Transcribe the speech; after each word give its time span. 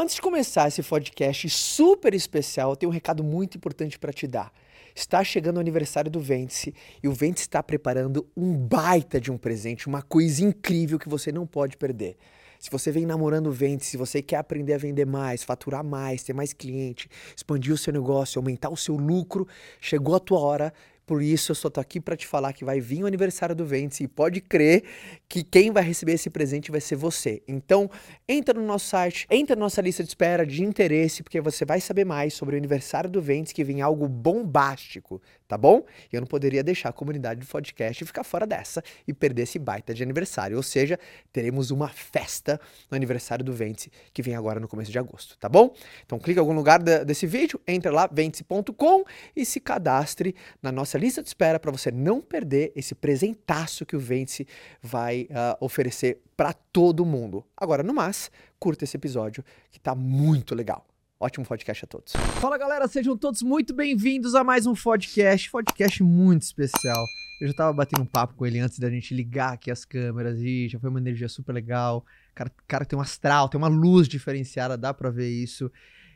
Pessoal, 0.00 0.04
antes 0.04 0.14
de 0.14 0.22
começar 0.22 0.68
esse 0.68 0.82
podcast 0.82 1.50
super 1.50 2.14
especial, 2.14 2.70
eu 2.70 2.76
tenho 2.76 2.90
um 2.90 2.92
recado 2.92 3.22
muito 3.22 3.58
importante 3.58 3.98
para 3.98 4.12
te 4.12 4.26
dar. 4.26 4.50
Está 4.94 5.22
chegando 5.22 5.58
o 5.58 5.60
aniversário 5.60 6.10
do 6.10 6.18
Vence 6.18 6.72
e 7.02 7.08
o 7.08 7.12
Vence 7.12 7.42
está 7.42 7.62
preparando 7.62 8.26
um 8.34 8.56
baita 8.56 9.20
de 9.20 9.30
um 9.30 9.36
presente, 9.36 9.86
uma 9.86 10.00
coisa 10.00 10.42
incrível 10.42 10.98
que 10.98 11.08
você 11.08 11.30
não 11.30 11.46
pode 11.46 11.76
perder. 11.76 12.16
Se 12.58 12.70
você 12.70 12.90
vem 12.90 13.04
namorando 13.04 13.48
o 13.48 13.52
Vente, 13.52 13.84
se 13.84 13.96
você 13.96 14.22
quer 14.22 14.36
aprender 14.36 14.74
a 14.74 14.78
vender 14.78 15.06
mais, 15.06 15.42
faturar 15.42 15.84
mais, 15.84 16.22
ter 16.22 16.32
mais 16.32 16.52
cliente, 16.52 17.08
expandir 17.36 17.72
o 17.72 17.78
seu 17.78 17.92
negócio, 17.92 18.38
aumentar 18.38 18.70
o 18.70 18.76
seu 18.76 18.96
lucro, 18.96 19.46
chegou 19.80 20.14
a 20.14 20.20
tua 20.20 20.40
hora 20.40 20.72
por 21.10 21.24
isso 21.24 21.50
eu 21.50 21.56
só 21.56 21.68
tô 21.68 21.80
aqui 21.80 21.98
para 21.98 22.16
te 22.16 22.24
falar 22.24 22.52
que 22.52 22.64
vai 22.64 22.78
vir 22.78 23.02
o 23.02 23.06
aniversário 23.08 23.52
do 23.52 23.66
Ventes 23.66 23.98
e 23.98 24.06
pode 24.06 24.40
crer 24.40 24.84
que 25.28 25.42
quem 25.42 25.72
vai 25.72 25.82
receber 25.82 26.12
esse 26.12 26.30
presente 26.30 26.70
vai 26.70 26.80
ser 26.80 26.94
você. 26.94 27.42
Então, 27.48 27.90
entra 28.28 28.54
no 28.54 28.64
nosso 28.64 28.86
site, 28.86 29.26
entra 29.28 29.56
na 29.56 29.62
nossa 29.62 29.80
lista 29.80 30.04
de 30.04 30.08
espera 30.08 30.46
de 30.46 30.62
interesse, 30.62 31.24
porque 31.24 31.40
você 31.40 31.64
vai 31.64 31.80
saber 31.80 32.04
mais 32.04 32.32
sobre 32.32 32.54
o 32.54 32.58
aniversário 32.58 33.10
do 33.10 33.20
Ventes, 33.20 33.52
que 33.52 33.64
vem 33.64 33.80
algo 33.80 34.06
bombástico, 34.06 35.20
tá 35.50 35.58
bom? 35.58 35.84
Eu 36.12 36.20
não 36.20 36.28
poderia 36.28 36.62
deixar 36.62 36.90
a 36.90 36.92
comunidade 36.92 37.40
do 37.40 37.46
podcast 37.46 38.04
ficar 38.04 38.22
fora 38.22 38.46
dessa 38.46 38.84
e 39.04 39.12
perder 39.12 39.42
esse 39.42 39.58
baita 39.58 39.92
de 39.92 40.00
aniversário. 40.00 40.56
Ou 40.56 40.62
seja, 40.62 40.96
teremos 41.32 41.72
uma 41.72 41.88
festa 41.88 42.60
no 42.88 42.94
aniversário 42.94 43.44
do 43.44 43.52
Ventes, 43.52 43.88
que 44.14 44.22
vem 44.22 44.36
agora 44.36 44.60
no 44.60 44.68
começo 44.68 44.92
de 44.92 44.98
agosto, 44.98 45.36
tá 45.38 45.48
bom? 45.48 45.74
Então 46.06 46.20
clica 46.20 46.38
em 46.38 46.42
algum 46.42 46.54
lugar 46.54 46.80
desse 46.80 47.26
vídeo, 47.26 47.60
entra 47.66 47.90
lá, 47.90 48.08
ventes.com 48.10 49.02
e 49.34 49.44
se 49.44 49.58
cadastre 49.58 50.36
na 50.62 50.70
nossa 50.70 50.96
lista 50.96 51.20
de 51.20 51.28
espera 51.28 51.58
para 51.58 51.72
você 51.72 51.90
não 51.90 52.20
perder 52.20 52.70
esse 52.76 52.94
presentaço 52.94 53.84
que 53.84 53.96
o 53.96 54.00
Vence 54.00 54.46
vai 54.80 55.22
uh, 55.22 55.56
oferecer 55.58 56.20
para 56.36 56.52
todo 56.52 57.04
mundo. 57.04 57.44
Agora, 57.56 57.82
no 57.82 57.92
mais, 57.92 58.30
curta 58.56 58.84
esse 58.84 58.96
episódio 58.96 59.44
que 59.72 59.80
tá 59.80 59.96
muito 59.96 60.54
legal. 60.54 60.89
Ótimo 61.22 61.44
podcast 61.44 61.84
a 61.84 61.86
todos. 61.86 62.14
Fala 62.40 62.56
galera, 62.56 62.88
sejam 62.88 63.14
todos 63.14 63.42
muito 63.42 63.74
bem-vindos 63.74 64.34
a 64.34 64.42
mais 64.42 64.66
um 64.66 64.72
podcast, 64.72 65.50
podcast 65.50 66.02
muito 66.02 66.40
especial. 66.40 67.04
Eu 67.38 67.46
já 67.46 67.52
tava 67.52 67.74
batendo 67.74 68.04
um 68.04 68.06
papo 68.06 68.32
com 68.32 68.46
ele 68.46 68.58
antes 68.58 68.78
da 68.78 68.88
gente 68.88 69.12
ligar 69.12 69.52
aqui 69.52 69.70
as 69.70 69.84
câmeras 69.84 70.38
e 70.38 70.66
já 70.66 70.78
foi 70.80 70.88
uma 70.88 70.98
energia 70.98 71.28
super 71.28 71.52
legal. 71.52 72.06
Cara, 72.34 72.50
cara 72.66 72.86
tem 72.86 72.98
um 72.98 73.02
astral, 73.02 73.50
tem 73.50 73.58
uma 73.58 73.68
luz 73.68 74.08
diferenciada, 74.08 74.78
dá 74.78 74.94
pra 74.94 75.10
ver 75.10 75.28
isso. 75.28 75.70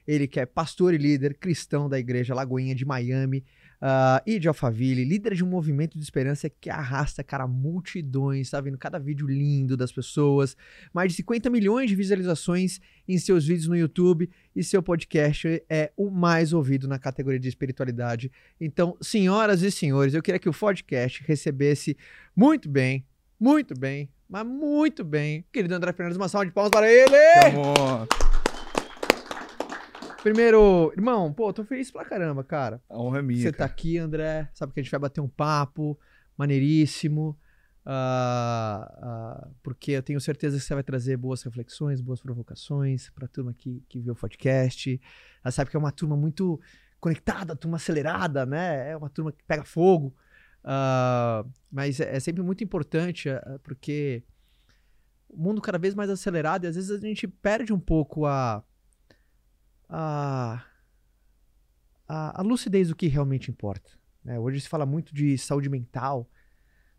Ele 0.08 0.26
que 0.26 0.40
é 0.40 0.46
pastor 0.46 0.94
e 0.94 0.96
líder 0.96 1.34
cristão 1.34 1.86
da 1.86 1.98
igreja 1.98 2.34
Lagoinha 2.34 2.74
de 2.74 2.86
Miami 2.86 3.44
uh, 3.84 4.22
e 4.26 4.38
de 4.38 4.48
Alphaville, 4.48 5.04
líder 5.04 5.34
de 5.34 5.44
um 5.44 5.46
movimento 5.46 5.98
de 5.98 6.02
esperança 6.02 6.48
que 6.48 6.70
arrasta, 6.70 7.22
cara, 7.22 7.46
multidões, 7.46 8.50
tá 8.50 8.60
vendo 8.60 8.78
cada 8.78 8.98
vídeo 8.98 9.26
lindo 9.26 9.76
das 9.76 9.92
pessoas, 9.92 10.56
mais 10.92 11.12
de 11.12 11.16
50 11.16 11.50
milhões 11.50 11.90
de 11.90 11.94
visualizações 11.94 12.80
em 13.06 13.18
seus 13.18 13.46
vídeos 13.46 13.68
no 13.68 13.76
YouTube 13.76 14.30
e 14.56 14.64
seu 14.64 14.82
podcast 14.82 15.62
é 15.68 15.92
o 15.96 16.10
mais 16.10 16.54
ouvido 16.54 16.88
na 16.88 16.98
categoria 16.98 17.38
de 17.38 17.48
espiritualidade. 17.48 18.32
Então, 18.58 18.96
senhoras 19.02 19.60
e 19.62 19.70
senhores, 19.70 20.14
eu 20.14 20.22
queria 20.22 20.38
que 20.38 20.48
o 20.48 20.54
podcast 20.54 21.22
recebesse 21.26 21.96
muito 22.34 22.68
bem, 22.68 23.04
muito 23.38 23.78
bem, 23.78 24.08
mas 24.26 24.46
muito 24.46 25.04
bem, 25.04 25.44
querido 25.52 25.74
André 25.74 25.92
Fernandes, 25.92 26.16
uma 26.16 26.28
salva 26.28 26.46
de 26.46 26.52
palmas 26.52 26.70
para 26.70 26.90
ele! 26.90 27.16
Amor. 27.46 28.33
Primeiro, 30.24 30.90
irmão, 30.96 31.30
pô, 31.30 31.52
tô 31.52 31.62
feliz 31.64 31.90
pra 31.90 32.02
caramba, 32.02 32.42
cara. 32.42 32.80
A 32.88 32.98
honra 32.98 33.18
é 33.18 33.22
minha. 33.22 33.42
Você 33.42 33.52
tá 33.52 33.66
aqui, 33.66 33.98
André. 33.98 34.48
Sabe 34.54 34.72
que 34.72 34.80
a 34.80 34.82
gente 34.82 34.90
vai 34.90 35.00
bater 35.00 35.20
um 35.20 35.28
papo 35.28 35.98
maneiríssimo. 36.34 37.38
Uh, 37.84 39.04
uh, 39.04 39.54
porque 39.62 39.90
eu 39.92 40.02
tenho 40.02 40.18
certeza 40.18 40.56
que 40.56 40.64
você 40.64 40.72
vai 40.72 40.82
trazer 40.82 41.18
boas 41.18 41.42
reflexões, 41.42 42.00
boas 42.00 42.22
provocações 42.22 43.10
pra 43.10 43.28
turma 43.28 43.52
que, 43.52 43.84
que 43.86 44.00
vê 44.00 44.10
o 44.10 44.14
podcast. 44.14 44.98
Ela 45.44 45.52
sabe 45.52 45.68
que 45.68 45.76
é 45.76 45.78
uma 45.78 45.92
turma 45.92 46.16
muito 46.16 46.58
conectada, 46.98 47.54
turma 47.54 47.76
acelerada, 47.76 48.46
né? 48.46 48.92
É 48.92 48.96
uma 48.96 49.10
turma 49.10 49.30
que 49.30 49.44
pega 49.44 49.62
fogo. 49.62 50.16
Uh, 50.64 51.46
mas 51.70 52.00
é, 52.00 52.16
é, 52.16 52.18
sempre 52.18 52.42
muito 52.42 52.64
importante, 52.64 53.28
porque 53.62 54.22
o 55.28 55.36
mundo 55.36 55.60
cada 55.60 55.76
vez 55.76 55.94
mais 55.94 56.08
acelerado 56.08 56.64
e 56.64 56.68
às 56.68 56.76
vezes 56.76 56.90
a 56.90 56.98
gente 56.98 57.28
perde 57.28 57.74
um 57.74 57.78
pouco 57.78 58.24
a 58.24 58.64
a, 59.94 60.64
a, 62.08 62.40
a 62.40 62.42
lucidez 62.42 62.88
do 62.88 62.96
que 62.96 63.06
realmente 63.06 63.50
importa. 63.50 63.90
Né? 64.24 64.38
Hoje 64.38 64.60
se 64.60 64.68
fala 64.68 64.84
muito 64.84 65.14
de 65.14 65.38
saúde 65.38 65.68
mental, 65.68 66.28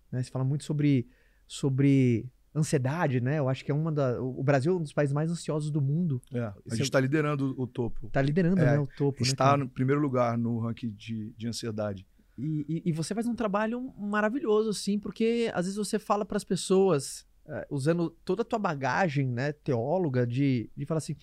né? 0.10 0.24
se 0.24 0.32
fala 0.32 0.46
muito 0.46 0.64
sobre, 0.64 1.08
sobre 1.46 2.32
ansiedade, 2.56 3.20
né? 3.20 3.40
Eu 3.40 3.50
acho 3.50 3.66
que 3.66 3.72
é 3.72 3.74
uma 3.74 3.92
da. 3.92 4.22
O 4.22 4.42
Brasil 4.42 4.74
é 4.74 4.76
um 4.78 4.82
dos 4.82 4.94
países 4.94 5.14
mais 5.14 5.30
ansiosos 5.30 5.70
do 5.70 5.82
mundo. 5.82 6.22
É, 6.34 6.40
a 6.40 6.76
gente 6.76 6.84
está 6.84 7.00
liderando 7.00 7.54
o 7.58 7.68
topo. 7.68 8.08
Está 8.08 8.22
liderando, 8.22 8.62
é, 8.62 8.66
né? 8.66 8.80
O 8.80 8.88
topo. 8.88 9.22
Né, 9.22 9.28
está 9.28 9.58
né, 9.58 9.66
no 9.66 9.70
primeiro 9.70 10.02
lugar 10.02 10.38
no 10.38 10.60
ranking 10.60 10.92
de, 10.92 11.34
de 11.38 11.48
ansiedade. 11.48 12.08
E, 12.38 12.66
e, 12.86 12.90
e, 12.90 12.92
você 12.92 13.14
faz 13.14 13.28
um 13.28 13.36
trabalho 13.36 13.94
maravilhoso, 13.98 14.70
assim, 14.70 15.00
porque 15.00 15.50
às 15.54 15.66
vezes 15.66 15.78
você 15.78 15.98
fala 15.98 16.26
para 16.26 16.36
as 16.36 16.44
pessoas, 16.44 17.26
uh, 17.46 17.66
usando 17.74 18.10
toda 18.26 18.42
a 18.42 18.46
tua 18.46 18.60
bagagem, 18.60 19.28
né, 19.28 19.54
teóloga, 19.54 20.28
de, 20.28 20.70
de 20.76 20.86
falar 20.86 20.98
assim: 20.98 21.16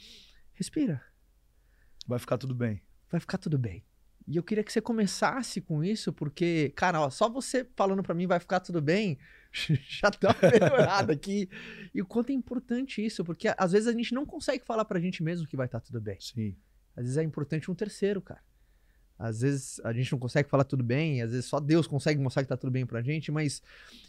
respira, 0.54 1.02
Vai 2.06 2.18
ficar 2.18 2.38
tudo 2.38 2.54
bem. 2.54 2.80
Vai 3.10 3.20
ficar 3.20 3.38
tudo 3.38 3.58
bem. 3.58 3.84
E 4.26 4.36
eu 4.36 4.42
queria 4.42 4.62
que 4.62 4.72
você 4.72 4.80
começasse 4.80 5.60
com 5.60 5.82
isso, 5.82 6.12
porque, 6.12 6.72
cara, 6.76 7.00
ó, 7.00 7.10
só 7.10 7.28
você 7.28 7.66
falando 7.74 8.02
para 8.02 8.14
mim 8.14 8.26
vai 8.26 8.38
ficar 8.38 8.60
tudo 8.60 8.80
bem, 8.80 9.18
já 9.52 10.10
tá 10.10 10.34
melhorado 10.42 11.12
aqui. 11.12 11.48
E 11.92 12.00
o 12.00 12.06
quanto 12.06 12.30
é 12.30 12.32
importante 12.32 13.04
isso, 13.04 13.24
porque 13.24 13.52
às 13.56 13.72
vezes 13.72 13.88
a 13.88 13.92
gente 13.92 14.14
não 14.14 14.24
consegue 14.24 14.64
falar 14.64 14.84
pra 14.84 15.00
gente 15.00 15.22
mesmo 15.22 15.46
que 15.46 15.56
vai 15.56 15.66
estar 15.66 15.80
tá 15.80 15.86
tudo 15.86 16.00
bem. 16.00 16.16
Sim. 16.20 16.56
Às 16.96 17.04
vezes 17.04 17.16
é 17.16 17.22
importante 17.22 17.70
um 17.70 17.74
terceiro, 17.74 18.20
cara. 18.20 18.42
Às 19.18 19.40
vezes 19.40 19.80
a 19.84 19.92
gente 19.92 20.10
não 20.10 20.18
consegue 20.18 20.48
falar 20.48 20.64
tudo 20.64 20.82
bem, 20.82 21.22
às 21.22 21.30
vezes 21.30 21.46
só 21.46 21.60
Deus 21.60 21.86
consegue 21.86 22.20
mostrar 22.20 22.42
que 22.42 22.48
tá 22.48 22.56
tudo 22.56 22.72
bem 22.72 22.84
pra 22.84 23.02
gente, 23.02 23.30
mas 23.30 23.62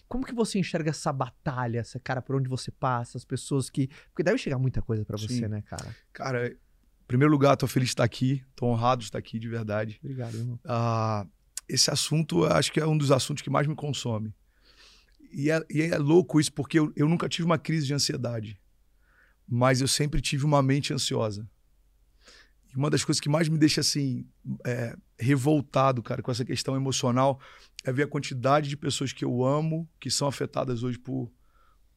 como 0.07 0.25
que 0.25 0.33
você 0.33 0.57
enxerga 0.57 0.89
essa 0.89 1.13
batalha, 1.13 1.79
essa 1.79 1.99
cara 1.99 2.21
por 2.21 2.35
onde 2.35 2.49
você 2.49 2.71
passa, 2.71 3.17
as 3.17 3.25
pessoas 3.25 3.69
que. 3.69 3.89
Porque 4.09 4.23
deve 4.23 4.37
chegar 4.37 4.57
muita 4.57 4.81
coisa 4.81 5.05
para 5.05 5.17
você, 5.17 5.47
né, 5.47 5.61
cara? 5.61 5.95
Cara, 6.11 6.57
em 7.03 7.07
primeiro 7.07 7.31
lugar, 7.31 7.53
estou 7.53 7.67
feliz 7.67 7.89
de 7.89 7.93
estar 7.93 8.03
aqui, 8.03 8.43
estou 8.49 8.69
honrado 8.69 8.99
de 8.99 9.05
estar 9.05 9.17
aqui, 9.17 9.37
de 9.37 9.47
verdade. 9.47 9.99
Obrigado, 10.01 10.35
irmão. 10.35 10.59
Ah, 10.65 11.25
esse 11.67 11.91
assunto, 11.91 12.45
acho 12.45 12.71
que 12.71 12.79
é 12.79 12.87
um 12.87 12.97
dos 12.97 13.11
assuntos 13.11 13.41
que 13.41 13.49
mais 13.49 13.67
me 13.67 13.75
consome. 13.75 14.33
E 15.31 15.49
é, 15.49 15.61
e 15.69 15.81
é 15.81 15.97
louco 15.97 16.39
isso, 16.39 16.53
porque 16.53 16.79
eu, 16.79 16.91
eu 16.95 17.07
nunca 17.09 17.27
tive 17.27 17.45
uma 17.45 17.57
crise 17.57 17.87
de 17.87 17.93
ansiedade, 17.93 18.59
mas 19.47 19.81
eu 19.81 19.87
sempre 19.87 20.21
tive 20.21 20.45
uma 20.45 20.61
mente 20.61 20.93
ansiosa. 20.93 21.47
E 22.71 22.77
uma 22.77 22.89
das 22.89 23.03
coisas 23.03 23.19
que 23.19 23.29
mais 23.29 23.49
me 23.49 23.57
deixa 23.57 23.81
assim 23.81 24.25
é, 24.65 24.95
revoltado, 25.19 26.01
cara, 26.01 26.21
com 26.21 26.31
essa 26.31 26.45
questão 26.45 26.75
emocional, 26.75 27.39
é 27.83 27.91
ver 27.91 28.03
a 28.03 28.07
quantidade 28.07 28.69
de 28.69 28.77
pessoas 28.77 29.11
que 29.11 29.25
eu 29.25 29.43
amo 29.43 29.89
que 29.99 30.09
são 30.09 30.27
afetadas 30.27 30.83
hoje 30.83 30.97
por, 30.97 31.31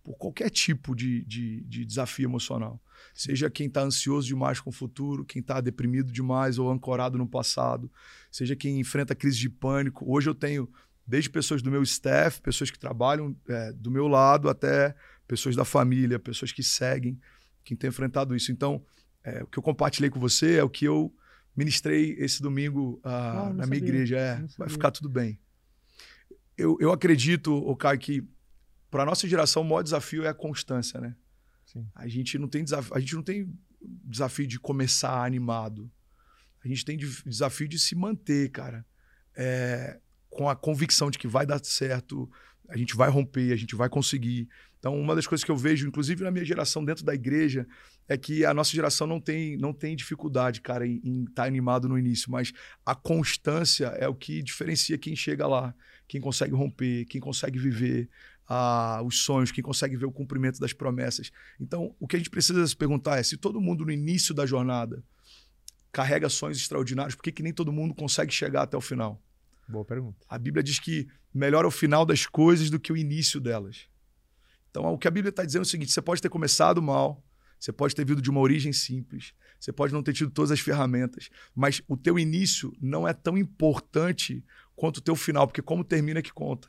por 0.06 0.16
qualquer 0.16 0.50
tipo 0.50 0.94
de, 0.94 1.24
de, 1.24 1.64
de 1.64 1.84
desafio 1.84 2.26
emocional. 2.26 2.80
Seja 3.12 3.50
quem 3.50 3.66
está 3.66 3.82
ansioso 3.82 4.28
demais 4.28 4.60
com 4.60 4.70
o 4.70 4.72
futuro, 4.72 5.24
quem 5.24 5.40
está 5.40 5.60
deprimido 5.60 6.12
demais 6.12 6.60
ou 6.60 6.70
ancorado 6.70 7.18
no 7.18 7.26
passado, 7.26 7.90
seja 8.30 8.54
quem 8.54 8.78
enfrenta 8.78 9.16
crise 9.16 9.36
de 9.36 9.50
pânico. 9.50 10.04
Hoje 10.08 10.30
eu 10.30 10.34
tenho 10.34 10.70
desde 11.04 11.28
pessoas 11.28 11.60
do 11.60 11.72
meu 11.72 11.82
staff, 11.82 12.40
pessoas 12.40 12.70
que 12.70 12.78
trabalham 12.78 13.34
é, 13.48 13.72
do 13.72 13.90
meu 13.90 14.06
lado, 14.06 14.48
até 14.48 14.94
pessoas 15.26 15.56
da 15.56 15.64
família, 15.64 16.20
pessoas 16.20 16.52
que 16.52 16.62
seguem, 16.62 17.18
quem 17.64 17.76
tem 17.76 17.88
enfrentado 17.88 18.36
isso. 18.36 18.52
Então, 18.52 18.84
é, 19.24 19.42
o 19.42 19.46
que 19.48 19.58
eu 19.58 19.62
compartilhei 19.62 20.08
com 20.08 20.20
você 20.20 20.54
é 20.58 20.62
o 20.62 20.70
que 20.70 20.84
eu 20.84 21.12
ministrei 21.56 22.14
esse 22.20 22.40
domingo 22.40 23.00
ah, 23.02 23.50
na 23.52 23.66
minha 23.66 23.78
igreja. 23.78 24.16
É, 24.16 24.44
vai 24.56 24.68
ficar 24.68 24.92
tudo 24.92 25.08
bem. 25.08 25.36
Eu, 26.56 26.76
eu 26.80 26.92
acredito, 26.92 27.74
Caio, 27.74 27.98
que 27.98 28.35
para 28.90 29.02
a 29.02 29.06
nossa 29.06 29.28
geração, 29.28 29.62
o 29.62 29.64
maior 29.64 29.82
desafio 29.82 30.24
é 30.24 30.28
a 30.28 30.34
constância, 30.34 31.00
né? 31.00 31.14
Sim. 31.64 31.86
A 31.94 32.06
gente 32.06 32.38
não 32.38 32.48
tem 32.48 32.62
desafio, 32.62 32.94
a 32.94 33.00
gente 33.00 33.14
não 33.14 33.22
tem 33.22 33.52
desafio 34.04 34.46
de 34.46 34.58
começar 34.58 35.24
animado. 35.24 35.90
A 36.64 36.68
gente 36.68 36.84
tem 36.84 36.96
desafio 36.96 37.68
de 37.68 37.78
se 37.78 37.94
manter, 37.94 38.50
cara, 38.50 38.84
é, 39.36 40.00
com 40.28 40.48
a 40.48 40.56
convicção 40.56 41.10
de 41.10 41.18
que 41.18 41.28
vai 41.28 41.46
dar 41.46 41.62
certo, 41.64 42.30
a 42.68 42.76
gente 42.76 42.96
vai 42.96 43.08
romper, 43.08 43.52
a 43.52 43.56
gente 43.56 43.76
vai 43.76 43.88
conseguir. 43.88 44.48
Então, 44.78 44.98
uma 44.98 45.14
das 45.14 45.26
coisas 45.26 45.44
que 45.44 45.50
eu 45.50 45.56
vejo, 45.56 45.86
inclusive 45.86 46.22
na 46.22 46.30
minha 46.30 46.44
geração 46.44 46.84
dentro 46.84 47.04
da 47.04 47.14
igreja, 47.14 47.66
é 48.08 48.16
que 48.16 48.44
a 48.44 48.52
nossa 48.52 48.72
geração 48.72 49.06
não 49.06 49.20
tem, 49.20 49.56
não 49.56 49.72
tem 49.72 49.96
dificuldade, 49.96 50.60
cara, 50.60 50.86
em 50.86 51.22
estar 51.22 51.42
tá 51.42 51.44
animado 51.44 51.88
no 51.88 51.98
início, 51.98 52.30
mas 52.30 52.52
a 52.84 52.94
constância 52.94 53.86
é 53.98 54.06
o 54.08 54.14
que 54.14 54.42
diferencia 54.42 54.98
quem 54.98 55.16
chega 55.16 55.46
lá, 55.46 55.74
quem 56.06 56.20
consegue 56.20 56.54
romper, 56.54 57.04
quem 57.06 57.20
consegue 57.20 57.58
viver 57.58 58.08
os 59.04 59.22
sonhos, 59.22 59.50
quem 59.50 59.62
consegue 59.62 59.96
ver 59.96 60.06
o 60.06 60.12
cumprimento 60.12 60.60
das 60.60 60.72
promessas. 60.72 61.32
Então, 61.60 61.94
o 61.98 62.06
que 62.06 62.16
a 62.16 62.18
gente 62.18 62.30
precisa 62.30 62.66
se 62.66 62.76
perguntar 62.76 63.18
é 63.18 63.22
se 63.22 63.36
todo 63.36 63.60
mundo 63.60 63.84
no 63.84 63.92
início 63.92 64.34
da 64.34 64.46
jornada 64.46 65.02
carrega 65.92 66.28
sonhos 66.28 66.58
extraordinários, 66.58 67.14
por 67.14 67.22
que, 67.22 67.32
que 67.32 67.42
nem 67.42 67.52
todo 67.52 67.72
mundo 67.72 67.94
consegue 67.94 68.32
chegar 68.32 68.62
até 68.62 68.76
o 68.76 68.80
final? 68.80 69.20
Boa 69.68 69.84
pergunta. 69.84 70.18
A 70.28 70.38
Bíblia 70.38 70.62
diz 70.62 70.78
que 70.78 71.08
melhor 71.34 71.64
é 71.64 71.68
o 71.68 71.70
final 71.70 72.06
das 72.06 72.26
coisas 72.26 72.70
do 72.70 72.78
que 72.78 72.92
o 72.92 72.96
início 72.96 73.40
delas. 73.40 73.88
Então, 74.70 74.84
o 74.92 74.98
que 74.98 75.08
a 75.08 75.10
Bíblia 75.10 75.30
está 75.30 75.44
dizendo 75.44 75.62
é 75.62 75.66
o 75.66 75.68
seguinte: 75.68 75.90
você 75.90 76.02
pode 76.02 76.22
ter 76.22 76.28
começado 76.28 76.82
mal, 76.82 77.24
Você 77.58 77.72
pode 77.72 77.94
ter 77.94 78.04
vindo 78.04 78.20
de 78.20 78.30
uma 78.30 78.40
origem 78.40 78.72
simples, 78.72 79.32
você 79.58 79.72
pode 79.72 79.92
não 79.92 80.02
ter 80.02 80.12
tido 80.12 80.30
todas 80.30 80.50
as 80.50 80.60
ferramentas, 80.60 81.30
mas 81.54 81.82
o 81.88 81.96
teu 81.96 82.18
início 82.18 82.72
não 82.80 83.08
é 83.08 83.14
tão 83.14 83.36
importante 83.38 84.44
quanto 84.74 84.98
o 84.98 85.00
teu 85.00 85.16
final, 85.16 85.46
porque 85.46 85.62
como 85.62 85.82
termina 85.82 86.20
é 86.20 86.22
que 86.22 86.32
conta. 86.32 86.68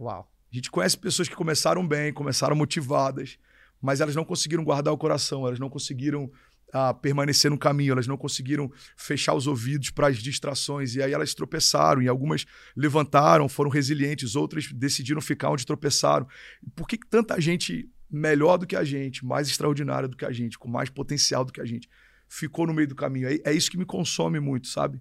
Uau. 0.00 0.32
A 0.52 0.56
gente 0.56 0.70
conhece 0.70 0.98
pessoas 0.98 1.28
que 1.28 1.34
começaram 1.34 1.86
bem, 1.86 2.12
começaram 2.12 2.54
motivadas, 2.54 3.38
mas 3.80 4.02
elas 4.02 4.14
não 4.14 4.24
conseguiram 4.24 4.62
guardar 4.62 4.92
o 4.92 4.98
coração, 4.98 5.46
elas 5.46 5.58
não 5.58 5.70
conseguiram 5.70 6.30
ah, 6.74 6.92
permanecer 6.92 7.50
no 7.50 7.56
caminho, 7.56 7.92
elas 7.92 8.06
não 8.06 8.18
conseguiram 8.18 8.70
fechar 8.94 9.34
os 9.34 9.46
ouvidos 9.46 9.88
para 9.88 10.08
as 10.08 10.18
distrações, 10.18 10.94
e 10.94 11.02
aí 11.02 11.10
elas 11.10 11.32
tropeçaram, 11.32 12.02
e 12.02 12.08
algumas 12.08 12.44
levantaram, 12.76 13.48
foram 13.48 13.70
resilientes, 13.70 14.36
outras 14.36 14.70
decidiram 14.70 15.22
ficar 15.22 15.50
onde 15.50 15.64
tropeçaram. 15.64 16.28
Por 16.76 16.86
que, 16.86 16.98
que 16.98 17.08
tanta 17.08 17.40
gente 17.40 17.90
melhor 18.10 18.58
do 18.58 18.66
que 18.66 18.76
a 18.76 18.84
gente, 18.84 19.24
mais 19.24 19.48
extraordinária 19.48 20.06
do 20.06 20.18
que 20.18 20.24
a 20.26 20.32
gente, 20.32 20.58
com 20.58 20.68
mais 20.68 20.90
potencial 20.90 21.46
do 21.46 21.52
que 21.52 21.62
a 21.62 21.64
gente, 21.64 21.88
ficou 22.28 22.66
no 22.66 22.74
meio 22.74 22.88
do 22.88 22.94
caminho? 22.94 23.26
É, 23.26 23.38
é 23.42 23.52
isso 23.54 23.70
que 23.70 23.78
me 23.78 23.86
consome 23.86 24.38
muito, 24.38 24.68
sabe? 24.68 25.00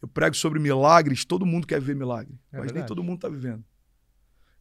Eu 0.00 0.06
prego 0.06 0.36
sobre 0.36 0.60
milagres, 0.60 1.24
todo 1.24 1.44
mundo 1.44 1.66
quer 1.66 1.80
ver 1.80 1.96
milagre, 1.96 2.34
é 2.52 2.58
mas 2.58 2.66
verdade. 2.66 2.78
nem 2.78 2.86
todo 2.86 3.02
mundo 3.02 3.16
está 3.16 3.28
vivendo. 3.28 3.64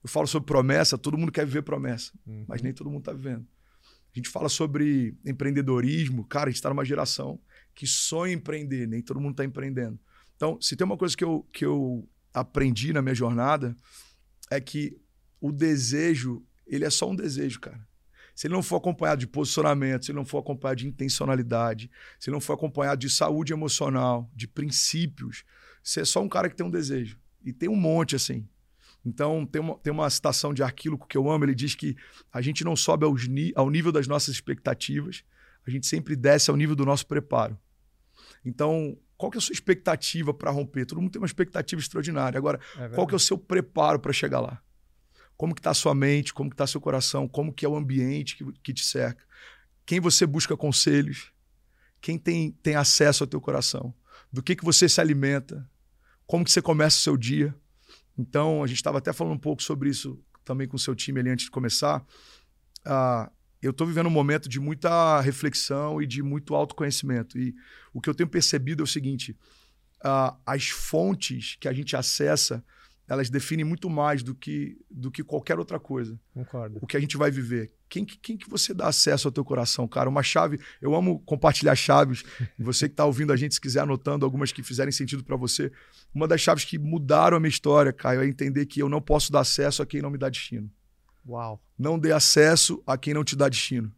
Eu 0.03 0.09
falo 0.09 0.27
sobre 0.27 0.45
promessa, 0.45 0.97
todo 0.97 1.17
mundo 1.17 1.31
quer 1.31 1.45
viver 1.45 1.61
promessa, 1.61 2.11
uhum. 2.27 2.45
mas 2.47 2.61
nem 2.61 2.73
todo 2.73 2.89
mundo 2.89 2.99
está 2.99 3.13
vivendo. 3.13 3.47
A 4.13 4.19
gente 4.19 4.29
fala 4.29 4.49
sobre 4.49 5.17
empreendedorismo, 5.25 6.23
cara, 6.25 6.45
a 6.45 6.49
gente 6.49 6.57
está 6.57 6.69
numa 6.69 6.85
geração 6.85 7.39
que 7.73 7.87
sonha 7.87 8.33
empreender, 8.33 8.87
nem 8.87 9.01
todo 9.01 9.19
mundo 9.19 9.31
está 9.31 9.45
empreendendo. 9.45 9.99
Então, 10.35 10.59
se 10.61 10.75
tem 10.75 10.85
uma 10.85 10.97
coisa 10.97 11.15
que 11.15 11.23
eu, 11.23 11.47
que 11.51 11.65
eu 11.65 12.07
aprendi 12.33 12.93
na 12.93 13.01
minha 13.01 13.15
jornada, 13.15 13.75
é 14.51 14.59
que 14.59 14.99
o 15.39 15.51
desejo, 15.51 16.45
ele 16.67 16.85
é 16.85 16.89
só 16.89 17.09
um 17.09 17.15
desejo, 17.15 17.59
cara. 17.59 17.87
Se 18.35 18.47
ele 18.47 18.53
não 18.53 18.63
for 18.63 18.77
acompanhado 18.77 19.19
de 19.19 19.27
posicionamento, 19.27 20.05
se 20.05 20.11
ele 20.11 20.17
não 20.17 20.25
for 20.25 20.39
acompanhado 20.39 20.79
de 20.79 20.87
intencionalidade, 20.87 21.89
se 22.19 22.29
ele 22.29 22.35
não 22.35 22.41
for 22.41 22.53
acompanhado 22.53 22.99
de 22.99 23.09
saúde 23.09 23.53
emocional, 23.53 24.29
de 24.35 24.47
princípios, 24.47 25.43
você 25.83 26.01
é 26.01 26.05
só 26.05 26.21
um 26.21 26.29
cara 26.29 26.49
que 26.49 26.55
tem 26.55 26.65
um 26.65 26.71
desejo. 26.71 27.19
E 27.43 27.51
tem 27.53 27.69
um 27.69 27.75
monte 27.75 28.15
assim. 28.15 28.47
Então, 29.05 29.45
tem 29.45 29.61
uma, 29.61 29.77
tem 29.79 29.91
uma 29.91 30.09
citação 30.09 30.53
de 30.53 30.63
Arquíloco 30.63 31.07
que 31.07 31.17
eu 31.17 31.29
amo, 31.29 31.43
ele 31.45 31.55
diz 31.55 31.75
que 31.75 31.95
a 32.31 32.41
gente 32.41 32.63
não 32.63 32.75
sobe 32.75 33.05
aos, 33.05 33.23
ao 33.55 33.69
nível 33.69 33.91
das 33.91 34.07
nossas 34.07 34.33
expectativas, 34.33 35.23
a 35.67 35.69
gente 35.69 35.87
sempre 35.87 36.15
desce 36.15 36.49
ao 36.49 36.55
nível 36.55 36.75
do 36.75 36.85
nosso 36.85 37.05
preparo. 37.05 37.57
Então, 38.45 38.97
qual 39.17 39.31
que 39.31 39.37
é 39.37 39.39
a 39.39 39.41
sua 39.41 39.53
expectativa 39.53 40.33
para 40.33 40.51
romper? 40.51 40.85
Todo 40.85 41.01
mundo 41.01 41.11
tem 41.11 41.21
uma 41.21 41.25
expectativa 41.25 41.81
extraordinária. 41.81 42.37
Agora, 42.37 42.59
é 42.77 42.89
qual 42.89 43.07
que 43.07 43.13
é 43.13 43.17
o 43.17 43.19
seu 43.19 43.37
preparo 43.37 43.99
para 43.99 44.11
chegar 44.11 44.39
lá? 44.39 44.61
Como 45.35 45.53
que 45.53 45.59
está 45.59 45.71
a 45.71 45.75
sua 45.75 45.95
mente? 45.95 46.33
Como 46.33 46.49
que 46.49 46.53
está 46.53 46.67
seu 46.67 46.81
coração? 46.81 47.27
Como 47.27 47.53
que 47.53 47.65
é 47.65 47.69
o 47.69 47.75
ambiente 47.75 48.35
que, 48.35 48.45
que 48.61 48.73
te 48.73 48.83
cerca? 48.83 49.23
Quem 49.85 49.99
você 49.99 50.25
busca 50.25 50.55
conselhos? 50.55 51.31
Quem 52.01 52.17
tem, 52.17 52.51
tem 52.51 52.75
acesso 52.75 53.23
ao 53.23 53.27
teu 53.27 53.39
coração? 53.39 53.93
Do 54.31 54.43
que, 54.43 54.55
que 54.55 54.63
você 54.63 54.89
se 54.89 54.99
alimenta? 54.99 55.69
Como 56.25 56.43
que 56.43 56.51
você 56.51 56.61
começa 56.61 56.97
o 56.97 57.01
seu 57.01 57.17
dia? 57.17 57.55
Então, 58.17 58.63
a 58.63 58.67
gente 58.67 58.77
estava 58.77 58.99
até 58.99 59.11
falando 59.11 59.33
um 59.33 59.39
pouco 59.39 59.61
sobre 59.61 59.89
isso 59.89 60.19
também 60.45 60.67
com 60.67 60.75
o 60.75 60.79
seu 60.79 60.95
time 60.95 61.19
ali 61.19 61.29
antes 61.29 61.45
de 61.45 61.51
começar. 61.51 62.05
Uh, 62.85 63.31
eu 63.61 63.71
estou 63.71 63.87
vivendo 63.87 64.07
um 64.07 64.11
momento 64.11 64.49
de 64.49 64.59
muita 64.59 65.21
reflexão 65.21 66.01
e 66.01 66.05
de 66.05 66.21
muito 66.21 66.53
autoconhecimento. 66.53 67.39
E 67.39 67.55
o 67.93 68.01
que 68.01 68.09
eu 68.09 68.13
tenho 68.13 68.29
percebido 68.29 68.83
é 68.83 68.85
o 68.85 68.87
seguinte: 68.87 69.31
uh, 70.03 70.37
as 70.45 70.67
fontes 70.69 71.55
que 71.59 71.67
a 71.67 71.73
gente 71.73 71.95
acessa 71.95 72.63
elas 73.07 73.29
definem 73.29 73.65
muito 73.65 73.89
mais 73.89 74.23
do 74.23 74.33
que, 74.33 74.77
do 75.03 75.11
que 75.11 75.21
qualquer 75.21 75.59
outra 75.59 75.77
coisa. 75.77 76.17
Concordo. 76.33 76.79
O 76.81 76.87
que 76.87 76.95
a 76.95 76.99
gente 76.99 77.17
vai 77.17 77.29
viver. 77.29 77.73
Quem, 77.89 78.05
quem 78.05 78.37
que 78.37 78.49
você 78.49 78.73
dá 78.73 78.87
acesso 78.87 79.27
ao 79.27 79.31
teu 79.33 79.43
coração, 79.43 79.85
cara? 79.85 80.09
Uma 80.09 80.23
chave. 80.23 80.59
Eu 80.81 80.95
amo 80.95 81.19
compartilhar 81.25 81.75
chaves. 81.75 82.23
Você 82.57 82.87
que 82.87 82.93
está 82.93 83.05
ouvindo 83.05 83.33
a 83.33 83.35
gente, 83.35 83.53
se 83.53 83.61
quiser 83.61 83.81
anotando 83.81 84.25
algumas 84.25 84.53
que 84.53 84.63
fizerem 84.63 84.91
sentido 84.91 85.23
para 85.23 85.35
você. 85.35 85.71
Uma 86.15 86.27
das 86.27 86.39
chaves 86.39 86.63
que 86.63 86.79
mudaram 86.79 87.35
a 87.35 87.39
minha 87.39 87.49
história, 87.49 87.91
Caio, 87.91 88.21
é 88.21 88.25
entender 88.25 88.65
que 88.65 88.81
eu 88.81 88.87
não 88.87 89.01
posso 89.01 89.31
dar 89.31 89.41
acesso 89.41 89.81
a 89.81 89.85
quem 89.85 90.01
não 90.01 90.09
me 90.09 90.17
dá 90.17 90.29
destino. 90.29 90.71
Uau. 91.27 91.61
Não 91.77 91.99
dê 91.99 92.13
acesso 92.13 92.81
a 92.87 92.97
quem 92.97 93.13
não 93.13 93.23
te 93.23 93.35
dá 93.35 93.49
destino. 93.49 93.91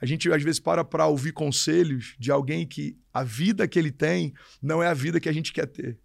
A 0.00 0.06
gente 0.06 0.30
às 0.32 0.42
vezes 0.42 0.58
para 0.58 0.84
para 0.84 1.06
ouvir 1.06 1.32
conselhos 1.32 2.16
de 2.18 2.32
alguém 2.32 2.66
que 2.66 2.98
a 3.14 3.22
vida 3.22 3.68
que 3.68 3.78
ele 3.78 3.92
tem 3.92 4.34
não 4.60 4.82
é 4.82 4.88
a 4.88 4.94
vida 4.94 5.20
que 5.20 5.28
a 5.28 5.32
gente 5.32 5.52
quer 5.52 5.66
ter 5.66 6.01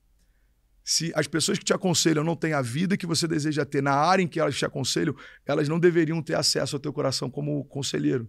se 0.88 1.12
as 1.14 1.28
pessoas 1.28 1.60
que 1.60 1.66
te 1.66 1.74
aconselham 1.74 2.24
não 2.24 2.34
têm 2.34 2.54
a 2.54 2.62
vida 2.62 2.96
que 2.96 3.06
você 3.06 3.28
deseja 3.28 3.66
ter 3.66 3.84
na 3.84 3.92
área 3.92 4.24
em 4.24 4.28
que 4.28 4.40
elas 4.40 4.56
te 4.56 4.66
aconselham, 4.66 5.14
elas 5.46 5.68
não 5.68 5.78
deveriam 5.78 6.22
ter 6.22 6.34
acesso 6.34 6.78
ao 6.78 6.80
teu 6.80 6.94
coração 6.94 7.30
como 7.30 7.66
conselheiro. 7.66 8.26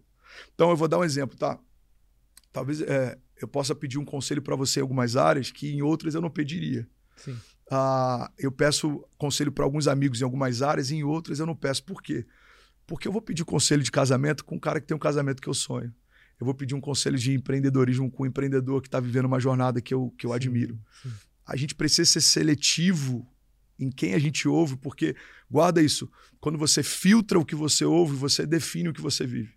Então, 0.57 0.69
eu 0.69 0.77
vou 0.77 0.89
dar 0.89 0.99
um 0.99 1.05
exemplo, 1.05 1.39
tá? 1.39 1.57
Talvez 2.53 2.81
é, 2.81 3.17
eu 3.41 3.47
possa 3.47 3.77
pedir 3.77 3.97
um 3.97 4.05
conselho 4.05 4.43
para 4.43 4.57
você 4.57 4.81
em 4.81 4.83
algumas 4.83 5.15
áreas 5.15 5.53
que 5.53 5.73
em 5.73 5.83
outras 5.83 6.17
eu 6.17 6.21
não 6.21 6.29
pediria. 6.29 6.85
Sim. 7.15 7.39
Ah, 7.71 8.29
eu 8.37 8.51
peço 8.51 9.07
conselho 9.17 9.53
para 9.53 9.65
alguns 9.65 9.87
amigos 9.87 10.21
em 10.21 10.25
algumas 10.25 10.61
áreas 10.61 10.91
e 10.91 10.97
em 10.97 11.05
outras 11.05 11.39
eu 11.39 11.47
não 11.47 11.55
peço. 11.55 11.85
Por 11.85 12.03
quê? 12.03 12.27
Porque 12.89 13.07
eu 13.07 13.13
vou 13.13 13.23
pedir 13.23 13.45
conselho 13.45 13.85
de 13.85 13.93
casamento 13.93 14.45
com 14.45 14.57
um 14.57 14.61
cara 14.61 14.81
que 14.81 14.87
tem 14.89 14.97
um 14.97 15.01
casamento 15.01 15.41
que 15.41 15.49
eu 15.49 15.55
sonho. 15.55 15.95
Eu 16.41 16.45
vou 16.45 16.55
pedir 16.55 16.75
um 16.75 16.81
conselho 16.81 17.19
de 17.19 17.33
empreendedorismo 17.33 18.11
com 18.11 18.25
um 18.25 18.27
empreendedor 18.27 18.83
que 18.83 18.89
está 18.89 18.99
vivendo 18.99 19.27
uma 19.27 19.39
jornada 19.39 19.81
que 19.81 19.95
eu, 19.95 20.13
que 20.19 20.27
eu 20.27 20.31
sim, 20.31 20.37
admiro. 20.37 20.77
Sim 21.01 21.11
a 21.49 21.57
gente 21.57 21.75
precisa 21.75 22.05
ser 22.05 22.21
seletivo 22.21 23.27
em 23.79 23.91
quem 23.91 24.13
a 24.13 24.19
gente 24.19 24.47
ouve, 24.47 24.77
porque 24.77 25.17
guarda 25.51 25.81
isso, 25.81 26.11
quando 26.39 26.59
você 26.59 26.83
filtra 26.83 27.39
o 27.39 27.45
que 27.45 27.55
você 27.55 27.87
ouve, 27.87 28.15
você 28.15 28.47
define 28.47 28.91
o 28.91 28.93
que 28.93 29.01
você 29.01 29.27
vive. 29.27 29.57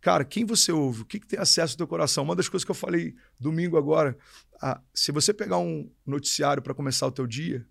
Cara, 0.00 0.24
quem 0.24 0.46
você 0.46 0.72
ouve? 0.72 1.02
O 1.02 1.04
que, 1.04 1.20
que 1.20 1.26
tem 1.26 1.38
acesso 1.38 1.74
ao 1.74 1.78
teu 1.78 1.86
coração? 1.86 2.24
Uma 2.24 2.34
das 2.34 2.48
coisas 2.48 2.64
que 2.64 2.70
eu 2.70 2.74
falei 2.74 3.14
domingo 3.38 3.76
agora, 3.76 4.16
ah, 4.62 4.80
se 4.94 5.12
você 5.12 5.34
pegar 5.34 5.58
um 5.58 5.90
noticiário 6.06 6.62
para 6.62 6.72
começar 6.72 7.06
o 7.06 7.12
teu 7.12 7.26
dia, 7.26 7.66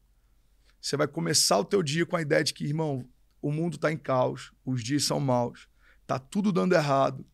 você 0.80 0.96
vai 0.96 1.08
começar 1.08 1.58
o 1.58 1.66
teu 1.66 1.82
dia 1.82 2.06
com 2.06 2.16
a 2.16 2.22
ideia 2.22 2.44
de 2.44 2.54
que, 2.54 2.64
irmão, 2.64 3.08
o 3.42 3.52
mundo 3.52 3.76
está 3.76 3.92
em 3.92 3.98
caos, 3.98 4.52
os 4.64 4.84
dias 4.84 5.04
são 5.04 5.20
maus, 5.20 5.68
tá 6.06 6.20
tudo 6.20 6.52
dando 6.52 6.76
errado. 6.76 7.26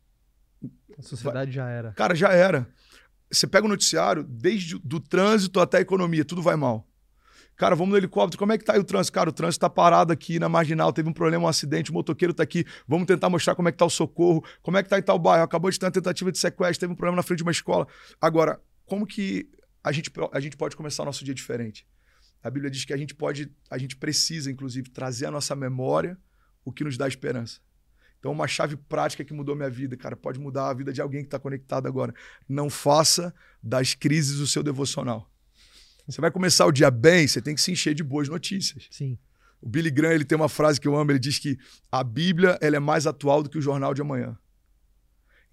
A 0.98 1.02
sociedade 1.02 1.52
vai... 1.52 1.66
já 1.66 1.69
era. 1.69 1.92
Cara, 1.94 2.16
já 2.16 2.31
era. 2.31 2.69
Você 3.33 3.47
pega 3.47 3.65
o 3.65 3.69
noticiário, 3.69 4.24
desde 4.24 4.78
do 4.80 4.99
trânsito 4.99 5.59
até 5.59 5.80
a 5.80 5.81
economia, 5.81 6.23
tudo 6.23 6.42
vai 6.42 6.56
mal. 6.56 6.87
Cara, 7.56 7.75
vamos 7.75 7.92
no 7.92 7.97
helicóptero, 7.97 8.40
como 8.40 8.52
é 8.52 8.57
que 8.57 8.63
tá 8.63 8.73
aí 8.73 8.80
o 8.80 8.83
trânsito? 8.83 9.13
Cara, 9.13 9.30
o 9.30 9.33
trânsito 9.33 9.61
tá 9.61 9.69
parado 9.69 10.11
aqui 10.11 10.40
na 10.40 10.49
marginal, 10.49 10.92
teve 10.92 11.07
um 11.07 11.13
problema, 11.13 11.45
um 11.45 11.47
acidente, 11.47 11.92
o 11.92 11.94
motoqueiro 11.94 12.33
tá 12.33 12.42
aqui, 12.42 12.66
vamos 12.87 13.06
tentar 13.06 13.30
mostrar 13.30 13.54
como 13.56 13.69
é 13.69 13.71
que 13.71 13.78
tá 13.78 13.85
o 13.85 13.90
socorro, 13.90 14.44
como 14.61 14.78
é 14.78 14.83
que 14.83 14.90
tá 14.90 14.97
em 14.97 15.04
tal 15.04 15.19
bairro, 15.19 15.44
acabou 15.44 15.69
de 15.69 15.80
ter 15.80 15.85
uma 15.85 15.92
tentativa 15.92 16.31
de 16.31 16.40
sequestro, 16.40 16.80
teve 16.80 16.94
um 16.94 16.95
problema 16.95 17.18
na 17.18 17.23
frente 17.23 17.37
de 17.37 17.44
uma 17.44 17.52
escola. 17.52 17.87
Agora, 18.19 18.59
como 18.85 19.06
que 19.06 19.49
a 19.83 19.92
gente, 19.92 20.11
a 20.31 20.40
gente 20.40 20.57
pode 20.57 20.75
começar 20.75 21.04
o 21.04 21.06
nosso 21.06 21.23
dia 21.23 21.33
diferente? 21.33 21.85
A 22.44 22.49
Bíblia 22.49 22.71
diz 22.71 22.85
que 22.85 22.94
a 22.94 22.97
gente 22.97 23.13
pode, 23.13 23.52
a 23.69 23.78
gente 23.78 23.95
precisa, 23.95 24.52
inclusive, 24.52 24.90
trazer 24.90 25.28
à 25.28 25.31
nossa 25.31 25.56
memória 25.56 26.18
o 26.66 26.71
que 26.71 26.83
nos 26.83 26.97
dá 26.97 27.07
esperança. 27.07 27.61
Então, 28.23 28.31
uma 28.31 28.47
chave 28.47 28.77
prática 28.77 29.21
que 29.21 29.33
mudou 29.33 29.53
minha 29.53 29.69
vida, 29.69 29.97
cara, 29.97 30.15
pode 30.15 30.39
mudar 30.39 30.69
a 30.69 30.73
vida 30.73 30.94
de 30.94 31.01
alguém 31.01 31.23
que 31.23 31.27
está 31.27 31.37
conectado 31.37 31.87
agora. 31.87 32.15
Não 32.47 32.69
faça 32.69 33.35
das 33.61 33.95
crises 33.95 34.39
o 34.39 34.47
seu 34.47 34.63
devocional. 34.63 35.30
Você 36.07 36.21
vai 36.21 36.31
começar 36.31 36.65
o 36.65 36.71
dia 36.71 36.89
bem, 36.89 37.27
você 37.27 37.42
tem 37.42 37.53
que 37.53 37.59
se 37.59 37.69
encher 37.69 37.94
de 37.94 38.01
boas 38.01 38.30
notícias. 38.30 38.87
Sim. 38.89 39.19
O 39.59 39.68
Billy 39.68 39.92
Graham 39.92 40.13
ele 40.13 40.23
tem 40.23 40.37
uma 40.37 40.47
frase 40.47 40.80
que 40.80 40.87
eu 40.87 40.95
amo, 40.95 41.11
ele 41.11 41.19
diz 41.19 41.37
que 41.37 41.59
a 41.92 42.01
Bíblia 42.01 42.57
ela 42.61 42.77
é 42.77 42.80
mais 42.80 43.06
atual 43.06 43.44
do 43.44 43.49
que 43.49 43.57
o 43.57 43.61
jornal 43.61 43.94
de 43.94 44.01
amanhã. 44.01 44.37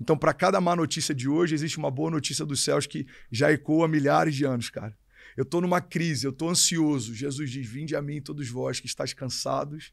Então, 0.01 0.17
para 0.17 0.33
cada 0.33 0.61
má 0.61 0.77
notícia 0.77 1.13
de 1.13 1.29
hoje, 1.29 1.57
existe 1.57 1.77
uma 1.77 1.91
boa 1.91 2.09
notícia 2.09 2.47
dos 2.47 2.63
céus 2.63 2.87
que 2.87 3.05
já 3.33 3.51
ecoa 3.51 3.87
há 3.87 3.89
milhares 3.89 4.37
de 4.37 4.45
anos, 4.45 4.71
cara. 4.71 4.97
Eu 5.37 5.43
estou 5.43 5.61
numa 5.61 5.81
crise, 5.81 6.25
eu 6.25 6.31
estou 6.31 6.49
ansioso. 6.49 7.17
Jesus 7.17 7.51
diz: 7.51 7.67
Vinde 7.67 7.97
a 7.97 8.01
mim, 8.01 8.23
todos 8.23 8.49
vós 8.49 8.79
que 8.79 8.87
estáis 8.87 9.13
cansados 9.13 9.93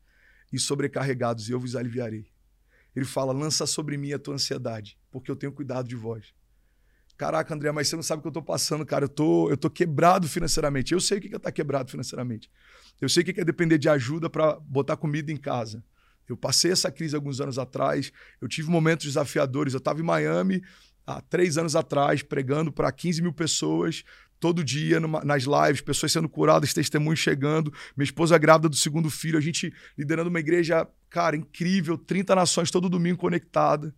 e 0.53 0.60
sobrecarregados, 0.60 1.50
e 1.50 1.53
eu 1.53 1.60
vos 1.60 1.75
aliviarei. 1.75 2.37
Ele 2.98 3.06
fala: 3.06 3.32
lança 3.32 3.68
sobre 3.68 3.96
mim 3.96 4.12
a 4.12 4.18
tua 4.18 4.34
ansiedade, 4.34 4.98
porque 5.12 5.30
eu 5.30 5.36
tenho 5.36 5.51
cuidado 5.51 5.88
de 5.88 5.96
vós. 5.96 6.34
Caraca, 7.16 7.54
André, 7.54 7.72
mas 7.72 7.88
você 7.88 7.96
não 7.96 8.01
sabe 8.01 8.20
o 8.20 8.22
que 8.24 8.27
eu 8.27 8.32
tô 8.32 8.42
passando, 8.42 8.84
cara. 8.84 9.06
Eu 9.06 9.10
tô, 9.10 9.51
eu 9.51 9.58
tô 9.58 9.70
quebrado 9.70 10.27
financeiramente. 10.27 10.94
Eu 10.94 11.00
sei 11.00 11.20
o 11.20 11.22
que 11.22 11.27
é 11.27 11.30
estar 11.30 11.39
tá 11.39 11.51
quebrado 11.51 11.92
financeiramente. 11.92 12.50
Eu 13.00 13.08
sei 13.08 13.22
o 13.22 13.25
que 13.25 13.39
é 13.39 13.46
depender 13.46 13.77
de 13.77 13.88
ajuda 13.88 14.32
para 14.32 14.60
botar 14.62 14.98
comida 14.98 15.32
em 15.32 15.38
casa. 15.38 15.84
Eu 16.27 16.36
passei 16.36 16.72
essa 16.72 16.92
crise 16.92 17.16
alguns 17.16 17.39
anos 17.39 17.60
atrás. 17.60 18.12
Eu 18.42 18.48
tive 18.48 18.68
momentos 18.70 19.06
desafiadores. 19.06 19.75
Eu 19.75 19.80
estava 19.80 20.00
em 20.00 20.04
Miami 20.04 20.63
há 21.06 21.22
três 21.22 21.56
anos 21.56 21.75
atrás, 21.75 22.24
pregando 22.24 22.72
para 22.72 22.92
15 22.92 23.22
mil 23.22 23.34
pessoas, 23.34 24.04
todo 24.39 24.63
dia 24.63 25.00
numa, 25.00 25.24
nas 25.24 25.44
lives, 25.44 25.82
pessoas 25.82 26.12
sendo 26.12 26.29
curadas, 26.29 26.74
testemunhos 26.74 27.20
chegando, 27.20 27.74
minha 27.96 28.06
esposa 28.06 28.38
grávida 28.38 28.70
do 28.70 28.75
segundo 28.75 29.10
filho, 29.10 29.38
a 29.38 29.41
gente 29.41 29.74
liderando 29.98 30.29
uma 30.29 30.39
igreja, 30.39 30.88
cara, 31.10 31.36
incrível, 31.36 31.98
30 31.98 32.36
nações 32.36 32.72
todo 32.72 32.89
domingo 32.89 33.17
conectada. 33.17 33.94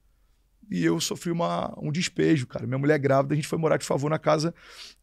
E 0.72 0.86
eu 0.86 1.00
sofri 1.00 1.32
uma, 1.32 1.74
um 1.82 1.92
despejo, 1.92 2.46
cara. 2.46 2.68
Minha 2.68 2.78
mulher 2.78 3.00
grávida, 3.00 3.34
a 3.34 3.36
gente 3.36 3.48
foi 3.48 3.58
morar 3.58 3.78
de 3.78 3.86
favor 3.86 4.10
na 4.10 4.20
casa 4.20 4.54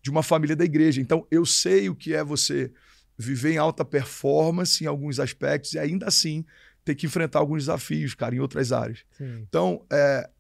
de 0.00 0.11
uma 0.11 0.23
família 0.23 0.55
da 0.55 0.64
igreja. 0.64 1.00
Então, 1.00 1.26
eu 1.28 1.45
sei 1.45 1.88
o 1.88 1.95
que 1.95 2.14
é 2.14 2.23
você 2.23 2.73
viver 3.19 3.55
em 3.55 3.57
alta 3.57 3.85
performance 3.85 4.85
em 4.85 4.87
alguns 4.87 5.19
aspectos 5.19 5.73
e 5.73 5.78
ainda 5.78 6.07
assim 6.07 6.45
ter 6.85 6.95
que 6.95 7.07
enfrentar 7.07 7.40
alguns 7.40 7.62
desafios, 7.62 8.14
cara, 8.14 8.37
em 8.37 8.38
outras 8.38 8.71
áreas. 8.71 9.05
Sim. 9.19 9.45
Então, 9.49 9.85
é, 9.90 10.31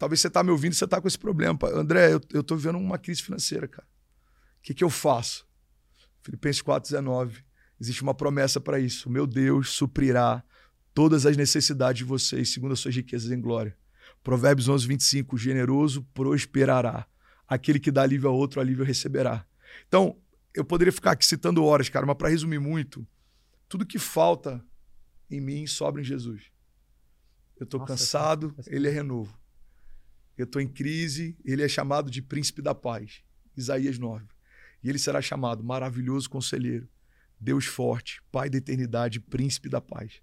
Talvez 0.00 0.18
você 0.18 0.28
está 0.28 0.42
me 0.42 0.50
ouvindo 0.50 0.72
e 0.72 0.76
você 0.76 0.86
está 0.86 0.98
com 0.98 1.06
esse 1.06 1.18
problema. 1.18 1.58
André, 1.74 2.14
eu, 2.14 2.22
eu 2.32 2.42
tô 2.42 2.56
vivendo 2.56 2.78
uma 2.78 2.96
crise 2.96 3.22
financeira, 3.22 3.68
cara. 3.68 3.86
O 4.60 4.62
que, 4.62 4.74
que 4.74 4.84
eu 4.84 4.90
faço? 4.90 5.46
Filipenses 6.22 6.62
4,19. 6.62 7.42
Existe 7.80 8.02
uma 8.02 8.14
promessa 8.14 8.60
para 8.60 8.78
isso. 8.78 9.08
O 9.08 9.12
meu 9.12 9.26
Deus 9.26 9.70
suprirá 9.70 10.44
todas 10.92 11.24
as 11.24 11.36
necessidades 11.36 11.98
de 11.98 12.04
vocês, 12.04 12.52
segundo 12.52 12.72
as 12.72 12.80
suas 12.80 12.94
riquezas 12.94 13.30
em 13.30 13.40
glória. 13.40 13.76
Provérbios 14.22 14.68
11, 14.68 14.86
25. 14.86 15.38
Generoso 15.38 16.02
prosperará. 16.12 17.06
Aquele 17.48 17.80
que 17.80 17.90
dá 17.90 18.02
alívio 18.02 18.28
a 18.28 18.32
outro, 18.32 18.60
alívio 18.60 18.84
receberá. 18.84 19.46
Então, 19.88 20.20
eu 20.54 20.64
poderia 20.64 20.92
ficar 20.92 21.12
aqui 21.12 21.24
citando 21.24 21.64
horas, 21.64 21.88
cara, 21.88 22.04
mas 22.04 22.16
para 22.16 22.28
resumir 22.28 22.58
muito, 22.58 23.06
tudo 23.68 23.86
que 23.86 23.98
falta 23.98 24.62
em 25.30 25.40
mim 25.40 25.66
sobra 25.66 26.02
em 26.02 26.04
Jesus. 26.04 26.50
Eu 27.58 27.64
estou 27.64 27.84
cansado, 27.84 28.54
ele 28.66 28.88
é 28.88 28.90
renovo. 28.90 29.38
Eu 30.36 30.44
estou 30.44 30.60
em 30.60 30.68
crise, 30.68 31.36
ele 31.44 31.62
é 31.62 31.68
chamado 31.68 32.10
de 32.10 32.22
príncipe 32.22 32.62
da 32.62 32.74
paz. 32.74 33.22
Isaías 33.56 33.98
9. 33.98 34.26
E 34.82 34.88
ele 34.88 34.98
será 34.98 35.20
chamado 35.20 35.62
maravilhoso 35.62 36.28
conselheiro, 36.28 36.88
Deus 37.38 37.66
forte, 37.66 38.22
Pai 38.30 38.48
da 38.48 38.58
eternidade, 38.58 39.20
príncipe 39.20 39.68
da 39.68 39.80
paz. 39.80 40.20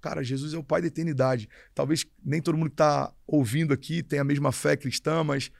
Cara, 0.00 0.22
Jesus 0.22 0.52
é 0.52 0.58
o 0.58 0.64
Pai 0.64 0.82
da 0.82 0.86
eternidade. 0.86 1.48
Talvez 1.74 2.06
nem 2.22 2.40
todo 2.40 2.58
mundo 2.58 2.68
que 2.68 2.74
está 2.74 3.12
ouvindo 3.26 3.72
aqui 3.72 4.02
tenha 4.02 4.22
a 4.22 4.24
mesma 4.24 4.52
fé 4.52 4.76
cristã, 4.76 5.24
mas 5.24 5.50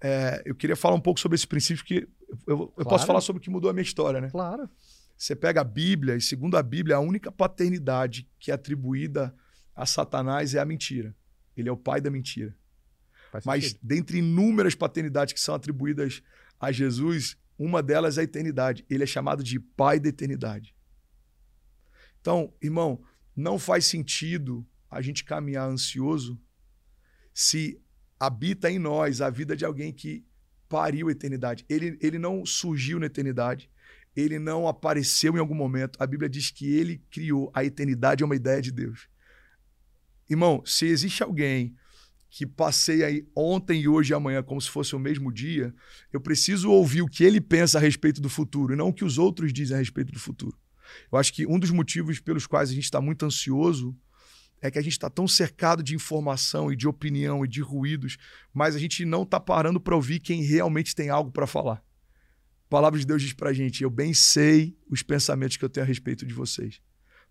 é, 0.00 0.42
eu 0.44 0.54
queria 0.54 0.76
falar 0.76 0.94
um 0.94 1.00
pouco 1.00 1.18
sobre 1.18 1.34
esse 1.34 1.46
princípio, 1.46 1.84
que 1.84 2.08
eu, 2.46 2.58
eu 2.58 2.68
claro. 2.68 2.88
posso 2.88 3.06
falar 3.06 3.20
sobre 3.20 3.40
o 3.40 3.42
que 3.42 3.50
mudou 3.50 3.68
a 3.68 3.72
minha 3.72 3.82
história, 3.82 4.20
né? 4.20 4.30
Claro. 4.30 4.68
Você 5.16 5.36
pega 5.36 5.60
a 5.60 5.64
Bíblia, 5.64 6.16
e 6.16 6.20
segundo 6.20 6.56
a 6.56 6.62
Bíblia, 6.62 6.96
a 6.96 7.00
única 7.00 7.30
paternidade 7.30 8.26
que 8.38 8.50
é 8.50 8.54
atribuída 8.54 9.34
a 9.74 9.84
Satanás 9.84 10.54
é 10.54 10.60
a 10.60 10.64
mentira. 10.64 11.14
Ele 11.56 11.68
é 11.68 11.72
o 11.72 11.76
pai 11.76 12.00
da 12.00 12.10
mentira. 12.10 12.56
Mas, 13.44 13.74
dentre 13.82 14.18
inúmeras 14.18 14.74
paternidades 14.74 15.34
que 15.34 15.40
são 15.40 15.54
atribuídas 15.54 16.22
a 16.60 16.70
Jesus, 16.70 17.36
uma 17.58 17.82
delas 17.82 18.18
é 18.18 18.20
a 18.20 18.24
eternidade. 18.24 18.84
Ele 18.88 19.02
é 19.02 19.06
chamado 19.06 19.42
de 19.42 19.58
pai 19.58 19.98
da 19.98 20.10
eternidade. 20.10 20.74
Então, 22.20 22.52
irmão, 22.60 23.02
não 23.34 23.58
faz 23.58 23.86
sentido 23.86 24.66
a 24.90 25.00
gente 25.00 25.24
caminhar 25.24 25.68
ansioso 25.68 26.38
se 27.32 27.80
habita 28.18 28.70
em 28.70 28.78
nós 28.78 29.22
a 29.22 29.30
vida 29.30 29.56
de 29.56 29.64
alguém 29.64 29.92
que 29.92 30.26
pariu 30.68 31.08
a 31.08 31.12
eternidade. 31.12 31.64
Ele, 31.68 31.96
ele 32.00 32.18
não 32.18 32.44
surgiu 32.44 33.00
na 33.00 33.06
eternidade, 33.06 33.70
ele 34.14 34.38
não 34.38 34.68
apareceu 34.68 35.34
em 35.34 35.38
algum 35.38 35.54
momento. 35.54 35.96
A 36.02 36.06
Bíblia 36.06 36.28
diz 36.28 36.50
que 36.50 36.70
ele 36.74 37.02
criou. 37.10 37.50
A 37.54 37.64
eternidade 37.64 38.22
é 38.22 38.26
uma 38.26 38.36
ideia 38.36 38.60
de 38.60 38.70
Deus. 38.70 39.08
Irmão, 40.28 40.62
se 40.66 40.86
existe 40.86 41.22
alguém 41.22 41.74
que 42.30 42.46
passei 42.46 43.02
aí 43.02 43.26
ontem 43.34 43.82
e 43.82 43.88
hoje 43.88 44.12
e 44.12 44.14
amanhã 44.14 44.42
como 44.42 44.60
se 44.60 44.70
fosse 44.70 44.94
o 44.94 44.98
mesmo 44.98 45.32
dia, 45.32 45.74
eu 46.12 46.20
preciso 46.20 46.70
ouvir 46.70 47.02
o 47.02 47.08
que 47.08 47.24
ele 47.24 47.40
pensa 47.40 47.78
a 47.78 47.80
respeito 47.80 48.20
do 48.20 48.30
futuro 48.30 48.72
e 48.72 48.76
não 48.76 48.88
o 48.88 48.92
que 48.92 49.04
os 49.04 49.18
outros 49.18 49.52
dizem 49.52 49.76
a 49.76 49.80
respeito 49.80 50.12
do 50.12 50.18
futuro. 50.18 50.56
Eu 51.10 51.18
acho 51.18 51.32
que 51.32 51.46
um 51.46 51.58
dos 51.58 51.70
motivos 51.70 52.20
pelos 52.20 52.46
quais 52.46 52.70
a 52.70 52.72
gente 52.72 52.84
está 52.84 53.00
muito 53.00 53.26
ansioso 53.26 53.96
é 54.62 54.70
que 54.70 54.78
a 54.78 54.82
gente 54.82 54.92
está 54.92 55.10
tão 55.10 55.26
cercado 55.26 55.82
de 55.82 55.94
informação 55.94 56.72
e 56.72 56.76
de 56.76 56.86
opinião 56.86 57.44
e 57.44 57.48
de 57.48 57.60
ruídos, 57.60 58.16
mas 58.52 58.76
a 58.76 58.78
gente 58.78 59.04
não 59.04 59.22
está 59.22 59.40
parando 59.40 59.80
para 59.80 59.96
ouvir 59.96 60.20
quem 60.20 60.42
realmente 60.42 60.94
tem 60.94 61.08
algo 61.08 61.32
para 61.32 61.46
falar. 61.46 61.82
A 62.66 62.70
palavra 62.70 63.00
de 63.00 63.06
Deus 63.06 63.22
diz 63.22 63.32
para 63.32 63.50
a 63.50 63.52
gente: 63.52 63.82
Eu 63.82 63.90
bem 63.90 64.14
sei 64.14 64.78
os 64.88 65.02
pensamentos 65.02 65.56
que 65.56 65.64
eu 65.64 65.68
tenho 65.68 65.84
a 65.84 65.88
respeito 65.88 66.24
de 66.24 66.34
vocês. 66.34 66.80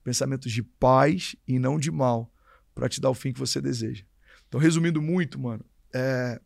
Pensamentos 0.03 0.51
de 0.51 0.63
paz 0.63 1.36
e 1.48 1.60
não 1.60 1.77
de 1.77 1.91
mal, 1.91 2.34
para 2.74 2.89
te 2.89 3.00
dar 3.00 3.10
o 3.10 3.13
fim 3.13 3.32
que 3.32 3.39
você 3.39 3.62
deseja. 3.62 4.03
Então, 4.50 4.60
resumindo 4.60 5.01
muito, 5.01 5.39
mano, 5.39 5.63
é, 5.94 6.41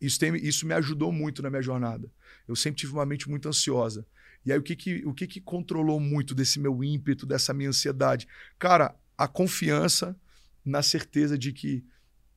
isso, 0.00 0.18
tem, 0.18 0.34
isso 0.36 0.66
me 0.66 0.74
ajudou 0.74 1.10
muito 1.10 1.42
na 1.42 1.48
minha 1.48 1.62
jornada. 1.62 2.10
Eu 2.46 2.54
sempre 2.54 2.80
tive 2.80 2.92
uma 2.92 3.06
mente 3.06 3.30
muito 3.30 3.48
ansiosa. 3.48 4.04
E 4.44 4.52
aí, 4.52 4.58
o 4.58 4.62
que 4.62 4.74
que, 4.74 5.06
o 5.06 5.14
que 5.14 5.26
que 5.26 5.40
controlou 5.40 6.00
muito 6.00 6.34
desse 6.34 6.58
meu 6.58 6.82
ímpeto, 6.82 7.24
dessa 7.24 7.54
minha 7.54 7.70
ansiedade? 7.70 8.26
Cara, 8.58 8.94
a 9.16 9.28
confiança 9.28 10.16
na 10.64 10.82
certeza 10.82 11.38
de 11.38 11.52
que 11.52 11.84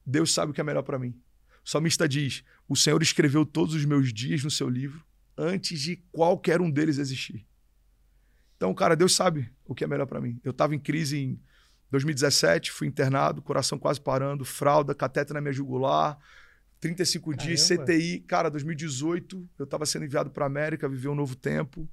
Deus 0.05 0.31
sabe 0.31 0.51
o 0.51 0.53
que 0.53 0.61
é 0.61 0.63
melhor 0.63 0.83
para 0.83 0.99
mim. 0.99 1.19
O 1.65 1.69
salmista 1.69 2.07
diz: 2.07 2.43
O 2.67 2.75
Senhor 2.75 3.01
escreveu 3.01 3.43
todos 3.43 3.73
os 3.73 3.83
meus 3.85 4.13
dias 4.13 4.43
no 4.43 4.51
seu 4.51 4.69
livro 4.69 5.03
antes 5.35 5.81
de 5.81 5.97
qualquer 6.11 6.61
um 6.61 6.69
deles 6.69 6.99
existir. 6.99 7.45
Então, 8.55 8.73
cara, 8.73 8.95
Deus 8.95 9.13
sabe 9.15 9.51
o 9.65 9.75
que 9.75 9.83
é 9.83 9.87
melhor 9.87 10.05
para 10.05 10.21
mim. 10.21 10.39
Eu 10.43 10.51
estava 10.51 10.75
em 10.75 10.79
crise 10.79 11.17
em 11.17 11.39
2017, 11.91 12.71
fui 12.71 12.87
internado, 12.87 13.41
coração 13.41 13.77
quase 13.77 14.01
parando, 14.01 14.43
fralda, 14.43 14.93
cateter 14.93 15.33
na 15.33 15.41
minha 15.41 15.53
jugular, 15.53 16.17
35 16.79 17.31
Caramba. 17.31 17.43
dias, 17.43 17.67
CTI. 17.67 18.19
Cara, 18.21 18.49
2018, 18.49 19.49
eu 19.57 19.63
estava 19.63 19.85
sendo 19.85 20.05
enviado 20.05 20.29
para 20.29 20.45
a 20.45 20.47
América, 20.47 20.89
viver 20.89 21.09
um 21.09 21.15
novo 21.15 21.35
tempo. 21.35 21.87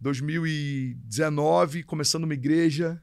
2019, 0.00 1.82
começando 1.82 2.24
uma 2.24 2.34
igreja 2.34 3.00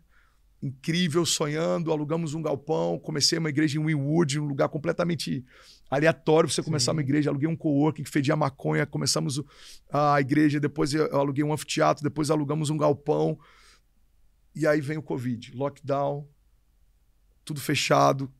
incrível, 0.61 1.25
sonhando, 1.25 1.91
alugamos 1.91 2.33
um 2.33 2.41
galpão, 2.41 2.97
comecei 2.97 3.37
uma 3.37 3.49
igreja 3.49 3.77
em 3.79 3.85
Winwood, 3.85 4.39
um 4.39 4.45
lugar 4.45 4.67
completamente 4.69 5.45
aleatório 5.89 6.47
para 6.47 6.55
você 6.55 6.63
começar 6.63 6.91
Sim. 6.91 6.97
uma 6.97 7.01
igreja. 7.01 7.29
Aluguei 7.29 7.47
um 7.47 7.55
coworking 7.55 8.03
que 8.03 8.09
fedia 8.09 8.35
maconha, 8.35 8.85
começamos 8.85 9.41
a 9.91 10.19
igreja, 10.19 10.59
depois 10.59 10.93
eu 10.93 11.15
aluguei 11.15 11.43
um 11.43 11.53
anfiteatro, 11.53 12.03
depois 12.03 12.31
alugamos 12.31 12.69
um 12.69 12.77
galpão. 12.77 13.37
E 14.55 14.65
aí 14.65 14.79
vem 14.79 14.97
o 14.97 15.03
Covid, 15.03 15.55
lockdown, 15.55 16.27
tudo 17.43 17.59
fechado. 17.59 18.31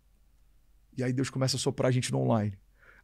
E 0.98 1.04
aí 1.04 1.12
Deus 1.12 1.30
começa 1.30 1.58
a 1.58 1.60
soprar 1.60 1.90
a 1.90 1.92
gente 1.92 2.12
no 2.12 2.20
online. 2.20 2.58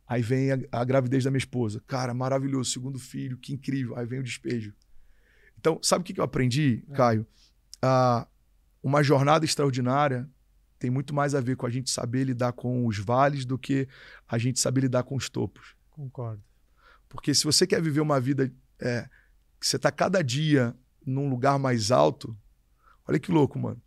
Aí 0.08 0.22
vem 0.22 0.51
a, 0.51 0.60
a 0.72 0.84
gravidez 0.84 1.24
da 1.24 1.32
minha 1.32 1.38
esposa. 1.38 1.82
Cara, 1.86 2.13
maravilhoso, 2.13 2.72
segundo 2.72 2.98
filho, 2.98 3.38
que 3.38 3.53
incrível. 3.53 3.98
Aí 3.98 4.06
vem 4.06 4.20
o 4.20 4.24
despejo. 4.24 4.74
Então, 5.58 5.80
sabe 5.82 6.01
o 6.01 6.06
que 6.06 6.20
eu 6.20 6.24
aprendi, 6.24 6.84
é. 6.89 6.94
Caio? 6.94 7.27
Ah, 7.82 8.27
uma 8.82 9.03
jornada 9.03 9.46
extraordinária 9.46 10.27
tem 10.80 10.89
muito 10.89 11.13
mais 11.13 11.36
a 11.36 11.39
ver 11.39 11.56
com 11.56 11.68
a 11.68 11.70
gente 11.70 11.91
saber 11.91 12.24
lidar 12.24 12.53
com 12.53 12.88
os 12.88 12.98
vales 12.98 13.46
do 13.46 13.58
que 13.58 13.88
a 14.27 14.38
gente 14.38 14.60
saber 14.60 14.82
lidar 14.82 15.03
com 15.03 15.15
os 15.15 15.30
topos. 15.30 15.75
Concordo. 15.91 16.44
Porque 17.08 17.36
se 17.36 17.44
você 17.44 17.68
quer 17.68 17.82
viver 17.82 18.01
uma 18.01 18.20
vida 18.20 18.51
é, 18.80 19.08
que 19.60 19.68
você 19.68 19.75
está 19.75 19.91
cada 19.91 20.24
dia 20.24 20.75
num 21.06 21.30
lugar 21.30 21.60
mais 21.60 21.91
alto, 21.91 22.36
Olha 23.08 23.20
que 23.20 23.31
louco, 23.31 23.58
mano. 23.60 23.81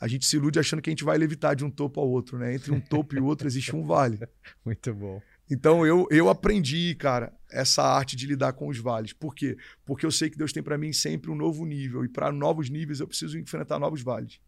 A 0.00 0.08
gente 0.08 0.24
se 0.24 0.36
ilude 0.36 0.58
achando 0.58 0.80
que 0.80 0.88
a 0.88 0.92
gente 0.92 1.04
vai 1.04 1.18
levitar 1.18 1.54
de 1.54 1.64
um 1.64 1.70
topo 1.70 2.00
ao 2.00 2.08
outro, 2.08 2.38
né? 2.38 2.54
Entre 2.54 2.72
um 2.72 2.80
topo 2.80 3.14
e 3.14 3.20
outro 3.20 3.46
existe 3.46 3.76
um 3.76 3.84
vale. 3.84 4.18
Muito 4.64 4.94
bom. 4.94 5.20
Então 5.50 5.84
eu, 5.84 6.06
eu 6.10 6.28
aprendi, 6.28 6.94
cara, 6.94 7.32
essa 7.50 7.82
arte 7.82 8.16
de 8.16 8.26
lidar 8.26 8.54
com 8.54 8.68
os 8.68 8.78
vales. 8.78 9.12
Por 9.12 9.34
quê? 9.34 9.58
Porque 9.84 10.06
eu 10.06 10.10
sei 10.10 10.30
que 10.30 10.38
Deus 10.38 10.52
tem 10.52 10.62
para 10.62 10.78
mim 10.78 10.92
sempre 10.92 11.30
um 11.30 11.34
novo 11.34 11.66
nível. 11.66 12.04
E 12.04 12.08
para 12.08 12.32
novos 12.32 12.70
níveis 12.70 13.00
eu 13.00 13.06
preciso 13.06 13.38
enfrentar 13.38 13.78
novos 13.78 14.00
vales. 14.00 14.40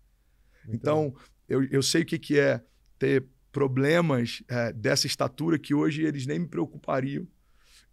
Muito 0.64 0.80
então 0.80 1.14
eu, 1.49 1.64
eu 1.64 1.82
sei 1.82 2.02
o 2.02 2.06
que, 2.06 2.18
que 2.18 2.38
é 2.38 2.62
ter 2.99 3.26
problemas 3.50 4.42
é, 4.49 4.73
dessa 4.73 5.06
estatura 5.06 5.59
que 5.59 5.75
hoje 5.75 6.02
eles 6.02 6.25
nem 6.25 6.38
me 6.38 6.49
preocupariam. 6.49 7.26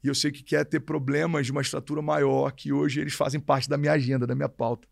E 0.01 0.07
eu 0.07 0.15
sei 0.15 0.29
o 0.29 0.33
que, 0.33 0.43
que 0.43 0.55
é 0.55 0.63
ter 0.63 0.79
problemas 0.79 1.45
de 1.45 1.51
uma 1.51 1.61
estatura 1.61 2.01
maior 2.01 2.51
que 2.51 2.71
hoje 2.71 3.01
eles 3.01 3.13
fazem 3.13 3.39
parte 3.39 3.67
da 3.67 3.77
minha 3.77 3.91
agenda, 3.91 4.25
da 4.25 4.33
minha 4.33 4.47
pauta. 4.47 4.87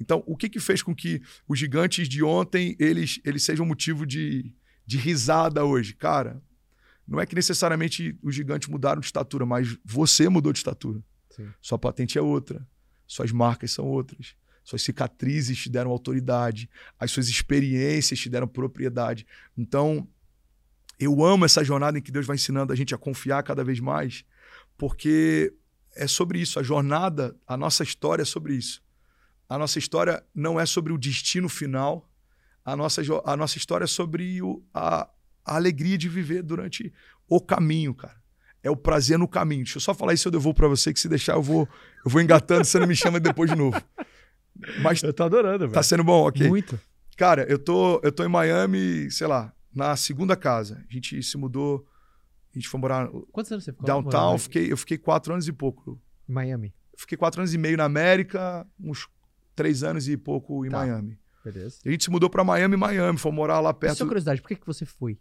Então, 0.00 0.22
o 0.26 0.36
que, 0.36 0.48
que 0.48 0.60
fez 0.60 0.82
com 0.82 0.94
que 0.94 1.20
os 1.46 1.58
gigantes 1.58 2.08
de 2.08 2.22
ontem 2.22 2.76
eles, 2.78 3.20
eles 3.24 3.42
sejam 3.42 3.66
motivo 3.66 4.06
de, 4.06 4.52
de 4.86 4.96
risada 4.96 5.64
hoje? 5.64 5.94
Cara, 5.94 6.42
não 7.06 7.20
é 7.20 7.26
que 7.26 7.34
necessariamente 7.34 8.16
os 8.22 8.34
gigantes 8.34 8.68
mudaram 8.68 9.00
de 9.00 9.06
estatura, 9.06 9.46
mas 9.46 9.76
você 9.84 10.28
mudou 10.28 10.52
de 10.52 10.58
estatura. 10.58 11.02
Sim. 11.30 11.48
Sua 11.60 11.78
patente 11.78 12.18
é 12.18 12.22
outra, 12.22 12.66
suas 13.06 13.32
marcas 13.32 13.70
são 13.70 13.86
outras, 13.86 14.36
suas 14.62 14.82
cicatrizes 14.82 15.56
te 15.58 15.70
deram 15.70 15.90
autoridade, 15.90 16.68
as 16.98 17.10
suas 17.10 17.28
experiências 17.28 18.20
te 18.20 18.28
deram 18.28 18.46
propriedade. 18.46 19.26
Então, 19.56 20.06
eu 20.98 21.24
amo 21.24 21.44
essa 21.44 21.64
jornada 21.64 21.98
em 21.98 22.02
que 22.02 22.12
Deus 22.12 22.26
vai 22.26 22.36
ensinando 22.36 22.72
a 22.72 22.76
gente 22.76 22.94
a 22.94 22.98
confiar 22.98 23.42
cada 23.42 23.64
vez 23.64 23.80
mais, 23.80 24.24
porque 24.76 25.54
é 25.96 26.06
sobre 26.06 26.40
isso. 26.40 26.58
A 26.58 26.62
jornada, 26.62 27.34
a 27.46 27.56
nossa 27.56 27.82
história 27.82 28.22
é 28.22 28.26
sobre 28.26 28.54
isso. 28.54 28.82
A 29.48 29.56
nossa 29.56 29.78
história 29.78 30.22
não 30.34 30.60
é 30.60 30.66
sobre 30.66 30.92
o 30.92 30.98
destino 30.98 31.48
final, 31.48 32.08
a 32.64 32.76
nossa, 32.76 33.00
a 33.24 33.36
nossa 33.36 33.56
história 33.56 33.84
é 33.84 33.88
sobre 33.88 34.42
o, 34.42 34.62
a, 34.74 35.08
a 35.42 35.56
alegria 35.56 35.96
de 35.96 36.06
viver 36.06 36.42
durante 36.42 36.92
o 37.26 37.40
caminho, 37.40 37.94
cara. 37.94 38.18
É 38.62 38.70
o 38.70 38.76
prazer 38.76 39.18
no 39.18 39.26
caminho. 39.26 39.64
Deixa 39.64 39.78
eu 39.78 39.80
só 39.80 39.94
falar 39.94 40.12
isso, 40.12 40.28
eu 40.28 40.32
devolvo 40.32 40.54
para 40.54 40.68
você, 40.68 40.92
que 40.92 41.00
se 41.00 41.08
deixar 41.08 41.34
eu 41.34 41.42
vou, 41.42 41.66
eu 42.04 42.10
vou 42.10 42.20
engatando, 42.20 42.64
você 42.64 42.78
não 42.78 42.86
me 42.86 42.94
chama 42.94 43.18
depois 43.18 43.48
de 43.48 43.56
novo. 43.56 43.80
Mas 44.82 45.02
eu 45.02 45.14
tô 45.14 45.22
adorando, 45.22 45.60
velho. 45.60 45.72
Tá 45.72 45.82
sendo 45.82 46.04
bom, 46.04 46.26
ok? 46.26 46.46
Muito. 46.46 46.78
Cara, 47.16 47.46
eu 47.48 47.58
tô, 47.58 48.00
eu 48.02 48.12
tô 48.12 48.22
em 48.24 48.28
Miami, 48.28 49.10
sei 49.10 49.26
lá, 49.26 49.52
na 49.74 49.96
segunda 49.96 50.36
casa. 50.36 50.84
A 50.90 50.92
gente 50.92 51.22
se 51.22 51.38
mudou, 51.38 51.86
a 52.54 52.58
gente 52.58 52.68
foi 52.68 52.78
morar... 52.78 53.08
Quantos 53.32 53.50
anos 53.50 53.64
você 53.64 53.72
ficou? 53.72 53.86
Downtown, 53.86 54.32
eu 54.34 54.38
fiquei, 54.38 54.72
eu 54.72 54.76
fiquei 54.76 54.98
quatro 54.98 55.32
anos 55.32 55.48
e 55.48 55.52
pouco. 55.52 55.98
Miami? 56.28 56.74
Fiquei 56.96 57.16
quatro 57.16 57.40
anos 57.40 57.54
e 57.54 57.58
meio 57.58 57.78
na 57.78 57.84
América, 57.84 58.66
uns 58.78 59.08
três 59.58 59.82
anos 59.82 60.06
e 60.06 60.16
pouco 60.16 60.64
em 60.64 60.70
tá. 60.70 60.78
Miami. 60.78 61.18
Beleza. 61.44 61.78
A 61.84 61.90
gente 61.90 62.04
se 62.04 62.10
mudou 62.10 62.30
para 62.30 62.44
Miami, 62.44 62.76
Miami, 62.76 63.18
foi 63.18 63.32
morar 63.32 63.58
lá 63.58 63.74
perto. 63.74 63.98
Só 63.98 64.06
curiosidade, 64.06 64.40
por 64.40 64.46
que, 64.46 64.54
que 64.54 64.66
você 64.66 64.86
foi? 64.86 65.18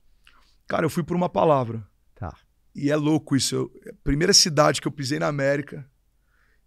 Cara, 0.67 0.85
eu 0.85 0.91
fui 0.91 1.01
por 1.01 1.15
uma 1.15 1.27
palavra. 1.27 1.83
Tá. 2.13 2.37
E 2.75 2.91
é 2.91 2.95
louco 2.95 3.35
isso. 3.35 3.55
Eu, 3.55 3.71
a 3.89 3.93
primeira 4.03 4.33
cidade 4.33 4.79
que 4.79 4.87
eu 4.87 4.91
pisei 4.91 5.17
na 5.17 5.25
América, 5.25 5.89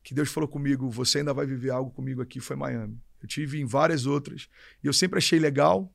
que 0.02 0.12
Deus 0.12 0.32
falou 0.32 0.48
comigo, 0.48 0.90
você 0.90 1.18
ainda 1.18 1.32
vai 1.32 1.46
viver 1.46 1.70
algo 1.70 1.92
comigo 1.92 2.20
aqui, 2.20 2.40
foi 2.40 2.56
Miami. 2.56 3.00
Eu 3.22 3.28
tive 3.28 3.60
em 3.60 3.64
várias 3.64 4.04
outras. 4.04 4.48
E 4.82 4.88
eu 4.88 4.92
sempre 4.92 5.18
achei 5.18 5.38
legal, 5.38 5.94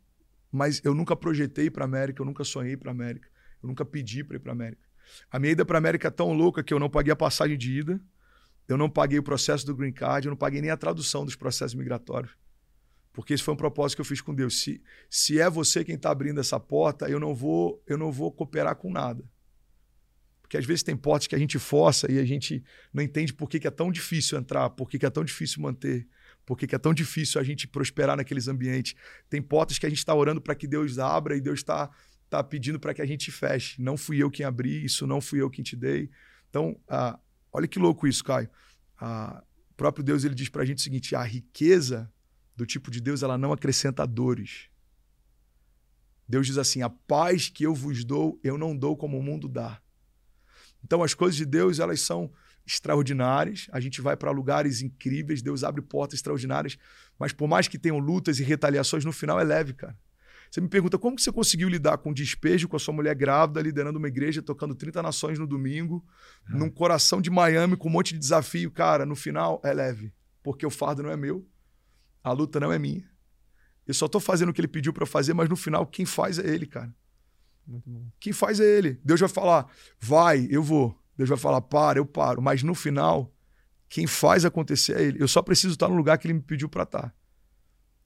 mas 0.50 0.80
eu 0.86 0.94
nunca 0.94 1.14
projetei 1.14 1.70
para 1.70 1.84
América, 1.84 2.22
eu 2.22 2.26
nunca 2.26 2.46
sonhei 2.46 2.78
para 2.78 2.92
América, 2.92 3.28
eu 3.62 3.68
nunca 3.68 3.84
pedi 3.84 4.24
para 4.24 4.38
ir 4.38 4.40
para 4.40 4.54
América. 4.54 4.84
A 5.30 5.40
minha 5.40 5.52
ida 5.52 5.66
para 5.66 5.78
América 5.78 6.08
é 6.08 6.12
tão 6.12 6.32
louca 6.32 6.64
que 6.64 6.74
eu 6.74 6.80
não 6.80 6.90
paguei 6.90 7.12
a 7.12 7.18
passagem 7.18 7.58
de 7.58 7.80
ida, 7.80 8.00
eu 8.68 8.78
não 8.78 8.90
paguei 8.90 9.20
o 9.20 9.24
processo 9.24 9.66
do 9.66 9.76
green 9.76 9.94
card, 9.94 10.28
eu 10.28 10.32
não 10.32 10.38
paguei 10.38 10.62
nem 10.62 10.72
a 10.72 10.78
tradução 10.78 11.24
dos 11.24 11.36
processos 11.36 11.76
migratórios. 11.76 12.32
Porque 13.14 13.34
esse 13.34 13.44
foi 13.44 13.54
um 13.54 13.58
propósito 13.58 13.98
que 13.98 14.02
eu 14.02 14.06
fiz 14.06 14.20
com 14.20 14.36
Deus. 14.36 14.60
Se, 14.60 14.84
se 15.10 15.40
é 15.40 15.50
você 15.50 15.86
quem 15.86 15.96
está 15.96 16.12
abrindo 16.12 16.40
essa 16.40 16.60
porta, 16.60 17.10
eu 17.10 17.20
não 17.20 17.34
vou 17.34 17.82
eu 17.88 17.98
não 17.98 18.12
vou 18.12 18.32
cooperar 18.32 18.76
com 18.76 18.92
nada. 18.92 19.24
Porque 20.42 20.58
às 20.58 20.66
vezes 20.66 20.84
tem 20.84 20.96
portas 20.96 21.26
que 21.26 21.34
a 21.34 21.40
gente 21.40 21.58
força 21.58 22.12
e 22.12 22.20
a 22.20 22.26
gente 22.26 22.64
não 22.94 23.02
entende 23.02 23.34
por 23.34 23.50
que, 23.50 23.60
que 23.60 23.68
é 23.68 23.72
tão 23.72 23.92
difícil 23.92 24.38
entrar, 24.38 24.70
por 24.70 24.90
que, 24.90 25.00
que 25.00 25.06
é 25.06 25.10
tão 25.10 25.24
difícil 25.24 25.62
manter, 25.62 26.08
por 26.46 26.58
que, 26.58 26.68
que 26.68 26.76
é 26.76 26.78
tão 26.78 26.94
difícil 26.94 27.42
a 27.42 27.44
gente 27.44 27.68
prosperar 27.68 28.16
naqueles 28.18 28.48
ambientes. 28.48 28.96
Tem 29.30 29.42
portas 29.42 29.80
que 29.80 29.86
a 29.86 29.90
gente 29.90 29.98
está 30.00 30.14
orando 30.14 30.42
para 30.42 30.54
que 30.54 30.68
Deus 30.68 31.00
abra 31.00 31.36
e 31.36 31.42
Deus 31.42 31.60
está 31.60 31.90
tá 32.30 32.44
pedindo 32.44 32.80
para 32.80 32.94
que 32.94 33.02
a 33.02 33.06
gente 33.06 33.32
feche. 33.32 33.82
Não 33.82 33.98
fui 33.98 34.22
eu 34.22 34.30
quem 34.30 34.46
abri, 34.46 34.84
isso 34.84 35.08
não 35.08 35.20
fui 35.22 35.42
eu 35.42 35.50
quem 35.50 35.64
te 35.64 35.76
dei. 35.76 36.10
Então, 36.50 36.80
ah, 36.88 37.18
olha 37.56 37.68
que 37.68 37.80
louco 37.80 38.08
isso, 38.08 38.24
Caio. 38.24 38.50
Ah, 39.00 39.44
o 39.72 39.74
próprio 39.76 40.04
Deus 40.04 40.24
ele 40.24 40.36
diz 40.36 40.50
para 40.50 40.62
a 40.62 40.66
gente 40.66 40.80
o 40.80 40.82
seguinte: 40.82 41.16
a 41.16 41.24
riqueza 41.24 42.12
do 42.56 42.66
tipo 42.66 42.92
de 42.92 43.02
Deus 43.02 43.24
ela 43.24 43.38
não 43.38 43.52
acrescenta 43.52 44.06
dores. 44.06 44.70
Deus 46.28 46.48
diz 46.48 46.58
assim: 46.58 46.82
a 46.82 46.90
paz 46.90 47.50
que 47.50 47.66
eu 47.66 47.74
vos 47.74 48.04
dou, 48.04 48.40
eu 48.44 48.58
não 48.58 48.76
dou 48.76 48.98
como 48.98 49.18
o 49.18 49.24
mundo 49.24 49.48
dá. 49.48 49.82
Então, 50.84 51.02
as 51.02 51.14
coisas 51.14 51.36
de 51.36 51.46
Deus 51.46 51.80
elas 51.80 52.02
são 52.02 52.32
extraordinárias. 52.66 53.68
A 53.72 53.80
gente 53.80 54.02
vai 54.02 54.16
para 54.18 54.32
lugares 54.32 54.82
incríveis, 54.82 55.42
Deus 55.42 55.64
abre 55.64 55.82
portas 55.82 56.18
extraordinárias, 56.18 56.78
mas 57.18 57.32
por 57.32 57.48
mais 57.48 57.68
que 57.68 57.80
tenham 57.80 58.00
lutas 58.00 58.40
e 58.40 58.44
retaliações, 58.44 59.06
no 59.06 59.12
final 59.12 59.40
é 59.40 59.44
leve, 59.44 59.74
cara. 59.74 59.98
Você 60.56 60.62
me 60.62 60.70
pergunta 60.70 60.98
como 60.98 61.18
que 61.18 61.22
você 61.22 61.34
conseguiu 61.34 61.68
lidar 61.68 61.98
com 61.98 62.14
despejo 62.14 62.70
com 62.70 62.78
a 62.78 62.80
sua 62.80 62.94
mulher 62.94 63.14
grávida, 63.14 63.62
liderando 63.62 64.00
uma 64.00 64.08
igreja, 64.08 64.42
tocando 64.42 64.74
30 64.74 65.04
nações 65.04 65.38
no 65.38 65.46
domingo, 65.46 65.96
uhum. 66.50 66.60
num 66.60 66.70
coração 66.70 67.20
de 67.20 67.30
Miami 67.30 67.76
com 67.76 67.90
um 67.90 67.92
monte 67.92 68.14
de 68.14 68.20
desafio. 68.20 68.72
Cara, 68.72 69.06
no 69.06 69.18
final 69.18 69.60
é 69.66 69.74
leve, 69.74 70.14
porque 70.42 70.66
o 70.66 70.70
fardo 70.70 71.04
não 71.04 71.10
é 71.10 71.18
meu, 71.18 71.46
a 72.24 72.32
luta 72.32 72.58
não 72.58 72.72
é 72.72 72.80
minha. 72.80 73.04
Eu 73.86 73.94
só 73.94 74.08
tô 74.08 74.18
fazendo 74.18 74.48
o 74.48 74.54
que 74.54 74.62
ele 74.62 74.70
pediu 74.70 74.94
para 74.94 75.06
fazer, 75.06 75.34
mas 75.34 75.50
no 75.50 75.58
final 75.58 75.86
quem 75.86 76.06
faz 76.06 76.40
é 76.40 76.48
ele, 76.48 76.68
cara. 76.68 76.96
Quem 78.18 78.32
faz 78.32 78.62
é 78.62 78.64
ele. 78.64 78.98
Deus 79.04 79.20
vai 79.20 79.28
falar, 79.28 79.70
vai, 80.00 80.48
eu 80.50 80.64
vou. 80.64 80.98
Deus 81.18 81.28
vai 81.28 81.38
falar, 81.38 81.60
para, 81.60 82.00
eu 82.00 82.06
paro. 82.06 82.42
Mas 82.42 82.64
no 82.64 82.74
final, 82.74 83.30
quem 83.90 84.08
faz 84.08 84.46
acontecer 84.46 84.96
é 84.96 85.04
ele. 85.04 85.22
Eu 85.22 85.28
só 85.28 85.42
preciso 85.42 85.74
estar 85.74 85.90
no 85.90 85.98
lugar 85.98 86.18
que 86.18 86.28
ele 86.28 86.36
me 86.36 86.42
pediu 86.42 86.70
para 86.70 86.84
estar. 86.84 87.14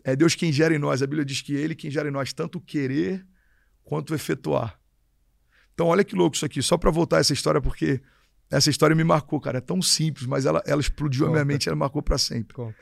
É 0.03 0.15
Deus 0.15 0.35
quem 0.35 0.51
gera 0.51 0.73
em 0.73 0.79
nós. 0.79 1.01
A 1.01 1.07
Bíblia 1.07 1.25
diz 1.25 1.41
que 1.41 1.53
ele 1.53 1.75
quem 1.75 1.91
gera 1.91 2.07
em 2.07 2.11
nós 2.11 2.33
tanto 2.33 2.59
querer 2.59 3.25
quanto 3.83 4.13
efetuar. 4.13 4.79
Então, 5.73 5.87
olha 5.87 6.03
que 6.03 6.15
louco 6.15 6.35
isso 6.35 6.45
aqui. 6.45 6.61
Só 6.61 6.77
para 6.77 6.91
voltar 6.91 7.19
essa 7.19 7.33
história, 7.33 7.61
porque 7.61 8.01
essa 8.49 8.69
história 8.69 8.95
me 8.95 9.03
marcou, 9.03 9.39
cara. 9.39 9.59
É 9.59 9.61
tão 9.61 9.81
simples, 9.81 10.25
mas 10.25 10.45
ela, 10.45 10.61
ela 10.65 10.81
explodiu 10.81 11.25
Conta. 11.25 11.29
a 11.29 11.33
minha 11.33 11.45
mente, 11.45 11.69
ela 11.69 11.75
marcou 11.75 12.01
para 12.01 12.17
sempre. 12.17 12.53
Conta. 12.53 12.75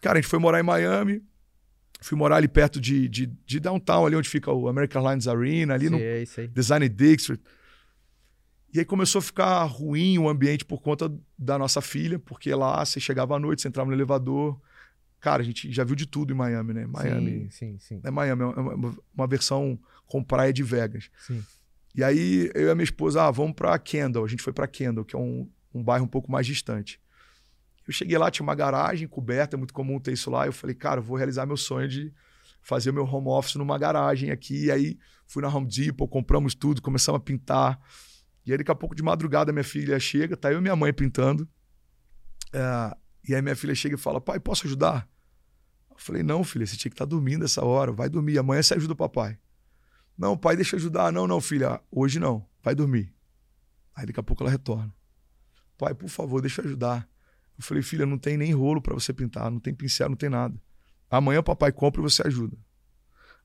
Cara, 0.00 0.18
a 0.18 0.20
gente 0.20 0.30
foi 0.30 0.38
morar 0.38 0.60
em 0.60 0.62
Miami. 0.62 1.22
Fui 2.00 2.16
morar 2.16 2.36
ali 2.36 2.46
perto 2.46 2.80
de, 2.80 3.08
de, 3.08 3.26
de 3.26 3.58
downtown, 3.58 4.06
ali 4.06 4.14
onde 4.14 4.28
fica 4.28 4.52
o 4.52 4.68
American 4.68 5.02
Airlines 5.02 5.26
Arena, 5.26 5.74
ali 5.74 5.90
no 5.90 5.98
Design 6.52 6.88
District. 6.88 7.44
E 8.72 8.78
aí 8.78 8.84
começou 8.84 9.18
a 9.18 9.22
ficar 9.22 9.64
ruim 9.64 10.16
o 10.18 10.28
ambiente 10.28 10.64
por 10.64 10.80
conta 10.80 11.12
da 11.36 11.58
nossa 11.58 11.80
filha, 11.80 12.18
porque 12.18 12.54
lá 12.54 12.84
você 12.84 13.00
chegava 13.00 13.34
à 13.34 13.38
noite, 13.38 13.62
você 13.62 13.68
entrava 13.68 13.88
no 13.88 13.96
elevador, 13.96 14.60
Cara, 15.20 15.42
a 15.42 15.44
gente 15.44 15.72
já 15.72 15.84
viu 15.84 15.96
de 15.96 16.06
tudo 16.06 16.32
em 16.32 16.36
Miami, 16.36 16.72
né? 16.72 16.86
Miami. 16.86 17.48
Sim, 17.50 17.50
sim, 17.50 17.78
sim. 17.78 18.00
É 18.04 18.10
Miami, 18.10 18.42
é 18.42 18.46
uma, 18.46 18.96
uma 19.14 19.26
versão 19.26 19.78
com 20.06 20.22
praia 20.22 20.52
de 20.52 20.62
Vegas. 20.62 21.10
Sim. 21.26 21.44
E 21.94 22.04
aí 22.04 22.50
eu 22.54 22.68
e 22.68 22.70
a 22.70 22.74
minha 22.74 22.84
esposa, 22.84 23.24
ah, 23.24 23.30
vamos 23.30 23.54
para 23.54 23.76
Kendall. 23.78 24.24
A 24.24 24.28
gente 24.28 24.42
foi 24.42 24.52
para 24.52 24.68
Kendall, 24.68 25.04
que 25.04 25.16
é 25.16 25.18
um, 25.18 25.50
um 25.74 25.82
bairro 25.82 26.04
um 26.04 26.08
pouco 26.08 26.30
mais 26.30 26.46
distante. 26.46 27.00
Eu 27.86 27.92
cheguei 27.92 28.16
lá, 28.18 28.30
tinha 28.30 28.44
uma 28.44 28.54
garagem 28.54 29.08
coberta, 29.08 29.56
é 29.56 29.58
muito 29.58 29.74
comum 29.74 29.98
ter 29.98 30.12
isso 30.12 30.30
lá. 30.30 30.46
Eu 30.46 30.52
falei, 30.52 30.76
cara, 30.76 31.00
vou 31.00 31.16
realizar 31.16 31.46
meu 31.46 31.56
sonho 31.56 31.88
de 31.88 32.12
fazer 32.60 32.90
o 32.90 32.94
meu 32.94 33.04
home 33.04 33.28
office 33.28 33.56
numa 33.56 33.78
garagem 33.78 34.30
aqui. 34.30 34.66
E 34.66 34.70
aí 34.70 34.98
fui 35.26 35.42
na 35.42 35.48
Home 35.48 35.66
Depot, 35.66 36.06
compramos 36.06 36.54
tudo, 36.54 36.82
começamos 36.82 37.18
a 37.18 37.24
pintar. 37.24 37.80
E 38.44 38.52
aí 38.52 38.58
daqui 38.58 38.70
a 38.70 38.74
pouco 38.74 38.94
de 38.94 39.02
madrugada 39.02 39.52
minha 39.52 39.64
filha 39.64 39.98
chega, 39.98 40.36
tá 40.36 40.52
eu 40.52 40.58
e 40.58 40.62
minha 40.62 40.76
mãe 40.76 40.92
pintando. 40.92 41.48
É, 42.52 42.96
e 43.26 43.34
aí 43.34 43.42
minha 43.42 43.56
filha 43.56 43.74
chega 43.74 43.94
e 43.94 43.98
fala: 43.98 44.20
Pai, 44.20 44.38
posso 44.38 44.66
ajudar? 44.66 45.08
Eu 45.90 45.96
falei: 45.98 46.22
Não, 46.22 46.44
filha, 46.44 46.66
você 46.66 46.76
tinha 46.76 46.90
que 46.90 46.94
estar 46.94 47.06
tá 47.06 47.10
dormindo 47.10 47.44
essa 47.44 47.64
hora. 47.64 47.92
Vai 47.92 48.08
dormir. 48.08 48.38
Amanhã 48.38 48.62
você 48.62 48.74
ajuda 48.74 48.92
o 48.92 48.96
papai. 48.96 49.38
Não, 50.16 50.36
pai, 50.36 50.56
deixa 50.56 50.76
eu 50.76 50.78
ajudar. 50.78 51.12
Não, 51.12 51.26
não, 51.26 51.40
filha. 51.40 51.80
Hoje 51.90 52.18
não. 52.18 52.46
Vai 52.62 52.74
dormir. 52.74 53.14
Aí 53.94 54.06
daqui 54.06 54.20
a 54.20 54.22
pouco 54.22 54.42
ela 54.42 54.50
retorna. 54.50 54.92
Pai, 55.76 55.94
por 55.94 56.08
favor, 56.08 56.40
deixa 56.40 56.60
eu 56.60 56.66
ajudar. 56.66 57.08
Eu 57.56 57.64
falei: 57.64 57.82
Filha, 57.82 58.06
não 58.06 58.18
tem 58.18 58.36
nem 58.36 58.52
rolo 58.52 58.80
para 58.80 58.94
você 58.94 59.12
pintar. 59.12 59.50
Não 59.50 59.60
tem 59.60 59.74
pincel, 59.74 60.08
não 60.08 60.16
tem 60.16 60.28
nada. 60.28 60.60
Amanhã 61.10 61.40
o 61.40 61.44
papai 61.44 61.72
compra 61.72 62.00
e 62.00 62.02
você 62.02 62.26
ajuda. 62.26 62.56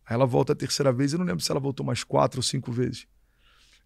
Aí 0.05 0.15
ela 0.15 0.25
volta 0.25 0.53
a 0.53 0.55
terceira 0.55 0.91
vez. 0.91 1.13
Eu 1.13 1.19
não 1.19 1.25
lembro 1.25 1.43
se 1.43 1.51
ela 1.51 1.59
voltou 1.59 1.85
mais 1.85 2.03
quatro 2.03 2.39
ou 2.39 2.43
cinco 2.43 2.71
vezes. 2.71 3.07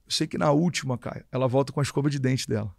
Eu 0.06 0.12
sei 0.12 0.26
que 0.26 0.38
na 0.38 0.52
última, 0.52 0.97
Caio, 0.97 1.26
ela 1.32 1.47
volta 1.47 1.71
com 1.71 1.80
a 1.80 1.84
escova 1.84 2.10
de 2.10 2.19
dente 2.19 2.47
dela. 2.47 2.73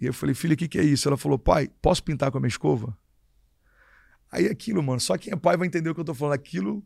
E 0.00 0.06
eu 0.06 0.12
falei, 0.12 0.34
filha, 0.34 0.54
o 0.54 0.56
que, 0.56 0.68
que 0.68 0.78
é 0.78 0.82
isso? 0.82 1.08
Ela 1.08 1.16
falou, 1.16 1.38
pai, 1.38 1.68
posso 1.80 2.02
pintar 2.02 2.30
com 2.30 2.38
a 2.38 2.40
minha 2.40 2.48
escova? 2.48 2.96
Aí 4.30 4.46
aquilo, 4.46 4.82
mano, 4.82 4.98
só 4.98 5.16
quem 5.18 5.32
é 5.32 5.36
pai 5.36 5.56
vai 5.56 5.66
entender 5.66 5.90
o 5.90 5.94
que 5.94 6.00
eu 6.00 6.04
tô 6.04 6.14
falando. 6.14 6.34
Aquilo, 6.34 6.82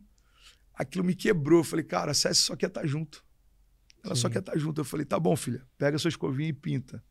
aquilo 0.75 1.05
me 1.05 1.15
quebrou. 1.15 1.61
Eu 1.61 1.65
falei, 1.65 1.85
cara, 1.85 2.11
a 2.11 2.15
César 2.15 2.35
só 2.35 2.57
quer 2.57 2.67
estar 2.67 2.81
tá 2.81 2.87
junto. 2.87 3.25
Ela 4.05 4.15
Sim. 4.15 4.23
só 4.23 4.29
quer 4.29 4.41
estar 4.41 4.53
tá 4.53 4.59
junto. 4.59 4.81
Eu 4.81 4.85
falei, 4.85 5.07
tá 5.07 5.19
bom, 5.19 5.37
filha, 5.37 5.63
pega 5.79 5.97
a 5.97 5.99
sua 5.99 6.09
escovinha 6.09 6.49
e 6.49 6.53
pinta. 6.53 7.03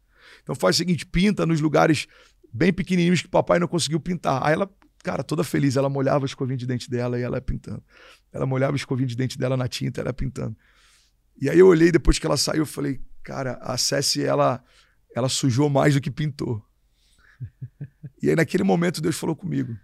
Então 0.44 0.54
faz 0.54 0.76
o 0.76 0.78
seguinte, 0.78 1.06
pinta 1.06 1.46
nos 1.46 1.62
lugares 1.62 2.08
bem 2.52 2.74
pequenininhos 2.74 3.22
que 3.22 3.28
papai 3.28 3.60
não 3.60 3.68
conseguiu 3.68 4.00
pintar. 4.00 4.46
Aí 4.46 4.54
ela, 4.54 4.70
cara, 5.04 5.24
toda 5.24 5.44
feliz, 5.44 5.78
ela 5.78 5.90
molhava 5.90 6.26
a 6.26 6.28
escovinha 6.28 6.58
de 6.58 6.66
dente 6.66 6.90
dela 6.90 7.18
e 7.20 7.22
ela 7.22 7.40
pintando. 7.40 7.84
Ela 8.32 8.46
molhava 8.46 8.74
a 8.74 8.76
escovinha 8.76 9.08
de 9.08 9.16
dente 9.16 9.38
dela 9.38 9.56
na 9.56 9.68
tinta, 9.68 10.02
ela 10.02 10.14
pintando. 10.14 10.56
E 11.40 11.50
aí 11.50 11.60
eu 11.60 11.68
olhei 11.68 11.92
depois 11.92 12.18
que 12.20 12.26
ela 12.26 12.38
saiu, 12.38 12.62
eu 12.64 12.66
falei, 12.66 13.02
cara, 13.24 13.58
a 13.62 13.78
Cessi, 13.78 14.24
ela 14.24 14.64
ela 15.16 15.30
sujou 15.30 15.70
mais 15.70 15.94
do 15.94 16.02
que 16.02 16.12
pintou. 16.12 16.62
e 18.22 18.30
aí, 18.30 18.36
naquele 18.36 18.64
momento, 18.64 19.02
Deus 19.02 19.16
falou 19.16 19.36
comigo: 19.36 19.76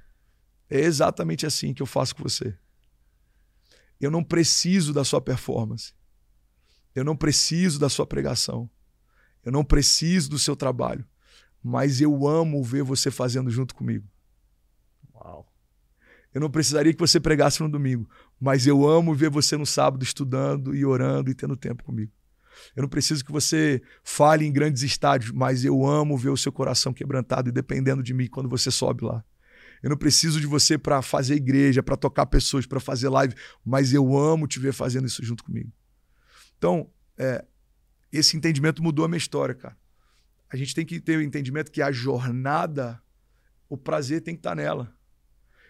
é 0.69 0.81
exatamente 0.81 1.45
assim 1.45 1.73
que 1.73 1.81
eu 1.81 1.87
faço 1.87 2.13
com 2.13 2.21
você. 2.21 2.55
Eu 3.99 4.11
não 4.11 4.23
preciso 4.23 4.93
da 4.93 5.05
sua 5.05 5.21
performance. 5.21 5.93
Eu 6.93 7.05
não 7.05 7.15
preciso 7.15 7.79
da 7.79 7.87
sua 7.87 8.05
pregação. 8.05 8.69
Eu 9.43 9.53
não 9.53 9.63
preciso 9.63 10.29
do 10.29 10.37
seu 10.37 10.55
trabalho. 10.55 11.07
Mas 11.63 12.01
eu 12.01 12.27
amo 12.27 12.61
ver 12.61 12.83
você 12.83 13.09
fazendo 13.09 13.49
junto 13.49 13.73
comigo. 13.73 14.05
Uau. 15.13 15.47
Eu 16.33 16.41
não 16.41 16.49
precisaria 16.49 16.93
que 16.93 16.99
você 16.99 17.19
pregasse 17.19 17.61
no 17.61 17.69
domingo, 17.69 18.09
mas 18.39 18.65
eu 18.65 18.87
amo 18.87 19.13
ver 19.13 19.29
você 19.29 19.55
no 19.55 19.65
sábado 19.65 20.03
estudando 20.03 20.75
e 20.75 20.85
orando 20.85 21.29
e 21.29 21.35
tendo 21.35 21.55
tempo 21.55 21.83
comigo. 21.83 22.11
Eu 22.75 22.81
não 22.81 22.89
preciso 22.89 23.23
que 23.23 23.31
você 23.31 23.81
fale 24.03 24.45
em 24.45 24.51
grandes 24.51 24.83
estádios, 24.83 25.31
mas 25.31 25.65
eu 25.65 25.85
amo 25.85 26.17
ver 26.17 26.29
o 26.29 26.37
seu 26.37 26.51
coração 26.51 26.93
quebrantado 26.93 27.49
e 27.49 27.51
dependendo 27.51 28.03
de 28.03 28.13
mim 28.13 28.27
quando 28.27 28.49
você 28.49 28.71
sobe 28.71 29.03
lá. 29.03 29.23
Eu 29.81 29.89
não 29.89 29.97
preciso 29.97 30.39
de 30.39 30.45
você 30.45 30.77
para 30.77 31.01
fazer 31.01 31.35
igreja, 31.35 31.81
para 31.81 31.97
tocar 31.97 32.25
pessoas, 32.27 32.65
para 32.65 32.79
fazer 32.79 33.09
live, 33.09 33.35
mas 33.65 33.93
eu 33.93 34.15
amo 34.15 34.47
te 34.47 34.59
ver 34.59 34.73
fazendo 34.73 35.07
isso 35.07 35.23
junto 35.25 35.43
comigo. 35.43 35.71
Então, 36.57 36.89
é, 37.17 37.43
esse 38.11 38.37
entendimento 38.37 38.83
mudou 38.83 39.05
a 39.05 39.07
minha 39.07 39.17
história, 39.17 39.55
cara. 39.55 39.75
A 40.51 40.55
gente 40.57 40.75
tem 40.75 40.85
que 40.85 40.99
ter 40.99 41.17
o 41.17 41.21
entendimento 41.21 41.71
que 41.71 41.81
a 41.81 41.91
jornada, 41.91 43.01
o 43.69 43.77
prazer 43.77 44.21
tem 44.21 44.35
que 44.35 44.39
estar 44.39 44.51
tá 44.51 44.55
nela. 44.55 44.93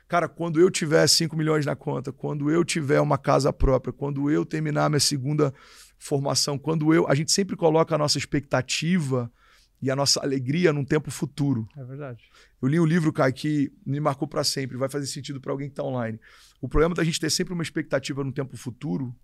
Cara, 0.07 0.27
quando 0.27 0.59
eu 0.59 0.69
tiver 0.69 1.07
5 1.07 1.37
milhões 1.37 1.65
na 1.65 1.73
conta, 1.73 2.11
quando 2.11 2.51
eu 2.51 2.65
tiver 2.65 2.99
uma 2.99 3.17
casa 3.17 3.53
própria, 3.53 3.93
quando 3.93 4.29
eu 4.29 4.43
terminar 4.43 4.89
minha 4.89 4.99
segunda 4.99 5.53
formação, 6.01 6.57
quando 6.57 6.93
eu. 6.93 7.07
A 7.07 7.13
gente 7.13 7.31
sempre 7.31 7.55
coloca 7.55 7.93
a 7.93 7.97
nossa 7.97 8.17
expectativa 8.17 9.31
e 9.79 9.91
a 9.91 9.95
nossa 9.95 10.19
alegria 10.19 10.73
num 10.73 10.83
tempo 10.83 11.11
futuro. 11.11 11.69
É 11.77 11.83
verdade. 11.83 12.23
Eu 12.59 12.67
li 12.67 12.79
um 12.79 12.85
livro, 12.85 13.13
Kai, 13.13 13.31
que 13.31 13.71
me 13.85 13.99
marcou 13.99 14.27
para 14.27 14.43
sempre, 14.43 14.77
vai 14.77 14.89
fazer 14.89 15.05
sentido 15.05 15.39
para 15.39 15.51
alguém 15.51 15.67
que 15.67 15.73
está 15.73 15.83
online. 15.83 16.19
O 16.59 16.67
problema 16.67 16.95
da 16.95 17.03
gente 17.03 17.19
ter 17.19 17.29
sempre 17.29 17.53
uma 17.53 17.61
expectativa 17.61 18.23
no 18.23 18.31
tempo 18.31 18.57
futuro 18.57 19.15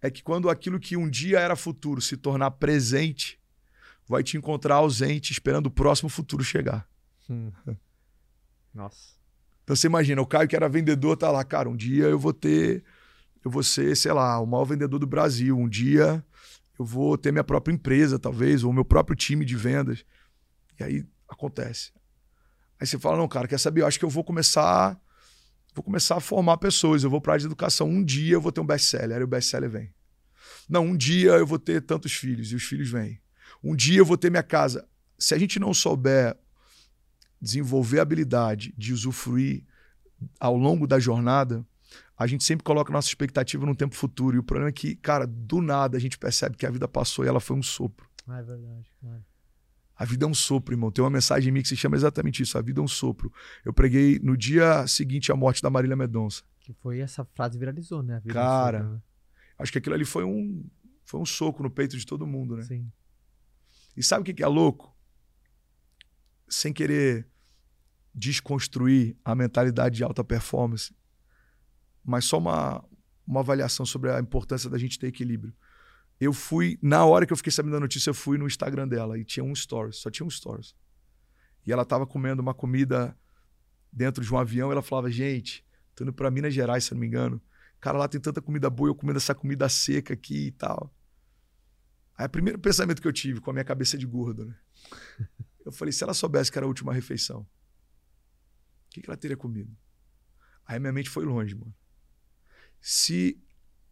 é 0.00 0.10
que 0.10 0.22
quando 0.22 0.48
aquilo 0.48 0.80
que 0.80 0.96
um 0.96 1.08
dia 1.08 1.38
era 1.38 1.54
futuro 1.54 2.00
se 2.00 2.16
tornar 2.16 2.52
presente, 2.52 3.38
vai 4.08 4.22
te 4.22 4.38
encontrar 4.38 4.76
ausente 4.76 5.30
esperando 5.30 5.66
o 5.66 5.70
próximo 5.70 6.08
futuro 6.08 6.42
chegar. 6.42 6.88
Hum. 7.28 7.52
Nossa. 8.74 9.14
Então 9.62 9.76
você 9.76 9.86
imagina, 9.86 10.22
o 10.22 10.26
Caio 10.26 10.48
que 10.48 10.56
era 10.56 10.68
vendedor 10.70 11.18
tá 11.18 11.30
lá, 11.30 11.44
cara, 11.44 11.68
um 11.68 11.76
dia 11.76 12.04
eu 12.04 12.18
vou 12.18 12.32
ter 12.32 12.82
eu 13.44 13.50
vou 13.50 13.62
ser, 13.62 13.96
sei 13.96 14.12
lá, 14.12 14.38
o 14.40 14.46
maior 14.46 14.64
vendedor 14.64 14.98
do 14.98 15.06
Brasil. 15.06 15.58
Um 15.58 15.68
dia 15.68 16.24
eu 16.78 16.84
vou 16.84 17.16
ter 17.18 17.32
minha 17.32 17.44
própria 17.44 17.72
empresa, 17.72 18.18
talvez, 18.18 18.64
ou 18.64 18.72
meu 18.72 18.84
próprio 18.84 19.16
time 19.16 19.44
de 19.44 19.56
vendas. 19.56 20.04
E 20.78 20.84
aí 20.84 21.06
acontece. 21.28 21.92
Aí 22.80 22.86
você 22.86 22.98
fala, 22.98 23.16
não, 23.16 23.28
cara, 23.28 23.46
quer 23.46 23.58
saber? 23.58 23.82
Eu 23.82 23.86
acho 23.86 23.98
que 23.98 24.04
eu 24.04 24.10
vou 24.10 24.24
começar, 24.24 25.00
vou 25.74 25.84
começar 25.84 26.16
a 26.16 26.20
formar 26.20 26.56
pessoas. 26.56 27.04
Eu 27.04 27.10
vou 27.10 27.20
para 27.20 27.32
a 27.32 27.34
área 27.34 27.40
de 27.40 27.46
educação. 27.46 27.88
Um 27.88 28.02
dia 28.02 28.34
eu 28.34 28.40
vou 28.40 28.52
ter 28.52 28.60
um 28.60 28.66
best-seller. 28.66 29.18
Aí 29.18 29.22
o 29.22 29.28
best-seller 29.28 29.70
vem. 29.70 29.94
Não, 30.68 30.86
um 30.86 30.96
dia 30.96 31.32
eu 31.32 31.46
vou 31.46 31.58
ter 31.58 31.82
tantos 31.82 32.12
filhos 32.12 32.50
e 32.52 32.56
os 32.56 32.62
filhos 32.62 32.90
vêm. 32.90 33.20
Um 33.62 33.76
dia 33.76 33.98
eu 33.98 34.04
vou 34.04 34.16
ter 34.16 34.30
minha 34.30 34.42
casa. 34.42 34.86
Se 35.18 35.34
a 35.34 35.38
gente 35.38 35.60
não 35.60 35.72
souber 35.72 36.36
desenvolver 37.40 37.98
a 37.98 38.02
habilidade 38.02 38.72
de 38.78 38.92
usufruir 38.92 39.64
ao 40.38 40.56
longo 40.56 40.86
da 40.86 40.98
jornada, 40.98 41.66
a 42.16 42.26
gente 42.26 42.44
sempre 42.44 42.64
coloca 42.64 42.92
nossa 42.92 43.08
expectativa 43.08 43.64
no 43.66 43.74
tempo 43.74 43.94
futuro. 43.94 44.36
E 44.36 44.38
o 44.38 44.42
problema 44.42 44.68
é 44.68 44.72
que, 44.72 44.94
cara, 44.96 45.26
do 45.26 45.60
nada 45.60 45.96
a 45.96 46.00
gente 46.00 46.18
percebe 46.18 46.56
que 46.56 46.66
a 46.66 46.70
vida 46.70 46.86
passou 46.86 47.24
e 47.24 47.28
ela 47.28 47.40
foi 47.40 47.56
um 47.56 47.62
sopro. 47.62 48.08
Ah, 48.26 48.38
é 48.38 48.42
verdade, 48.42 48.90
claro. 49.00 49.24
A 49.96 50.04
vida 50.04 50.24
é 50.24 50.28
um 50.28 50.34
sopro, 50.34 50.74
irmão. 50.74 50.90
Tem 50.90 51.02
uma 51.02 51.10
mensagem 51.10 51.50
em 51.50 51.52
mim 51.52 51.62
que 51.62 51.68
se 51.68 51.76
chama 51.76 51.96
exatamente 51.96 52.42
isso. 52.42 52.56
A 52.58 52.62
vida 52.62 52.80
é 52.80 52.82
um 52.82 52.88
sopro. 52.88 53.32
Eu 53.64 53.72
preguei 53.72 54.18
no 54.20 54.36
dia 54.36 54.86
seguinte 54.86 55.30
à 55.30 55.36
morte 55.36 55.62
da 55.62 55.70
Marília 55.70 55.96
Medonça. 55.96 56.42
Que 56.60 56.72
foi 56.72 57.00
essa 57.00 57.24
frase 57.24 57.58
viralizou, 57.58 58.02
né? 58.02 58.20
Cara, 58.28 58.78
sopro, 58.78 58.94
né? 58.94 59.02
acho 59.58 59.72
que 59.72 59.78
aquilo 59.78 59.94
ali 59.94 60.04
foi 60.04 60.24
um, 60.24 60.64
foi 61.04 61.20
um 61.20 61.26
soco 61.26 61.62
no 61.62 61.70
peito 61.70 61.96
de 61.96 62.06
todo 62.06 62.26
mundo, 62.26 62.56
né? 62.56 62.62
Sim. 62.62 62.90
E 63.96 64.02
sabe 64.02 64.22
o 64.28 64.34
que 64.34 64.42
é 64.42 64.46
louco? 64.46 64.96
Sem 66.48 66.72
querer 66.72 67.28
desconstruir 68.14 69.16
a 69.24 69.34
mentalidade 69.34 69.96
de 69.96 70.04
alta 70.04 70.24
performance, 70.24 70.94
mas 72.04 72.24
só 72.24 72.38
uma, 72.38 72.84
uma 73.26 73.40
avaliação 73.40 73.86
sobre 73.86 74.10
a 74.10 74.18
importância 74.18 74.68
da 74.68 74.78
gente 74.78 74.98
ter 74.98 75.06
equilíbrio. 75.06 75.54
Eu 76.20 76.32
fui, 76.32 76.78
na 76.82 77.04
hora 77.04 77.26
que 77.26 77.32
eu 77.32 77.36
fiquei 77.36 77.52
sabendo 77.52 77.72
da 77.72 77.80
notícia, 77.80 78.10
eu 78.10 78.14
fui 78.14 78.38
no 78.38 78.46
Instagram 78.46 78.86
dela 78.86 79.18
e 79.18 79.24
tinha 79.24 79.42
um 79.42 79.54
stories, 79.54 79.96
só 79.96 80.10
tinha 80.10 80.26
um 80.26 80.30
stories. 80.30 80.74
E 81.66 81.72
ela 81.72 81.82
estava 81.82 82.06
comendo 82.06 82.42
uma 82.42 82.54
comida 82.54 83.16
dentro 83.92 84.24
de 84.24 84.32
um 84.32 84.38
avião 84.38 84.70
e 84.70 84.72
ela 84.72 84.82
falava: 84.82 85.10
Gente, 85.10 85.64
tô 85.94 86.04
indo 86.04 86.12
para 86.12 86.30
Minas 86.30 86.54
Gerais, 86.54 86.84
se 86.84 86.92
não 86.92 87.00
me 87.00 87.06
engano. 87.06 87.40
Cara, 87.80 87.98
lá 87.98 88.06
tem 88.06 88.20
tanta 88.20 88.40
comida 88.40 88.70
boa, 88.70 88.90
eu 88.90 88.94
comendo 88.94 89.16
essa 89.16 89.34
comida 89.34 89.68
seca 89.68 90.14
aqui 90.14 90.46
e 90.46 90.52
tal. 90.52 90.94
Aí, 92.16 92.26
o 92.26 92.30
primeiro 92.30 92.58
pensamento 92.58 93.00
que 93.00 93.08
eu 93.08 93.12
tive 93.12 93.40
com 93.40 93.50
a 93.50 93.52
minha 93.52 93.64
cabeça 93.64 93.98
de 93.98 94.06
gordo, 94.06 94.44
né? 94.44 94.56
Eu 95.64 95.70
falei: 95.70 95.92
se 95.92 96.02
ela 96.02 96.12
soubesse 96.12 96.50
que 96.50 96.58
era 96.58 96.66
a 96.66 96.68
última 96.68 96.92
refeição, 96.92 97.42
o 97.42 97.46
que, 98.90 99.00
que 99.00 99.08
ela 99.08 99.16
teria 99.16 99.36
comido? 99.36 99.72
Aí 100.66 100.80
minha 100.80 100.92
mente 100.92 101.08
foi 101.08 101.24
longe, 101.24 101.54
mano 101.54 101.72
se 102.82 103.40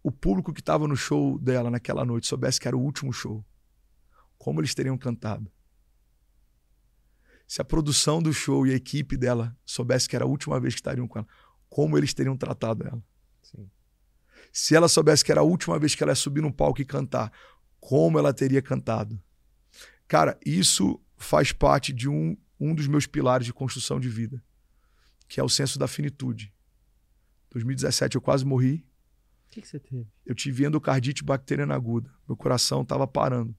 o 0.02 0.10
público 0.10 0.52
que 0.52 0.60
estava 0.60 0.88
no 0.88 0.96
show 0.96 1.38
dela 1.38 1.70
naquela 1.70 2.04
noite 2.04 2.26
soubesse 2.26 2.58
que 2.58 2.66
era 2.66 2.76
o 2.76 2.82
último 2.82 3.12
show, 3.12 3.44
como 4.36 4.60
eles 4.60 4.74
teriam 4.74 4.98
cantado? 4.98 5.50
Se 7.46 7.62
a 7.62 7.64
produção 7.64 8.20
do 8.20 8.32
show 8.32 8.66
e 8.66 8.72
a 8.72 8.76
equipe 8.76 9.16
dela 9.16 9.56
soubesse 9.64 10.08
que 10.08 10.16
era 10.16 10.24
a 10.24 10.28
última 10.28 10.58
vez 10.58 10.74
que 10.74 10.80
estariam 10.80 11.06
com 11.06 11.20
ela, 11.20 11.28
como 11.68 11.96
eles 11.96 12.12
teriam 12.12 12.36
tratado 12.36 12.84
ela? 12.84 13.02
Sim. 13.42 13.70
Se 14.52 14.74
ela 14.74 14.88
soubesse 14.88 15.24
que 15.24 15.30
era 15.30 15.40
a 15.40 15.44
última 15.44 15.78
vez 15.78 15.94
que 15.94 16.02
ela 16.02 16.12
ia 16.12 16.16
subir 16.16 16.40
no 16.40 16.52
palco 16.52 16.80
e 16.80 16.84
cantar, 16.84 17.32
como 17.78 18.18
ela 18.18 18.34
teria 18.34 18.60
cantado? 18.60 19.22
Cara, 20.08 20.38
isso 20.44 21.00
faz 21.16 21.52
parte 21.52 21.92
de 21.92 22.08
um, 22.08 22.36
um 22.58 22.74
dos 22.74 22.88
meus 22.88 23.06
pilares 23.06 23.46
de 23.46 23.52
construção 23.52 24.00
de 24.00 24.08
vida, 24.08 24.42
que 25.28 25.38
é 25.38 25.44
o 25.44 25.48
senso 25.48 25.78
da 25.78 25.86
finitude. 25.86 26.52
2017 27.50 28.16
eu 28.16 28.20
quase 28.20 28.44
morri. 28.44 28.84
O 29.46 29.50
que, 29.50 29.60
que, 29.62 29.68
você 29.68 29.78
teve? 29.80 30.06
Eu 30.24 30.34
tive 30.34 30.64
endocardite 30.64 31.24
bacteriana 31.24 31.74
aguda. 31.74 32.10
Meu 32.28 32.36
coração 32.36 32.82
estava 32.82 33.06
parando. 33.06 33.54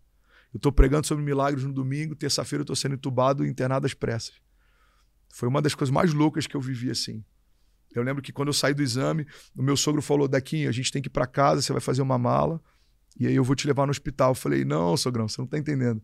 Eu 0.54 0.58
estou 0.58 0.71
pregando 0.71 1.08
sobre 1.08 1.23
milagres 1.23 1.63
no 1.63 1.73
domingo, 1.73 2.15
terça-feira 2.15 2.62
eu 2.62 2.63
estou 2.63 2.75
sendo 2.75 2.95
entubado 2.95 3.45
e 3.45 3.49
internado 3.49 3.86
às 3.86 3.93
pressas. 3.93 4.36
Foi 5.34 5.47
uma 5.47 5.62
das 5.62 5.75
coisas 5.75 5.93
mais 5.93 6.13
loucas 6.13 6.47
que 6.47 6.56
eu 6.56 6.62
vivi 6.62 6.89
assim. 6.89 7.23
Eu 7.93 8.04
lembro 8.04 8.21
que 8.21 8.32
quando 8.32 8.47
eu 8.47 8.54
saí 8.54 8.73
do 8.73 8.82
exame, 8.82 9.25
o 9.56 9.62
meu 9.62 9.75
sogro 9.75 10.01
falou: 10.01 10.27
Daquinho, 10.27 10.69
a 10.69 10.71
gente 10.71 10.91
tem 10.91 11.01
que 11.01 11.08
ir 11.08 11.12
para 11.12 11.27
casa, 11.27 11.62
você 11.62 11.71
vai 11.71 11.82
fazer 11.82 12.01
uma 12.01 12.17
mala 12.17 12.62
e 13.19 13.27
aí 13.27 13.36
eu 13.36 13.43
vou 13.43 13.56
te 13.56 13.67
levar 13.67 13.86
no 13.86 13.91
hospital. 13.91 14.32
Eu 14.32 14.36
falei: 14.36 14.65
Não, 14.65 14.95
sogrão, 14.95 15.27
você 15.27 15.39
não 15.39 15.45
está 15.45 15.58
entendendo. 15.58 16.01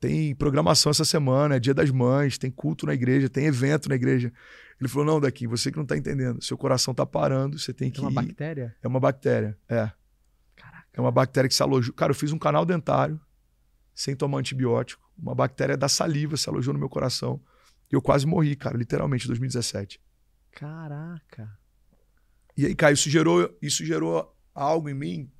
Tem 0.00 0.34
programação 0.34 0.90
essa 0.90 1.04
semana, 1.04 1.56
é 1.56 1.60
dia 1.60 1.74
das 1.74 1.90
mães, 1.90 2.38
tem 2.38 2.50
culto 2.50 2.86
na 2.86 2.94
igreja, 2.94 3.28
tem 3.28 3.46
evento 3.46 3.88
na 3.88 3.96
igreja. 3.96 4.32
Ele 4.80 4.88
falou: 4.88 5.04
não, 5.04 5.20
daqui, 5.20 5.46
você 5.46 5.70
que 5.70 5.78
não 5.78 5.86
tá 5.86 5.96
entendendo. 5.96 6.42
Seu 6.42 6.56
coração 6.56 6.94
tá 6.94 7.04
parando, 7.04 7.58
você 7.58 7.72
tem 7.72 7.90
que. 7.90 7.98
É 7.98 8.02
uma 8.02 8.10
ir. 8.10 8.14
bactéria? 8.14 8.76
É 8.82 8.88
uma 8.88 9.00
bactéria, 9.00 9.58
é. 9.68 9.90
Caraca. 10.54 10.88
É 10.92 11.00
uma 11.00 11.10
bactéria 11.10 11.48
que 11.48 11.54
se 11.54 11.62
alojou. 11.62 11.92
Cara, 11.94 12.10
eu 12.10 12.14
fiz 12.14 12.32
um 12.32 12.38
canal 12.38 12.64
dentário 12.64 13.20
sem 13.94 14.14
tomar 14.14 14.38
antibiótico. 14.38 15.02
Uma 15.18 15.34
bactéria 15.34 15.76
da 15.76 15.88
saliva 15.88 16.36
se 16.36 16.48
alojou 16.48 16.72
no 16.72 16.78
meu 16.78 16.88
coração. 16.88 17.40
E 17.90 17.94
eu 17.94 18.02
quase 18.02 18.26
morri, 18.26 18.54
cara, 18.54 18.76
literalmente, 18.76 19.24
em 19.24 19.28
2017. 19.28 20.00
Caraca. 20.52 21.58
E 22.56 22.66
aí, 22.66 22.74
cara, 22.74 22.92
isso 22.92 23.10
gerou, 23.10 23.56
isso 23.60 23.84
gerou 23.84 24.36
algo 24.54 24.88
em 24.88 24.94
mim 24.94 25.30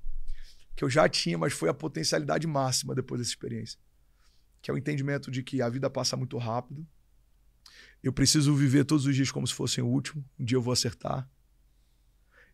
que 0.75 0.85
eu 0.85 0.91
já 0.91 1.09
tinha, 1.09 1.37
mas 1.37 1.53
foi 1.53 1.69
a 1.69 1.75
potencialidade 1.75 2.47
máxima 2.47 2.95
depois 2.95 3.21
dessa 3.21 3.31
experiência. 3.31 3.79
Que 4.63 4.71
é 4.71 4.75
o 4.75 4.79
entendimento 4.79 5.31
de 5.31 5.43
que 5.43 5.61
a 5.61 5.69
vida 5.69 5.91
passa 5.91 6.17
muito 6.17 6.39
rápido 6.39 6.87
eu 8.03 8.13
preciso 8.13 8.55
viver 8.55 8.85
todos 8.85 9.07
os 9.07 9.15
dias 9.15 9.31
como 9.31 9.47
se 9.47 9.55
fossem 9.55 9.83
o 9.83 9.87
último. 9.87 10.25
Um 10.39 10.45
dia 10.45 10.57
eu 10.57 10.63
vou 10.63 10.73
acertar. 10.73 11.29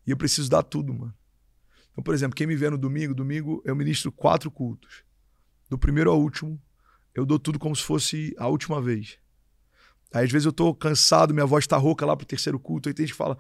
E 0.07 0.11
eu 0.11 0.17
preciso 0.17 0.51
dar 0.51 0.63
tudo, 0.63 0.93
mano. 0.93 1.15
Então, 1.93 2.03
por 2.03 2.15
exemplo, 2.15 2.35
quem 2.35 2.47
me 2.47 2.57
vê 2.57 2.69
no 2.71 2.79
domingo, 2.79 3.15
domingo 3.15 3.63
eu 3.65 3.77
ministro 3.77 4.11
quatro 4.11 4.51
cultos. 4.51 5.05
Do 5.69 5.79
primeiro 5.79 6.11
ao 6.11 6.21
último, 6.21 6.61
eu 7.15 7.25
dou 7.25 7.39
tudo 7.39 7.59
como 7.59 7.75
se 7.75 7.83
fosse 7.83 8.35
a 8.39 8.49
última 8.49 8.81
vez. 8.81 9.19
Aí, 10.13 10.25
às 10.25 10.31
vezes 10.31 10.47
eu 10.47 10.53
tô 10.53 10.75
cansado, 10.75 11.35
minha 11.35 11.47
voz 11.47 11.67
tá 11.67 11.77
rouca 11.77 12.07
lá 12.07 12.17
pro 12.17 12.27
terceiro 12.27 12.59
culto, 12.59 12.89
aí 12.89 12.95
tem 12.95 13.07
gente 13.07 13.15
que 13.15 13.19
fala, 13.19 13.37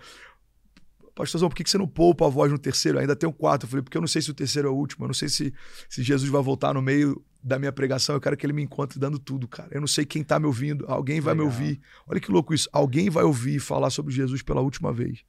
pastorzão, 1.14 1.48
por 1.48 1.55
que 1.55 1.68
você 1.68 1.79
não 1.79 1.87
poupa 1.87 2.27
a 2.27 2.29
voz 2.29 2.50
no 2.50 2.59
terceiro? 2.59 2.98
Ainda 2.98 3.14
tem 3.14 3.29
um 3.29 3.33
quarto. 3.33 3.64
Eu 3.64 3.68
falei, 3.68 3.83
porque 3.83 3.96
eu 3.96 4.00
não 4.00 4.09
sei 4.09 4.20
se 4.20 4.31
o 4.31 4.35
terceiro 4.35 4.68
é 4.68 4.70
o 4.70 4.74
último, 4.74 5.05
eu 5.05 5.09
não 5.09 5.14
sei 5.14 5.29
se, 5.29 5.53
se 5.88 6.03
Jesus 6.03 6.29
vai 6.31 6.42
voltar 6.42 6.74
no 6.74 6.83
meio 6.83 7.24
da 7.42 7.59
minha 7.59 7.72
pregação, 7.72 8.14
eu 8.14 8.20
quero 8.20 8.37
que 8.37 8.46
ele 8.46 8.55
me 8.55 8.62
encontre 8.62 8.98
dando 8.98 9.18
tudo, 9.18 9.46
cara. 9.46 9.68
Eu 9.70 9.81
não 9.81 9.87
sei 9.87 10.05
quem 10.05 10.24
tá 10.24 10.40
me 10.40 10.46
ouvindo, 10.46 10.85
alguém 10.88 11.20
vai 11.20 11.35
Legal. 11.35 11.46
me 11.46 11.53
ouvir. 11.53 11.81
Olha 12.07 12.18
que 12.18 12.31
louco 12.31 12.55
isso. 12.55 12.68
Alguém 12.72 13.11
vai 13.11 13.22
ouvir 13.22 13.61
falar 13.61 13.90
sobre 13.90 14.12
Jesus 14.14 14.42
pela 14.42 14.61
última 14.61 14.92
vez. 14.92 15.24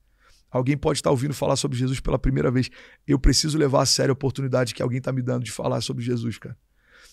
Alguém 0.50 0.78
pode 0.78 1.00
estar 1.00 1.12
ouvindo 1.12 1.34
falar 1.34 1.58
sobre 1.58 1.78
Jesus 1.78 2.00
pela 2.00 2.18
primeira 2.18 2.50
vez. 2.50 2.70
Eu 3.06 3.20
preciso 3.20 3.58
levar 3.58 3.82
a 3.82 3.86
sério 3.86 4.12
a 4.12 4.14
oportunidade 4.14 4.74
que 4.74 4.82
alguém 4.82 5.02
tá 5.02 5.12
me 5.12 5.22
dando 5.22 5.44
de 5.44 5.52
falar 5.52 5.82
sobre 5.82 6.04
Jesus, 6.04 6.38
cara. 6.38 6.58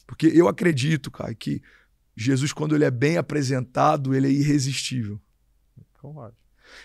Porque 0.06 0.28
eu 0.28 0.46
acredito, 0.46 1.11
cara, 1.11 1.35
que 1.35 1.61
Jesus, 2.16 2.52
quando 2.52 2.74
ele 2.74 2.85
é 2.85 2.90
bem 2.90 3.16
apresentado, 3.16 4.14
ele 4.14 4.28
é 4.28 4.30
irresistível. 4.30 5.20
Concordo. 6.00 6.37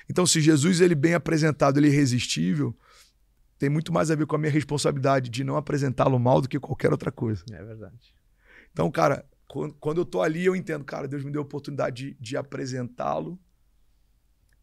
Então, 0.09 0.25
se 0.25 0.41
Jesus 0.41 0.81
ele 0.81 0.95
bem 0.95 1.13
apresentado, 1.13 1.77
ele 1.77 1.87
é 1.87 1.91
irresistível, 1.91 2.75
tem 3.57 3.69
muito 3.69 3.91
mais 3.91 4.11
a 4.11 4.15
ver 4.15 4.25
com 4.25 4.35
a 4.35 4.39
minha 4.39 4.51
responsabilidade 4.51 5.29
de 5.29 5.43
não 5.43 5.57
apresentá-lo 5.57 6.19
mal 6.19 6.41
do 6.41 6.47
que 6.47 6.59
qualquer 6.59 6.91
outra 6.91 7.11
coisa. 7.11 7.43
É 7.51 7.63
verdade. 7.63 8.13
Então, 8.71 8.89
cara, 8.91 9.25
quando 9.79 10.01
eu 10.01 10.05
tô 10.05 10.21
ali, 10.21 10.45
eu 10.45 10.55
entendo, 10.55 10.83
cara, 10.83 11.07
Deus 11.07 11.23
me 11.23 11.31
deu 11.31 11.41
a 11.41 11.45
oportunidade 11.45 12.11
de, 12.11 12.17
de 12.19 12.37
apresentá-lo 12.37 13.39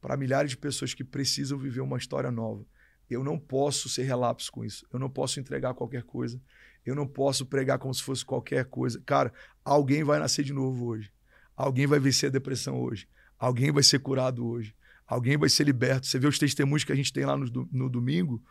para 0.00 0.16
milhares 0.16 0.50
de 0.50 0.56
pessoas 0.56 0.92
que 0.92 1.02
precisam 1.02 1.58
viver 1.58 1.80
uma 1.80 1.96
história 1.96 2.30
nova. 2.30 2.64
Eu 3.08 3.24
não 3.24 3.38
posso 3.38 3.88
ser 3.88 4.02
relapso 4.02 4.52
com 4.52 4.64
isso. 4.64 4.86
Eu 4.92 4.98
não 4.98 5.10
posso 5.10 5.40
entregar 5.40 5.74
qualquer 5.74 6.02
coisa. 6.02 6.40
Eu 6.84 6.94
não 6.94 7.06
posso 7.06 7.46
pregar 7.46 7.78
como 7.78 7.94
se 7.94 8.02
fosse 8.02 8.24
qualquer 8.24 8.66
coisa. 8.66 9.02
Cara, 9.04 9.32
alguém 9.64 10.04
vai 10.04 10.18
nascer 10.18 10.44
de 10.44 10.52
novo 10.52 10.86
hoje. 10.86 11.10
Alguém 11.56 11.86
vai 11.86 11.98
vencer 11.98 12.28
a 12.28 12.32
depressão 12.32 12.80
hoje. 12.80 13.08
Alguém 13.38 13.72
vai 13.72 13.82
ser 13.82 13.98
curado 13.98 14.46
hoje. 14.46 14.74
Alguém 15.06 15.36
vai 15.36 15.48
ser 15.48 15.64
liberto. 15.64 16.06
Você 16.06 16.18
vê 16.18 16.26
os 16.26 16.38
testemunhos 16.38 16.84
que 16.84 16.92
a 16.92 16.94
gente 16.94 17.12
tem 17.12 17.24
lá 17.24 17.36
no, 17.36 17.68
no 17.70 17.88
domingo. 17.88 18.42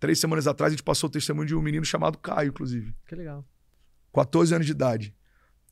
Três 0.00 0.18
semanas 0.18 0.46
atrás, 0.46 0.72
a 0.72 0.76
gente 0.76 0.84
passou 0.84 1.08
o 1.08 1.12
testemunho 1.12 1.46
de 1.46 1.54
um 1.54 1.62
menino 1.62 1.84
chamado 1.84 2.18
Caio, 2.18 2.48
inclusive. 2.48 2.94
Que 3.06 3.14
legal. 3.14 3.46
14 4.12 4.54
anos 4.54 4.66
de 4.66 4.72
idade. 4.72 5.14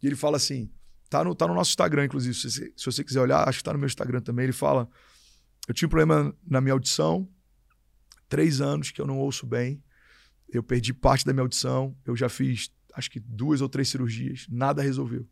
E 0.03 0.07
ele 0.07 0.17
fala 0.17 0.37
assim: 0.37 0.71
tá 1.09 1.25
no, 1.25 1.35
tá 1.35 1.47
no 1.47 1.55
nosso 1.55 1.71
Instagram, 1.71 2.05
inclusive. 2.05 2.35
Se, 2.35 2.51
se 2.51 2.85
você 2.85 3.03
quiser 3.03 3.21
olhar, 3.21 3.49
acho 3.49 3.59
que 3.59 3.65
tá 3.65 3.73
no 3.73 3.79
meu 3.79 3.87
Instagram 3.87 4.21
também. 4.21 4.45
Ele 4.45 4.53
fala: 4.53 4.89
Eu 5.67 5.75
tinha 5.75 5.87
um 5.87 5.91
problema 5.91 6.35
na 6.47 6.61
minha 6.61 6.73
audição, 6.73 7.29
três 8.29 8.61
anos 8.61 8.91
que 8.91 9.01
eu 9.01 9.07
não 9.07 9.19
ouço 9.19 9.47
bem. 9.47 9.83
Eu 10.49 10.63
perdi 10.63 10.93
parte 10.93 11.25
da 11.25 11.33
minha 11.33 11.43
audição. 11.43 11.97
Eu 12.05 12.15
já 12.15 12.29
fiz, 12.29 12.71
acho 12.95 13.11
que 13.11 13.19
duas 13.19 13.61
ou 13.61 13.69
três 13.69 13.89
cirurgias. 13.89 14.47
Nada 14.49 14.83
resolveu. 14.83 15.27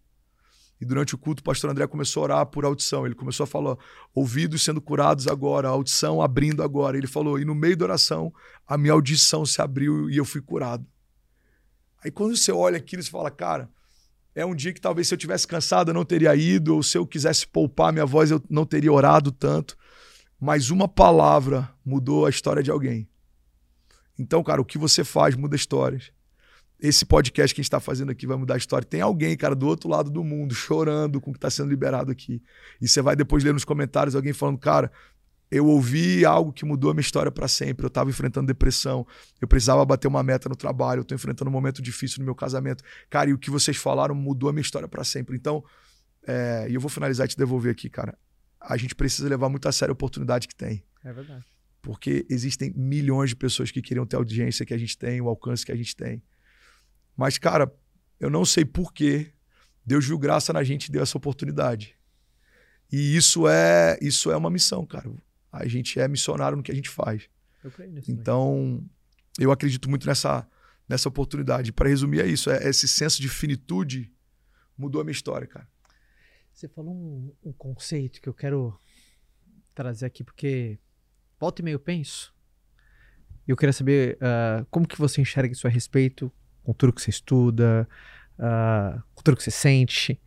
E 0.80 0.84
durante 0.84 1.14
o 1.14 1.18
culto, 1.18 1.40
o 1.40 1.44
pastor 1.44 1.70
André 1.70 1.86
começou 1.86 2.22
a 2.22 2.24
orar 2.24 2.46
por 2.46 2.64
audição. 2.64 3.06
Ele 3.06 3.14
começou 3.14 3.44
a 3.44 3.46
falar: 3.46 3.76
ouvidos 4.14 4.62
sendo 4.62 4.80
curados 4.80 5.26
agora, 5.28 5.68
audição 5.68 6.20
abrindo 6.20 6.62
agora. 6.62 6.96
Ele 6.96 7.06
falou, 7.06 7.38
e 7.38 7.44
no 7.44 7.54
meio 7.54 7.76
da 7.76 7.84
oração, 7.84 8.32
a 8.66 8.76
minha 8.76 8.92
audição 8.92 9.46
se 9.46 9.62
abriu 9.62 10.10
e 10.10 10.16
eu 10.16 10.24
fui 10.24 10.40
curado. 10.40 10.86
Aí 12.04 12.10
quando 12.10 12.36
você 12.36 12.52
olha 12.52 12.76
aquilo, 12.76 13.02
você 13.02 13.10
fala, 13.10 13.30
cara, 13.30 13.70
é 14.34 14.44
um 14.44 14.54
dia 14.54 14.72
que 14.72 14.80
talvez 14.80 15.08
se 15.08 15.14
eu 15.14 15.18
tivesse 15.18 15.46
cansado 15.46 15.90
eu 15.90 15.94
não 15.94 16.04
teria 16.04 16.34
ido, 16.34 16.74
ou 16.74 16.82
se 16.82 16.98
eu 16.98 17.06
quisesse 17.06 17.46
poupar 17.46 17.92
minha 17.92 18.04
voz 18.04 18.30
eu 18.30 18.42
não 18.50 18.66
teria 18.66 18.92
orado 18.92 19.30
tanto. 19.32 19.76
Mas 20.38 20.70
uma 20.70 20.88
palavra 20.88 21.70
mudou 21.84 22.26
a 22.26 22.30
história 22.30 22.62
de 22.62 22.70
alguém. 22.70 23.08
Então, 24.18 24.42
cara, 24.42 24.60
o 24.60 24.64
que 24.64 24.76
você 24.76 25.02
faz 25.02 25.34
muda 25.34 25.56
histórias. 25.56 26.12
Esse 26.80 27.06
podcast 27.06 27.54
que 27.54 27.60
a 27.60 27.62
gente 27.62 27.68
está 27.68 27.80
fazendo 27.80 28.10
aqui 28.10 28.26
vai 28.26 28.36
mudar 28.36 28.54
a 28.54 28.56
história. 28.56 28.86
Tem 28.86 29.00
alguém, 29.00 29.36
cara, 29.36 29.54
do 29.54 29.66
outro 29.66 29.88
lado 29.88 30.10
do 30.10 30.22
mundo, 30.22 30.54
chorando 30.54 31.20
com 31.20 31.30
o 31.30 31.32
que 31.32 31.38
está 31.38 31.48
sendo 31.48 31.70
liberado 31.70 32.10
aqui. 32.10 32.42
E 32.80 32.88
você 32.88 33.00
vai 33.00 33.16
depois 33.16 33.42
ler 33.44 33.52
nos 33.52 33.64
comentários 33.64 34.14
alguém 34.14 34.32
falando, 34.32 34.58
cara, 34.58 34.90
eu 35.50 35.66
ouvi 35.66 36.24
algo 36.24 36.52
que 36.52 36.64
mudou 36.64 36.90
a 36.90 36.94
minha 36.94 37.00
história 37.00 37.30
para 37.30 37.46
sempre. 37.46 37.84
Eu 37.84 37.88
estava 37.88 38.10
enfrentando 38.10 38.46
depressão, 38.46 39.06
eu 39.40 39.46
precisava 39.46 39.84
bater 39.84 40.08
uma 40.08 40.22
meta 40.22 40.48
no 40.48 40.56
trabalho, 40.56 40.98
eu 40.98 41.02
estou 41.02 41.14
enfrentando 41.14 41.48
um 41.48 41.52
momento 41.52 41.80
difícil 41.80 42.18
no 42.18 42.24
meu 42.24 42.34
casamento. 42.34 42.82
Cara, 43.08 43.30
e 43.30 43.32
o 43.32 43.38
que 43.38 43.50
vocês 43.50 43.76
falaram 43.76 44.14
mudou 44.14 44.50
a 44.50 44.52
minha 44.52 44.62
história 44.62 44.88
para 44.88 45.04
sempre. 45.04 45.36
Então, 45.36 45.64
é, 46.26 46.66
e 46.68 46.74
eu 46.74 46.80
vou 46.80 46.90
finalizar 46.90 47.26
e 47.26 47.28
te 47.28 47.36
devolver 47.36 47.70
aqui, 47.70 47.88
cara. 47.88 48.18
A 48.60 48.76
gente 48.76 48.94
precisa 48.94 49.28
levar 49.28 49.48
muito 49.48 49.68
a 49.68 49.72
sério 49.72 49.92
a 49.92 49.94
oportunidade 49.94 50.48
que 50.48 50.54
tem. 50.54 50.82
É 51.04 51.12
verdade. 51.12 51.46
Porque 51.80 52.26
existem 52.30 52.72
milhões 52.74 53.30
de 53.30 53.36
pessoas 53.36 53.70
que 53.70 53.82
queriam 53.82 54.06
ter 54.06 54.16
a 54.16 54.18
audiência 54.18 54.64
que 54.64 54.72
a 54.72 54.78
gente 54.78 54.96
tem, 54.96 55.20
o 55.20 55.28
alcance 55.28 55.64
que 55.64 55.70
a 55.70 55.76
gente 55.76 55.94
tem. 55.94 56.22
Mas, 57.16 57.38
cara, 57.38 57.72
eu 58.18 58.30
não 58.30 58.44
sei 58.44 58.64
por 58.64 58.92
que 58.92 59.32
Deus 59.84 60.06
viu 60.06 60.18
graça 60.18 60.52
na 60.52 60.64
gente 60.64 60.86
e 60.86 60.92
deu 60.92 61.02
essa 61.02 61.16
oportunidade. 61.16 61.96
E 62.90 63.16
isso 63.16 63.48
é, 63.48 63.98
isso 64.00 64.30
é 64.30 64.36
uma 64.36 64.50
missão, 64.50 64.86
cara. 64.86 65.10
A 65.52 65.66
gente 65.66 65.98
é 66.00 66.08
missionário 66.08 66.56
no 66.56 66.62
que 66.62 66.72
a 66.72 66.74
gente 66.74 66.88
faz. 66.88 67.28
Eu. 67.62 67.72
Então, 68.08 68.84
eu 69.38 69.50
acredito 69.50 69.88
muito 69.88 70.06
nessa, 70.06 70.46
nessa 70.88 71.08
oportunidade. 71.08 71.72
Para 71.72 71.88
resumir, 71.88 72.20
é 72.20 72.26
isso. 72.26 72.50
É 72.50 72.68
esse 72.68 72.88
senso 72.88 73.20
de 73.20 73.28
finitude 73.28 74.12
mudou 74.76 75.00
a 75.00 75.04
minha 75.04 75.12
história, 75.12 75.46
cara. 75.46 75.68
Você 76.52 76.68
falou 76.68 76.94
um, 76.94 77.34
um 77.44 77.52
conceito 77.52 78.20
que 78.20 78.28
eu 78.28 78.34
quero 78.34 78.78
trazer 79.74 80.06
aqui, 80.06 80.22
porque 80.22 80.78
volta 81.38 81.60
e 81.60 81.64
meio 81.64 81.80
penso. 81.80 82.32
Eu 83.46 83.56
queria 83.56 83.72
saber 83.72 84.16
uh, 84.16 84.64
como 84.70 84.86
que 84.86 84.96
você 84.96 85.20
enxerga 85.20 85.52
isso 85.52 85.66
a 85.66 85.70
respeito 85.70 86.32
com 86.64 86.72
tudo 86.72 86.92
que 86.92 87.02
você 87.02 87.10
estuda, 87.10 87.86
uh, 88.38 89.00
com 89.14 89.22
tudo 89.22 89.36
que 89.36 89.42
você 89.42 89.50
sente. 89.50 90.18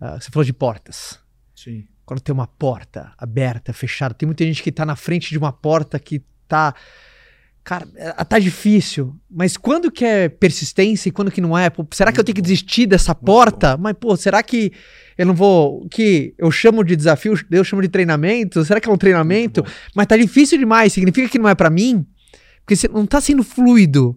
Uh, 0.00 0.20
você 0.20 0.30
falou 0.30 0.44
de 0.44 0.52
portas. 0.52 1.18
Sim. 1.54 1.86
Quando 2.04 2.20
tem 2.20 2.32
uma 2.32 2.46
porta 2.46 3.12
aberta, 3.16 3.72
fechada, 3.72 4.14
tem 4.14 4.26
muita 4.26 4.44
gente 4.44 4.62
que 4.62 4.70
tá 4.70 4.84
na 4.84 4.94
frente 4.94 5.30
de 5.30 5.38
uma 5.38 5.52
porta 5.52 5.98
que 5.98 6.22
tá. 6.46 6.74
Cara, 7.64 7.84
tá 8.24 8.38
difícil, 8.38 9.18
mas 9.28 9.56
quando 9.56 9.90
que 9.90 10.04
é 10.04 10.28
persistência 10.28 11.08
e 11.08 11.12
quando 11.12 11.32
que 11.32 11.40
não 11.40 11.58
é? 11.58 11.68
Pô, 11.68 11.84
será 11.92 12.12
que 12.12 12.20
eu 12.20 12.22
tenho 12.22 12.36
que 12.36 12.42
desistir 12.42 12.86
dessa 12.86 13.12
porta? 13.12 13.76
Mas, 13.76 13.94
pô, 13.98 14.16
será 14.16 14.40
que 14.40 14.72
eu 15.18 15.26
não 15.26 15.34
vou. 15.34 15.88
Que 15.88 16.32
eu 16.38 16.48
chamo 16.52 16.84
de 16.84 16.94
desafio, 16.94 17.34
eu 17.50 17.64
chamo 17.64 17.82
de 17.82 17.88
treinamento? 17.88 18.64
Será 18.64 18.80
que 18.80 18.88
é 18.88 18.92
um 18.92 18.96
treinamento? 18.96 19.64
Mas 19.96 20.06
tá 20.06 20.16
difícil 20.16 20.58
demais, 20.58 20.92
significa 20.92 21.28
que 21.28 21.40
não 21.40 21.48
é 21.48 21.56
para 21.56 21.68
mim? 21.68 22.06
Porque 22.64 22.88
não 22.88 23.04
tá 23.04 23.20
sendo 23.20 23.42
fluido. 23.42 24.16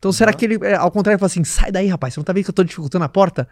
Então, 0.00 0.08
uhum. 0.08 0.12
será 0.14 0.32
que 0.32 0.46
ele, 0.46 0.58
é, 0.62 0.74
ao 0.74 0.90
contrário, 0.90 1.18
fala 1.18 1.26
assim: 1.26 1.44
sai 1.44 1.70
daí, 1.70 1.86
rapaz, 1.86 2.14
você 2.14 2.20
não 2.20 2.24
tá 2.24 2.32
vendo 2.32 2.44
que 2.44 2.50
eu 2.50 2.54
tô 2.54 2.64
dificultando 2.64 3.04
a 3.04 3.08
porta? 3.08 3.46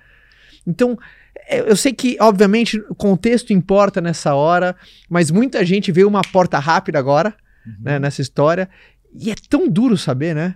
Então, 0.67 0.99
é, 1.47 1.61
eu 1.61 1.77
sei 1.77 1.93
que, 1.93 2.17
obviamente, 2.21 2.83
o 2.89 2.95
contexto 2.95 3.53
importa 3.53 4.01
nessa 4.01 4.35
hora, 4.35 4.75
mas 5.09 5.31
muita 5.31 5.65
gente 5.65 5.93
vê 5.93 6.05
uma 6.05 6.23
porta 6.23 6.59
rápida 6.59 6.99
agora, 6.99 7.35
uhum. 7.67 7.75
né, 7.83 7.99
nessa 7.99 8.23
história, 8.23 8.69
e 9.15 9.31
é 9.31 9.35
tão 9.49 9.69
duro 9.69 9.97
saber, 9.97 10.35
né? 10.35 10.55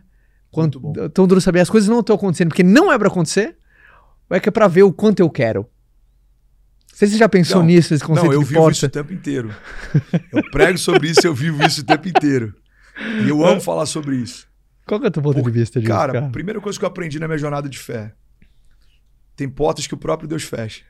Quanto, 0.51 0.81
tão 1.15 1.27
duro 1.27 1.41
saber 1.41 1.61
as 1.61 1.71
coisas 1.71 1.89
não 1.89 2.01
estão 2.01 2.17
acontecendo 2.17 2.49
porque 2.49 2.63
não 2.63 2.93
é 2.93 2.99
para 2.99 3.09
acontecer, 3.09 3.57
ou 4.29 4.37
é 4.37 4.41
que 4.41 4.49
é 4.49 4.53
pra 4.53 4.69
ver 4.69 4.83
o 4.83 4.93
quanto 4.93 5.21
eu 5.21 5.31
quero? 5.31 5.61
Não 6.91 6.99
sei 6.99 7.09
se 7.09 7.15
você 7.15 7.19
já 7.19 7.29
pensou 7.29 7.61
não, 7.61 7.67
nisso, 7.67 7.95
esse 7.95 8.05
conceito 8.05 8.27
Não, 8.27 8.35
eu 8.35 8.43
vivo 8.43 8.61
porta. 8.61 8.77
isso 8.77 8.87
o 8.87 8.89
tempo 8.89 9.13
inteiro. 9.13 9.55
Eu 10.31 10.43
prego 10.51 10.77
sobre 10.77 11.09
isso, 11.09 11.27
eu 11.27 11.35
vivo 11.35 11.65
isso 11.65 11.81
o 11.81 11.85
tempo 11.85 12.07
inteiro. 12.07 12.55
E 13.25 13.29
eu 13.31 13.45
amo 13.45 13.63
falar 13.63 13.87
sobre 13.87 14.17
isso. 14.17 14.47
Qual 14.93 15.01
que 15.01 15.07
é 15.07 15.09
o 15.09 15.11
teu 15.11 15.23
ponto 15.23 15.41
Por, 15.41 15.51
de 15.51 15.59
vista 15.59 15.81
disso, 15.81 15.91
cara? 15.91 16.13
Cara, 16.13 16.27
a 16.27 16.31
primeira 16.31 16.61
coisa 16.61 16.79
que 16.79 16.85
eu 16.85 16.89
aprendi 16.89 17.19
na 17.19 17.27
minha 17.27 17.39
jornada 17.39 17.67
de 17.67 17.79
fé. 17.79 18.15
Tem 19.35 19.49
portas 19.49 19.87
que 19.87 19.95
o 19.95 19.97
próprio 19.97 20.29
Deus 20.29 20.43
fecha. 20.43 20.85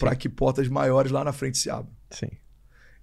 para 0.00 0.16
que 0.16 0.30
portas 0.30 0.66
maiores 0.66 1.12
lá 1.12 1.22
na 1.22 1.30
frente 1.30 1.58
se 1.58 1.68
abram. 1.68 1.94
Sim. 2.10 2.30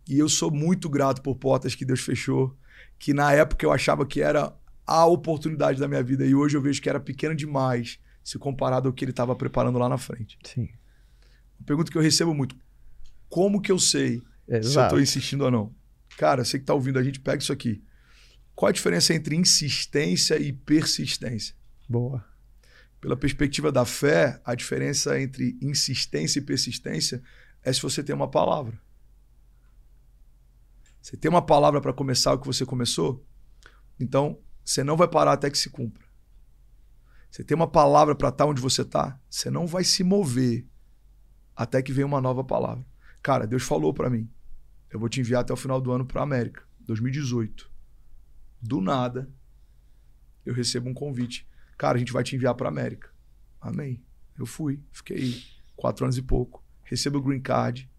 E 0.10 0.18
eu 0.18 0.28
sou 0.28 0.50
muito 0.50 0.90
grato 0.90 1.22
por 1.22 1.36
portas 1.36 1.76
que 1.76 1.86
Deus 1.86 2.00
fechou, 2.00 2.58
que 2.98 3.14
na 3.14 3.32
época 3.32 3.64
eu 3.64 3.72
achava 3.72 4.04
que 4.04 4.20
era 4.20 4.52
a 4.84 5.06
oportunidade 5.06 5.80
da 5.80 5.88
minha 5.88 6.02
vida 6.02 6.26
e 6.26 6.34
hoje 6.34 6.58
eu 6.58 6.62
vejo 6.62 6.82
que 6.82 6.90
era 6.90 7.00
pequena 7.00 7.36
demais 7.36 8.00
se 8.24 8.40
comparado 8.40 8.88
ao 8.88 8.94
que 8.94 9.06
ele 9.06 9.12
estava 9.12 9.36
preparando 9.36 9.78
lá 9.78 9.88
na 9.88 10.00
frente. 10.00 10.40
Sim. 10.44 10.70
Uma 11.60 11.66
pergunta 11.68 11.92
que 11.92 11.98
eu 12.00 12.02
recebo 12.02 12.34
muito: 12.34 12.56
como 13.30 13.62
que 13.62 13.72
eu 13.72 13.78
sei 13.78 14.24
Exato. 14.48 14.68
se 14.72 14.80
eu 14.80 14.84
estou 14.86 15.00
insistindo 15.02 15.46
ou 15.46 15.52
não? 15.52 15.72
Cara, 16.18 16.44
você 16.44 16.58
que 16.58 16.64
está 16.64 16.74
ouvindo 16.74 16.98
a 16.98 17.04
gente, 17.04 17.20
pega 17.20 17.44
isso 17.44 17.54
aqui. 17.54 17.84
Qual 18.56 18.70
a 18.70 18.72
diferença 18.72 19.14
entre 19.14 19.36
insistência 19.36 20.38
e 20.38 20.54
persistência? 20.54 21.56
Boa. 21.88 22.26
Pela 23.00 23.18
perspectiva 23.18 23.72
da 23.72 23.86
fé, 23.86 24.40
a 24.46 24.54
diferença 24.54 25.20
entre 25.20 25.58
insistência 25.62 26.40
e 26.40 26.44
persistência 26.44 27.22
é 27.64 27.74
se 27.74 27.82
você 27.82 28.04
tem 28.04 28.16
uma 28.16 28.30
palavra. 28.30 28.80
Você 31.02 31.18
tem 31.18 31.30
uma 31.30 31.42
palavra 31.42 31.82
para 31.82 31.94
começar 31.94 32.34
o 32.34 32.40
que 32.40 32.46
você 32.46 32.64
começou, 32.64 33.26
então 34.00 34.38
você 34.64 34.84
não 34.84 34.96
vai 34.96 35.08
parar 35.08 35.34
até 35.34 35.50
que 35.50 35.58
se 35.58 35.70
cumpra. 35.70 36.06
Você 37.32 37.44
tem 37.44 37.56
uma 37.56 37.68
palavra 37.68 38.14
para 38.14 38.30
estar 38.30 38.44
tá 38.44 38.50
onde 38.50 38.62
você 38.62 38.84
está, 38.84 39.20
você 39.28 39.50
não 39.50 39.66
vai 39.66 39.84
se 39.84 40.04
mover 40.04 40.68
até 41.56 41.82
que 41.82 41.92
venha 41.92 42.06
uma 42.06 42.22
nova 42.22 42.44
palavra. 42.44 42.86
Cara, 43.24 43.48
Deus 43.48 43.64
falou 43.64 43.94
para 43.94 44.10
mim, 44.10 44.30
eu 44.92 45.00
vou 45.00 45.10
te 45.10 45.20
enviar 45.20 45.42
até 45.42 45.52
o 45.52 45.58
final 45.58 45.82
do 45.82 45.92
ano 45.92 46.06
para 46.06 46.22
a 46.22 46.24
América, 46.24 46.64
2018 46.82 47.71
do 48.62 48.80
nada, 48.82 49.30
eu 50.46 50.54
recebo 50.54 50.90
um 50.90 50.94
convite. 50.94 51.48
Cara, 51.78 51.96
a 51.96 52.00
gente 52.00 52.14
vai 52.14 52.24
te 52.24 52.36
enviar 52.36 52.54
para 52.56 52.70
América. 52.70 53.10
Amém. 53.60 54.04
Eu 54.38 54.46
fui, 54.46 54.80
fiquei 54.92 55.42
quatro 55.76 56.06
anos 56.06 56.18
e 56.18 56.22
pouco. 56.22 56.64
Recebo 56.84 57.20
o 57.20 57.22
green 57.22 57.42
card, 57.42 57.90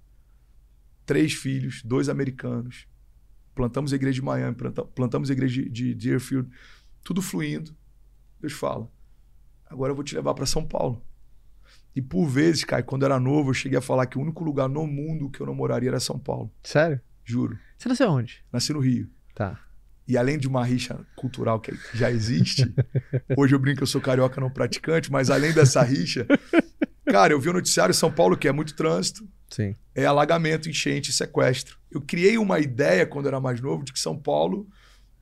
três 1.05 1.33
filhos, 1.33 1.83
dois 1.83 2.09
americanos. 2.09 2.87
Plantamos 3.55 3.93
a 3.93 3.97
igreja 3.97 4.15
de 4.15 4.23
Miami, 4.23 4.57
plantamos 4.95 5.31
a 5.31 5.33
igreja 5.33 5.69
de 5.69 5.95
Deerfield, 5.95 6.49
tudo 7.03 7.21
fluindo. 7.21 7.75
Deus 8.41 8.53
fala: 8.53 8.91
agora 9.67 9.93
eu 9.93 9.95
vou 9.95 10.05
te 10.05 10.15
levar 10.15 10.35
para 10.35 10.47
São 10.47 10.67
Paulo. 10.67 11.03
E 11.95 12.01
por 12.01 12.27
vezes, 12.27 12.65
Caio, 12.65 12.85
quando 12.85 13.03
eu 13.03 13.07
era 13.07 13.21
novo, 13.21 13.51
eu 13.51 13.55
cheguei 13.55 13.79
a 13.79 13.83
falar 13.83 14.07
que 14.07 14.17
o 14.17 14.21
único 14.21 14.43
lugar 14.43 14.69
no 14.69 14.87
mundo 14.87 15.29
que 15.29 15.41
eu 15.41 15.47
não 15.47 15.55
moraria 15.55 15.91
era 15.91 16.01
São 16.01 16.19
Paulo. 16.19 16.51
Sério? 16.63 17.01
Juro. 17.25 17.59
Você 17.77 17.89
nasceu 17.89 18.11
onde? 18.11 18.43
Nasci 18.51 18.73
no 18.73 18.81
Rio. 18.81 19.11
Tá. 19.35 19.61
E 20.07 20.17
além 20.17 20.37
de 20.39 20.49
uma 20.49 20.65
rixa 20.65 20.99
cultural 21.15 21.61
que 21.61 21.73
já 21.95 22.11
existe, 22.11 22.73
hoje 23.37 23.55
eu 23.55 23.59
brinco 23.59 23.79
que 23.79 23.83
eu 23.83 23.87
sou 23.87 24.01
carioca 24.01 24.41
não 24.41 24.51
praticante, 24.51 25.11
mas 25.13 25.31
além 25.31 25.53
dessa 25.53 25.83
rixa, 25.83 26.27
cara, 27.07 27.33
eu 27.33 27.41
vi 27.41 27.49
o 27.49 27.53
noticiário 27.53 27.93
em 27.93 27.97
São 27.97 28.11
Paulo 28.11 28.37
que 28.37 28.49
é 28.49 28.53
muito 28.53 28.75
trânsito, 28.75 29.29
Sim. 29.49 29.77
é 29.95 30.05
alagamento, 30.05 30.69
enchente, 30.69 31.13
sequestro. 31.13 31.79
Eu 31.91 32.01
criei 32.01 32.37
uma 32.37 32.59
ideia 32.59 33.07
quando 33.07 33.29
era 33.29 33.41
mais 33.41 33.61
novo 33.61 33.85
de 33.85 33.93
que 33.93 33.99
São 33.99 34.19
Paulo, 34.19 34.67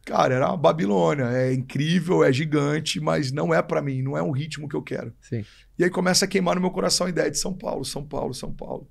cara, 0.04 0.34
era 0.34 0.48
uma 0.48 0.56
Babilônia, 0.56 1.24
é 1.24 1.52
incrível, 1.52 2.24
é 2.24 2.32
gigante, 2.32 2.98
mas 3.00 3.30
não 3.30 3.52
é 3.52 3.60
para 3.60 3.82
mim, 3.82 4.00
não 4.00 4.16
é 4.16 4.22
um 4.22 4.30
ritmo 4.30 4.66
que 4.66 4.76
eu 4.76 4.82
quero. 4.82 5.12
Sim. 5.20 5.44
E 5.78 5.84
aí 5.84 5.90
começa 5.90 6.24
a 6.24 6.28
queimar 6.28 6.54
no 6.54 6.60
meu 6.62 6.70
coração 6.70 7.06
a 7.06 7.10
ideia 7.10 7.30
de 7.30 7.38
São 7.38 7.52
Paulo, 7.52 7.84
São 7.84 8.04
Paulo, 8.04 8.32
São 8.32 8.52
Paulo. 8.52 8.90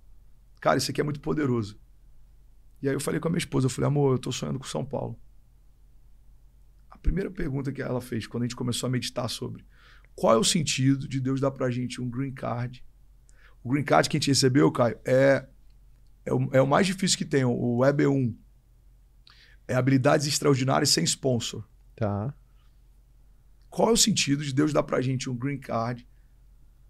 Cara, 0.62 0.78
isso 0.78 0.92
aqui 0.92 1.02
é 1.02 1.04
muito 1.04 1.20
poderoso. 1.20 1.80
E 2.82 2.88
aí 2.88 2.94
eu 2.94 3.00
falei 3.00 3.20
com 3.20 3.28
a 3.28 3.32
minha 3.32 3.40
esposa, 3.40 3.66
eu 3.66 3.70
falei, 3.72 3.88
amor, 3.88 4.14
eu 4.14 4.20
tô 4.20 4.32
sonhando 4.32 4.60
com 4.60 4.66
São 4.66 4.86
Paulo 4.86 5.20
primeira 7.02 7.32
pergunta 7.32 7.72
que 7.72 7.82
ela 7.82 8.02
fez 8.02 8.28
quando 8.28 8.44
a 8.44 8.46
gente 8.46 8.56
começou 8.56 8.88
a 8.88 8.90
meditar 8.90 9.30
sobre 9.30 9.66
qual 10.16 10.34
é 10.34 10.38
o 10.38 10.44
sentido 10.44 11.08
de 11.08 11.20
Deus 11.20 11.40
dar 11.40 11.52
pra 11.52 11.72
gente 11.72 12.02
um 12.02 12.10
green 12.10 12.34
card. 12.34 12.84
O 13.64 13.70
green 13.70 13.84
card 13.84 14.10
que 14.10 14.18
a 14.18 14.20
gente 14.20 14.30
recebeu, 14.30 14.72
Caio, 14.72 14.98
é, 15.06 15.48
é, 16.26 16.34
o, 16.34 16.50
é 16.52 16.62
o 16.62 16.68
mais 16.68 16.86
difícil 16.86 17.18
que 17.18 17.26
tem, 17.26 17.46
o 17.46 17.80
EB1. 17.80 18.36
É 19.68 19.76
habilidades 19.76 20.28
extraordinárias 20.28 20.90
sem 20.90 21.04
sponsor. 21.04 21.66
Tá. 21.96 22.34
Qual 23.70 23.90
é 23.90 23.92
o 23.92 23.98
sentido 23.98 24.44
de 24.44 24.54
Deus 24.54 24.74
dar 24.74 24.84
pra 24.84 25.00
gente 25.00 25.30
um 25.30 25.36
green 25.36 25.60
card 25.60 26.08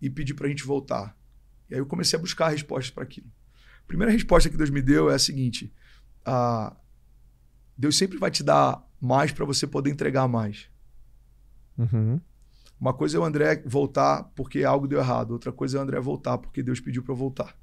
e 0.01 0.09
pedir 0.09 0.33
pra 0.33 0.47
gente 0.47 0.63
voltar? 0.63 1.15
E 1.69 1.75
aí 1.75 1.79
eu 1.79 1.85
comecei 1.85 2.17
a 2.17 2.21
buscar 2.21 2.49
respostas 2.49 2.89
para 2.89 3.03
aquilo. 3.03 3.27
A 3.83 3.87
primeira 3.87 4.11
resposta 4.11 4.49
que 4.49 4.57
Deus 4.57 4.69
me 4.69 4.81
deu 4.81 5.11
é 5.11 5.15
a 5.15 5.19
seguinte: 5.19 5.73
ah, 6.25 6.75
Deus 7.77 7.95
sempre 7.95 8.17
vai 8.17 8.31
te 8.31 8.43
dar 8.43 8.88
mais 9.01 9.31
para 9.31 9.45
você 9.45 9.65
poder 9.65 9.89
entregar 9.89 10.27
mais. 10.27 10.67
Uhum. 11.77 12.19
Uma 12.79 12.93
coisa 12.93 13.17
é 13.17 13.19
o 13.19 13.23
André 13.23 13.61
voltar 13.65 14.23
porque 14.35 14.63
algo 14.63 14.87
deu 14.87 14.99
errado, 14.99 15.31
outra 15.31 15.51
coisa 15.51 15.77
é 15.77 15.79
o 15.79 15.83
André 15.83 15.99
voltar 15.99 16.37
porque 16.37 16.63
Deus 16.63 16.79
pediu 16.79 17.03
para 17.03 17.13
voltar. 17.13 17.55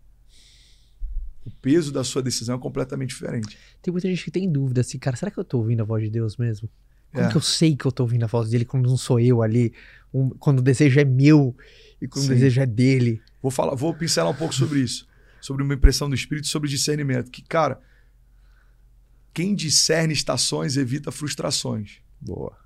O 1.45 1.51
peso 1.63 1.93
da 1.93 2.03
sua 2.03 2.23
decisão 2.23 2.57
é 2.57 2.59
completamente 2.59 3.11
diferente. 3.11 3.57
Tem 3.81 3.93
muita 3.93 4.09
gente 4.09 4.25
que 4.25 4.31
tem 4.31 4.51
dúvida 4.51 4.81
assim, 4.81 4.99
cara, 4.99 5.17
será 5.17 5.31
que 5.31 5.39
eu 5.39 5.45
tô 5.45 5.59
ouvindo 5.59 5.81
a 5.81 5.85
voz 5.85 6.03
de 6.03 6.11
Deus 6.11 6.37
mesmo? 6.37 6.69
Como 7.13 7.25
é. 7.25 7.31
que 7.31 7.37
eu 7.37 7.41
sei 7.41 7.77
que 7.77 7.87
eu 7.87 7.93
tô 7.93 8.03
ouvindo 8.03 8.25
a 8.25 8.27
voz 8.27 8.51
dele 8.51 8.65
quando 8.65 8.89
não 8.89 8.97
sou 8.97 9.19
eu 9.19 9.43
ali? 9.43 9.73
Um, 10.13 10.31
quando 10.31 10.59
o 10.59 10.63
desejo 10.63 11.01
é 11.01 11.05
meu 11.05 11.57
e 12.01 12.07
quando 12.07 12.25
Sim. 12.25 12.33
o 12.33 12.35
desejo 12.35 12.61
é 12.61 12.67
dele? 12.67 13.23
Vou 13.41 13.51
falar, 13.51 13.75
vou 13.75 13.95
pincelar 13.95 14.31
um 14.31 14.35
pouco 14.37 14.55
sobre 14.55 14.81
isso, 14.81 15.07
sobre 15.41 15.63
uma 15.63 15.73
impressão 15.73 16.09
do 16.09 16.15
Espírito, 16.15 16.47
sobre 16.49 16.69
discernimento. 16.69 17.31
Que 17.31 17.43
cara, 17.43 17.81
quem 19.37 19.55
discerne 19.55 20.15
estações 20.15 20.79
evita 20.79 21.13
frustrações. 21.13 22.01
Boa. 22.19 22.57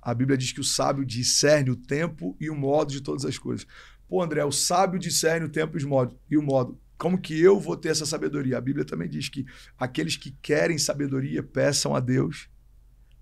A 0.00 0.14
Bíblia 0.14 0.38
diz 0.38 0.50
que 0.50 0.60
o 0.62 0.64
sábio 0.64 1.04
discerne 1.04 1.68
o 1.68 1.76
tempo 1.76 2.34
e 2.40 2.48
o 2.48 2.56
modo 2.56 2.90
de 2.90 3.02
todas 3.02 3.26
as 3.26 3.36
coisas. 3.36 3.66
Pô, 4.08 4.22
André, 4.22 4.42
o 4.42 4.50
sábio 4.50 4.98
discerne 4.98 5.44
o 5.44 5.48
tempo 5.50 5.78
e 5.78 5.84
o 5.84 5.88
modo. 5.90 6.18
E 6.30 6.38
o 6.38 6.42
modo. 6.42 6.80
Como 6.96 7.20
que 7.20 7.38
eu 7.38 7.60
vou 7.60 7.76
ter 7.76 7.90
essa 7.90 8.06
sabedoria? 8.06 8.56
A 8.56 8.60
Bíblia 8.62 8.82
também 8.82 9.10
diz 9.10 9.28
que 9.28 9.44
aqueles 9.78 10.16
que 10.16 10.30
querem 10.40 10.78
sabedoria 10.78 11.42
peçam 11.42 11.94
a 11.94 12.00
Deus, 12.00 12.48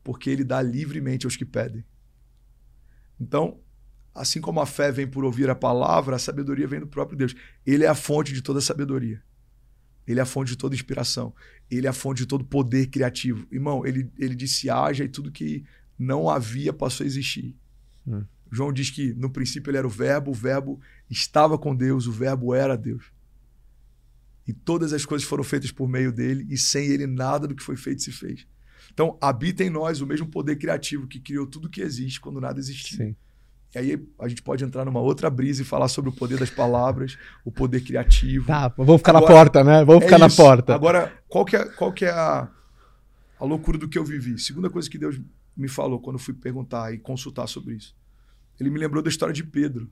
porque 0.05 0.31
ele 0.31 0.45
dá 0.45 0.63
livremente 0.63 1.27
aos 1.27 1.37
que 1.37 1.45
pedem. 1.45 1.85
Então, 3.21 3.59
assim 4.15 4.41
como 4.41 4.61
a 4.61 4.67
fé 4.67 4.93
vem 4.93 5.09
por 5.09 5.25
ouvir 5.25 5.51
a 5.51 5.57
palavra, 5.57 6.15
a 6.15 6.21
sabedoria 6.21 6.69
vem 6.69 6.79
do 6.79 6.87
próprio 6.87 7.19
Deus. 7.19 7.35
Ele 7.67 7.83
é 7.83 7.89
a 7.89 7.95
fonte 7.97 8.33
de 8.33 8.41
toda 8.41 8.61
sabedoria. 8.61 9.21
Ele 10.07 10.21
é 10.21 10.23
a 10.23 10.27
fonte 10.27 10.49
de 10.49 10.57
toda 10.57 10.75
inspiração. 10.75 11.35
Ele 11.71 11.87
é 11.87 11.91
a 11.91 11.95
fonte 11.95 12.19
de 12.19 12.27
todo 12.27 12.45
poder 12.45 12.89
criativo. 12.89 13.47
Irmão, 13.51 13.87
ele, 13.87 14.11
ele 14.19 14.35
disse 14.35 14.69
haja 14.69 15.05
e 15.05 15.09
tudo 15.09 15.31
que 15.31 15.65
não 15.99 16.29
havia 16.29 16.73
passou 16.73 17.05
a 17.05 17.07
existir. 17.07 17.55
Hum. 18.07 18.25
João 18.51 18.73
diz 18.73 18.91
que 18.91 19.13
no 19.15 19.31
princípio 19.31 19.71
ele 19.71 19.79
era 19.79 19.87
o 19.87 19.91
verbo, 19.91 20.31
o 20.31 20.35
verbo 20.35 20.81
estava 21.11 21.59
com 21.59 21.75
Deus, 21.75 22.07
o 22.07 22.13
verbo 22.13 22.55
era 22.55 22.77
Deus. 22.77 23.05
E 24.47 24.53
todas 24.53 24.93
as 24.93 25.05
coisas 25.05 25.27
foram 25.27 25.43
feitas 25.43 25.73
por 25.73 25.89
meio 25.89 26.13
dele, 26.13 26.47
e 26.51 26.57
sem 26.57 26.87
ele 26.87 27.07
nada 27.07 27.49
do 27.49 27.55
que 27.55 27.63
foi 27.63 27.77
feito 27.77 28.03
se 28.03 28.13
fez. 28.13 28.47
Então, 28.93 29.19
habita 29.21 29.65
em 29.65 29.71
nós 29.71 30.01
o 30.01 30.07
mesmo 30.07 30.29
poder 30.29 30.57
criativo 30.57 31.07
que 31.07 31.19
criou 31.19 31.47
tudo 31.47 31.69
que 31.69 31.81
existe 31.81 32.21
quando 32.21 32.41
nada 32.41 32.61
existia. 32.61 33.07
Sim. 33.07 33.17
E 33.75 33.79
aí 33.79 34.09
a 34.19 34.29
gente 34.29 34.43
pode 34.43 34.65
entrar 34.65 34.85
numa 34.85 35.01
outra 35.01 35.29
brisa 35.29 35.63
e 35.63 35.65
falar 35.65 35.89
sobre 35.89 36.11
o 36.11 36.13
poder 36.13 36.39
das 36.39 36.51
palavras, 36.51 37.17
o 37.45 37.51
poder 37.51 37.81
criativo. 37.81 38.47
Tá, 38.47 38.69
vamos 38.77 38.99
ficar 38.99 39.17
Agora, 39.17 39.33
na 39.33 39.39
porta, 39.39 39.65
né? 39.65 39.85
Vamos 39.85 40.03
é 40.03 40.07
ficar 40.07 40.27
isso. 40.27 40.41
na 40.41 40.45
porta. 40.45 40.75
Agora, 40.75 41.13
qual 41.29 41.45
que 41.45 41.57
é, 41.57 41.65
qual 41.65 41.93
que 41.93 42.05
é 42.05 42.11
a, 42.11 42.49
a 43.39 43.45
loucura 43.45 43.79
do 43.79 43.89
que 43.89 43.99
eu 43.99 44.05
vivi? 44.05 44.39
Segunda 44.39 44.71
coisa 44.71 44.89
que 44.89 44.99
Deus 44.99 45.21
me 45.57 45.69
falou 45.69 46.01
quando 46.01 46.17
eu 46.17 46.23
fui 46.23 46.35
perguntar 46.35 46.93
e 46.95 46.99
consultar 46.99 47.47
sobre 47.47 47.75
isso. 47.75 47.97
Ele 48.61 48.71
me 48.71 48.79
lembrou 48.79 49.03
da 49.03 49.09
história 49.09 49.35
de 49.35 49.43
Pedro. 49.43 49.91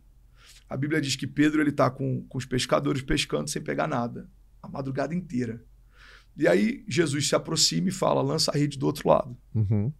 A 0.68 0.76
Bíblia 0.76 1.00
diz 1.00 1.16
que 1.16 1.26
Pedro 1.26 1.60
ele 1.60 1.70
está 1.70 1.90
com, 1.90 2.24
com 2.28 2.38
os 2.38 2.44
pescadores 2.44 3.02
pescando 3.02 3.50
sem 3.50 3.60
pegar 3.60 3.86
nada 3.86 4.28
a 4.62 4.68
madrugada 4.68 5.14
inteira. 5.14 5.62
E 6.36 6.46
aí 6.46 6.84
Jesus 6.88 7.28
se 7.28 7.34
aproxima 7.34 7.88
e 7.88 7.92
fala: 7.92 8.22
lança 8.22 8.50
a 8.50 8.54
rede 8.54 8.78
do 8.78 8.86
outro 8.86 9.08
lado. 9.08 9.36
Uhum. 9.54 9.92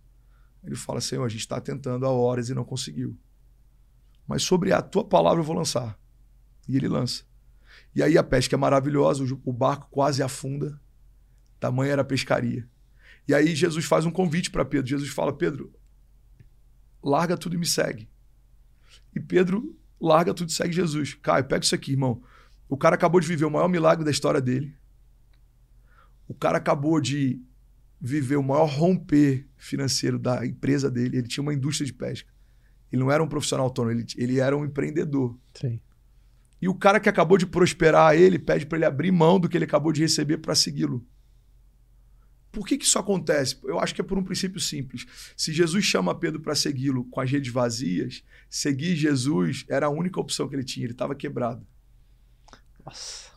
Ele 0.65 0.77
fala: 0.77 1.01
Senhor, 1.01 1.25
a 1.25 1.29
gente 1.29 1.41
está 1.41 1.61
tentando 1.61 2.07
há 2.07 2.11
horas 2.11 2.49
e 2.49 2.55
não 2.55 2.65
conseguiu. 2.65 3.19
Mas 4.27 4.43
sobre 4.43 4.73
a 4.73 4.81
tua 4.81 5.05
palavra 5.05 5.41
eu 5.41 5.45
vou 5.45 5.57
lançar. 5.57 5.99
E 6.69 6.77
ele 6.77 6.89
lança. 6.89 7.25
E 7.95 8.03
aí 8.03 8.17
a 8.17 8.23
pesca 8.23 8.57
é 8.57 8.59
maravilhosa, 8.59 9.25
o 9.45 9.53
barco 9.53 9.89
quase 9.91 10.23
afunda. 10.23 10.81
Tamanha 11.61 11.93
era 11.93 12.03
a 12.03 12.05
pescaria. 12.05 12.69
E 13.27 13.35
aí 13.35 13.55
Jesus 13.55 13.85
faz 13.85 14.05
um 14.05 14.11
convite 14.11 14.51
para 14.51 14.65
Pedro. 14.65 14.89
Jesus 14.89 15.11
fala: 15.11 15.33
Pedro, 15.33 15.73
larga 17.03 17.37
tudo 17.37 17.55
e 17.55 17.59
me 17.59 17.67
segue. 17.67 18.09
E 19.15 19.21
Pedro 19.21 19.79
larga 20.01 20.35
tudo 20.35 20.49
e 20.49 20.53
segue 20.53 20.73
Jesus. 20.73 21.15
Caio, 21.15 21.45
pega 21.45 21.65
isso 21.65 21.75
aqui, 21.75 21.93
irmão. 21.93 22.23
O 22.69 22.77
cara 22.77 22.97
acabou 22.97 23.21
de 23.21 23.29
viver 23.29 23.45
o 23.45 23.51
maior 23.51 23.69
milagre 23.69 24.05
da 24.05 24.11
história 24.11 24.41
dele. 24.41 24.75
O 26.27 26.35
cara 26.35 26.59
acabou 26.59 27.01
de 27.01 27.41
viver 28.01 28.37
o 28.37 28.43
maior 28.43 28.67
romper 28.67 29.49
financeiro 29.57 30.19
da 30.19 30.45
empresa 30.45 30.91
dele. 30.91 31.19
Ele 31.19 31.29
tinha 31.29 31.43
uma 31.43 31.55
indústria 31.55 31.87
de 31.87 31.93
pesca. 31.93 32.32
Ele 32.93 33.01
não 33.01 33.11
era 33.11 33.23
um 33.23 33.29
profissional 33.29 33.67
autônomo, 33.67 33.93
ele, 33.93 34.07
ele 34.17 34.39
era 34.39 34.57
um 34.57 34.65
empreendedor. 34.65 35.39
Sim. 35.55 35.81
E 36.61 36.69
o 36.69 36.75
cara 36.75 37.01
que 37.01 37.09
acabou 37.09 37.37
de 37.39 37.47
prosperar 37.47 38.15
ele 38.15 38.39
pede 38.39 38.67
para 38.67 38.79
ele 38.79 38.85
abrir 38.85 39.11
mão 39.11 39.41
do 39.41 39.49
que 39.49 39.57
ele 39.57 39.65
acabou 39.65 39.93
de 39.93 40.03
receber 40.03 40.39
para 40.39 40.55
segui-lo. 40.55 41.05
Por 42.53 42.67
que, 42.67 42.77
que 42.77 42.85
isso 42.85 42.99
acontece? 42.99 43.59
Eu 43.65 43.81
acho 43.81 43.95
que 43.95 44.03
é 44.03 44.05
por 44.05 44.19
um 44.19 44.23
princípio 44.23 44.61
simples. 44.61 45.07
Se 45.35 45.53
Jesus 45.53 45.85
chama 45.85 46.15
Pedro 46.15 46.39
para 46.39 46.55
segui-lo 46.55 47.07
com 47.07 47.19
as 47.19 47.31
redes 47.31 47.51
vazias, 47.51 48.23
seguir 48.49 48.95
Jesus 48.95 49.65
era 49.69 49.87
a 49.87 49.91
única 49.91 50.21
opção 50.21 50.47
que 50.47 50.55
ele 50.55 50.63
tinha. 50.63 50.85
Ele 50.85 50.93
estava 50.93 51.15
quebrado. 51.15 51.67
Nossa. 52.85 53.33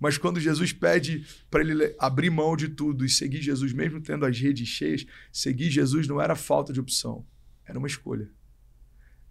Mas 0.00 0.18
quando 0.18 0.40
Jesus 0.40 0.72
pede 0.72 1.26
para 1.50 1.60
ele 1.60 1.94
abrir 1.98 2.30
mão 2.30 2.56
de 2.56 2.68
tudo 2.68 3.04
e 3.04 3.10
seguir 3.10 3.42
Jesus, 3.42 3.72
mesmo 3.72 4.00
tendo 4.00 4.24
as 4.26 4.38
redes 4.38 4.66
cheias, 4.66 5.06
seguir 5.30 5.70
Jesus 5.70 6.08
não 6.08 6.20
era 6.20 6.34
falta 6.34 6.72
de 6.72 6.80
opção, 6.80 7.24
era 7.64 7.78
uma 7.78 7.86
escolha. 7.86 8.28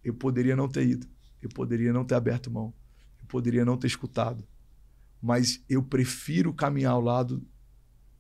Eu 0.03 0.13
poderia 0.13 0.55
não 0.55 0.67
ter 0.67 0.87
ido, 0.87 1.07
eu 1.41 1.49
poderia 1.49 1.93
não 1.93 2.03
ter 2.03 2.15
aberto 2.15 2.51
mão, 2.51 2.73
eu 3.19 3.25
poderia 3.27 3.63
não 3.63 3.77
ter 3.77 3.87
escutado, 3.87 4.43
mas 5.21 5.63
eu 5.69 5.81
prefiro 5.81 6.53
caminhar 6.53 6.93
ao 6.93 7.01
lado 7.01 7.45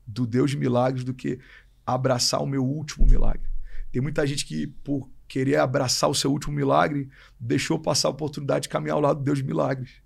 do 0.05 0.25
Deus 0.25 0.51
de 0.51 0.57
milagres 0.57 1.03
do 1.03 1.13
que 1.13 1.39
abraçar 1.85 2.41
o 2.41 2.47
meu 2.47 2.63
último 2.63 3.05
milagre. 3.05 3.49
Tem 3.91 4.01
muita 4.01 4.25
gente 4.25 4.45
que, 4.45 4.67
por 4.67 5.09
querer 5.27 5.57
abraçar 5.57 6.09
o 6.09 6.15
seu 6.15 6.31
último 6.31 6.53
milagre, 6.53 7.09
deixou 7.39 7.79
passar 7.79 8.07
a 8.07 8.11
oportunidade 8.11 8.63
de 8.63 8.69
caminhar 8.69 8.95
ao 8.95 9.01
lado 9.01 9.17
do 9.19 9.23
Deus 9.23 9.39
de 9.39 9.43
milagres. 9.43 10.02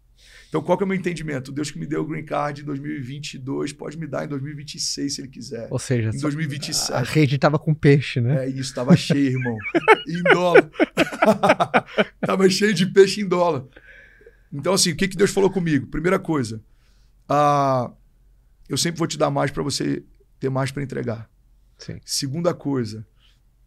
Então, 0.50 0.62
qual 0.62 0.78
que 0.78 0.84
é 0.84 0.86
o 0.86 0.88
meu 0.88 0.98
entendimento? 0.98 1.52
Deus 1.52 1.70
que 1.70 1.78
me 1.78 1.86
deu 1.86 2.02
o 2.02 2.08
green 2.08 2.24
card 2.24 2.62
em 2.62 2.66
2022 2.66 3.74
pode 3.74 3.98
me 3.98 4.08
dar 4.08 4.26
em 4.26 4.28
2026, 4.28 5.14
se 5.14 5.22
ele 5.22 5.28
quiser. 5.28 5.68
Ou 5.70 5.80
seja, 5.80 6.10
em 6.14 6.20
2027. 6.20 6.94
A 6.94 7.02
rede 7.02 7.36
estava 7.36 7.60
com 7.60 7.74
peixe, 7.74 8.22
né? 8.22 8.46
É 8.46 8.50
isso, 8.50 8.62
estava 8.62 8.96
cheio, 8.96 9.38
irmão. 9.38 9.58
em 10.08 10.24
dólar. 10.24 10.70
Estava 12.22 12.50
cheio 12.50 12.74
de 12.74 12.86
peixe 12.86 13.22
em 13.22 13.28
dólar. 13.28 13.66
Então, 14.52 14.74
assim, 14.74 14.92
o 14.92 14.96
que, 14.96 15.08
que 15.08 15.18
Deus 15.18 15.32
falou 15.32 15.50
comigo? 15.50 15.88
Primeira 15.88 16.18
coisa, 16.18 16.62
uh, 17.30 17.94
eu 18.70 18.78
sempre 18.78 19.00
vou 19.00 19.08
te 19.08 19.18
dar 19.18 19.30
mais 19.30 19.52
para 19.52 19.64
você 19.64 20.04
ter 20.40 20.50
mais 20.50 20.72
para 20.72 20.84
entregar. 20.84 21.30
Sim. 21.78 22.00
Segunda 22.06 22.54
coisa, 22.54 23.06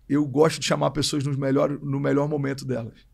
eu 0.09 0.27
gosto 0.27 0.61
de 0.61 0.67
chamar 0.67 0.91
pessoas 0.91 1.25
no 1.25 1.37
melhor, 1.37 1.71
no 1.71 2.01
melhor 2.01 2.29
momento 2.29 2.65
delas 2.65 3.10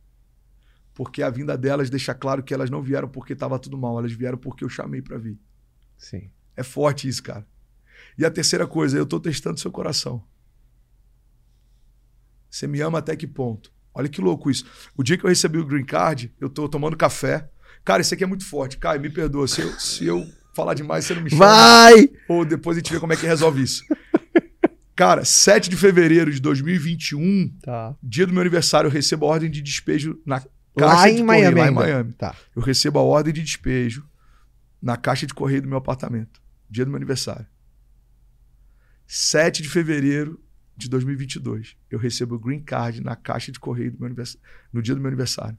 porque 0.96 1.22
a 1.22 1.28
vinda 1.28 1.58
delas 1.58 1.90
deixa 1.90 2.14
claro 2.14 2.42
que 2.42 2.54
elas 2.54 2.70
não 2.70 2.80
vieram 2.80 3.06
porque 3.06 3.34
estava 3.34 3.58
tudo 3.58 3.76
mal, 3.76 3.98
elas 3.98 4.12
vieram 4.12 4.38
porque 4.38 4.64
eu 4.64 4.68
chamei 4.68 5.02
para 5.02 5.18
vir. 5.18 5.38
Sim. 5.98 6.30
É 6.56 6.62
forte 6.62 7.06
isso, 7.06 7.22
cara. 7.22 7.46
E 8.16 8.24
a 8.24 8.30
terceira 8.30 8.66
coisa, 8.66 8.96
eu 8.96 9.04
estou 9.04 9.20
testando 9.20 9.60
seu 9.60 9.70
coração. 9.70 10.24
Você 12.48 12.66
me 12.66 12.80
ama 12.80 12.98
até 12.98 13.14
que 13.14 13.26
ponto? 13.26 13.70
Olha 13.92 14.08
que 14.08 14.22
louco 14.22 14.50
isso. 14.50 14.64
O 14.96 15.02
dia 15.02 15.18
que 15.18 15.24
eu 15.24 15.28
recebi 15.28 15.58
o 15.58 15.66
green 15.66 15.84
card, 15.84 16.34
eu 16.40 16.48
estou 16.48 16.66
tomando 16.66 16.96
café. 16.96 17.50
Cara, 17.84 18.00
isso 18.00 18.14
aqui 18.14 18.24
é 18.24 18.26
muito 18.26 18.46
forte. 18.46 18.78
Caio, 18.78 18.98
me 18.98 19.10
perdoa. 19.10 19.46
Se 19.46 19.60
eu, 19.60 19.78
se 19.78 20.06
eu 20.06 20.26
falar 20.54 20.72
demais, 20.72 21.04
você 21.04 21.14
não 21.14 21.22
me 21.22 21.28
chama. 21.28 21.44
Vai! 21.44 22.08
Ou 22.26 22.42
depois 22.42 22.78
a 22.78 22.80
gente 22.80 22.90
vê 22.90 22.98
como 22.98 23.12
é 23.12 23.16
que 23.16 23.26
resolve 23.26 23.62
isso. 23.62 23.84
Cara, 24.96 25.26
7 25.26 25.68
de 25.68 25.76
fevereiro 25.76 26.32
de 26.32 26.40
2021, 26.40 27.50
tá. 27.62 27.94
dia 28.02 28.26
do 28.26 28.32
meu 28.32 28.40
aniversário, 28.40 28.88
eu 28.88 28.92
recebo 28.92 29.26
a 29.26 29.28
ordem 29.28 29.50
de 29.50 29.60
despejo 29.60 30.18
na 30.24 30.42
lá 30.76 31.08
em 31.08 31.22
Miami. 31.22 31.60
Lá 31.60 31.68
em 31.68 31.70
Miami. 31.70 32.12
Tá. 32.12 32.34
Eu 32.54 32.62
recebo 32.62 32.98
a 32.98 33.02
ordem 33.02 33.32
de 33.32 33.42
despejo 33.42 34.08
na 34.80 34.96
caixa 34.96 35.26
de 35.26 35.34
correio 35.34 35.62
do 35.62 35.68
meu 35.68 35.78
apartamento, 35.78 36.40
dia 36.68 36.84
do 36.84 36.90
meu 36.90 36.96
aniversário. 36.96 37.46
7 39.06 39.62
de 39.62 39.68
fevereiro 39.68 40.42
de 40.76 40.88
2022, 40.88 41.76
eu 41.90 41.98
recebo 41.98 42.34
o 42.34 42.38
green 42.38 42.60
card 42.60 43.00
na 43.00 43.16
caixa 43.16 43.50
de 43.50 43.58
correio 43.58 43.92
do 43.92 44.00
meu 44.00 44.14
no 44.72 44.82
dia 44.82 44.94
do 44.94 45.00
meu 45.00 45.08
aniversário. 45.08 45.56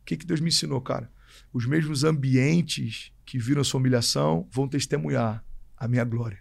O 0.00 0.04
que, 0.04 0.16
que 0.16 0.26
Deus 0.26 0.40
me 0.40 0.48
ensinou, 0.48 0.80
cara? 0.80 1.10
Os 1.52 1.66
mesmos 1.66 2.04
ambientes 2.04 3.12
que 3.24 3.38
viram 3.38 3.60
a 3.60 3.64
sua 3.64 3.80
humilhação 3.80 4.48
vão 4.50 4.68
testemunhar 4.68 5.44
a 5.76 5.88
minha 5.88 6.04
glória. 6.04 6.38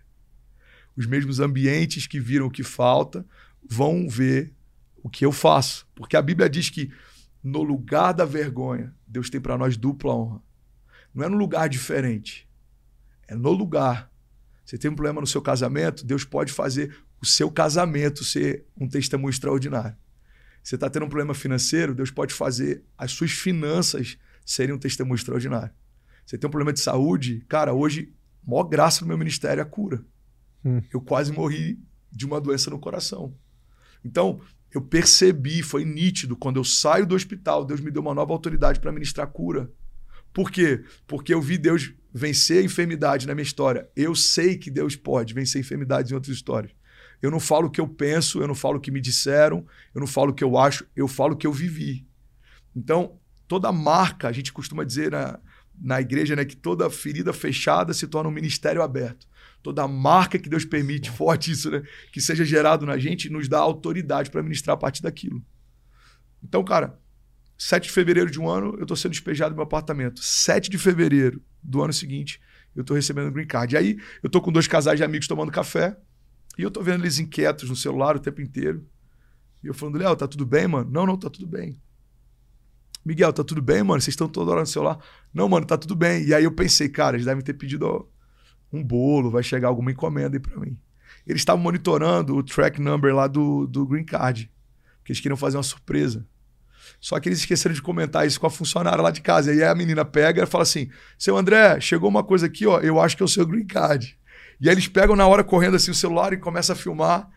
Os 0.96 1.06
mesmos 1.06 1.40
ambientes 1.40 2.06
que 2.06 2.20
viram 2.20 2.46
o 2.46 2.52
que 2.52 2.64
falta 2.64 3.26
vão 3.68 4.08
ver 4.08 4.54
o 4.98 5.10
que 5.10 5.26
eu 5.26 5.32
faço. 5.32 5.88
Porque 5.96 6.16
a 6.16 6.22
Bíblia 6.22 6.50
diz 6.50 6.70
que 6.70 6.92
no 7.44 7.62
lugar 7.62 8.14
da 8.14 8.26
vergonha, 8.26 8.96
Deus 9.06 9.30
tem 9.30 9.42
para 9.42 9.58
nós 9.58 9.76
dupla 9.76 10.16
honra. 10.16 10.42
Não 11.14 11.26
é 11.26 11.30
no 11.30 11.38
lugar 11.38 11.68
diferente, 11.68 12.50
é 13.28 13.36
no 13.36 13.52
lugar. 13.52 14.12
Você 14.64 14.78
tem 14.78 14.90
um 14.90 14.96
problema 14.96 15.20
no 15.20 15.28
seu 15.28 15.42
casamento, 15.42 16.06
Deus 16.06 16.24
pode 16.24 16.54
fazer 16.54 16.96
o 17.22 17.26
seu 17.26 17.52
casamento 17.52 18.24
ser 18.24 18.66
um 18.78 18.88
testemunho 18.88 19.30
extraordinário. 19.30 19.96
Você 20.64 20.76
está 20.76 20.90
tendo 20.90 21.06
um 21.06 21.10
problema 21.10 21.34
financeiro, 21.34 21.94
Deus 21.94 22.10
pode 22.10 22.34
fazer 22.34 22.84
as 22.98 23.12
suas 23.12 23.32
finanças 23.32 24.18
serem 24.46 24.74
um 24.74 24.80
testemunho 24.80 25.16
extraordinário. 25.16 25.74
Você 26.26 26.38
tem 26.38 26.48
um 26.48 26.52
problema 26.52 26.72
de 26.72 26.80
saúde, 26.80 27.44
cara, 27.50 27.74
hoje, 27.74 28.14
maior 28.46 28.64
graça 28.64 29.02
no 29.02 29.08
meu 29.08 29.18
ministério 29.18 29.60
é 29.60 29.64
a 29.64 29.66
cura. 29.66 30.04
Hum. 30.64 30.82
Eu 30.92 31.02
quase 31.02 31.32
morri 31.34 31.80
de 32.10 32.26
uma 32.26 32.40
doença 32.40 32.70
no 32.70 32.80
coração. 32.80 33.34
Então, 34.04 34.40
eu 34.74 34.82
percebi, 34.82 35.62
foi 35.62 35.86
nítido, 35.86 36.36
quando 36.36 36.58
eu 36.58 36.64
saio 36.64 37.06
do 37.06 37.16
hospital, 37.16 37.64
Deus 37.64 37.80
me 37.80 37.92
deu 37.92 38.02
uma 38.02 38.14
nova 38.14 38.34
autoridade 38.34 38.80
para 38.80 38.92
ministrar 38.92 39.28
cura. 39.28 39.72
Por 40.34 40.50
quê? 40.50 40.84
Porque 41.06 41.34
eu 41.34 41.40
vi 41.40 41.58
Deus 41.60 41.94
vencer 42.12 42.60
a 42.62 42.66
enfermidade 42.66 43.28
na 43.28 43.36
minha 43.36 43.44
história. 43.44 43.88
Eu 43.96 44.16
sei 44.16 44.58
que 44.58 44.72
Deus 44.72 44.96
pode 44.96 45.34
vencer 45.34 45.62
enfermidades 45.62 46.12
em 46.12 46.16
outras 46.16 46.36
histórias. 46.36 46.72
Eu 47.22 47.30
não 47.30 47.40
falo 47.40 47.68
o 47.68 47.70
que 47.70 47.80
eu 47.80 47.88
penso, 47.88 48.42
eu 48.42 48.48
não 48.48 48.56
falo 48.56 48.78
o 48.78 48.82
que 48.82 48.92
me 48.92 49.00
disseram, 49.00 49.66
eu 49.94 50.00
não 50.00 50.08
falo 50.08 50.32
o 50.32 50.34
que 50.34 50.44
eu 50.44 50.58
acho, 50.58 50.86
eu 50.96 51.08
falo 51.08 51.34
o 51.34 51.38
que 51.38 51.48
eu 51.48 51.54
vivi. 51.54 52.06
Então, 52.76 53.20
toda 53.48 53.72
marca, 53.72 54.28
a 54.28 54.32
gente 54.32 54.52
costuma 54.52 54.84
dizer 54.84 55.12
na, 55.12 55.40
na 55.80 56.02
igreja, 56.02 56.36
né? 56.36 56.44
Que 56.44 56.56
toda 56.56 56.90
ferida 56.90 57.32
fechada 57.32 57.94
se 57.94 58.08
torna 58.08 58.30
um 58.30 58.34
ministério 58.34 58.82
aberto. 58.82 59.28
Toda 59.64 59.88
marca 59.88 60.38
que 60.38 60.50
Deus 60.50 60.66
permite, 60.66 61.10
forte 61.10 61.52
isso, 61.52 61.72
né? 61.72 61.82
Que 62.12 62.20
seja 62.20 62.44
gerado 62.44 62.86
na 62.86 62.98
gente, 62.98 63.30
nos 63.30 63.48
dá 63.48 63.60
autoridade 63.60 64.30
para 64.30 64.44
ministrar 64.44 64.76
a 64.76 64.78
partir 64.78 65.02
daquilo. 65.02 65.42
Então, 66.44 66.62
cara, 66.66 67.00
7 67.58 67.86
de 67.86 67.92
fevereiro 67.92 68.30
de 68.30 68.40
um 68.40 68.50
ano, 68.50 68.76
eu 68.78 68.86
tô 68.86 68.94
sendo 68.96 69.12
despejado 69.12 69.54
do 69.54 69.56
meu 69.56 69.64
apartamento. 69.64 70.22
7 70.22 70.70
de 70.70 70.78
fevereiro 70.78 71.42
do 71.64 71.82
ano 71.82 71.94
seguinte, 71.94 72.42
eu 72.76 72.84
tô 72.84 72.94
recebendo 72.94 73.30
o 73.30 73.32
green 73.32 73.48
card. 73.48 73.74
E 73.74 73.78
aí, 73.78 73.98
eu 74.22 74.30
tô 74.30 74.42
com 74.42 74.52
dois 74.52 74.68
casais 74.68 74.98
de 74.98 75.04
amigos 75.04 75.28
tomando 75.28 75.52
café, 75.52 75.98
e 76.58 76.62
eu 76.62 76.70
tô 76.70 76.84
vendo 76.84 77.02
eles 77.02 77.18
inquietos 77.18 77.70
no 77.70 77.76
celular 77.76 78.18
o 78.18 78.20
tempo 78.20 78.42
inteiro. 78.42 78.86
E 79.64 79.68
eu 79.68 79.74
falando, 79.74 79.98
Léo, 79.98 80.16
tá 80.16 80.28
tudo 80.28 80.46
bem, 80.46 80.68
mano? 80.68 80.92
Não, 80.92 81.06
não, 81.06 81.18
tá 81.18 81.30
tudo 81.30 81.48
bem. 81.48 81.82
Miguel, 83.06 83.32
tá 83.34 83.44
tudo 83.44 83.62
bem, 83.62 83.82
mano? 83.82 84.02
Vocês 84.02 84.14
estão 84.14 84.28
toda 84.28 84.52
hora 84.52 84.60
no 84.62 84.68
celular? 84.68 85.00
Não, 85.34 85.48
mano, 85.48 85.66
tá 85.66 85.78
tudo 85.78 85.96
bem. 85.96 86.26
E 86.26 86.34
aí 86.34 86.44
eu 86.44 86.52
pensei, 86.52 86.90
cara, 86.90 87.16
eles 87.16 87.26
devem 87.26 87.44
ter 87.44 87.54
pedido 87.54 88.10
um 88.74 88.84
bolo, 88.84 89.32
vai 89.32 89.44
chegar 89.44 89.68
alguma 89.68 89.92
encomenda 89.92 90.36
aí 90.36 90.40
pra 90.40 90.60
mim. 90.60 90.78
Eles 91.26 91.42
estavam 91.42 91.62
monitorando 91.62 92.36
o 92.36 92.44
track 92.44 92.82
number 92.82 93.16
lá 93.16 93.28
do, 93.28 93.66
do 93.68 93.86
Green 93.86 94.04
Card, 94.04 94.52
porque 94.98 95.12
eles 95.12 95.22
queriam 95.22 95.38
fazer 95.38 95.58
uma 95.58 95.64
surpresa. 95.64 96.26
Só 97.00 97.20
que 97.20 97.30
eles 97.30 97.40
esqueceram 97.40 97.74
de 97.74 97.82
comentar 97.82 98.28
isso 98.28 98.40
com 98.40 98.48
a 98.48 98.50
funcionária 98.50 99.02
lá 99.02 99.12
de 99.12 99.22
casa. 99.22 99.54
E 99.54 99.64
aí 99.64 99.70
a 99.70 99.76
menina 99.76 100.04
pega 100.04 100.44
e 100.44 100.46
fala 100.46 100.64
assim: 100.64 100.90
Seu 101.18 101.38
André, 101.38 101.80
chegou 101.80 102.10
uma 102.10 102.24
coisa 102.24 102.48
aqui, 102.48 102.68
ó, 102.68 102.80
eu 102.80 103.00
acho 103.00 103.16
que 103.16 103.24
é 103.24 103.26
o 103.26 103.30
seu 103.30 103.46
Green 103.46 103.66
Card. 103.66 104.18
E 104.60 104.68
aí 104.68 104.74
eles 104.74 104.88
pegam 104.88 105.16
na 105.16 105.26
hora 105.26 105.44
correndo 105.44 105.76
assim 105.76 105.92
o 105.92 105.96
celular 105.96 106.34
e 106.34 106.38
começam 106.38 106.76
a 106.76 106.78
filmar. 106.78 107.30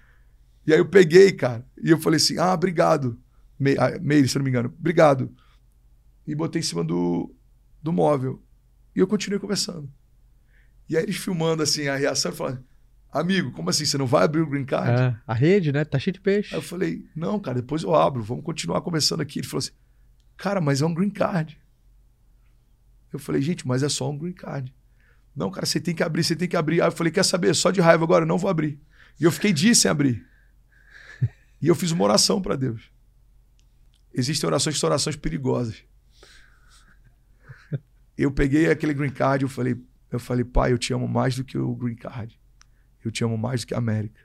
E 0.67 0.73
aí 0.73 0.79
eu 0.81 0.87
peguei, 0.87 1.33
cara, 1.33 1.65
e 1.83 1.91
eu 1.91 1.99
falei 1.99 2.17
assim: 2.17 2.39
Ah, 2.39 2.53
obrigado. 2.55 3.19
Meire, 3.59 3.79
ah, 3.81 4.29
se 4.29 4.37
não 4.37 4.45
me 4.45 4.51
engano, 4.51 4.75
obrigado 4.79 5.33
e 6.27 6.35
botei 6.35 6.61
em 6.61 6.65
cima 6.65 6.83
do, 6.83 7.33
do 7.83 7.93
móvel. 7.93 8.43
E 8.95 8.99
eu 8.99 9.07
continuei 9.07 9.39
conversando. 9.39 9.89
E 10.89 10.97
aí 10.97 11.03
eles 11.03 11.17
filmando 11.17 11.63
assim 11.63 11.89
a 11.89 11.97
reação 11.97 12.33
e 12.33 12.35
falando: 12.35 12.65
Amigo, 13.13 13.51
como 13.53 13.71
assim? 13.71 13.85
Você 13.85 13.99
não 13.99 14.07
vai 14.07 14.25
abrir 14.25 14.41
o 14.41 14.47
green 14.47 14.65
card? 14.65 15.01
É, 15.01 15.17
a 15.27 15.35
rede, 15.35 15.73
né? 15.73 15.85
Tá 15.85 15.99
cheio 15.99 16.15
de 16.15 16.21
peixe. 16.21 16.55
Aí 16.55 16.59
eu 16.59 16.63
falei: 16.63 17.05
Não, 17.15 17.39
cara, 17.39 17.61
depois 17.61 17.83
eu 17.83 17.95
abro, 17.95 18.23
vamos 18.23 18.45
continuar 18.45 18.81
conversando 18.81 19.21
aqui. 19.23 19.41
Ele 19.41 19.47
falou 19.47 19.59
assim: 19.59 19.73
Cara, 20.37 20.61
mas 20.61 20.83
é 20.83 20.87
um 20.87 20.95
green 20.95 21.11
card. 21.11 21.59
Eu 23.13 23.19
falei: 23.19 23.43
Gente, 23.43 23.67
mas 23.67 23.83
é 23.83 23.89
só 23.89 24.11
um 24.11 24.17
green 24.17 24.33
card. 24.33 24.75
Não, 25.35 25.51
cara, 25.51 25.67
você 25.67 25.81
tem 25.81 25.95
que 25.95 26.03
abrir, 26.03 26.25
você 26.25 26.37
tem 26.37 26.49
que 26.49 26.57
abrir. 26.57 26.81
Aí 26.81 26.89
eu 26.89 26.93
falei: 26.93 27.13
Quer 27.13 27.25
saber? 27.25 27.55
Só 27.55 27.71
de 27.71 27.81
raiva 27.81 28.05
agora, 28.05 28.25
eu 28.25 28.29
não 28.29 28.39
vou 28.39 28.51
abrir. 28.51 28.79
E 29.21 29.25
eu 29.25 29.33
fiquei 29.33 29.53
dias 29.53 29.79
sem 29.79 29.91
abrir. 29.91 30.25
E 31.61 31.69
eu 31.69 31.75
fiz 31.75 31.91
uma 31.91 32.05
oração 32.05 32.41
para 32.41 32.55
Deus. 32.55 32.91
Existem 34.13 34.47
orações 34.47 34.75
que 34.75 34.81
são 34.81 34.89
orações 34.89 35.17
perigosas 35.17 35.83
eu 38.17 38.31
peguei 38.31 38.71
aquele 38.71 38.95
green 38.95 39.11
card 39.11 39.45
eu 39.45 39.49
falei, 39.49 39.77
eu 40.11 40.19
falei, 40.19 40.45
pai, 40.45 40.73
eu 40.73 40.79
te 40.79 40.93
amo 40.93 41.09
mais 41.09 41.37
do 41.37 41.45
que 41.45 41.59
o 41.59 41.75
green 41.75 41.97
card. 41.97 42.39
Eu 43.05 43.11
te 43.11 43.25
amo 43.25 43.37
mais 43.37 43.63
do 43.63 43.69
que 43.69 43.75
a 43.75 43.79
América. 43.79 44.21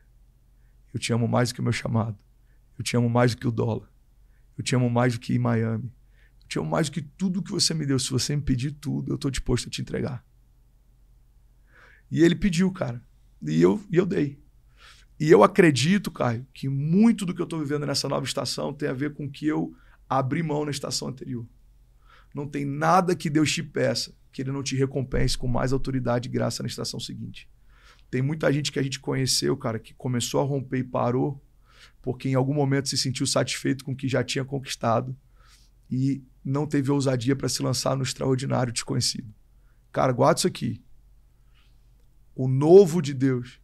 Eu 0.93 0.99
te 0.99 1.11
amo 1.13 1.27
mais 1.27 1.49
do 1.49 1.55
que 1.55 1.61
o 1.61 1.63
meu 1.63 1.73
chamado. 1.73 2.17
Eu 2.77 2.83
te 2.83 2.95
amo 2.95 3.09
mais 3.09 3.33
do 3.33 3.39
que 3.39 3.47
o 3.47 3.51
dólar. 3.51 3.89
Eu 4.57 4.63
te 4.63 4.75
amo 4.75 4.89
mais 4.89 5.13
do 5.13 5.19
que 5.19 5.37
Miami. 5.37 5.91
Eu 6.41 6.47
te 6.47 6.59
amo 6.59 6.69
mais 6.69 6.89
do 6.89 6.93
que 6.93 7.01
tudo 7.01 7.41
que 7.41 7.51
você 7.51 7.73
me 7.73 7.85
deu. 7.85 7.97
Se 7.97 8.11
você 8.11 8.35
me 8.35 8.41
pedir 8.41 8.71
tudo, 8.71 9.11
eu 9.11 9.15
estou 9.15 9.31
disposto 9.31 9.67
a 9.67 9.71
te 9.71 9.81
entregar. 9.81 10.25
E 12.09 12.21
ele 12.21 12.35
pediu, 12.35 12.71
cara. 12.71 13.01
E 13.41 13.61
eu, 13.61 13.81
e 13.89 13.97
eu 13.97 14.05
dei. 14.05 14.39
E 15.19 15.29
eu 15.29 15.43
acredito, 15.43 16.11
Caio, 16.11 16.45
que 16.53 16.67
muito 16.67 17.25
do 17.25 17.33
que 17.33 17.41
eu 17.41 17.45
estou 17.45 17.59
vivendo 17.59 17.85
nessa 17.85 18.09
nova 18.09 18.25
estação 18.25 18.73
tem 18.73 18.89
a 18.89 18.93
ver 18.93 19.13
com 19.13 19.29
que 19.29 19.47
eu 19.47 19.75
abri 20.09 20.43
mão 20.43 20.65
na 20.65 20.71
estação 20.71 21.07
anterior. 21.07 21.47
Não 22.33 22.47
tem 22.47 22.65
nada 22.65 23.15
que 23.15 23.29
Deus 23.29 23.51
te 23.51 23.63
peça 23.63 24.13
que 24.31 24.41
Ele 24.41 24.51
não 24.51 24.63
te 24.63 24.75
recompense 24.75 25.37
com 25.37 25.47
mais 25.47 25.73
autoridade 25.73 26.27
e 26.29 26.31
graça 26.31 26.63
na 26.63 26.67
estação 26.67 26.99
seguinte. 26.99 27.49
Tem 28.09 28.21
muita 28.21 28.51
gente 28.51 28.71
que 28.71 28.79
a 28.79 28.83
gente 28.83 28.99
conheceu, 28.99 29.55
cara, 29.55 29.79
que 29.79 29.93
começou 29.93 30.41
a 30.41 30.43
romper 30.43 30.79
e 30.79 30.83
parou 30.83 31.41
porque 32.01 32.29
em 32.29 32.35
algum 32.35 32.53
momento 32.53 32.89
se 32.89 32.97
sentiu 32.97 33.25
satisfeito 33.27 33.83
com 33.83 33.91
o 33.91 33.95
que 33.95 34.07
já 34.07 34.23
tinha 34.23 34.43
conquistado 34.43 35.15
e 35.89 36.23
não 36.43 36.65
teve 36.65 36.89
ousadia 36.89 37.35
para 37.35 37.49
se 37.49 37.61
lançar 37.61 37.95
no 37.95 38.03
extraordinário 38.03 38.73
desconhecido. 38.73 39.33
Cara, 39.91 40.11
guarda 40.11 40.39
isso 40.39 40.47
aqui. 40.47 40.81
O 42.33 42.47
novo 42.47 43.01
de 43.01 43.13
Deus, 43.13 43.59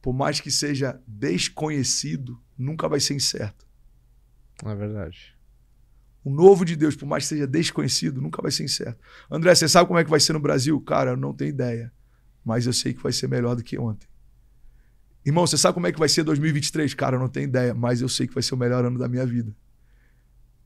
por 0.00 0.14
mais 0.14 0.40
que 0.40 0.50
seja 0.50 1.00
desconhecido, 1.06 2.40
nunca 2.56 2.88
vai 2.88 3.00
ser 3.00 3.14
incerto. 3.14 3.66
É 4.64 4.74
verdade. 4.74 5.31
O 6.24 6.30
novo 6.30 6.64
de 6.64 6.76
Deus, 6.76 6.94
por 6.94 7.06
mais 7.06 7.24
que 7.24 7.30
seja 7.30 7.46
desconhecido, 7.46 8.22
nunca 8.22 8.40
vai 8.40 8.50
ser 8.50 8.64
incerto. 8.64 8.98
André, 9.30 9.54
você 9.54 9.68
sabe 9.68 9.88
como 9.88 9.98
é 9.98 10.04
que 10.04 10.10
vai 10.10 10.20
ser 10.20 10.32
no 10.32 10.40
Brasil? 10.40 10.80
Cara, 10.80 11.10
eu 11.10 11.16
não 11.16 11.34
tenho 11.34 11.50
ideia. 11.50 11.92
Mas 12.44 12.66
eu 12.66 12.72
sei 12.72 12.92
que 12.92 13.02
vai 13.02 13.12
ser 13.12 13.28
melhor 13.28 13.56
do 13.56 13.62
que 13.62 13.78
ontem. 13.78 14.06
Irmão, 15.24 15.46
você 15.46 15.56
sabe 15.56 15.74
como 15.74 15.86
é 15.86 15.92
que 15.92 15.98
vai 15.98 16.08
ser 16.08 16.24
2023? 16.24 16.94
Cara, 16.94 17.16
eu 17.16 17.20
não 17.20 17.28
tenho 17.28 17.44
ideia, 17.44 17.74
mas 17.74 18.00
eu 18.00 18.08
sei 18.08 18.26
que 18.26 18.34
vai 18.34 18.42
ser 18.42 18.54
o 18.54 18.58
melhor 18.58 18.84
ano 18.84 18.98
da 18.98 19.08
minha 19.08 19.24
vida. 19.24 19.54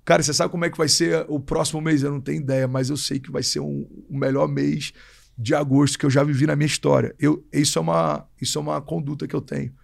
Cara, 0.05 0.23
você 0.23 0.33
sabe 0.33 0.51
como 0.51 0.65
é 0.65 0.71
que 0.71 0.79
vai 0.79 0.89
ser 0.89 1.27
o 1.29 1.41
próximo 1.41 1.81
mês? 1.81 2.03
Eu 2.03 2.11
não 2.11 2.21
tenho 2.21 2.41
ideia, 2.41 2.67
mas 2.69 2.89
eu 2.89 2.97
sei 2.97 3.19
que 3.19 3.31
vai 3.31 3.43
ser 3.43 3.61
um, 3.61 3.87
o 4.09 4.17
melhor 4.17 4.49
mês 4.49 4.93
de 5.37 5.55
agosto 5.55 5.99
que 5.99 6.07
eu 6.07 6.11
já 6.11 6.23
vivi 6.23 6.47
na 6.47 6.57
minha 6.57 6.67
história. 6.67 7.15
Eu, 7.19 7.45
isso, 7.53 7.79
é 7.79 7.83
uma, 7.83 8.27
isso 8.41 8.59
é 8.59 8.61
uma 8.61 8.81
conduta 8.81 9.27
que 9.27 9.35
eu 9.35 9.41
tenho. 9.41 9.75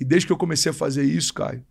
E 0.00 0.04
desde 0.04 0.26
que 0.26 0.32
eu 0.32 0.36
comecei 0.36 0.70
a 0.70 0.74
fazer 0.74 1.04
isso, 1.04 1.32
Caio, 1.34 1.64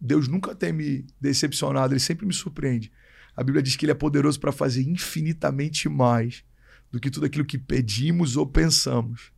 Deus 0.00 0.28
nunca 0.28 0.54
tem 0.54 0.72
me 0.72 1.06
decepcionado, 1.20 1.92
ele 1.92 2.00
sempre 2.00 2.24
me 2.24 2.32
surpreende. 2.32 2.90
A 3.36 3.44
Bíblia 3.44 3.62
diz 3.62 3.76
que 3.76 3.84
ele 3.84 3.92
é 3.92 3.94
poderoso 3.94 4.40
para 4.40 4.52
fazer 4.52 4.82
infinitamente 4.82 5.88
mais 5.88 6.44
do 6.90 6.98
que 6.98 7.10
tudo 7.10 7.26
aquilo 7.26 7.44
que 7.44 7.58
pedimos 7.58 8.36
ou 8.36 8.46
pensamos, 8.46 9.32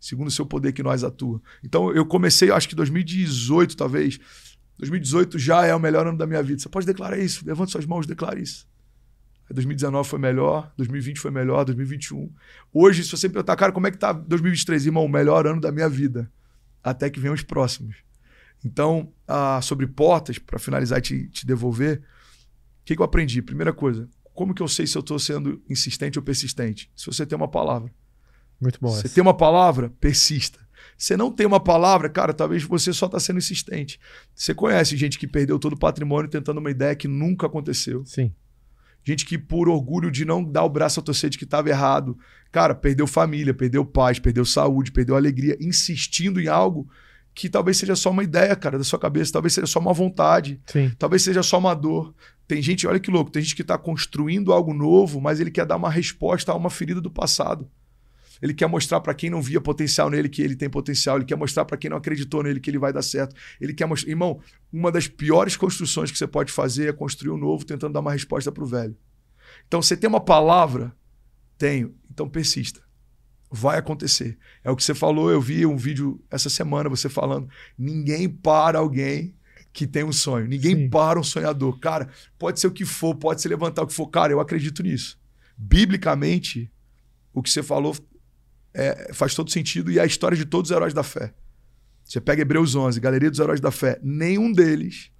segundo 0.00 0.28
o 0.28 0.30
seu 0.30 0.46
poder 0.46 0.72
que 0.72 0.82
nós 0.82 1.04
atua. 1.04 1.40
Então 1.62 1.92
eu 1.92 2.04
comecei, 2.06 2.50
acho 2.50 2.68
que 2.68 2.74
2018 2.74 3.76
talvez, 3.76 4.18
2018 4.78 5.38
já 5.38 5.64
é 5.64 5.74
o 5.74 5.80
melhor 5.80 6.06
ano 6.06 6.18
da 6.18 6.26
minha 6.26 6.42
vida. 6.42 6.60
Você 6.60 6.68
pode 6.68 6.86
declarar 6.86 7.18
isso, 7.18 7.46
levante 7.46 7.72
suas 7.72 7.86
mãos, 7.86 8.06
declare 8.06 8.42
isso. 8.42 8.66
2019 9.48 10.08
foi 10.08 10.18
melhor, 10.18 10.72
2020 10.76 11.20
foi 11.20 11.30
melhor, 11.30 11.64
2021. 11.64 12.32
Hoje, 12.72 13.04
se 13.04 13.10
você 13.10 13.28
perguntar, 13.28 13.54
cara, 13.54 13.70
como 13.70 13.86
é 13.86 13.90
que 13.92 13.98
tá 13.98 14.12
2023? 14.12 14.86
Irmão, 14.86 15.04
o 15.04 15.08
melhor 15.08 15.46
ano 15.46 15.60
da 15.60 15.70
minha 15.70 15.88
vida. 15.88 16.30
Até 16.82 17.08
que 17.08 17.20
venham 17.20 17.34
os 17.34 17.42
próximos. 17.42 18.05
Então, 18.66 19.12
ah, 19.28 19.60
sobre 19.62 19.86
portas, 19.86 20.38
para 20.40 20.58
finalizar 20.58 20.98
e 20.98 21.02
te, 21.02 21.28
te 21.28 21.46
devolver, 21.46 21.98
o 21.98 22.84
que, 22.84 22.96
que 22.96 23.00
eu 23.00 23.04
aprendi? 23.04 23.40
Primeira 23.40 23.72
coisa, 23.72 24.08
como 24.34 24.52
que 24.52 24.60
eu 24.60 24.66
sei 24.66 24.88
se 24.88 24.98
eu 24.98 25.00
estou 25.00 25.20
sendo 25.20 25.62
insistente 25.70 26.18
ou 26.18 26.24
persistente? 26.24 26.90
Se 26.96 27.06
você 27.06 27.24
tem 27.24 27.36
uma 27.36 27.46
palavra. 27.46 27.92
Muito 28.60 28.80
bom. 28.80 28.88
Você 28.88 29.08
tem 29.08 29.22
uma 29.22 29.36
palavra, 29.36 29.90
persista. 30.00 30.58
Você 30.98 31.16
não 31.16 31.30
tem 31.30 31.46
uma 31.46 31.60
palavra, 31.60 32.08
cara, 32.08 32.34
talvez 32.34 32.64
você 32.64 32.92
só 32.92 33.06
está 33.06 33.20
sendo 33.20 33.38
insistente. 33.38 34.00
Você 34.34 34.52
conhece 34.52 34.96
gente 34.96 35.16
que 35.16 35.28
perdeu 35.28 35.60
todo 35.60 35.74
o 35.74 35.78
patrimônio 35.78 36.28
tentando 36.28 36.58
uma 36.58 36.70
ideia 36.70 36.96
que 36.96 37.06
nunca 37.06 37.46
aconteceu. 37.46 38.04
Sim. 38.04 38.34
Gente 39.04 39.24
que, 39.24 39.38
por 39.38 39.68
orgulho 39.68 40.10
de 40.10 40.24
não 40.24 40.42
dar 40.42 40.64
o 40.64 40.68
braço 40.68 40.98
a 40.98 41.02
torcer 41.02 41.30
de 41.30 41.38
que 41.38 41.44
estava 41.44 41.68
errado, 41.68 42.18
cara, 42.50 42.74
perdeu 42.74 43.06
família, 43.06 43.54
perdeu 43.54 43.84
paz, 43.84 44.18
perdeu 44.18 44.44
saúde, 44.44 44.90
perdeu 44.90 45.14
alegria, 45.14 45.56
insistindo 45.60 46.40
em 46.40 46.48
algo 46.48 46.90
que 47.36 47.50
talvez 47.50 47.76
seja 47.76 47.94
só 47.94 48.10
uma 48.10 48.24
ideia, 48.24 48.56
cara, 48.56 48.78
da 48.78 48.82
sua 48.82 48.98
cabeça, 48.98 49.30
talvez 49.30 49.52
seja 49.52 49.66
só 49.66 49.78
uma 49.78 49.92
vontade, 49.92 50.58
Sim. 50.64 50.90
talvez 50.98 51.20
seja 51.20 51.42
só 51.42 51.58
uma 51.58 51.74
dor. 51.74 52.14
Tem 52.48 52.62
gente, 52.62 52.86
olha 52.86 52.98
que 52.98 53.10
louco, 53.10 53.30
tem 53.30 53.42
gente 53.42 53.54
que 53.54 53.60
está 53.60 53.76
construindo 53.76 54.54
algo 54.54 54.72
novo, 54.72 55.20
mas 55.20 55.38
ele 55.38 55.50
quer 55.50 55.66
dar 55.66 55.76
uma 55.76 55.90
resposta 55.90 56.50
a 56.50 56.54
uma 56.54 56.70
ferida 56.70 56.98
do 56.98 57.10
passado. 57.10 57.70
Ele 58.40 58.54
quer 58.54 58.66
mostrar 58.66 59.02
para 59.02 59.12
quem 59.12 59.28
não 59.28 59.42
via 59.42 59.60
potencial 59.60 60.08
nele 60.08 60.30
que 60.30 60.40
ele 60.40 60.56
tem 60.56 60.68
potencial. 60.68 61.16
Ele 61.16 61.24
quer 61.24 61.36
mostrar 61.36 61.64
para 61.64 61.76
quem 61.76 61.90
não 61.90 61.96
acreditou 61.96 62.42
nele 62.42 62.60
que 62.60 62.70
ele 62.70 62.78
vai 62.78 62.92
dar 62.92 63.00
certo. 63.00 63.34
Ele 63.58 63.72
quer 63.72 63.86
mostrar. 63.86 64.10
Irmão, 64.10 64.40
uma 64.70 64.92
das 64.92 65.08
piores 65.08 65.56
construções 65.56 66.10
que 66.10 66.18
você 66.18 66.26
pode 66.26 66.52
fazer 66.52 66.88
é 66.88 66.92
construir 66.92 67.32
um 67.32 67.38
novo 67.38 67.64
tentando 67.64 67.94
dar 67.94 68.00
uma 68.00 68.12
resposta 68.12 68.52
para 68.52 68.62
o 68.62 68.66
velho. 68.66 68.94
Então, 69.66 69.80
você 69.80 69.96
tem 69.96 70.08
uma 70.08 70.20
palavra? 70.20 70.94
Tenho. 71.56 71.94
Então, 72.10 72.28
persista 72.28 72.85
vai 73.50 73.78
acontecer. 73.78 74.38
É 74.64 74.70
o 74.70 74.76
que 74.76 74.82
você 74.82 74.94
falou, 74.94 75.30
eu 75.30 75.40
vi 75.40 75.64
um 75.66 75.76
vídeo 75.76 76.22
essa 76.30 76.50
semana 76.50 76.88
você 76.88 77.08
falando, 77.08 77.48
ninguém 77.78 78.28
para 78.28 78.78
alguém 78.78 79.34
que 79.72 79.86
tem 79.86 80.04
um 80.04 80.12
sonho, 80.12 80.46
ninguém 80.46 80.74
Sim. 80.74 80.90
para 80.90 81.20
um 81.20 81.22
sonhador. 81.22 81.78
Cara, 81.78 82.08
pode 82.38 82.58
ser 82.58 82.66
o 82.66 82.70
que 82.70 82.84
for, 82.84 83.14
pode 83.14 83.42
se 83.42 83.48
levantar 83.48 83.82
o 83.82 83.86
que 83.86 83.94
for, 83.94 84.06
cara, 84.08 84.32
eu 84.32 84.40
acredito 84.40 84.82
nisso. 84.82 85.18
Biblicamente, 85.56 86.70
o 87.32 87.42
que 87.42 87.50
você 87.50 87.62
falou 87.62 87.94
é, 88.72 89.12
faz 89.12 89.34
todo 89.34 89.50
sentido 89.50 89.90
e 89.90 89.98
é 89.98 90.02
a 90.02 90.06
história 90.06 90.36
de 90.36 90.44
todos 90.44 90.70
os 90.70 90.76
heróis 90.76 90.94
da 90.94 91.02
fé. 91.02 91.34
Você 92.04 92.20
pega 92.20 92.42
Hebreus 92.42 92.74
11, 92.74 93.00
Galeria 93.00 93.30
dos 93.30 93.40
Heróis 93.40 93.60
da 93.60 93.72
Fé, 93.72 93.98
nenhum 94.00 94.52
deles 94.52 95.10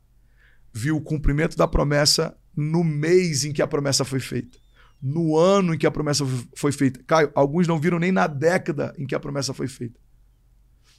viu 0.72 0.96
o 0.96 1.00
cumprimento 1.00 1.56
da 1.56 1.66
promessa 1.66 2.36
no 2.54 2.84
mês 2.84 3.44
em 3.44 3.52
que 3.52 3.60
a 3.60 3.66
promessa 3.66 4.04
foi 4.04 4.20
feita 4.20 4.56
no 5.00 5.36
ano 5.36 5.74
em 5.74 5.78
que 5.78 5.86
a 5.86 5.90
promessa 5.90 6.24
foi 6.54 6.72
feita. 6.72 7.00
Caio, 7.06 7.30
alguns 7.34 7.66
não 7.66 7.78
viram 7.78 7.98
nem 7.98 8.12
na 8.12 8.26
década 8.26 8.94
em 8.98 9.06
que 9.06 9.14
a 9.14 9.20
promessa 9.20 9.52
foi 9.52 9.68
feita. 9.68 10.00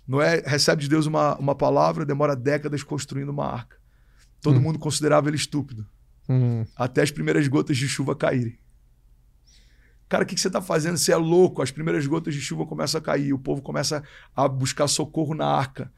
Noé 0.08 0.42
recebe 0.46 0.82
de 0.82 0.90
Deus 0.90 1.06
uma, 1.06 1.36
uma 1.38 1.56
palavra, 1.56 2.06
demora 2.06 2.36
décadas 2.36 2.84
construindo 2.84 3.30
uma 3.30 3.46
arca. 3.46 3.78
Todo 4.42 4.58
hum. 4.58 4.62
mundo 4.62 4.80
considerava 4.80 5.28
ele 5.28 5.36
estúpido. 5.36 5.86
Hum. 6.30 6.66
Até 6.76 7.02
as 7.02 7.12
primeiras 7.12 7.48
gotas 7.48 7.78
de 7.78 7.88
chuva 7.88 8.16
caírem. 8.16 8.58
Cara, 10.08 10.24
o 10.24 10.26
que, 10.26 10.36
que 10.36 10.42
você 10.42 10.48
está 10.48 10.62
fazendo? 10.62 10.98
Você 10.98 11.12
é 11.12 11.18
louco. 11.18 11.62
As 11.62 11.72
primeiras 11.72 12.06
gotas 12.08 12.34
de 12.34 12.40
chuva 12.40 12.66
começam 12.66 13.00
a 13.00 13.02
cair, 13.02 13.34
o 13.34 13.40
povo 13.40 13.62
começa 13.62 14.02
a 14.36 14.48
buscar 14.48 14.88
socorro 14.88 15.34
na 15.34 15.46
arca. 15.46 15.92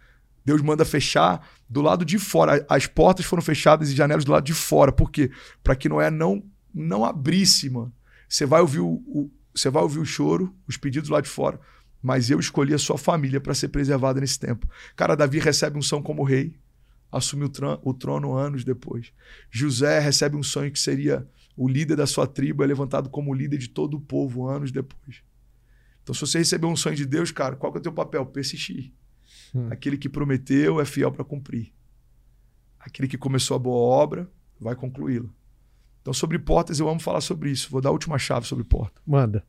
Deus 0.44 0.62
manda 0.62 0.84
fechar 0.84 1.48
do 1.70 1.82
lado 1.82 2.04
de 2.04 2.18
fora. 2.18 2.66
As 2.68 2.88
portas 2.88 3.26
foram 3.26 3.44
fechadas 3.44 3.92
e 3.92 3.96
janelas 3.96 4.26
do 4.26 4.32
lado 4.32 4.44
de 4.44 4.54
fora. 4.54 4.92
Por 4.92 5.12
quê? 5.12 5.30
Para 5.64 5.76
que 5.76 5.88
Noé 5.88 6.10
não, 6.10 6.44
não 6.74 7.06
abrisse, 7.06 7.70
mano. 7.70 7.94
Você 8.28 8.46
vai 8.46 8.62
ouvir 8.62 8.80
o, 8.80 9.02
o, 9.08 9.32
você 9.54 9.70
vai 9.70 9.82
ouvir 9.84 10.00
o 10.00 10.06
choro, 10.06 10.56
os 10.68 10.78
pedidos 10.78 11.10
lá 11.10 11.22
de 11.22 11.30
fora. 11.30 11.60
Mas 12.02 12.30
eu 12.30 12.40
escolhi 12.40 12.74
a 12.74 12.78
sua 12.78 12.98
família 12.98 13.42
para 13.42 13.54
ser 13.54 13.70
preservada 13.70 14.22
nesse 14.22 14.40
tempo. 14.40 14.68
Cara, 14.96 15.16
Davi 15.16 15.40
recebe 15.40 15.78
um 15.78 15.82
som 15.82 16.02
como 16.02 16.24
rei, 16.24 16.56
assumiu 17.12 17.48
o, 17.84 17.90
o 17.90 17.94
trono 17.94 18.34
anos 18.36 18.64
depois. 18.64 19.12
José 19.50 20.00
recebe 20.00 20.38
um 20.38 20.44
sonho 20.44 20.72
que 20.72 20.80
seria 20.80 21.28
o 21.58 21.68
líder 21.68 21.98
da 21.98 22.08
sua 22.08 22.26
tribo, 22.26 22.64
é 22.64 22.68
levantado 22.68 23.10
como 23.10 23.34
líder 23.34 23.58
de 23.58 23.68
todo 23.68 23.98
o 23.98 24.00
povo 24.00 24.48
anos 24.48 24.72
depois. 24.72 25.22
Então, 26.02 26.16
se 26.16 26.22
você 26.22 26.38
recebeu 26.38 26.70
um 26.70 26.76
sonho 26.76 26.96
de 26.96 27.06
Deus, 27.06 27.32
cara, 27.32 27.56
qual 27.56 27.72
que 27.72 27.78
é 27.78 27.82
o 27.82 27.84
teu 27.84 27.92
papel? 27.92 28.26
Persistir. 28.26 28.94
Hum. 29.54 29.68
Aquele 29.70 29.98
que 29.98 30.08
prometeu 30.08 30.80
é 30.80 30.86
fiel 30.86 31.12
para 31.12 31.26
cumprir. 31.26 31.74
Aquele 32.80 33.08
que 33.08 33.18
começou 33.18 33.56
a 33.56 33.60
boa 33.60 33.78
obra 33.78 34.30
vai 34.60 34.76
concluí-la. 34.76 35.30
Então, 36.02 36.14
sobre 36.14 36.40
portas, 36.40 36.80
eu 36.80 36.90
amo 36.90 37.00
falar 37.00 37.22
sobre 37.22 37.52
isso. 37.52 37.70
Vou 37.70 37.82
dar 37.82 37.90
a 37.90 37.92
última 37.92 38.18
chave 38.18 38.46
sobre 38.46 38.64
porta. 38.64 39.02
Manda. 39.06 39.44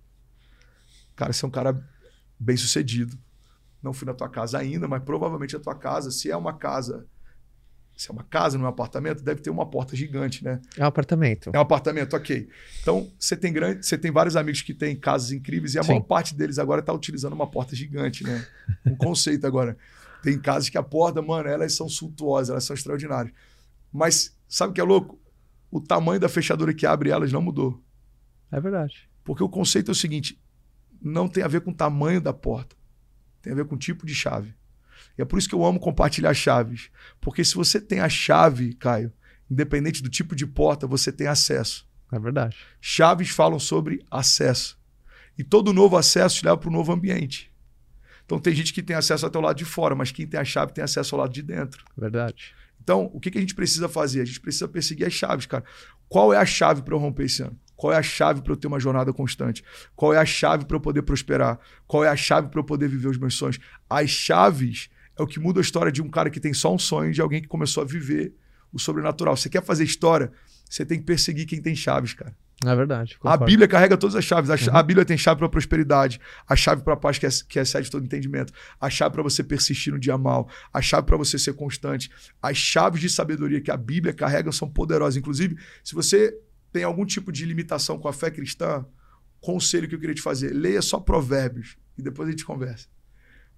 Cara, 1.15 1.33
você 1.33 1.45
é 1.45 1.49
um 1.49 1.51
cara 1.51 1.89
bem 2.39 2.57
sucedido. 2.57 3.19
Não 3.83 3.93
fui 3.93 4.07
na 4.07 4.15
tua 4.15 4.29
casa 4.29 4.59
ainda, 4.59 4.87
mas 4.87 5.03
provavelmente 5.03 5.57
a 5.57 5.61
tua 5.61 5.75
casa, 5.75 6.11
se 6.11 6.31
é 6.31 6.37
uma 6.37 6.53
casa 6.53 7.07
se 8.01 8.11
é 8.11 8.15
uma 8.15 8.25
casa, 8.25 8.57
não 8.57 8.65
é 8.65 8.69
um 8.69 8.71
apartamento, 8.71 9.23
deve 9.23 9.43
ter 9.43 9.51
uma 9.51 9.67
porta 9.67 9.95
gigante, 9.95 10.43
né? 10.43 10.59
É 10.75 10.83
um 10.83 10.87
apartamento. 10.87 11.51
É 11.53 11.59
um 11.59 11.61
apartamento, 11.61 12.17
ok. 12.17 12.49
Então, 12.81 13.13
você 13.19 13.37
tem 13.37 13.53
grande, 13.53 13.85
você 13.85 13.99
tem 13.99 14.11
vários 14.11 14.37
amigos 14.37 14.63
que 14.63 14.73
têm 14.73 14.97
casas 14.97 15.33
incríveis 15.33 15.75
e 15.75 15.79
a 15.79 15.83
Sim. 15.83 15.89
maior 15.89 16.05
parte 16.05 16.35
deles 16.35 16.59
agora 16.59 16.81
está 16.81 16.95
utilizando 16.95 17.35
uma 17.35 17.47
porta 17.47 17.77
gigante, 17.77 18.25
né? 18.25 18.47
Um 18.87 18.97
conceito 18.97 19.47
agora. 19.47 19.77
Tem 20.23 20.39
casas 20.41 20.71
que 20.71 20.79
a 20.79 20.83
porta, 20.83 21.21
mano, 21.21 21.47
elas 21.47 21.75
são 21.75 21.91
suntuosas, 21.91 22.49
elas 22.49 22.65
são 22.65 22.73
extraordinárias. 22.73 23.35
Mas 23.93 24.35
sabe 24.49 24.71
o 24.71 24.75
que 24.75 24.81
é 24.81 24.85
louco? 24.85 25.20
O 25.71 25.81
tamanho 25.81 26.21
da 26.21 26.29
fechadura 26.29 26.75
que 26.75 26.87
abre 26.87 27.11
elas 27.11 27.33
não 27.33 27.43
mudou. 27.43 27.83
É 28.51 28.61
verdade. 28.61 29.09
Porque 29.25 29.43
o 29.43 29.49
conceito 29.49 29.91
é 29.91 29.93
o 29.93 29.95
seguinte: 29.95 30.41
não 31.01 31.29
tem 31.29 31.43
a 31.43 31.49
ver 31.49 31.61
com 31.61 31.71
o 31.71 31.75
tamanho 31.75 32.21
da 32.21 32.33
porta, 32.33 32.77
tem 33.41 33.53
a 33.53 33.57
ver 33.57 33.65
com 33.65 33.75
o 33.75 33.79
tipo 33.79 34.05
de 34.05 34.15
chave. 34.15 34.55
E 35.17 35.23
é 35.23 35.25
por 35.25 35.39
isso 35.39 35.49
que 35.49 35.55
eu 35.55 35.65
amo 35.65 35.79
compartilhar 35.79 36.35
chaves. 36.35 36.91
Porque 37.21 37.45
se 37.45 37.55
você 37.55 37.81
tem 37.81 38.01
a 38.01 38.09
chave, 38.09 38.75
Caio, 38.75 39.13
independente 39.51 40.03
do 40.03 40.09
tipo 40.09 40.35
de 40.35 40.47
porta, 40.47 40.87
você 40.87 41.13
tem 41.13 41.27
acesso. 41.27 41.89
É 42.13 42.19
verdade. 42.19 42.57
Chaves 42.81 43.31
falam 43.31 43.59
sobre 43.59 44.05
acesso. 44.11 44.79
E 45.39 45.45
todo 45.45 45.73
novo 45.73 45.97
acesso 45.97 46.37
te 46.37 46.45
leva 46.45 46.59
para 46.59 46.69
um 46.69 46.73
novo 46.73 46.93
ambiente. 46.93 47.51
Então 48.25 48.39
tem 48.39 48.55
gente 48.55 48.73
que 48.73 48.83
tem 48.83 48.95
acesso 48.95 49.27
até 49.27 49.39
o 49.39 49.43
lado 49.43 49.57
de 49.57 49.65
fora, 49.65 49.95
mas 49.95 50.13
quem 50.13 50.27
tem 50.27 50.39
a 50.39 50.45
chave 50.45 50.73
tem 50.73 50.85
acesso 50.85 51.15
ao 51.15 51.23
lado 51.23 51.33
de 51.33 51.43
dentro. 51.43 51.85
Verdade. 51.97 52.55
Então, 52.83 53.11
o 53.13 53.21
que, 53.21 53.31
que 53.31 53.39
a 53.39 53.41
gente 53.41 53.55
precisa 53.55 53.89
fazer? 53.89 54.21
A 54.21 54.25
gente 54.25 54.41
precisa 54.41 54.67
perseguir 54.67 55.07
as 55.07 55.13
chaves, 55.13 55.47
cara. 55.47 55.65
Qual 56.09 56.33
é 56.33 56.37
a 56.37 56.45
chave 56.45 56.83
para 56.83 56.95
eu 56.95 56.99
romper 56.99 57.25
esse 57.25 57.43
ano? 57.43 57.57
Qual 57.77 57.93
é 57.93 57.97
a 57.97 58.03
chave 58.03 58.43
para 58.43 58.53
eu 58.53 58.57
ter 58.57 58.67
uma 58.67 58.81
jornada 58.81 59.13
constante? 59.13 59.65
Qual 59.97 60.13
é 60.13 60.19
a 60.19 60.25
chave 60.27 60.65
para 60.65 60.77
eu 60.77 60.81
poder 60.81 61.03
prosperar? 61.03 61.59
Qual 61.87 62.05
é 62.05 62.09
a 62.09 62.17
chave 62.17 62.49
para 62.49 62.61
eu 62.61 62.65
poder 62.65 62.89
viver 62.89 63.09
os 63.09 63.17
meus 63.17 63.35
sonhos? 63.35 63.59
As 63.89 64.11
chaves 64.11 64.91
é 65.19 65.23
o 65.23 65.27
que 65.27 65.41
muda 65.41 65.61
a 65.61 65.63
história 65.63 65.91
de 65.91 66.03
um 66.03 66.11
cara 66.11 66.29
que 66.31 66.41
tem 66.41 66.53
só 66.53 66.75
um 66.75 66.79
sonho, 66.79 67.13
de 67.13 67.21
alguém 67.21 67.41
que 67.41 67.49
começou 67.49 67.83
a 67.83 67.87
viver 67.87 68.35
o 68.73 68.79
sobrenatural. 68.79 69.37
Você 69.37 69.49
quer 69.49 69.65
fazer 69.65 69.85
história, 69.85 70.33
você 70.71 70.87
tem 70.87 70.99
que 70.99 71.05
perseguir 71.05 71.47
quem 71.47 71.61
tem 71.61 71.75
chaves, 71.75 72.15
cara. 72.15 72.35
É 72.65 72.77
verdade. 72.77 73.19
Concordo. 73.19 73.43
A 73.43 73.47
Bíblia 73.47 73.67
carrega 73.67 73.97
todas 73.97 74.15
as 74.15 74.25
chaves. 74.25 74.51
A, 74.51 74.55
uhum. 74.55 74.77
a 74.77 74.83
Bíblia 74.83 75.05
tem 75.05 75.17
chave 75.17 75.39
para 75.39 75.49
prosperidade, 75.49 76.21
a 76.47 76.55
chave 76.55 76.83
para 76.83 76.93
a 76.93 76.97
paz 76.97 77.19
que, 77.19 77.27
é, 77.27 77.31
que 77.49 77.59
excede 77.59 77.91
todo 77.91 78.05
entendimento, 78.05 78.53
a 78.79 78.91
chave 78.91 79.15
para 79.15 79.23
você 79.23 79.43
persistir 79.43 79.93
no 79.93 79.99
dia 79.99 80.17
mal, 80.17 80.49
a 80.73 80.81
chave 80.83 81.07
para 81.07 81.17
você 81.17 81.39
ser 81.39 81.55
constante. 81.55 82.11
As 82.41 82.57
chaves 82.57 83.01
de 83.01 83.09
sabedoria 83.09 83.61
que 83.61 83.71
a 83.71 83.77
Bíblia 83.77 84.13
carrega 84.13 84.53
são 84.53 84.69
poderosas. 84.71 85.17
Inclusive, 85.17 85.57
se 85.83 85.95
você 85.95 86.37
tem 86.71 86.85
algum 86.85 87.05
tipo 87.05 87.33
de 87.33 87.45
limitação 87.47 87.99
com 87.99 88.09
a 88.09 88.13
fé 88.13 88.31
cristã, 88.31 88.85
conselho 89.41 89.89
que 89.89 89.95
eu 89.95 89.99
queria 89.99 90.15
te 90.15 90.23
fazer: 90.23 90.53
leia 90.53 90.83
só 90.83 91.01
Provérbios 91.01 91.77
e 91.99 92.03
depois 92.03 92.29
a 92.29 92.31
gente 92.31 92.45
conversa. 92.45 92.87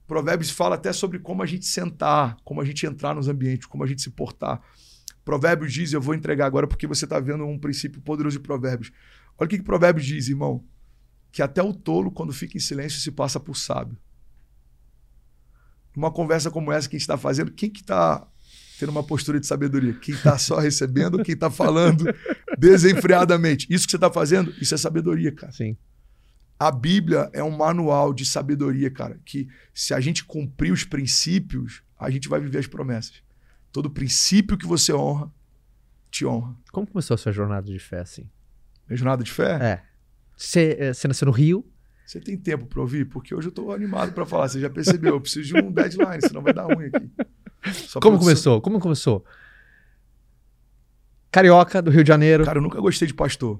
Provérbios 0.06 0.50
fala 0.50 0.76
até 0.76 0.92
sobre 0.92 1.18
como 1.18 1.42
a 1.42 1.46
gente 1.46 1.66
sentar, 1.66 2.36
como 2.44 2.60
a 2.60 2.64
gente 2.64 2.86
entrar 2.86 3.14
nos 3.14 3.28
ambientes, 3.28 3.66
como 3.66 3.82
a 3.82 3.86
gente 3.86 4.00
se 4.00 4.10
portar. 4.10 4.62
Provérbios 5.24 5.72
diz, 5.72 5.92
eu 5.92 6.00
vou 6.00 6.14
entregar 6.14 6.46
agora 6.46 6.66
porque 6.66 6.86
você 6.86 7.04
está 7.04 7.20
vendo 7.20 7.44
um 7.44 7.58
princípio 7.58 8.00
poderoso 8.00 8.38
de 8.38 8.42
Provérbios. 8.42 8.90
Olha 9.38 9.46
o 9.46 9.48
que, 9.48 9.58
que 9.58 9.64
Provérbios 9.64 10.04
diz, 10.04 10.28
irmão. 10.28 10.64
Que 11.30 11.42
até 11.42 11.62
o 11.62 11.72
tolo, 11.72 12.10
quando 12.10 12.32
fica 12.32 12.56
em 12.56 12.60
silêncio, 12.60 13.00
se 13.00 13.10
passa 13.10 13.38
por 13.38 13.56
sábio. 13.56 13.96
Numa 15.96 16.10
conversa 16.10 16.50
como 16.50 16.72
essa 16.72 16.88
que 16.88 16.96
a 16.96 16.98
gente 16.98 17.04
está 17.04 17.16
fazendo, 17.16 17.52
quem 17.52 17.70
que 17.70 17.80
está 17.80 18.26
tendo 18.78 18.90
uma 18.90 19.02
postura 19.02 19.38
de 19.38 19.46
sabedoria? 19.46 19.94
Quem 19.94 20.14
está 20.14 20.36
só 20.36 20.58
recebendo 20.58 21.18
ou 21.18 21.24
quem 21.24 21.34
está 21.34 21.50
falando 21.50 22.04
desenfreadamente? 22.58 23.66
Isso 23.70 23.86
que 23.86 23.92
você 23.92 23.96
está 23.96 24.10
fazendo, 24.10 24.52
isso 24.60 24.74
é 24.74 24.78
sabedoria, 24.78 25.30
cara. 25.32 25.52
Sim. 25.52 25.76
A 26.58 26.70
Bíblia 26.70 27.30
é 27.32 27.42
um 27.42 27.50
manual 27.50 28.12
de 28.12 28.24
sabedoria, 28.24 28.90
cara, 28.90 29.20
que 29.24 29.48
se 29.74 29.92
a 29.92 30.00
gente 30.00 30.24
cumprir 30.24 30.72
os 30.72 30.84
princípios, 30.84 31.82
a 31.98 32.10
gente 32.10 32.28
vai 32.28 32.40
viver 32.40 32.58
as 32.58 32.66
promessas. 32.66 33.22
Todo 33.72 33.90
princípio 33.90 34.58
que 34.58 34.66
você 34.66 34.92
honra, 34.92 35.32
te 36.10 36.26
honra. 36.26 36.54
Como 36.70 36.86
começou 36.86 37.14
a 37.14 37.18
sua 37.18 37.32
jornada 37.32 37.66
de 37.66 37.78
fé, 37.78 38.00
assim? 38.00 38.28
Minha 38.86 38.96
jornada 38.96 39.24
de 39.24 39.32
fé? 39.32 39.52
É. 39.60 39.82
Você, 40.36 40.76
é, 40.78 40.92
você 40.92 41.08
nasceu 41.08 41.26
no 41.26 41.32
Rio? 41.32 41.66
Você 42.04 42.20
tem 42.20 42.36
tempo 42.36 42.66
para 42.66 42.80
ouvir? 42.80 43.06
Porque 43.06 43.34
hoje 43.34 43.48
eu 43.48 43.50
estou 43.50 43.72
animado 43.72 44.12
para 44.12 44.26
falar. 44.26 44.48
Você 44.48 44.60
já 44.60 44.68
percebeu? 44.68 45.14
Eu 45.14 45.20
preciso 45.20 45.48
de 45.48 45.56
um 45.56 45.72
deadline, 45.72 46.20
senão 46.20 46.42
vai 46.42 46.52
dar 46.52 46.64
ruim 46.64 46.90
aqui. 46.92 47.10
Só 47.72 48.00
Como 48.00 48.18
começou? 48.18 48.60
Como 48.60 48.78
começou? 48.78 49.24
Carioca, 51.30 51.80
do 51.80 51.90
Rio 51.90 52.04
de 52.04 52.08
Janeiro. 52.08 52.44
Cara, 52.44 52.58
eu 52.58 52.62
nunca 52.62 52.78
gostei 52.80 53.08
de 53.08 53.14
pastor. 53.14 53.58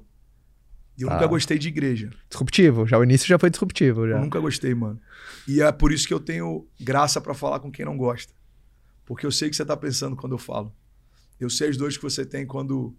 E 0.98 1.02
eu 1.02 1.08
ah. 1.08 1.14
nunca 1.14 1.26
gostei 1.26 1.58
de 1.58 1.68
igreja. 1.68 2.10
Disruptivo, 2.28 2.86
já 2.86 2.98
o 2.98 3.04
início 3.04 3.26
já 3.26 3.38
foi 3.38 3.48
disruptivo. 3.48 4.06
Já. 4.06 4.16
Eu 4.16 4.20
nunca 4.20 4.38
gostei, 4.38 4.74
mano. 4.74 5.00
E 5.48 5.62
é 5.62 5.72
por 5.72 5.90
isso 5.90 6.06
que 6.06 6.12
eu 6.12 6.20
tenho 6.20 6.66
graça 6.78 7.20
para 7.20 7.32
falar 7.32 7.60
com 7.60 7.72
quem 7.72 7.86
não 7.86 7.96
gosta. 7.96 8.34
Porque 9.04 9.26
eu 9.26 9.32
sei 9.32 9.48
o 9.48 9.50
que 9.50 9.56
você 9.56 9.64
tá 9.64 9.76
pensando 9.76 10.16
quando 10.16 10.32
eu 10.32 10.38
falo. 10.38 10.74
Eu 11.38 11.50
sei 11.50 11.68
as 11.68 11.76
dores 11.76 11.96
que 11.96 12.02
você 12.02 12.24
tem 12.24 12.46
quando, 12.46 12.96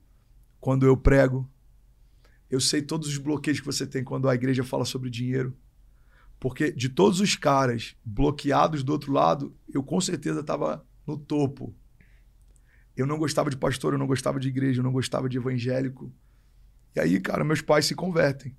quando 0.59 0.85
eu 0.85 0.97
prego. 0.97 1.49
Eu 2.49 2.59
sei 2.59 2.81
todos 2.81 3.07
os 3.07 3.17
bloqueios 3.17 3.59
que 3.59 3.65
você 3.65 3.87
tem 3.87 4.03
quando 4.03 4.27
a 4.27 4.35
igreja 4.35 4.63
fala 4.63 4.85
sobre 4.85 5.09
dinheiro. 5.09 5.55
Porque 6.39 6.71
de 6.71 6.89
todos 6.89 7.21
os 7.21 7.35
caras 7.35 7.95
bloqueados 8.03 8.83
do 8.83 8.91
outro 8.91 9.13
lado, 9.13 9.55
eu 9.73 9.81
com 9.81 10.01
certeza 10.01 10.41
estava 10.41 10.85
no 11.07 11.17
topo. 11.17 11.73
Eu 12.95 13.07
não 13.07 13.17
gostava 13.17 13.49
de 13.49 13.57
pastor, 13.57 13.93
eu 13.93 13.99
não 13.99 14.05
gostava 14.05 14.39
de 14.39 14.49
igreja, 14.49 14.79
eu 14.79 14.83
não 14.83 14.91
gostava 14.91 15.29
de 15.29 15.37
evangélico. 15.37 16.13
E 16.95 16.99
aí, 16.99 17.19
cara, 17.19 17.43
meus 17.43 17.61
pais 17.61 17.85
se 17.85 17.95
convertem. 17.95 18.55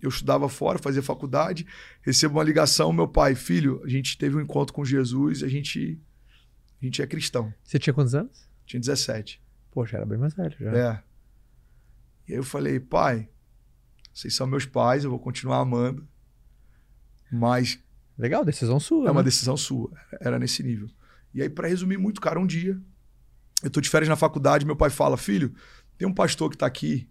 Eu 0.00 0.08
estudava 0.08 0.48
fora, 0.48 0.78
fazia 0.78 1.02
faculdade, 1.02 1.66
recebo 2.02 2.36
uma 2.36 2.44
ligação, 2.44 2.92
meu 2.92 3.08
pai, 3.08 3.34
filho, 3.34 3.82
a 3.84 3.88
gente 3.88 4.16
teve 4.16 4.36
um 4.36 4.40
encontro 4.40 4.72
com 4.72 4.84
Jesus, 4.84 5.42
a 5.42 5.48
gente 5.48 6.00
a 6.80 6.84
gente 6.84 7.02
é 7.02 7.06
cristão. 7.06 7.52
Você 7.62 7.78
tinha 7.78 7.94
quantos 7.94 8.14
anos? 8.14 8.48
Tinha 8.64 8.80
17. 8.80 9.42
Poxa, 9.70 9.96
era 9.96 10.06
bem 10.06 10.18
mais 10.18 10.34
velho 10.34 10.56
já. 10.58 10.76
É. 10.76 11.02
E 12.28 12.32
aí 12.32 12.38
eu 12.38 12.44
falei, 12.44 12.80
pai, 12.80 13.28
vocês 14.12 14.34
são 14.34 14.46
meus 14.46 14.66
pais, 14.66 15.04
eu 15.04 15.10
vou 15.10 15.18
continuar 15.18 15.58
amando, 15.58 16.06
mas 17.30 17.78
Legal, 18.18 18.44
decisão 18.44 18.80
sua. 18.80 19.08
É 19.08 19.10
uma 19.10 19.20
né? 19.20 19.24
decisão 19.24 19.56
sua. 19.56 19.90
Era 20.20 20.38
nesse 20.38 20.62
nível. 20.62 20.88
E 21.34 21.42
aí, 21.42 21.50
para 21.50 21.68
resumir 21.68 21.98
muito, 21.98 22.20
cara, 22.20 22.40
um 22.40 22.46
dia, 22.46 22.80
eu 23.62 23.70
tô 23.70 23.80
de 23.80 23.90
férias 23.90 24.08
na 24.08 24.16
faculdade, 24.16 24.64
meu 24.64 24.76
pai 24.76 24.88
fala: 24.88 25.16
Filho, 25.16 25.54
tem 25.98 26.08
um 26.08 26.14
pastor 26.14 26.50
que 26.50 26.56
tá 26.56 26.66
aqui 26.66 27.08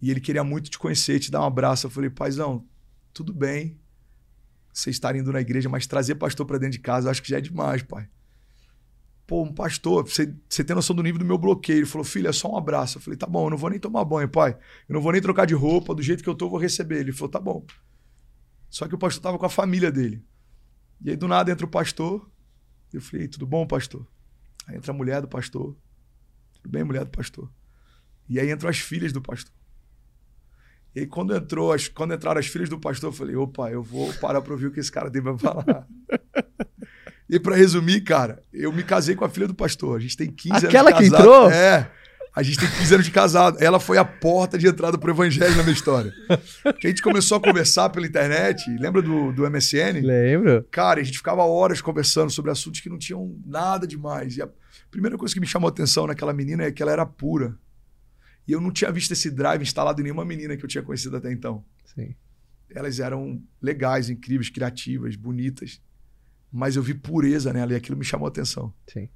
e 0.00 0.10
ele 0.10 0.20
queria 0.20 0.42
muito 0.42 0.70
te 0.70 0.78
conhecer, 0.78 1.18
te 1.20 1.30
dar 1.30 1.42
um 1.42 1.46
abraço. 1.46 1.86
Eu 1.86 1.90
falei, 1.90 2.08
paizão, 2.08 2.66
tudo 3.12 3.32
bem 3.32 3.78
vocês 4.72 4.94
estarem 4.94 5.20
indo 5.20 5.32
na 5.32 5.40
igreja, 5.40 5.68
mas 5.68 5.88
trazer 5.88 6.14
pastor 6.14 6.46
para 6.46 6.56
dentro 6.56 6.74
de 6.74 6.78
casa, 6.78 7.08
eu 7.08 7.10
acho 7.10 7.20
que 7.20 7.28
já 7.28 7.38
é 7.38 7.40
demais, 7.40 7.82
pai. 7.82 8.08
Pô, 9.28 9.42
um 9.42 9.52
pastor, 9.52 10.08
você, 10.08 10.34
você 10.48 10.64
tem 10.64 10.74
noção 10.74 10.96
do 10.96 11.02
nível 11.02 11.18
do 11.18 11.24
meu 11.26 11.36
bloqueio. 11.36 11.80
Ele 11.80 11.86
falou, 11.86 12.02
filho, 12.02 12.28
é 12.28 12.32
só 12.32 12.50
um 12.50 12.56
abraço. 12.56 12.96
Eu 12.96 13.02
falei, 13.02 13.18
tá 13.18 13.26
bom, 13.26 13.44
eu 13.44 13.50
não 13.50 13.58
vou 13.58 13.68
nem 13.68 13.78
tomar 13.78 14.02
banho, 14.02 14.26
pai. 14.26 14.56
Eu 14.88 14.94
não 14.94 15.02
vou 15.02 15.12
nem 15.12 15.20
trocar 15.20 15.44
de 15.44 15.52
roupa, 15.52 15.94
do 15.94 16.02
jeito 16.02 16.22
que 16.22 16.30
eu 16.30 16.34
tô, 16.34 16.46
eu 16.46 16.50
vou 16.50 16.58
receber. 16.58 17.00
Ele 17.00 17.12
falou, 17.12 17.28
tá 17.28 17.38
bom. 17.38 17.62
Só 18.70 18.88
que 18.88 18.94
o 18.94 18.98
pastor 18.98 19.22
tava 19.22 19.38
com 19.38 19.44
a 19.44 19.50
família 19.50 19.92
dele. 19.92 20.24
E 21.04 21.10
aí, 21.10 21.16
do 21.16 21.28
nada, 21.28 21.52
entra 21.52 21.66
o 21.66 21.68
pastor. 21.68 22.26
Eu 22.90 23.02
falei, 23.02 23.28
tudo 23.28 23.46
bom, 23.46 23.66
pastor? 23.66 24.08
Aí 24.66 24.76
entra 24.76 24.92
a 24.92 24.96
mulher 24.96 25.20
do 25.20 25.28
pastor. 25.28 25.76
Tudo 26.54 26.70
bem, 26.70 26.82
mulher 26.82 27.04
do 27.04 27.10
pastor? 27.10 27.52
E 28.30 28.40
aí 28.40 28.50
entram 28.50 28.70
as 28.70 28.78
filhas 28.78 29.12
do 29.12 29.20
pastor. 29.20 29.52
E 30.94 31.00
aí, 31.00 31.06
quando, 31.06 31.36
entrou 31.36 31.70
as, 31.70 31.86
quando 31.86 32.14
entraram 32.14 32.40
as 32.40 32.46
filhas 32.46 32.70
do 32.70 32.80
pastor, 32.80 33.10
eu 33.10 33.12
falei: 33.12 33.36
opa, 33.36 33.70
eu 33.70 33.82
vou 33.82 34.10
parar 34.14 34.40
para 34.40 34.54
ouvir 34.54 34.68
o 34.68 34.72
que 34.72 34.80
esse 34.80 34.90
cara 34.90 35.10
tem 35.10 35.22
para 35.22 35.36
falar. 35.36 35.86
e 37.28 37.38
para 37.38 37.54
resumir, 37.54 38.00
cara, 38.00 38.42
eu 38.52 38.72
me 38.72 38.82
casei 38.82 39.14
com 39.14 39.24
a 39.24 39.28
filha 39.28 39.46
do 39.46 39.54
pastor. 39.54 39.98
A 39.98 40.00
gente 40.00 40.16
tem 40.16 40.30
15 40.30 40.66
Aquela 40.66 40.90
anos. 40.90 40.92
Aquela 40.92 40.92
que 40.92 41.04
entrou? 41.04 41.50
É. 41.50 41.90
A 42.34 42.42
gente 42.42 42.58
tem 42.58 42.70
15 42.70 42.94
anos 42.94 43.06
de 43.06 43.12
casado. 43.12 43.58
Ela 43.60 43.80
foi 43.80 43.98
a 43.98 44.04
porta 44.04 44.56
de 44.56 44.66
entrada 44.66 44.96
pro 44.96 45.10
evangelho 45.10 45.56
na 45.56 45.62
minha 45.62 45.74
história. 45.74 46.12
Que 46.78 46.86
a 46.86 46.90
gente 46.90 47.02
começou 47.02 47.36
a 47.36 47.40
conversar 47.40 47.90
pela 47.90 48.06
internet. 48.06 48.64
Lembra 48.78 49.02
do, 49.02 49.32
do 49.32 49.50
MSN? 49.50 50.00
Lembro. 50.02 50.64
Cara, 50.70 51.00
a 51.00 51.02
gente 51.02 51.18
ficava 51.18 51.42
horas 51.42 51.80
conversando 51.80 52.30
sobre 52.30 52.50
assuntos 52.50 52.80
que 52.80 52.88
não 52.88 52.96
tinham 52.96 53.36
nada 53.44 53.86
demais. 53.86 54.36
E 54.36 54.42
a 54.42 54.48
primeira 54.90 55.18
coisa 55.18 55.34
que 55.34 55.40
me 55.40 55.46
chamou 55.46 55.66
a 55.68 55.70
atenção 55.70 56.06
naquela 56.06 56.32
menina 56.32 56.64
é 56.64 56.70
que 56.70 56.82
ela 56.82 56.92
era 56.92 57.04
pura. 57.04 57.58
E 58.46 58.52
eu 58.52 58.60
não 58.60 58.70
tinha 58.70 58.90
visto 58.92 59.12
esse 59.12 59.30
drive 59.30 59.62
instalado 59.62 60.00
em 60.00 60.04
nenhuma 60.04 60.24
menina 60.24 60.56
que 60.56 60.64
eu 60.64 60.68
tinha 60.68 60.82
conhecido 60.82 61.16
até 61.16 61.32
então. 61.32 61.64
Sim. 61.94 62.14
Elas 62.70 63.00
eram 63.00 63.42
legais, 63.60 64.08
incríveis, 64.08 64.48
criativas, 64.48 65.16
bonitas. 65.16 65.82
Mas 66.52 66.76
eu 66.76 66.82
vi 66.82 66.94
pureza 66.94 67.52
nela 67.52 67.72
e 67.72 67.76
aquilo 67.76 67.96
me 67.96 68.04
chamou 68.04 68.26
a 68.26 68.30
atenção. 68.30 68.72
Sim. 68.86 69.08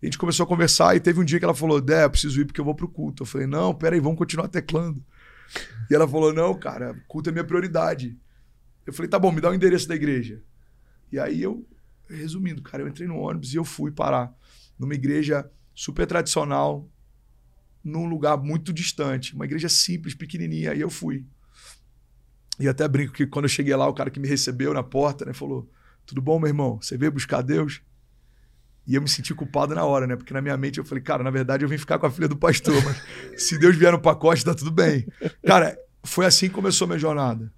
E 0.00 0.04
a 0.04 0.06
gente 0.06 0.18
começou 0.18 0.44
a 0.44 0.46
conversar 0.46 0.94
e 0.94 1.00
teve 1.00 1.20
um 1.20 1.24
dia 1.24 1.38
que 1.38 1.44
ela 1.44 1.54
falou: 1.54 1.80
Dé, 1.80 2.04
eu 2.04 2.10
preciso 2.10 2.40
ir 2.40 2.44
porque 2.44 2.60
eu 2.60 2.64
vou 2.64 2.74
pro 2.74 2.88
culto. 2.88 3.22
Eu 3.22 3.26
falei: 3.26 3.46
Não, 3.46 3.74
peraí, 3.74 3.98
vamos 4.00 4.18
continuar 4.18 4.48
teclando. 4.48 5.04
E 5.90 5.94
ela 5.94 6.06
falou: 6.06 6.32
Não, 6.32 6.58
cara, 6.58 6.94
culto 7.08 7.30
é 7.30 7.32
minha 7.32 7.44
prioridade. 7.44 8.16
Eu 8.86 8.92
falei: 8.92 9.08
Tá 9.08 9.18
bom, 9.18 9.32
me 9.32 9.40
dá 9.40 9.50
o 9.50 9.54
endereço 9.54 9.88
da 9.88 9.96
igreja. 9.96 10.42
E 11.10 11.18
aí 11.18 11.42
eu, 11.42 11.66
resumindo, 12.08 12.62
cara, 12.62 12.82
eu 12.82 12.88
entrei 12.88 13.08
no 13.08 13.16
ônibus 13.16 13.52
e 13.52 13.56
eu 13.56 13.64
fui 13.64 13.90
parar 13.90 14.32
numa 14.78 14.94
igreja 14.94 15.50
super 15.74 16.06
tradicional, 16.06 16.88
num 17.82 18.06
lugar 18.06 18.36
muito 18.36 18.72
distante, 18.72 19.34
uma 19.34 19.44
igreja 19.44 19.68
simples, 19.68 20.14
pequenininha. 20.14 20.72
Aí 20.72 20.80
eu 20.80 20.90
fui. 20.90 21.26
E 22.60 22.68
até 22.68 22.86
brinco 22.86 23.12
que 23.12 23.26
quando 23.26 23.46
eu 23.46 23.48
cheguei 23.48 23.74
lá, 23.74 23.88
o 23.88 23.94
cara 23.94 24.10
que 24.10 24.20
me 24.20 24.28
recebeu 24.28 24.74
na 24.74 24.82
porta, 24.82 25.24
né, 25.24 25.32
falou: 25.32 25.68
Tudo 26.08 26.22
bom, 26.22 26.38
meu 26.38 26.48
irmão? 26.48 26.78
Você 26.80 26.96
veio 26.96 27.12
buscar 27.12 27.42
Deus? 27.42 27.82
E 28.86 28.94
eu 28.94 29.02
me 29.02 29.08
senti 29.10 29.34
culpado 29.34 29.74
na 29.74 29.84
hora, 29.84 30.06
né? 30.06 30.16
Porque 30.16 30.32
na 30.32 30.40
minha 30.40 30.56
mente 30.56 30.78
eu 30.78 30.84
falei, 30.84 31.04
cara, 31.04 31.22
na 31.22 31.28
verdade 31.28 31.62
eu 31.62 31.68
vim 31.68 31.76
ficar 31.76 31.98
com 31.98 32.06
a 32.06 32.10
filha 32.10 32.26
do 32.26 32.34
pastor, 32.34 32.82
mas 32.82 33.02
se 33.36 33.58
Deus 33.58 33.76
vier 33.76 33.92
no 33.92 34.00
pacote, 34.00 34.42
tá 34.42 34.54
tudo 34.54 34.70
bem. 34.70 35.06
Cara, 35.44 35.78
foi 36.02 36.24
assim 36.24 36.48
que 36.48 36.54
começou 36.54 36.86
a 36.86 36.88
minha 36.88 36.98
jornada. 36.98 37.52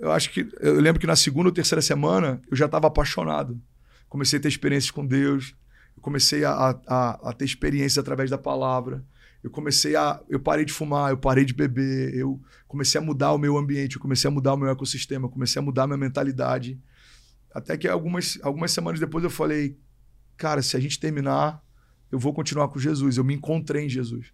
Eu 0.00 0.10
acho 0.10 0.30
que. 0.32 0.48
Eu 0.58 0.80
lembro 0.80 1.00
que 1.00 1.06
na 1.06 1.14
segunda 1.14 1.50
ou 1.50 1.54
terceira 1.54 1.80
semana 1.80 2.42
eu 2.50 2.56
já 2.56 2.66
estava 2.66 2.88
apaixonado. 2.88 3.60
Comecei 4.08 4.40
a 4.40 4.42
ter 4.42 4.48
experiências 4.48 4.90
com 4.90 5.06
Deus. 5.06 5.54
Eu 5.96 6.02
comecei 6.02 6.44
a, 6.44 6.76
a, 6.88 7.30
a 7.30 7.32
ter 7.32 7.44
experiências 7.44 7.98
através 7.98 8.28
da 8.28 8.38
palavra. 8.38 9.04
Eu 9.40 9.50
comecei 9.50 9.94
a. 9.94 10.20
Eu 10.28 10.40
parei 10.40 10.64
de 10.64 10.72
fumar, 10.72 11.10
eu 11.10 11.16
parei 11.16 11.44
de 11.44 11.54
beber, 11.54 12.12
eu 12.16 12.40
comecei 12.66 13.00
a 13.00 13.04
mudar 13.04 13.32
o 13.32 13.38
meu 13.38 13.56
ambiente, 13.56 13.94
eu 13.94 14.02
comecei 14.02 14.26
a 14.26 14.32
mudar 14.32 14.54
o 14.54 14.56
meu 14.56 14.68
ecossistema, 14.68 15.26
eu 15.26 15.30
comecei 15.30 15.60
a 15.60 15.64
mudar 15.64 15.84
a 15.84 15.86
minha 15.86 15.96
mentalidade. 15.96 16.80
Até 17.54 17.76
que 17.76 17.86
algumas, 17.88 18.38
algumas 18.42 18.70
semanas 18.70 18.98
depois 19.00 19.22
eu 19.22 19.30
falei, 19.30 19.78
cara, 20.36 20.62
se 20.62 20.76
a 20.76 20.80
gente 20.80 20.98
terminar, 20.98 21.62
eu 22.10 22.18
vou 22.18 22.32
continuar 22.32 22.68
com 22.68 22.78
Jesus. 22.78 23.16
Eu 23.16 23.24
me 23.24 23.34
encontrei 23.34 23.84
em 23.84 23.88
Jesus. 23.88 24.32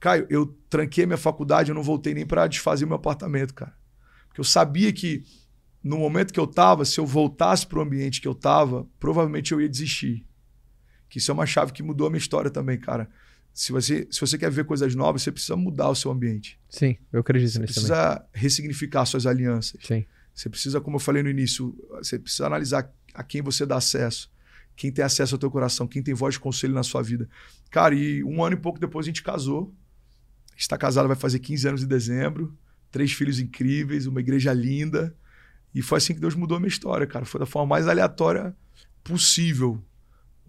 Caio, 0.00 0.26
eu 0.28 0.46
tranquei 0.68 1.06
minha 1.06 1.16
faculdade, 1.16 1.70
eu 1.70 1.74
não 1.74 1.82
voltei 1.82 2.12
nem 2.12 2.26
para 2.26 2.46
desfazer 2.46 2.86
meu 2.86 2.96
apartamento, 2.96 3.54
cara. 3.54 3.74
Porque 4.26 4.40
eu 4.40 4.44
sabia 4.44 4.92
que 4.92 5.24
no 5.82 5.98
momento 5.98 6.32
que 6.32 6.40
eu 6.40 6.44
estava, 6.44 6.84
se 6.84 6.98
eu 6.98 7.06
voltasse 7.06 7.66
para 7.66 7.78
o 7.78 7.82
ambiente 7.82 8.20
que 8.20 8.26
eu 8.26 8.32
estava, 8.32 8.86
provavelmente 8.98 9.52
eu 9.52 9.60
ia 9.60 9.68
desistir. 9.68 10.26
Que 11.08 11.18
isso 11.18 11.30
é 11.30 11.34
uma 11.34 11.46
chave 11.46 11.72
que 11.72 11.82
mudou 11.82 12.06
a 12.06 12.10
minha 12.10 12.18
história 12.18 12.50
também, 12.50 12.78
cara. 12.78 13.08
Se 13.52 13.70
você, 13.70 14.08
se 14.10 14.18
você 14.20 14.38
quer 14.38 14.50
ver 14.50 14.64
coisas 14.64 14.94
novas, 14.94 15.22
você 15.22 15.30
precisa 15.30 15.56
mudar 15.56 15.90
o 15.90 15.94
seu 15.94 16.10
ambiente. 16.10 16.58
Sim, 16.70 16.96
eu 17.12 17.20
acredito 17.20 17.52
você 17.52 17.58
nisso 17.58 17.74
precisa 17.74 18.16
também. 18.16 18.28
ressignificar 18.32 19.04
suas 19.04 19.26
alianças. 19.26 19.78
Sim. 19.84 20.06
Você 20.34 20.48
precisa, 20.48 20.80
como 20.80 20.96
eu 20.96 21.00
falei 21.00 21.22
no 21.22 21.28
início, 21.28 21.76
você 21.90 22.18
precisa 22.18 22.46
analisar 22.46 22.90
a 23.14 23.22
quem 23.22 23.42
você 23.42 23.66
dá 23.66 23.76
acesso 23.76 24.32
quem 24.76 24.90
tem 24.90 25.04
acesso 25.04 25.34
ao 25.34 25.38
teu 25.38 25.50
coração, 25.50 25.86
quem 25.86 26.02
tem 26.02 26.14
voz 26.14 26.34
de 26.34 26.40
conselho 26.40 26.74
na 26.74 26.82
sua 26.82 27.02
vida. 27.02 27.28
Cara, 27.70 27.94
e 27.94 28.22
um 28.24 28.42
ano 28.42 28.56
e 28.56 28.58
pouco 28.58 28.78
depois 28.78 29.06
a 29.06 29.08
gente 29.08 29.22
casou. 29.22 29.74
Está 30.56 30.76
casado, 30.76 31.06
vai 31.06 31.16
fazer 31.16 31.38
15 31.38 31.68
anos 31.68 31.82
em 31.82 31.86
dezembro. 31.86 32.56
Três 32.90 33.12
filhos 33.12 33.38
incríveis, 33.38 34.06
uma 34.06 34.20
igreja 34.20 34.52
linda. 34.52 35.14
E 35.74 35.80
foi 35.80 35.98
assim 35.98 36.14
que 36.14 36.20
Deus 36.20 36.34
mudou 36.34 36.56
a 36.56 36.60
minha 36.60 36.68
história, 36.68 37.06
cara. 37.06 37.24
Foi 37.24 37.40
da 37.40 37.46
forma 37.46 37.68
mais 37.68 37.88
aleatória 37.88 38.54
possível. 39.02 39.82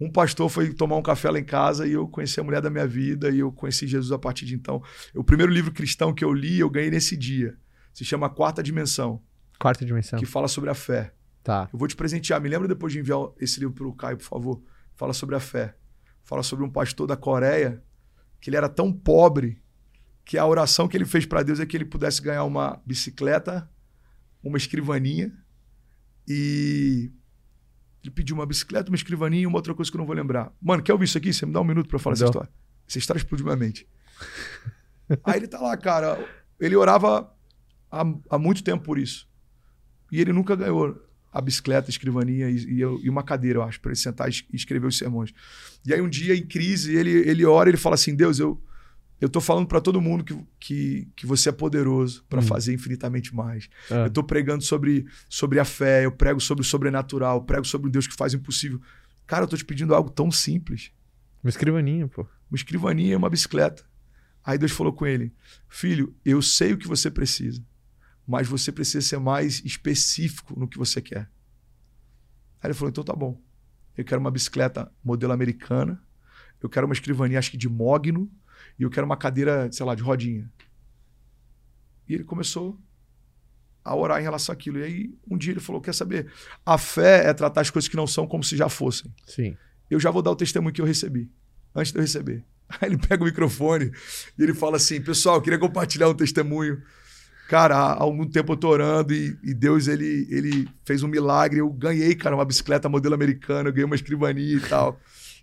Um 0.00 0.10
pastor 0.10 0.48
foi 0.48 0.74
tomar 0.74 0.96
um 0.96 1.02
café 1.02 1.30
lá 1.30 1.38
em 1.38 1.44
casa 1.44 1.86
e 1.86 1.92
eu 1.92 2.06
conheci 2.08 2.40
a 2.40 2.42
mulher 2.42 2.60
da 2.60 2.68
minha 2.68 2.86
vida 2.86 3.30
e 3.30 3.38
eu 3.38 3.52
conheci 3.52 3.86
Jesus 3.86 4.12
a 4.12 4.18
partir 4.18 4.44
de 4.44 4.54
então. 4.54 4.82
O 5.14 5.22
primeiro 5.22 5.52
livro 5.52 5.72
cristão 5.72 6.12
que 6.12 6.24
eu 6.24 6.32
li, 6.32 6.58
eu 6.58 6.68
ganhei 6.68 6.90
nesse 6.90 7.16
dia. 7.16 7.56
Se 7.92 8.04
chama 8.04 8.28
Quarta 8.28 8.62
Dimensão. 8.62 9.22
Quarta 9.58 9.84
Dimensão. 9.84 10.18
Que 10.18 10.26
fala 10.26 10.48
sobre 10.48 10.70
a 10.70 10.74
fé. 10.74 11.12
Tá. 11.42 11.68
Eu 11.72 11.78
vou 11.78 11.86
te 11.86 11.96
presentear. 11.96 12.40
Me 12.40 12.48
lembra 12.48 12.66
depois 12.66 12.92
de 12.92 12.98
enviar 12.98 13.18
esse 13.38 13.60
livro 13.60 13.74
para 13.74 13.86
o 13.86 13.92
Caio, 13.94 14.16
por 14.16 14.24
favor. 14.24 14.62
Fala 14.94 15.12
sobre 15.12 15.34
a 15.34 15.40
fé. 15.40 15.76
Fala 16.22 16.42
sobre 16.42 16.64
um 16.64 16.70
pastor 16.70 17.06
da 17.06 17.16
Coreia 17.16 17.82
que 18.40 18.50
ele 18.50 18.56
era 18.56 18.68
tão 18.68 18.92
pobre 18.92 19.62
que 20.24 20.38
a 20.38 20.46
oração 20.46 20.88
que 20.88 20.96
ele 20.96 21.04
fez 21.04 21.26
para 21.26 21.42
Deus 21.42 21.60
é 21.60 21.66
que 21.66 21.76
ele 21.76 21.84
pudesse 21.84 22.20
ganhar 22.20 22.44
uma 22.44 22.80
bicicleta, 22.84 23.68
uma 24.42 24.56
escrivaninha 24.56 25.32
e 26.26 27.10
ele 28.02 28.10
pediu 28.10 28.36
uma 28.36 28.46
bicicleta, 28.46 28.90
uma 28.90 28.96
escrivaninha 28.96 29.42
e 29.42 29.46
uma 29.46 29.56
outra 29.56 29.74
coisa 29.74 29.90
que 29.90 29.96
eu 29.96 29.98
não 29.98 30.06
vou 30.06 30.14
lembrar. 30.14 30.52
Mano, 30.60 30.82
quer 30.82 30.92
ouvir 30.92 31.06
isso 31.06 31.16
aqui? 31.16 31.32
Você 31.32 31.46
me 31.46 31.52
dá 31.52 31.60
um 31.60 31.64
minuto 31.64 31.88
para 31.88 31.98
falar 31.98 32.14
essa 32.14 32.26
história. 32.26 32.50
Essa 32.86 32.98
história 32.98 33.18
explodiu 33.18 33.46
minha 33.46 33.56
mente. 33.56 33.88
Aí 35.24 35.38
ele 35.38 35.48
tá 35.48 35.60
lá, 35.60 35.76
cara. 35.76 36.18
Ele 36.60 36.76
orava 36.76 37.34
há, 37.90 38.04
há 38.30 38.38
muito 38.38 38.62
tempo 38.62 38.84
por 38.84 38.98
isso. 38.98 39.28
E 40.14 40.20
ele 40.20 40.32
nunca 40.32 40.54
ganhou 40.54 40.96
a 41.32 41.40
bicicleta, 41.40 41.88
a 41.88 41.90
escrivaninha 41.90 42.48
e, 42.48 42.82
e, 43.02 43.10
uma 43.10 43.24
cadeira, 43.24 43.58
eu 43.58 43.62
acho, 43.64 43.80
para 43.80 43.90
ele 43.90 43.98
sentar 43.98 44.30
e 44.30 44.44
escrever 44.52 44.86
os 44.86 44.96
sermões. 44.96 45.34
E 45.84 45.92
aí 45.92 46.00
um 46.00 46.08
dia, 46.08 46.36
em 46.36 46.46
crise, 46.46 46.94
ele, 46.94 47.10
ele 47.28 47.44
ora 47.44 47.68
ele 47.68 47.76
fala 47.76 47.96
assim: 47.96 48.14
Deus, 48.14 48.38
eu 48.38 48.62
eu 49.20 49.28
tô 49.28 49.40
falando 49.40 49.66
para 49.66 49.80
todo 49.80 50.00
mundo 50.00 50.22
que, 50.22 50.38
que, 50.60 51.08
que 51.16 51.26
você 51.26 51.48
é 51.48 51.52
poderoso 51.52 52.24
para 52.28 52.38
hum. 52.38 52.44
fazer 52.44 52.72
infinitamente 52.72 53.34
mais. 53.34 53.68
É. 53.90 54.06
Eu 54.06 54.10
tô 54.10 54.22
pregando 54.22 54.62
sobre, 54.62 55.04
sobre 55.28 55.58
a 55.58 55.64
fé, 55.64 56.04
eu 56.04 56.12
prego 56.12 56.38
sobre 56.38 56.62
o 56.62 56.64
sobrenatural, 56.64 57.38
eu 57.38 57.42
prego 57.42 57.64
sobre 57.64 57.88
o 57.88 57.90
Deus 57.90 58.06
que 58.06 58.14
faz 58.14 58.34
o 58.34 58.36
impossível. 58.36 58.80
Cara, 59.26 59.44
eu 59.44 59.48
tô 59.48 59.56
te 59.56 59.64
pedindo 59.64 59.96
algo 59.96 60.10
tão 60.10 60.30
simples. 60.30 60.92
Uma 61.42 61.50
escrivaninha, 61.50 62.06
pô. 62.06 62.22
Uma 62.48 62.56
escrivaninha 62.56 63.14
e 63.14 63.16
uma 63.16 63.28
bicicleta. 63.30 63.82
Aí 64.44 64.58
Deus 64.58 64.70
falou 64.70 64.92
com 64.92 65.06
ele: 65.06 65.32
Filho, 65.68 66.14
eu 66.24 66.40
sei 66.40 66.72
o 66.72 66.78
que 66.78 66.86
você 66.86 67.10
precisa 67.10 67.60
mas 68.26 68.48
você 68.48 68.72
precisa 68.72 69.06
ser 69.06 69.18
mais 69.18 69.62
específico 69.64 70.58
no 70.58 70.68
que 70.68 70.78
você 70.78 71.00
quer. 71.00 71.28
Aí 72.62 72.68
ele 72.68 72.74
falou: 72.74 72.90
então 72.90 73.04
tá 73.04 73.14
bom. 73.14 73.40
Eu 73.96 74.04
quero 74.04 74.20
uma 74.20 74.30
bicicleta 74.30 74.90
modelo 75.04 75.32
americana, 75.32 76.02
eu 76.62 76.68
quero 76.68 76.86
uma 76.86 76.94
escrivaninha, 76.94 77.38
acho 77.38 77.50
que 77.50 77.56
de 77.56 77.68
mogno, 77.68 78.30
e 78.78 78.82
eu 78.82 78.90
quero 78.90 79.06
uma 79.06 79.16
cadeira, 79.16 79.70
sei 79.70 79.84
lá, 79.84 79.94
de 79.94 80.02
rodinha. 80.02 80.50
E 82.08 82.14
ele 82.14 82.24
começou 82.24 82.78
a 83.84 83.94
orar 83.94 84.18
em 84.18 84.22
relação 84.22 84.52
àquilo. 84.52 84.78
E 84.78 84.82
aí, 84.82 85.14
um 85.30 85.36
dia 85.36 85.52
ele 85.52 85.60
falou: 85.60 85.80
Quer 85.80 85.94
saber? 85.94 86.32
A 86.64 86.78
fé 86.78 87.28
é 87.28 87.34
tratar 87.34 87.60
as 87.60 87.70
coisas 87.70 87.88
que 87.88 87.96
não 87.96 88.06
são 88.06 88.26
como 88.26 88.42
se 88.42 88.56
já 88.56 88.68
fossem. 88.68 89.12
Sim. 89.26 89.56
Eu 89.90 90.00
já 90.00 90.10
vou 90.10 90.22
dar 90.22 90.30
o 90.30 90.36
testemunho 90.36 90.72
que 90.72 90.80
eu 90.80 90.86
recebi, 90.86 91.30
antes 91.74 91.92
de 91.92 91.98
eu 91.98 92.02
receber. 92.02 92.44
Aí 92.80 92.88
ele 92.88 92.98
pega 92.98 93.22
o 93.22 93.26
microfone 93.26 93.92
e 94.38 94.42
ele 94.42 94.54
fala 94.54 94.76
assim: 94.76 95.00
Pessoal, 95.00 95.36
eu 95.36 95.42
queria 95.42 95.58
compartilhar 95.58 96.08
um 96.08 96.14
testemunho 96.14 96.82
Cara, 97.48 97.76
há 97.76 98.02
algum 98.02 98.26
tempo 98.26 98.52
eu 98.52 98.56
tô 98.56 98.68
orando 98.68 99.12
e, 99.12 99.38
e, 99.42 99.52
Deus, 99.52 99.86
ele, 99.86 100.26
ele 100.30 100.68
fez 100.84 101.02
um 101.02 101.08
milagre. 101.08 101.60
Eu 101.60 101.70
ganhei, 101.70 102.14
cara, 102.14 102.34
uma 102.34 102.44
bicicleta 102.44 102.88
modelo 102.88 103.14
americano, 103.14 103.68
eu 103.68 103.72
ganhei 103.72 103.84
uma 103.84 103.94
escrivania 103.94 104.56
e 104.56 104.60
tal. 104.60 104.98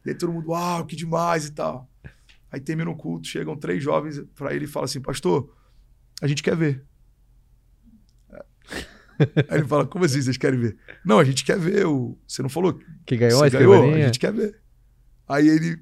E 0.05 0.09
aí 0.09 0.15
todo 0.15 0.33
mundo, 0.33 0.49
uau, 0.49 0.85
que 0.85 0.95
demais 0.95 1.45
e 1.45 1.51
tal. 1.51 1.87
Aí 2.51 2.59
termina 2.59 2.89
o 2.89 2.95
culto, 2.95 3.27
chegam 3.27 3.55
três 3.55 3.83
jovens 3.83 4.21
para 4.35 4.53
ele 4.53 4.65
e 4.65 4.67
falam 4.67 4.85
assim, 4.85 4.99
pastor, 4.99 5.55
a 6.21 6.27
gente 6.27 6.43
quer 6.43 6.55
ver. 6.55 6.83
Aí 9.47 9.59
ele 9.59 9.67
fala, 9.67 9.85
como 9.85 10.03
assim 10.03 10.21
vocês 10.21 10.37
querem 10.37 10.59
ver? 10.59 10.77
Não, 11.05 11.19
a 11.19 11.23
gente 11.23 11.45
quer 11.45 11.59
ver. 11.59 11.85
O... 11.85 12.17
Você 12.27 12.41
não 12.41 12.49
falou 12.49 12.79
que 13.05 13.15
ganhou 13.15 13.43
a 13.43 13.49
ganhou? 13.49 13.93
A 13.93 13.97
gente 13.99 14.19
quer 14.19 14.33
ver. 14.33 14.59
Aí 15.27 15.47
ele, 15.47 15.79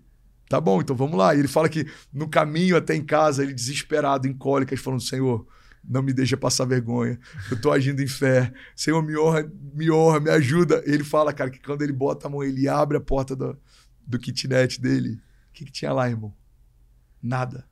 tá 0.49 0.59
bom, 0.59 0.81
então 0.81 0.95
vamos 0.95 1.17
lá. 1.17 1.33
E 1.33 1.39
ele 1.39 1.47
fala 1.47 1.69
que 1.69 1.87
no 2.13 2.27
caminho 2.27 2.75
até 2.75 2.93
em 2.93 3.03
casa, 3.03 3.41
ele 3.41 3.53
desesperado, 3.53 4.27
em 4.27 4.33
cólicas, 4.33 4.79
falando, 4.79 5.01
Senhor, 5.01 5.47
não 5.83 6.01
me 6.01 6.13
deixa 6.13 6.37
passar 6.37 6.65
vergonha. 6.65 7.19
Eu 7.49 7.57
estou 7.57 7.71
agindo 7.71 8.01
em 8.01 8.07
fé. 8.07 8.53
Senhor, 8.75 9.01
me 9.01 9.17
honra, 9.17 9.51
me 9.73 9.89
honra, 9.89 10.19
me 10.19 10.29
ajuda. 10.29 10.83
Ele 10.85 11.03
fala, 11.03 11.33
cara, 11.33 11.49
que 11.49 11.59
quando 11.59 11.81
ele 11.81 11.93
bota 11.93 12.27
a 12.27 12.29
mão, 12.29 12.43
ele 12.43 12.67
abre 12.67 12.97
a 12.97 13.01
porta 13.01 13.35
do, 13.35 13.57
do 14.05 14.19
kitnet 14.19 14.79
dele. 14.79 15.21
O 15.49 15.53
que, 15.53 15.65
que 15.65 15.71
tinha 15.71 15.91
lá, 15.91 16.09
irmão? 16.09 16.33
Nada. 17.21 17.67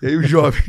E 0.00 0.06
aí 0.06 0.16
o 0.16 0.22
jovem, 0.22 0.62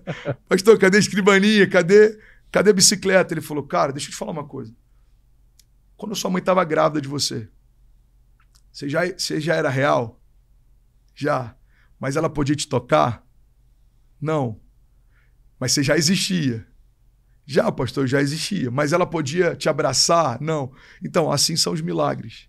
pastor, 0.48 0.78
cadê 0.78 0.96
a 0.96 1.00
escrivaninha? 1.00 1.68
Cadê, 1.68 2.18
cadê 2.50 2.70
a 2.70 2.72
bicicleta? 2.72 3.34
Ele 3.34 3.42
falou, 3.42 3.62
cara, 3.66 3.92
deixa 3.92 4.08
eu 4.08 4.12
te 4.12 4.16
falar 4.16 4.32
uma 4.32 4.46
coisa. 4.46 4.74
Quando 5.96 6.16
sua 6.16 6.30
mãe 6.30 6.40
estava 6.40 6.64
grávida 6.64 7.00
de 7.00 7.08
você, 7.08 7.46
você 8.72 8.88
já, 8.88 9.06
você 9.06 9.40
já 9.40 9.54
era 9.54 9.68
real? 9.68 10.18
Já. 11.14 11.54
Mas 11.98 12.16
ela 12.16 12.30
podia 12.30 12.56
te 12.56 12.66
tocar? 12.66 13.26
Não. 14.18 14.58
Mas 15.60 15.72
você 15.72 15.82
já 15.82 15.96
existia. 15.96 16.66
Já, 17.44 17.70
pastor, 17.70 18.06
já 18.06 18.20
existia. 18.20 18.70
Mas 18.70 18.92
ela 18.92 19.06
podia 19.06 19.54
te 19.54 19.68
abraçar? 19.68 20.40
Não. 20.40 20.72
Então, 21.04 21.30
assim 21.30 21.56
são 21.56 21.72
os 21.72 21.82
milagres. 21.82 22.48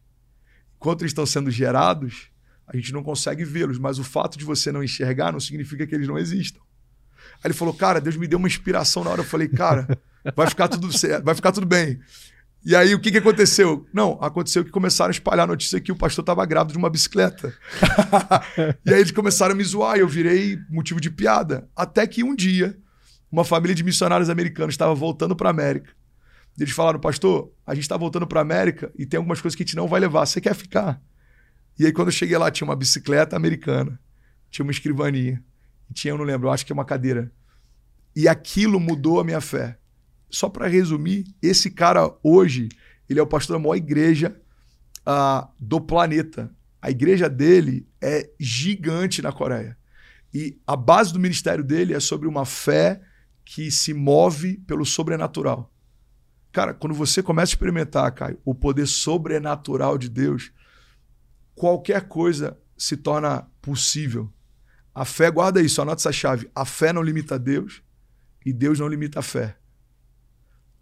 Enquanto 0.78 1.02
eles 1.02 1.12
estão 1.12 1.26
sendo 1.26 1.52
gerados, 1.52 2.32
A 2.74 2.78
gente 2.78 2.94
não 2.94 3.04
consegue 3.04 3.44
vê-los, 3.44 3.78
mas 3.78 4.00
o 4.00 4.04
fato 4.04 4.38
de 4.38 4.46
você 4.46 4.72
não 4.72 4.82
enxergar 4.82 5.34
não 5.34 5.42
significa 5.42 5.86
que 5.86 5.94
eles 5.94 6.08
não 6.08 6.18
existam. 6.18 6.62
Aí 7.44 7.48
ele 7.48 7.54
falou, 7.54 7.74
cara, 7.74 8.00
Deus 8.00 8.16
me 8.16 8.28
deu 8.28 8.40
uma 8.40 8.48
inspiração 8.48 9.04
na 9.04 9.10
hora. 9.10 9.22
Eu 9.22 9.26
falei, 9.26 9.50
cara, 9.50 10.00
vai 10.34 10.48
ficar 10.48 10.70
tudo 10.70 10.92
certo, 10.98 11.26
vai 11.26 11.36
ficar 11.36 11.52
tudo 11.52 11.66
bem. 11.68 12.00
E 12.64 12.76
aí, 12.76 12.96
o 12.96 13.00
que, 13.00 13.12
que 13.12 13.18
aconteceu? 13.18 13.86
Não, 13.92 14.18
aconteceu 14.22 14.64
que 14.64 14.70
começaram 14.70 15.10
a 15.10 15.12
espalhar 15.12 15.44
a 15.44 15.48
notícia 15.48 15.82
que 15.82 15.92
o 15.92 15.96
pastor 15.98 16.22
estava 16.22 16.46
grávido 16.46 16.74
de 16.74 16.78
uma 16.78 16.90
bicicleta. 16.90 17.54
e 18.86 18.94
aí 18.94 19.00
eles 19.00 19.12
começaram 19.12 19.54
a 19.54 19.58
me 19.58 19.64
zoar 19.64 19.98
e 19.98 20.02
eu 20.02 20.08
virei 20.08 20.58
motivo 20.70 21.02
de 21.02 21.10
piada. 21.10 21.68
Até 21.76 22.08
que 22.08 22.24
um 22.24 22.36
dia, 22.36 22.78
uma 23.32 23.46
família 23.46 23.74
de 23.74 23.84
missionários 23.84 24.30
americanos 24.30 24.74
estava 24.74 24.94
voltando 24.94 25.36
para 25.36 25.50
a 25.50 25.52
América. 25.52 25.94
Eles 26.60 26.74
falaram, 26.74 27.00
pastor, 27.00 27.52
a 27.66 27.74
gente 27.74 27.84
está 27.84 27.96
voltando 27.96 28.28
para 28.28 28.40
a 28.40 28.42
América 28.42 28.92
e 28.98 29.06
tem 29.06 29.18
algumas 29.18 29.40
coisas 29.40 29.56
que 29.56 29.64
a 29.64 29.66
gente 29.66 29.76
não 29.76 29.88
vai 29.88 30.00
levar. 30.00 30.26
Você 30.26 30.42
quer 30.42 30.54
ficar? 30.54 31.02
E 31.80 31.86
aí, 31.86 31.94
quando 31.94 32.10
eu 32.10 32.14
cheguei 32.14 32.38
lá, 32.38 32.52
tinha 32.52 32.68
uma 32.68 32.76
bicicleta 32.76 33.36
americana, 33.36 33.98
tinha 34.50 34.64
uma 34.64 34.72
escrivaninha, 34.72 35.42
tinha, 35.94 36.12
eu 36.12 36.18
não 36.18 36.26
lembro, 36.26 36.48
eu 36.48 36.52
acho 36.52 36.66
que 36.66 36.72
é 36.72 36.76
uma 36.76 36.86
cadeira. 36.86 37.32
E 38.14 38.28
aquilo 38.28 38.80
mudou 38.80 39.20
a 39.20 39.24
minha 39.24 39.40
fé 39.40 39.78
só 40.32 40.50
para 40.50 40.68
resumir, 40.68 41.26
esse 41.42 41.70
cara 41.70 42.14
hoje, 42.24 42.70
ele 43.10 43.20
é 43.20 43.24
o 43.24 43.28
pastor 43.28 43.58
da 43.58 43.60
maior 43.62 43.76
igreja 43.76 44.36
uh, 45.02 45.48
do 45.60 45.82
planeta. 45.82 46.50
A 46.82 46.90
igreja 46.90 47.30
dele 47.30 47.88
é 48.02 48.30
gigante 48.40 49.22
na 49.22 49.32
Coreia. 49.32 49.78
E 50.34 50.58
a 50.66 50.76
base 50.76 51.12
do 51.12 51.20
ministério 51.20 51.64
dele 51.64 51.94
é 51.94 52.00
sobre 52.00 52.28
uma 52.28 52.46
fé 52.46 53.02
que 53.44 53.70
se 53.72 53.94
move 53.94 54.58
pelo 54.60 54.86
sobrenatural. 54.86 55.72
Cara, 56.52 56.74
quando 56.74 56.94
você 56.94 57.24
começa 57.24 57.52
a 57.52 57.56
experimentar, 57.56 58.12
Caio, 58.14 58.40
o 58.44 58.54
poder 58.54 58.86
sobrenatural 58.86 59.98
de 59.98 60.10
Deus, 60.10 60.52
qualquer 61.56 62.08
coisa 62.08 62.58
se 62.78 62.98
torna 62.98 63.48
possível. 63.62 64.32
A 64.94 65.06
fé, 65.06 65.32
guarda 65.32 65.62
isso, 65.62 65.82
anota 65.82 66.02
essa 66.02 66.12
chave. 66.12 66.50
A 66.54 66.66
fé 66.66 66.92
não 66.92 67.02
limita 67.02 67.40
Deus 67.40 67.82
e 68.46 68.52
Deus 68.52 68.80
não 68.80 68.88
limita 68.88 69.20
a 69.20 69.24
fé. 69.24 69.58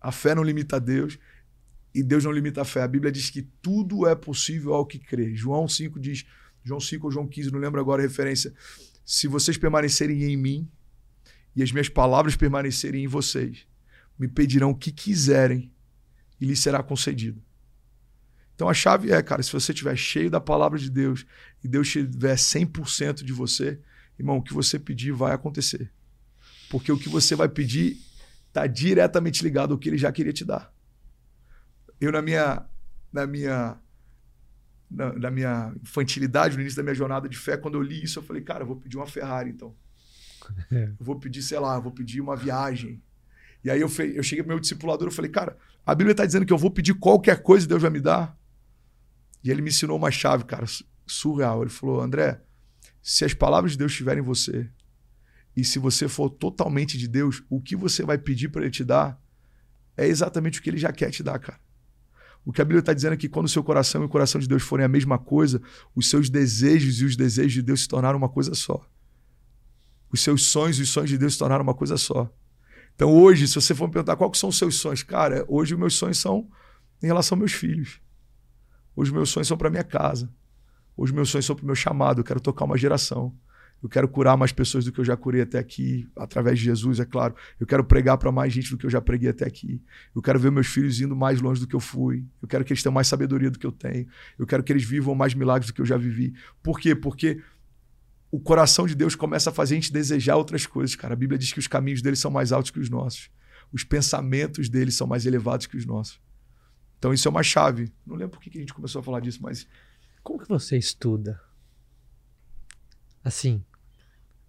A 0.02 0.12
fé 0.12 0.34
não 0.34 0.44
limita 0.44 0.80
Deus 0.80 1.20
e 1.94 2.02
Deus 2.02 2.24
não 2.24 2.32
limita 2.32 2.62
a 2.62 2.66
fé. 2.66 2.82
A 2.82 2.88
Bíblia 2.88 3.12
diz 3.12 3.30
que 3.30 3.44
tudo 3.62 4.08
é 4.08 4.16
possível 4.16 4.74
ao 4.74 4.86
que 4.86 4.98
crê. 4.98 5.36
João 5.36 5.68
5 5.68 6.00
diz, 6.00 6.26
João 6.64 6.80
5 6.80 7.06
ou 7.06 7.12
João 7.12 7.28
15, 7.28 7.52
não 7.52 7.60
lembro 7.60 7.80
agora 7.80 8.02
a 8.02 8.08
referência. 8.08 8.54
Se 9.06 9.28
vocês 9.28 9.58
permanecerem 9.58 10.24
em 10.24 10.38
mim 10.38 10.72
e 11.60 11.64
as 11.64 11.74
minhas 11.74 11.90
palavras 11.90 12.38
permanecerem 12.38 13.04
em 13.04 13.08
vocês, 13.08 13.68
me 14.18 14.30
pedirão 14.30 14.70
o 14.70 14.76
que 14.76 14.94
quiserem 14.94 15.70
e 16.40 16.46
lhes 16.46 16.62
será 16.62 16.82
concedido. 16.82 17.44
Então 18.56 18.70
a 18.70 18.74
chave 18.74 19.12
é, 19.12 19.22
cara, 19.22 19.44
se 19.44 19.52
você 19.52 19.74
estiver 19.74 19.98
cheio 19.98 20.32
da 20.32 20.40
palavra 20.40 20.80
de 20.80 20.90
Deus 20.90 21.26
e 21.62 21.68
Deus 21.68 21.90
tiver 21.90 22.36
100% 22.36 23.26
de 23.26 23.34
você, 23.34 23.78
irmão, 24.18 24.38
o 24.38 24.42
que 24.42 24.54
você 24.54 24.80
pedir 24.80 25.12
vai 25.12 25.34
acontecer. 25.34 25.92
Porque 26.70 26.94
o 26.94 26.98
que 26.98 27.10
você 27.10 27.36
vai 27.36 27.50
pedir 27.50 27.98
está 28.48 28.66
diretamente 28.66 29.44
ligado 29.44 29.74
ao 29.74 29.78
que 29.78 29.90
ele 29.90 29.98
já 29.98 30.14
queria 30.14 30.32
te 30.32 30.46
dar. 30.46 30.74
Eu, 32.00 32.10
na 32.10 32.22
minha, 32.22 32.66
na 33.12 33.28
minha, 33.28 33.78
na, 34.90 35.12
na, 35.12 35.30
minha 35.30 35.74
infantilidade, 35.82 36.56
no 36.56 36.62
início 36.62 36.78
da 36.78 36.84
minha 36.84 36.96
jornada 36.96 37.28
de 37.28 37.38
fé, 37.38 37.58
quando 37.58 37.76
eu 37.76 37.82
li 37.82 38.02
isso, 38.02 38.20
eu 38.20 38.24
falei, 38.24 38.42
cara, 38.42 38.64
eu 38.64 38.68
vou 38.68 38.78
pedir 38.78 38.96
uma 38.96 39.06
Ferrari, 39.06 39.50
então. 39.50 39.76
Eu 40.72 40.96
vou 41.06 41.20
pedir, 41.20 41.42
sei 41.42 41.60
lá, 41.60 41.80
vou 41.80 41.92
pedir 41.92 42.22
uma 42.22 42.36
viagem. 42.36 43.02
E 43.64 43.70
aí 43.70 43.82
eu, 43.82 43.90
fe... 43.90 44.14
eu 44.16 44.24
cheguei 44.24 44.44
pro 44.44 44.54
meu 44.54 44.60
discipulador 44.60 45.08
e 45.08 45.12
falei, 45.12 45.32
cara, 45.32 45.58
a 45.86 45.94
Bíblia 45.94 46.12
está 46.12 46.26
dizendo 46.26 46.46
que 46.46 46.54
eu 46.54 46.58
vou 46.58 46.72
pedir 46.72 46.94
qualquer 46.94 47.42
coisa 47.42 47.66
e 47.66 47.70
Deus 47.70 47.82
vai 47.82 47.92
me 47.92 48.00
dar. 48.00 48.38
E 49.44 49.50
ele 49.50 49.62
me 49.62 49.70
ensinou 49.70 49.98
uma 49.98 50.12
chave, 50.12 50.44
cara, 50.46 50.66
surreal. 51.06 51.62
Ele 51.62 51.70
falou, 51.70 52.02
André, 52.02 52.42
se 53.02 53.26
as 53.26 53.34
palavras 53.34 53.74
de 53.74 53.78
Deus 53.78 53.92
estiverem 53.92 54.22
em 54.22 54.26
você, 54.26 54.70
e 55.56 55.64
se 55.64 55.80
você 55.80 56.08
for 56.08 56.30
totalmente 56.30 56.98
de 56.98 57.08
Deus, 57.08 57.44
o 57.50 57.60
que 57.60 57.76
você 57.76 58.04
vai 58.04 58.18
pedir 58.18 58.50
para 58.50 58.62
Ele 58.62 58.72
te 58.72 58.84
dar 58.84 59.20
é 59.98 60.08
exatamente 60.08 60.60
o 60.60 60.64
que 60.64 60.70
Ele 60.70 60.78
já 60.78 60.92
quer 60.92 61.12
te 61.12 61.22
dar, 61.22 61.40
cara. 61.40 61.60
O 62.46 62.54
que 62.54 62.62
a 62.62 62.66
Bíblia 62.66 62.80
está 62.80 62.94
dizendo 62.94 63.14
é 63.14 63.18
que 63.18 63.28
quando 63.28 63.48
o 63.48 63.50
seu 63.50 63.64
coração 63.64 64.02
e 64.02 64.06
o 64.06 64.10
coração 64.10 64.40
de 64.40 64.48
Deus 64.48 64.64
forem 64.64 64.86
a 64.86 64.90
mesma 64.90 65.18
coisa, 65.18 65.62
os 65.94 66.10
seus 66.10 66.30
desejos 66.30 67.02
e 67.02 67.06
os 67.06 67.16
desejos 67.16 67.54
de 67.54 67.62
Deus 67.62 67.82
se 67.82 67.88
tornaram 67.88 68.18
uma 68.18 68.30
coisa 68.30 68.56
só. 68.56 68.88
Os 70.12 70.22
seus 70.22 70.48
sonhos 70.48 70.80
e 70.80 70.82
os 70.82 70.90
sonhos 70.90 71.10
de 71.10 71.18
Deus 71.18 71.34
se 71.34 71.40
tornaram 71.40 71.64
uma 71.64 71.74
coisa 71.74 71.98
só. 71.98 72.32
Então 72.96 73.12
hoje, 73.12 73.48
se 73.48 73.56
você 73.56 73.74
for 73.74 73.88
me 73.88 73.94
perguntar 73.94 74.16
quais 74.16 74.38
são 74.38 74.50
os 74.50 74.58
seus 74.58 74.76
sonhos, 74.76 75.04
cara, 75.04 75.46
hoje 75.48 75.74
os 75.74 75.80
meus 75.80 75.96
sonhos 75.96 76.18
são 76.18 76.48
em 77.02 77.08
relação 77.08 77.36
aos 77.36 77.40
meus 77.40 77.54
filhos. 77.54 78.02
Hoje 78.96 79.12
os 79.12 79.16
meus 79.16 79.30
sonhos 79.30 79.48
são 79.48 79.58
para 79.58 79.70
minha 79.70 79.84
casa. 79.84 80.30
Hoje 80.98 81.12
os 81.12 81.16
meus 81.16 81.30
sonhos 81.30 81.46
são 81.46 81.56
para 81.56 81.64
o 81.64 81.66
meu 81.66 81.76
chamado. 81.76 82.20
Eu 82.20 82.26
quero 82.26 82.42
tocar 82.42 82.66
uma 82.66 82.78
geração. 82.78 83.34
Eu 83.82 83.88
quero 83.88 84.10
curar 84.10 84.36
mais 84.36 84.52
pessoas 84.52 84.84
do 84.84 84.92
que 84.92 85.00
eu 85.00 85.06
já 85.06 85.16
curei 85.16 85.42
até 85.42 85.58
aqui, 85.58 86.06
através 86.18 86.60
de 86.60 86.66
Jesus, 86.66 87.00
é 87.00 87.06
claro. 87.06 87.34
Eu 87.58 87.66
quero 87.66 87.84
pregar 87.84 88.18
para 88.18 88.30
mais 88.30 88.52
gente 88.52 88.70
do 88.70 88.78
que 88.78 88.86
eu 88.86 88.90
já 88.90 89.00
preguei 89.00 89.30
até 89.30 89.46
aqui. 89.46 89.82
Eu 90.14 90.22
quero 90.22 90.38
ver 90.38 90.52
meus 90.52 90.68
filhos 90.68 91.00
indo 91.00 91.16
mais 91.16 91.40
longe 91.40 91.62
do 91.62 91.68
que 91.68 91.76
eu 91.76 91.80
fui. 91.80 92.26
Eu 92.42 92.48
quero 92.48 92.66
que 92.66 92.74
eles 92.74 92.84
tenham 92.84 92.94
mais 92.94 93.08
sabedoria 93.08 93.50
do 93.50 93.58
que 93.58 93.66
eu 93.66 93.72
tenho. 93.72 94.06
Eu 94.38 94.46
quero 94.46 94.62
que 94.62 94.74
eles 94.74 94.84
vivam 94.84 95.16
mais 95.16 95.34
milagres 95.34 95.68
do 95.68 95.74
que 95.74 95.80
eu 95.80 95.86
já 95.86 95.96
vivi. 95.96 96.34
Por 96.62 96.78
quê? 96.78 96.94
Porque 96.94 97.42
o 98.32 98.40
coração 98.40 98.86
de 98.86 98.96
Deus 98.96 99.16
começa 99.16 99.50
a 99.50 99.54
fazer 99.54 99.76
a 99.76 99.78
gente 99.80 99.92
desejar 99.92 100.36
outras 100.36 100.66
coisas, 100.66 100.96
cara. 100.96 101.14
A 101.14 101.18
Bíblia 101.18 101.38
diz 101.38 101.52
que 101.52 101.60
os 101.60 101.68
caminhos 101.68 102.02
dele 102.02 102.16
são 102.16 102.30
mais 102.30 102.52
altos 102.52 102.72
que 102.72 102.80
os 102.80 102.90
nossos. 102.90 103.30
Os 103.72 103.84
pensamentos 103.84 104.70
dele 104.70 104.92
são 104.92 105.08
mais 105.08 105.26
elevados 105.26 105.66
que 105.66 105.78
os 105.78 105.86
nossos. 105.86 106.20
Então 106.98 107.14
isso 107.14 107.28
é 107.28 107.32
uma 107.32 107.44
chave. 107.44 107.92
Não 108.06 108.16
lembro 108.16 108.38
por 108.38 108.42
que 108.42 108.58
a 108.58 108.62
gente 108.62 108.74
começou 108.74 109.00
a 109.00 109.04
falar 109.04 109.20
disso, 109.20 109.40
mas. 109.42 109.68
Como 110.22 110.40
que 110.40 110.48
você 110.48 110.78
estuda? 110.78 111.40
Assim, 113.24 113.64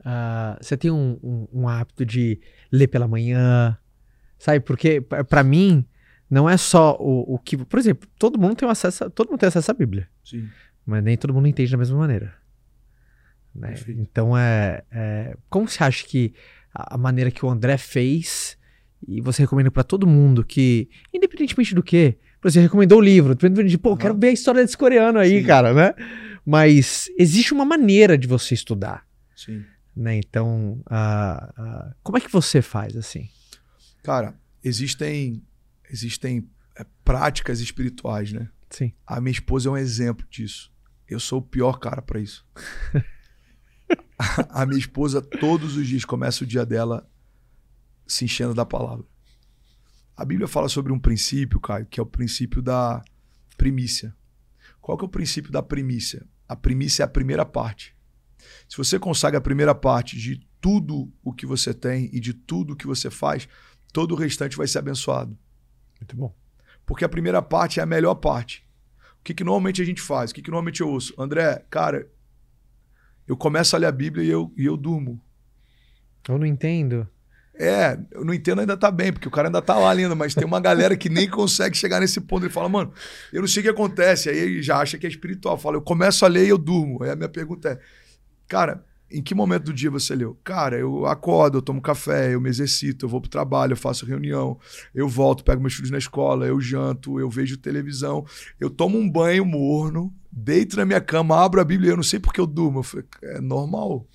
Uh, 0.00 0.56
você 0.60 0.76
tem 0.78 0.90
um, 0.90 1.18
um, 1.22 1.48
um, 1.52 1.68
hábito 1.68 2.06
de 2.06 2.40
ler 2.72 2.88
pela 2.88 3.06
manhã, 3.06 3.76
sabe? 4.38 4.60
Porque 4.60 5.00
para 5.00 5.44
mim 5.44 5.84
não 6.28 6.48
é 6.48 6.56
só 6.56 6.96
o, 6.98 7.34
o, 7.34 7.38
que, 7.38 7.56
por 7.58 7.78
exemplo, 7.78 8.08
todo 8.18 8.38
mundo 8.38 8.56
tem 8.56 8.68
acesso, 8.68 9.10
todo 9.10 9.28
mundo 9.28 9.40
tem 9.40 9.48
acesso 9.48 9.70
à 9.70 9.74
Bíblia, 9.74 10.08
Sim. 10.24 10.48
mas 10.86 11.04
nem 11.04 11.18
todo 11.18 11.34
mundo 11.34 11.48
entende 11.48 11.70
da 11.70 11.76
mesma 11.76 11.98
maneira. 11.98 12.34
Né? 13.54 13.74
Então 13.88 14.36
é, 14.36 14.82
é, 14.90 15.36
como 15.48 15.68
você 15.68 15.82
acha 15.82 16.06
que 16.06 16.32
a, 16.72 16.96
maneira 16.96 17.30
que 17.30 17.44
o 17.44 17.50
André 17.50 17.76
fez 17.76 18.56
e 19.06 19.20
você 19.20 19.42
recomenda 19.42 19.70
para 19.70 19.82
todo 19.82 20.06
mundo 20.06 20.44
que, 20.44 20.88
independentemente 21.12 21.74
do 21.74 21.82
que, 21.82 22.16
você 22.42 22.60
recomendou 22.60 22.98
o 22.98 23.02
livro, 23.02 23.34
de 23.34 23.78
pô, 23.78 23.90
uhum. 23.90 23.96
quero 23.96 24.16
ver 24.16 24.28
a 24.28 24.32
história 24.32 24.62
desse 24.62 24.76
coreano 24.76 25.18
aí, 25.18 25.40
Sim. 25.40 25.46
cara, 25.46 25.74
né? 25.74 25.94
Mas 26.44 27.10
existe 27.18 27.52
uma 27.52 27.64
maneira 27.64 28.16
de 28.16 28.26
você 28.26 28.54
estudar. 28.54 29.06
Sim. 29.36 29.64
Né? 29.94 30.16
Então, 30.16 30.82
uh, 30.90 31.60
uh, 31.60 31.94
como 32.02 32.16
é 32.16 32.20
que 32.20 32.30
você 32.30 32.62
faz 32.62 32.96
assim? 32.96 33.28
Cara, 34.02 34.34
existem 34.64 35.42
existem 35.90 36.48
é, 36.78 36.86
práticas 37.04 37.60
espirituais, 37.60 38.32
né? 38.32 38.48
Sim. 38.70 38.92
A 39.06 39.20
minha 39.20 39.32
esposa 39.32 39.68
é 39.68 39.72
um 39.72 39.76
exemplo 39.76 40.24
disso. 40.30 40.72
Eu 41.08 41.18
sou 41.18 41.40
o 41.40 41.42
pior 41.42 41.78
cara 41.78 42.00
para 42.00 42.20
isso. 42.20 42.46
a 44.50 44.66
minha 44.66 44.78
esposa 44.78 45.20
todos 45.20 45.76
os 45.76 45.86
dias 45.86 46.04
começa 46.04 46.44
o 46.44 46.46
dia 46.46 46.64
dela 46.64 47.08
se 48.06 48.24
enchendo 48.24 48.54
da 48.54 48.66
palavra. 48.66 49.04
A 50.16 50.24
Bíblia 50.24 50.48
fala 50.48 50.68
sobre 50.68 50.92
um 50.92 50.98
princípio, 50.98 51.60
Caio, 51.60 51.86
que 51.86 51.98
é 51.98 52.02
o 52.02 52.06
princípio 52.06 52.60
da 52.60 53.02
primícia. 53.56 54.14
Qual 54.80 54.98
que 54.98 55.04
é 55.04 55.06
o 55.06 55.10
princípio 55.10 55.50
da 55.50 55.62
primícia? 55.62 56.26
A 56.48 56.56
primícia 56.56 57.02
é 57.02 57.04
a 57.04 57.08
primeira 57.08 57.44
parte. 57.46 57.96
Se 58.68 58.76
você 58.76 58.98
consegue 58.98 59.36
a 59.36 59.40
primeira 59.40 59.74
parte 59.74 60.18
de 60.18 60.46
tudo 60.60 61.12
o 61.22 61.32
que 61.32 61.46
você 61.46 61.72
tem 61.72 62.10
e 62.12 62.20
de 62.20 62.34
tudo 62.34 62.72
o 62.72 62.76
que 62.76 62.86
você 62.86 63.10
faz, 63.10 63.48
todo 63.92 64.12
o 64.12 64.16
restante 64.16 64.56
vai 64.56 64.66
ser 64.66 64.78
abençoado. 64.78 65.36
Muito 66.00 66.16
bom. 66.16 66.34
Porque 66.84 67.04
a 67.04 67.08
primeira 67.08 67.40
parte 67.40 67.80
é 67.80 67.82
a 67.82 67.86
melhor 67.86 68.16
parte. 68.16 68.66
O 69.20 69.22
que, 69.22 69.34
que 69.34 69.44
normalmente 69.44 69.80
a 69.80 69.84
gente 69.84 70.00
faz? 70.00 70.30
O 70.30 70.34
que, 70.34 70.42
que 70.42 70.50
normalmente 70.50 70.80
eu 70.80 70.88
ouço? 70.88 71.14
André, 71.18 71.64
cara, 71.70 72.10
eu 73.30 73.36
começo 73.36 73.76
a 73.76 73.78
ler 73.78 73.86
a 73.86 73.92
Bíblia 73.92 74.24
e 74.24 74.28
eu, 74.28 74.52
e 74.56 74.66
eu 74.66 74.76
durmo. 74.76 75.20
Eu 76.28 76.36
não 76.36 76.44
entendo. 76.44 77.06
É, 77.54 77.96
eu 78.10 78.24
não 78.24 78.34
entendo 78.34 78.60
ainda 78.60 78.76
tá 78.76 78.90
bem, 78.90 79.12
porque 79.12 79.28
o 79.28 79.30
cara 79.30 79.46
ainda 79.46 79.62
tá 79.62 79.78
lá 79.78 79.92
lendo, 79.92 80.16
mas 80.16 80.34
tem 80.34 80.44
uma 80.44 80.58
galera 80.58 80.96
que 80.96 81.08
nem 81.08 81.30
consegue 81.30 81.76
chegar 81.76 82.00
nesse 82.00 82.20
ponto. 82.20 82.44
Ele 82.44 82.52
fala, 82.52 82.68
mano, 82.68 82.92
eu 83.32 83.40
não 83.40 83.46
sei 83.46 83.60
o 83.60 83.62
que 83.62 83.70
acontece. 83.70 84.28
Aí 84.28 84.36
ele 84.36 84.62
já 84.62 84.78
acha 84.78 84.98
que 84.98 85.06
é 85.06 85.08
espiritual. 85.08 85.56
Fala, 85.56 85.76
eu 85.76 85.80
começo 85.80 86.24
a 86.24 86.28
ler 86.28 86.46
e 86.46 86.48
eu 86.48 86.58
durmo. 86.58 87.04
Aí 87.04 87.10
a 87.10 87.14
minha 87.14 87.28
pergunta 87.28 87.68
é: 87.68 87.78
Cara, 88.48 88.84
em 89.08 89.22
que 89.22 89.32
momento 89.32 89.66
do 89.66 89.72
dia 89.72 89.92
você 89.92 90.12
leu? 90.16 90.36
Cara, 90.42 90.76
eu 90.76 91.06
acordo, 91.06 91.58
eu 91.58 91.62
tomo 91.62 91.80
café, 91.80 92.34
eu 92.34 92.40
me 92.40 92.48
exercito, 92.48 93.04
eu 93.04 93.08
vou 93.08 93.20
pro 93.20 93.30
trabalho, 93.30 93.74
eu 93.74 93.76
faço 93.76 94.04
reunião, 94.04 94.58
eu 94.92 95.08
volto, 95.08 95.44
pego 95.44 95.60
meus 95.60 95.74
filhos 95.74 95.92
na 95.92 95.98
escola, 95.98 96.48
eu 96.48 96.60
janto, 96.60 97.20
eu 97.20 97.30
vejo 97.30 97.56
televisão, 97.56 98.26
eu 98.58 98.68
tomo 98.68 98.98
um 98.98 99.08
banho 99.08 99.44
morno, 99.44 100.12
deito 100.30 100.76
na 100.76 100.84
minha 100.84 101.00
cama, 101.00 101.42
abro 101.42 101.60
a 101.60 101.64
Bíblia, 101.64 101.90
eu 101.90 101.96
não 101.96 102.02
sei 102.02 102.20
porque 102.20 102.40
eu 102.40 102.46
durmo. 102.46 102.80
Eu 102.80 102.82
falei, 102.82 103.06
é 103.22 103.40
normal. 103.40 104.06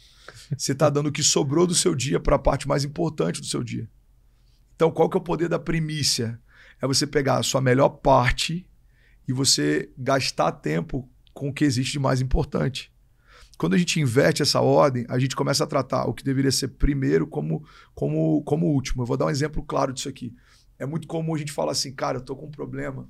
Você 0.57 0.71
está 0.71 0.89
dando 0.89 1.07
o 1.07 1.11
que 1.11 1.23
sobrou 1.23 1.67
do 1.67 1.75
seu 1.75 1.95
dia 1.95 2.19
para 2.19 2.35
a 2.35 2.39
parte 2.39 2.67
mais 2.67 2.83
importante 2.83 3.41
do 3.41 3.47
seu 3.47 3.63
dia. 3.63 3.89
Então, 4.75 4.91
qual 4.91 5.09
que 5.09 5.17
é 5.17 5.19
o 5.19 5.23
poder 5.23 5.49
da 5.49 5.59
primícia? 5.59 6.39
É 6.81 6.87
você 6.87 7.07
pegar 7.07 7.37
a 7.37 7.43
sua 7.43 7.61
melhor 7.61 7.89
parte 7.89 8.69
e 9.27 9.33
você 9.33 9.89
gastar 9.97 10.51
tempo 10.51 11.09
com 11.33 11.49
o 11.49 11.53
que 11.53 11.63
existe 11.65 11.93
de 11.93 11.99
mais 11.99 12.21
importante. 12.21 12.93
Quando 13.57 13.73
a 13.73 13.77
gente 13.77 13.99
inverte 13.99 14.41
essa 14.41 14.59
ordem, 14.59 15.05
a 15.07 15.17
gente 15.17 15.35
começa 15.35 15.63
a 15.63 15.67
tratar 15.67 16.05
o 16.05 16.13
que 16.13 16.23
deveria 16.23 16.51
ser 16.51 16.69
primeiro 16.69 17.25
como, 17.25 17.65
como, 17.93 18.43
como 18.43 18.67
último. 18.67 19.01
Eu 19.03 19.05
vou 19.05 19.15
dar 19.15 19.25
um 19.25 19.29
exemplo 19.29 19.63
claro 19.63 19.93
disso 19.93 20.09
aqui. 20.09 20.35
É 20.77 20.85
muito 20.85 21.07
comum 21.07 21.33
a 21.33 21.37
gente 21.37 21.53
falar 21.53 21.71
assim, 21.71 21.93
cara, 21.93 22.17
eu 22.17 22.21
tô 22.21 22.35
com 22.35 22.47
um 22.47 22.51
problema. 22.51 23.09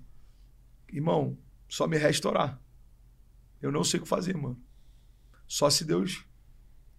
Irmão, 0.91 1.36
só 1.68 1.88
me 1.88 1.97
restaurar. 1.97 2.62
Eu 3.66 3.72
não 3.72 3.84
sei 3.84 3.99
o 3.99 4.03
que 4.03 4.09
fazer, 4.09 4.36
mano. 4.38 4.59
Só 5.47 5.70
se 5.70 5.84
Deus 5.84 6.26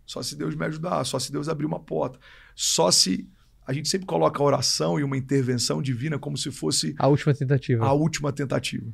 só 0.07 0.23
se 0.23 0.37
Deus 0.37 0.55
me 0.55 0.65
ajudar, 0.67 1.05
só 1.05 1.19
se 1.19 1.33
Deus 1.33 1.49
abrir 1.49 1.67
uma 1.67 1.81
porta. 1.81 2.19
Só 2.55 2.91
se 2.93 3.29
a 3.67 3.73
gente 3.73 3.89
sempre 3.89 4.07
coloca 4.07 4.41
a 4.41 4.47
oração 4.47 5.01
e 5.01 5.03
uma 5.03 5.17
intervenção 5.17 5.83
divina 5.83 6.19
como 6.19 6.39
se 6.39 6.53
fosse 6.53 6.95
a 6.97 7.09
última 7.09 7.35
tentativa. 7.35 7.85
A 7.85 7.93
última 7.93 8.33
tentativa. 8.33 8.87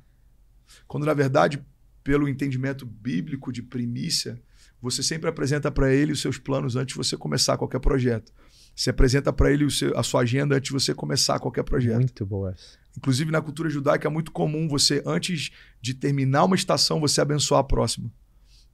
Quando 0.88 1.04
na 1.04 1.12
verdade, 1.12 1.62
pelo 2.02 2.26
entendimento 2.26 2.86
bíblico 2.86 3.52
de 3.52 3.62
primícia, 3.62 4.40
você 4.80 5.02
sempre 5.02 5.28
apresenta 5.28 5.70
para 5.70 5.92
ele 5.92 6.12
os 6.12 6.20
seus 6.20 6.38
planos 6.38 6.74
antes 6.74 6.94
de 6.94 6.98
você 6.98 7.16
começar 7.16 7.58
qualquer 7.58 7.80
projeto. 7.80 8.32
Você 8.74 8.90
apresenta 8.90 9.32
para 9.32 9.52
ele 9.52 9.68
seu, 9.70 9.96
a 9.98 10.02
sua 10.02 10.22
agenda 10.22 10.56
antes 10.56 10.68
de 10.68 10.72
você 10.72 10.94
começar 10.94 11.38
qualquer 11.38 11.62
projeto. 11.62 11.98
Muito 11.98 12.26
boa. 12.26 12.54
Inclusive 12.96 13.30
na 13.30 13.40
cultura 13.40 13.70
judaica 13.70 14.08
é 14.08 14.10
muito 14.10 14.32
comum 14.32 14.68
você 14.68 15.02
antes 15.06 15.50
de 15.80 15.94
terminar 15.94 16.44
uma 16.44 16.56
estação 16.56 17.00
você 17.00 17.20
abençoar 17.20 17.60
a 17.60 17.64
próxima. 17.64 18.10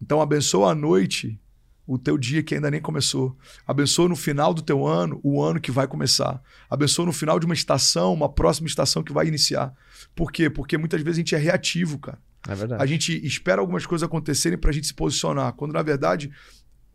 Então 0.01 0.21
abençoa 0.21 0.73
a 0.73 0.75
noite 0.75 1.39
o 1.87 1.99
teu 1.99 2.19
dia 2.19 2.43
que 2.43 2.55
ainda 2.55 2.71
nem 2.71 2.81
começou. 2.81 3.37
Abençoa 3.67 4.09
no 4.09 4.17
final 4.17 4.53
do 4.53 4.61
teu 4.61 4.87
ano 4.87 5.19
o 5.23 5.43
ano 5.43 5.59
que 5.59 5.71
vai 5.71 5.87
começar. 5.89 6.43
Abençoa 6.69 7.07
no 7.07 7.13
final 7.13 7.41
de 7.41 7.47
uma 7.47 7.55
estação, 7.55 8.13
uma 8.13 8.29
próxima 8.29 8.69
estação 8.69 9.03
que 9.03 9.13
vai 9.13 9.27
iniciar. 9.27 9.75
Por 10.15 10.31
quê? 10.31 10.51
Porque 10.51 10.77
muitas 10.77 11.01
vezes 11.01 11.17
a 11.17 11.21
gente 11.21 11.35
é 11.35 11.39
reativo, 11.39 11.99
cara. 11.99 12.19
É 12.47 12.55
verdade. 12.55 12.83
A 12.83 12.87
gente 12.87 13.27
espera 13.27 13.61
algumas 13.61 13.87
coisas 13.87 14.05
acontecerem 14.05 14.59
para 14.59 14.71
a 14.71 14.73
gente 14.73 14.87
se 14.87 14.95
posicionar, 14.95 15.53
quando 15.55 15.73
na 15.73 15.83
verdade 15.83 16.31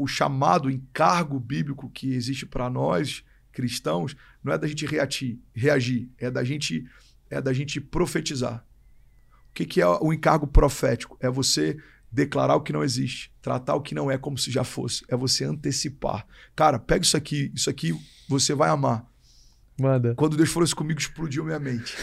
o 0.03 0.07
chamado, 0.07 0.69
encargo 0.69 1.39
bíblico 1.39 1.89
que 1.89 2.13
existe 2.13 2.45
para 2.45 2.69
nós 2.69 3.23
cristãos 3.51 4.15
não 4.43 4.51
é 4.51 4.57
da 4.57 4.67
gente 4.67 4.85
reagir, 4.85 5.39
reagir, 5.53 6.09
é 6.17 6.29
da 6.29 6.43
gente 6.43 6.85
é 7.29 7.41
da 7.41 7.53
gente 7.53 7.79
profetizar. 7.79 8.65
O 9.49 9.53
que, 9.53 9.65
que 9.65 9.81
é 9.81 9.87
o 9.87 10.11
encargo 10.11 10.45
profético? 10.45 11.17
É 11.19 11.29
você 11.29 11.77
declarar 12.11 12.55
o 12.55 12.61
que 12.61 12.73
não 12.73 12.83
existe, 12.83 13.31
tratar 13.41 13.75
o 13.75 13.81
que 13.81 13.95
não 13.95 14.11
é 14.11 14.17
como 14.17 14.37
se 14.37 14.51
já 14.51 14.63
fosse. 14.63 15.03
É 15.07 15.15
você 15.15 15.45
antecipar. 15.45 16.27
Cara, 16.55 16.77
pega 16.77 17.03
isso 17.03 17.17
aqui, 17.17 17.51
isso 17.55 17.69
aqui 17.69 17.97
você 18.27 18.53
vai 18.53 18.69
amar. 18.69 19.05
Manda. 19.79 20.13
Quando 20.15 20.37
Deus 20.37 20.51
falou 20.51 20.65
isso 20.65 20.75
comigo, 20.75 20.99
explodiu 20.99 21.43
minha 21.43 21.59
mente. 21.59 21.95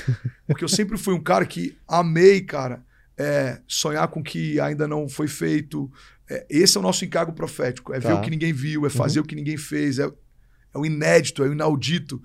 Porque 0.47 0.65
eu 0.65 0.69
sempre 0.69 0.99
fui 0.99 1.15
um 1.15 1.23
cara 1.23 1.47
que 1.47 1.77
amei, 1.87 2.41
cara, 2.41 2.85
é, 3.17 3.61
sonhar 3.69 4.09
com 4.09 4.21
o 4.21 4.25
que 4.25 4.59
ainda 4.59 4.89
não 4.89 5.09
foi 5.09 5.29
feito. 5.29 5.91
É, 6.31 6.47
esse 6.49 6.77
é 6.77 6.81
o 6.81 6.83
nosso 6.83 7.05
encargo 7.05 7.33
profético. 7.33 7.93
É 7.93 8.01
tá. 8.01 8.09
ver 8.09 8.15
o 8.15 8.23
que 8.23 8.31
ninguém 8.31 8.53
viu, 8.53 8.87
é 8.87 8.91
fazer 8.91 9.19
uhum. 9.19 9.25
o 9.25 9.29
que 9.29 9.35
ninguém 9.35 9.57
fez, 9.57 9.99
é, 9.99 10.05
é 10.05 10.79
o 10.79 10.87
inédito, 10.87 11.43
é 11.43 11.49
o 11.49 11.53
inaudito. 11.53 12.23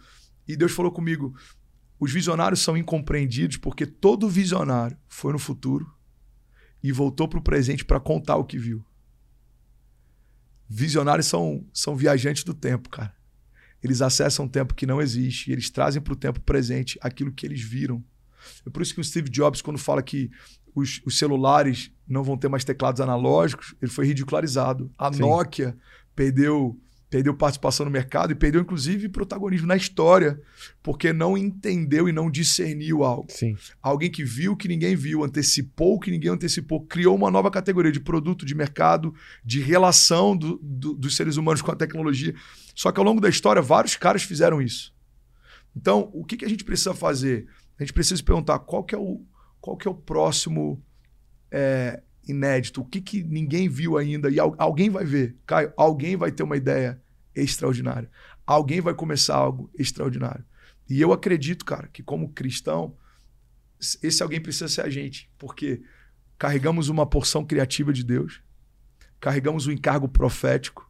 E 0.48 0.56
Deus 0.56 0.72
falou 0.72 0.92
comigo: 0.92 1.36
os 2.00 2.12
visionários 2.12 2.62
são 2.62 2.78
incompreendidos 2.78 3.58
porque 3.58 3.86
todo 3.86 4.30
visionário 4.30 4.96
foi 5.08 5.34
no 5.34 5.40
futuro 5.40 5.92
e 6.84 6.92
voltou 6.92 7.28
para 7.28 7.40
o 7.40 7.44
presente 7.44 7.84
para 7.84 8.00
contar 8.00 8.36
o 8.36 8.46
que 8.46 8.60
viu. 8.60 8.86
Visionários 10.70 11.26
são, 11.26 11.68
são 11.74 11.96
viajantes 11.96 12.44
do 12.44 12.54
tempo, 12.54 12.90
cara. 12.90 13.14
Eles 13.84 14.02
acessam 14.02 14.46
um 14.46 14.50
tempo 14.50 14.74
que 14.74 14.86
não 14.86 15.02
existe 15.02 15.50
e 15.50 15.54
eles 15.54 15.70
trazem 15.70 16.02
para 16.02 16.14
o 16.14 16.16
tempo 16.16 16.40
presente 16.42 16.98
aquilo 17.02 17.32
que 17.32 17.46
eles 17.46 17.62
viram. 17.62 18.04
É 18.66 18.70
por 18.70 18.82
isso 18.82 18.94
que 18.94 19.02
o 19.02 19.04
Steve 19.04 19.30
Jobs, 19.30 19.62
quando 19.62 19.78
fala 19.78 20.02
que 20.02 20.30
os, 20.76 21.02
os 21.06 21.18
celulares 21.18 21.92
não 22.08 22.24
vão 22.24 22.38
ter 22.38 22.50
mais 22.50 22.64
teclados 22.64 23.02
analógicos, 23.02 23.74
ele 23.82 23.92
foi 23.92 24.06
ridicularizado. 24.06 24.92
A 24.98 25.12
Sim. 25.12 25.22
Nokia 25.22 25.76
perdeu 26.16 26.80
perdeu 27.08 27.34
participação 27.34 27.86
no 27.86 27.92
mercado 27.92 28.32
e 28.32 28.36
perdeu, 28.36 28.60
inclusive, 28.60 29.08
protagonismo 29.08 29.68
na 29.68 29.78
história, 29.78 30.42
porque 30.84 31.14
não 31.14 31.38
entendeu 31.38 32.10
e 32.10 32.12
não 32.12 32.30
discerniu 32.30 33.04
algo. 33.04 33.28
Sim. 33.30 33.56
Alguém 33.82 34.12
que 34.12 34.22
viu 34.22 34.52
o 34.52 34.58
que 34.58 34.68
ninguém 34.68 34.98
viu, 34.98 35.24
antecipou 35.24 35.96
o 35.96 36.00
que 36.00 36.12
ninguém 36.12 36.32
antecipou, 36.32 36.86
criou 36.86 37.16
uma 37.16 37.32
nova 37.32 37.50
categoria 37.50 37.92
de 37.92 38.02
produto, 38.02 38.46
de 38.46 38.54
mercado, 38.54 39.14
de 39.46 39.62
relação 39.62 40.36
do, 40.36 40.60
do, 40.62 40.94
dos 40.94 41.16
seres 41.16 41.38
humanos 41.38 41.62
com 41.62 41.72
a 41.72 41.76
tecnologia. 41.76 42.36
Só 42.76 42.92
que 42.92 43.00
ao 43.00 43.06
longo 43.06 43.22
da 43.22 43.30
história, 43.30 43.62
vários 43.62 43.96
caras 43.96 44.24
fizeram 44.24 44.62
isso. 44.62 44.94
Então, 45.74 46.10
o 46.12 46.26
que, 46.26 46.36
que 46.36 46.44
a 46.44 46.50
gente 46.50 46.66
precisa 46.66 46.94
fazer? 46.94 47.48
A 47.80 47.84
gente 47.84 47.94
precisa 47.94 48.18
se 48.18 48.24
perguntar 48.24 48.60
qual 48.60 48.84
que 48.84 48.96
é 48.96 48.98
o, 48.98 49.22
qual 49.66 49.76
que 49.76 49.88
é 49.88 49.92
o 49.92 49.96
próximo 49.96 50.80
é, 51.50 52.04
inédito, 52.28 52.82
o 52.82 52.86
que, 52.86 53.02
que 53.02 53.24
ninguém 53.24 53.68
viu 53.68 53.98
ainda 53.98 54.30
e 54.30 54.40
alguém 54.40 54.92
vai 54.92 55.04
ver. 55.04 55.36
Caio, 55.44 55.74
alguém 55.76 56.16
vai 56.16 56.32
ter 56.32 56.44
uma 56.44 56.56
ideia 56.56 57.02
extraordinária. 57.36 58.08
Alguém 58.46 58.80
vai 58.80 58.94
começar 58.94 59.36
algo 59.36 59.68
extraordinário. 59.74 60.46
E 60.88 61.02
eu 61.02 61.12
acredito, 61.12 61.66
cara, 61.66 61.88
que 61.88 62.04
como 62.04 62.30
cristão, 62.30 62.96
esse 64.04 64.22
alguém 64.22 64.40
precisa 64.40 64.68
ser 64.68 64.82
a 64.82 64.90
gente, 64.90 65.32
porque 65.36 65.82
carregamos 66.38 66.88
uma 66.88 67.08
porção 67.08 67.44
criativa 67.44 67.92
de 67.92 68.04
Deus, 68.04 68.44
carregamos 69.20 69.66
o 69.66 69.72
um 69.72 69.74
encargo 69.74 70.08
profético 70.08 70.88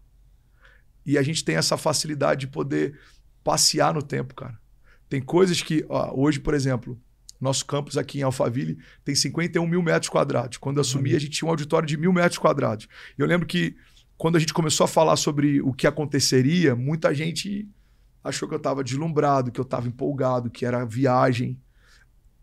e 1.06 1.18
a 1.18 1.24
gente 1.24 1.46
tem 1.46 1.56
essa 1.56 1.78
facilidade 1.78 2.42
de 2.42 2.48
poder 2.48 3.00
passear 3.42 3.94
no 3.94 4.04
tempo, 4.04 4.36
cara. 4.36 4.60
Tem 5.08 5.22
coisas 5.22 5.62
que, 5.62 5.86
ó, 5.88 6.14
hoje, 6.14 6.42
por 6.42 6.54
exemplo, 6.54 7.00
nosso 7.40 7.66
campus 7.66 7.98
aqui 7.98 8.20
em 8.20 8.24
Alphaville 8.24 8.78
tem 9.04 9.14
51 9.14 9.66
mil 9.68 9.82
metros 9.82 10.10
quadrados. 10.10 10.58
Quando 10.58 10.78
eu 10.78 10.82
assumi, 10.82 11.12
uhum. 11.12 11.18
a 11.18 11.20
gente 11.20 11.32
tinha 11.32 11.48
um 11.48 11.52
auditório 11.52 11.88
de 11.88 11.98
mil 11.98 12.14
metros 12.14 12.38
quadrados. 12.38 12.88
E 13.18 13.22
eu 13.22 13.28
lembro 13.28 13.46
que 13.48 13.76
quando 14.18 14.38
a 14.38 14.40
gente 14.40 14.54
começou 14.54 14.86
a 14.86 14.88
falar 14.88 15.16
sobre 15.16 15.62
o 15.62 15.74
que 15.74 15.86
aconteceria, 15.86 16.76
muita 16.76 17.14
gente 17.14 17.68
achou 18.24 18.48
que 18.48 18.56
eu 18.56 18.58
estava 18.58 18.84
deslumbrado, 18.84 19.52
que 19.52 19.60
eu 19.60 19.64
estava 19.64 19.88
empolgado, 19.88 20.50
que 20.50 20.66
era 20.66 20.86
viagem. 20.86 21.60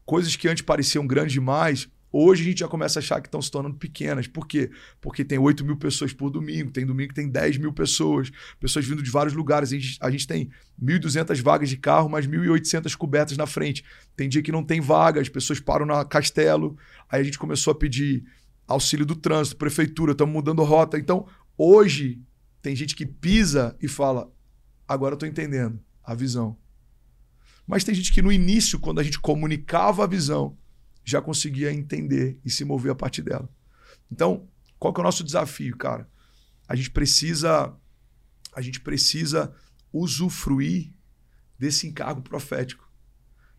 Coisas 0.05 0.37
que 0.37 0.49
antes 0.49 0.63
pareciam 0.63 1.07
grandes 1.07 1.33
demais, 1.33 1.89
Hoje 2.13 2.43
a 2.43 2.45
gente 2.45 2.59
já 2.59 2.69
começa 2.69 2.99
a 2.99 3.01
achar 3.01 3.21
que 3.23 3.29
estão 3.29 3.41
se 3.41 3.51
tornando 3.51 3.77
pequenas. 3.77 4.27
Por 4.27 4.47
quê? 4.47 4.71
Porque 5.01 5.25
tem 5.25 5.39
8 5.39 5.65
mil 5.65 5.77
pessoas 5.79 6.13
por 6.13 6.29
domingo, 6.29 6.71
tem 6.71 6.85
domingo 6.85 7.09
que 7.09 7.15
tem 7.15 7.29
10 7.29 7.57
mil 7.57 7.73
pessoas, 7.73 8.31
pessoas 8.61 8.85
vindo 8.85 9.03
de 9.03 9.11
vários 9.11 9.33
lugares. 9.33 9.73
A 9.73 9.79
gente, 9.79 9.97
a 9.99 10.11
gente 10.11 10.27
tem 10.27 10.51
1.200 10.81 11.41
vagas 11.41 11.71
de 11.71 11.79
carro, 11.79 12.11
mais 12.11 12.27
1.800 12.27 12.95
cobertas 12.97 13.37
na 13.39 13.47
frente. 13.47 13.83
Tem 14.15 14.29
dia 14.29 14.43
que 14.43 14.53
não 14.53 14.63
tem 14.63 14.79
vaga, 14.81 15.23
as 15.23 15.29
pessoas 15.31 15.59
param 15.59 15.87
na 15.87 16.05
Castelo. 16.05 16.77
Aí 17.09 17.23
a 17.23 17.25
gente 17.25 17.39
começou 17.39 17.71
a 17.71 17.75
pedir 17.75 18.25
auxílio 18.69 19.07
do 19.07 19.17
trânsito, 19.17 19.57
prefeitura, 19.57 20.13
estamos 20.13 20.35
mudando 20.35 20.63
rota. 20.65 20.99
Então, 20.99 21.27
hoje, 21.57 22.21
tem 22.61 22.77
gente 22.77 22.95
que 22.95 23.07
pisa 23.07 23.75
e 23.81 23.89
fala: 23.89 24.31
agora 24.87 25.15
eu 25.15 25.17
estou 25.17 25.29
entendendo 25.29 25.81
a 26.05 26.15
visão. 26.15 26.57
Mas 27.67 27.85
tem 27.85 27.95
gente 27.95 28.13
que 28.13 28.21
no 28.21 28.33
início, 28.33 28.79
quando 28.79 29.01
a 29.01 29.03
gente 29.03 29.19
comunicava 29.19 30.05
a 30.05 30.07
visão, 30.07 30.59
já 31.05 31.21
conseguia 31.21 31.73
entender 31.73 32.39
e 32.45 32.51
se 32.51 32.65
mover 32.65 32.93
a 32.93 32.95
partir 32.95 33.23
dela. 33.23 33.49
Então, 34.11 34.49
qual 34.79 34.93
que 34.93 35.01
é 35.01 35.03
o 35.03 35.05
nosso 35.05 35.25
desafio, 35.25 35.77
cara? 35.77 36.09
A 36.69 36.75
gente 36.75 36.91
precisa 36.91 37.75
a 38.55 38.61
gente 38.61 38.81
precisa 38.81 39.55
usufruir 39.93 40.93
desse 41.59 41.87
encargo 41.87 42.21
profético. 42.21 42.91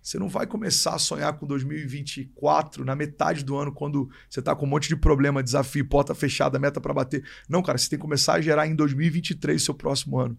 Você 0.01 0.19
não 0.19 0.27
vai 0.27 0.45
começar 0.45 0.95
a 0.95 0.99
sonhar 0.99 1.33
com 1.39 1.47
2024 1.47 2.83
na 2.83 2.95
metade 2.95 3.43
do 3.43 3.55
ano, 3.55 3.71
quando 3.71 4.09
você 4.29 4.39
está 4.39 4.53
com 4.55 4.65
um 4.65 4.69
monte 4.69 4.89
de 4.89 4.97
problema, 4.97 5.41
desafio, 5.41 5.87
porta 5.87 6.13
fechada, 6.13 6.59
meta 6.59 6.81
para 6.81 6.93
bater. 6.93 7.25
Não, 7.47 7.63
cara, 7.63 7.77
você 7.77 7.89
tem 7.89 7.97
que 7.97 8.03
começar 8.03 8.33
a 8.33 8.41
gerar 8.41 8.67
em 8.67 8.75
2023 8.75 9.63
seu 9.63 9.73
próximo 9.73 10.19
ano. 10.19 10.37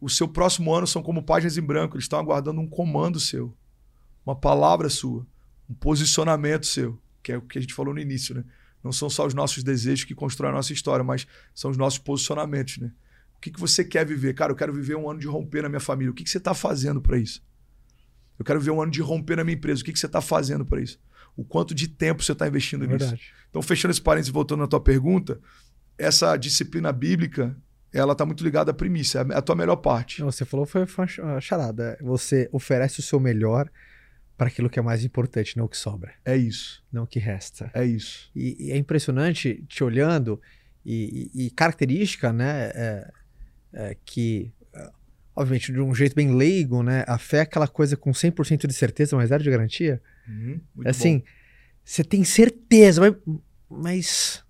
O 0.00 0.10
seu 0.10 0.28
próximo 0.28 0.74
ano 0.74 0.86
são 0.86 1.02
como 1.02 1.22
páginas 1.22 1.56
em 1.56 1.62
branco, 1.62 1.96
eles 1.96 2.04
estão 2.04 2.18
aguardando 2.18 2.60
um 2.60 2.68
comando 2.68 3.20
seu, 3.20 3.56
uma 4.26 4.34
palavra 4.34 4.90
sua 4.90 5.24
um 5.68 5.74
posicionamento 5.74 6.66
seu, 6.66 6.98
que 7.22 7.32
é 7.32 7.36
o 7.36 7.42
que 7.42 7.58
a 7.58 7.60
gente 7.60 7.74
falou 7.74 7.92
no 7.92 8.00
início, 8.00 8.34
né? 8.34 8.44
Não 8.82 8.92
são 8.92 9.10
só 9.10 9.26
os 9.26 9.34
nossos 9.34 9.62
desejos 9.62 10.04
que 10.04 10.14
constroem 10.14 10.52
a 10.52 10.56
nossa 10.56 10.72
história, 10.72 11.04
mas 11.04 11.26
são 11.54 11.70
os 11.70 11.76
nossos 11.76 11.98
posicionamentos, 11.98 12.78
né? 12.78 12.92
O 13.36 13.40
que, 13.40 13.50
que 13.50 13.60
você 13.60 13.84
quer 13.84 14.04
viver? 14.04 14.34
Cara, 14.34 14.50
eu 14.52 14.56
quero 14.56 14.72
viver 14.72 14.96
um 14.96 15.08
ano 15.08 15.20
de 15.20 15.26
romper 15.26 15.62
na 15.62 15.68
minha 15.68 15.80
família. 15.80 16.10
O 16.10 16.14
que, 16.14 16.24
que 16.24 16.30
você 16.30 16.38
está 16.38 16.54
fazendo 16.54 17.00
para 17.00 17.18
isso? 17.18 17.42
Eu 18.38 18.44
quero 18.44 18.58
viver 18.58 18.72
um 18.72 18.80
ano 18.80 18.90
de 18.90 19.00
romper 19.00 19.36
na 19.36 19.44
minha 19.44 19.56
empresa. 19.56 19.82
O 19.82 19.84
que, 19.84 19.92
que 19.92 19.98
você 19.98 20.06
está 20.06 20.20
fazendo 20.20 20.64
para 20.64 20.80
isso? 20.80 21.00
O 21.36 21.44
quanto 21.44 21.74
de 21.74 21.86
tempo 21.86 22.22
você 22.22 22.32
está 22.32 22.48
investindo 22.48 22.84
é 22.84 22.88
nisso? 22.88 22.98
Verdade. 22.98 23.32
Então, 23.48 23.62
fechando 23.62 23.92
esse 23.92 24.02
parênteses 24.02 24.30
e 24.30 24.32
voltando 24.32 24.60
na 24.60 24.66
tua 24.66 24.80
pergunta, 24.80 25.40
essa 25.96 26.36
disciplina 26.36 26.92
bíblica, 26.92 27.56
ela 27.92 28.12
está 28.12 28.26
muito 28.26 28.42
ligada 28.42 28.70
à 28.70 28.74
primícia, 28.74 29.24
é 29.30 29.36
a 29.36 29.42
tua 29.42 29.54
melhor 29.54 29.76
parte. 29.76 30.22
Você 30.22 30.44
falou 30.44 30.66
foi 30.66 30.84
uma 31.18 31.40
charada. 31.40 31.96
Você 32.00 32.48
oferece 32.52 33.00
o 33.00 33.02
seu 33.02 33.20
melhor 33.20 33.70
para 34.38 34.46
aquilo 34.48 34.70
que 34.70 34.78
é 34.78 34.82
mais 34.82 35.04
importante, 35.04 35.56
não 35.56 35.64
o 35.66 35.68
que 35.68 35.76
sobra. 35.76 36.14
É 36.24 36.36
isso. 36.36 36.82
Não 36.92 37.02
o 37.02 37.06
que 37.06 37.18
resta. 37.18 37.70
É 37.74 37.84
isso. 37.84 38.30
E, 38.34 38.68
e 38.68 38.72
é 38.72 38.76
impressionante 38.76 39.62
te 39.68 39.82
olhando 39.84 40.40
e, 40.86 41.28
e, 41.34 41.46
e 41.46 41.50
característica, 41.50 42.32
né, 42.32 42.70
é, 42.74 43.10
é 43.72 43.96
que 44.04 44.50
obviamente 45.34 45.70
de 45.72 45.80
um 45.80 45.94
jeito 45.94 46.14
bem 46.16 46.34
leigo, 46.34 46.82
né, 46.82 47.04
a 47.06 47.16
fé 47.18 47.38
é 47.38 47.40
aquela 47.42 47.68
coisa 47.68 47.96
com 47.96 48.10
100% 48.10 48.66
de 48.66 48.72
certeza, 48.74 49.14
mas 49.16 49.28
zero 49.28 49.42
de 49.42 49.50
garantia. 49.50 50.00
Uhum, 50.26 50.60
é, 50.84 50.90
assim, 50.90 51.22
você 51.84 52.02
tem 52.02 52.24
certeza, 52.24 53.00
mas, 53.00 53.14
mas, 53.68 54.44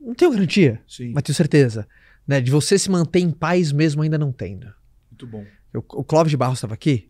Não 0.00 0.14
tenho 0.14 0.30
garantia, 0.30 0.80
Sim. 0.88 1.12
mas 1.12 1.22
tenho 1.22 1.36
certeza. 1.36 1.86
Né? 2.26 2.40
De 2.40 2.50
você 2.50 2.78
se 2.78 2.90
manter 2.90 3.20
em 3.20 3.30
paz 3.30 3.70
mesmo 3.72 4.02
ainda 4.02 4.16
não 4.16 4.32
tendo. 4.32 4.72
Muito 5.10 5.26
bom. 5.26 5.44
Eu- 5.74 5.84
o 5.90 6.04
Clóvis 6.04 6.30
de 6.30 6.36
Barros 6.36 6.58
estava 6.58 6.74
aqui 6.74 7.09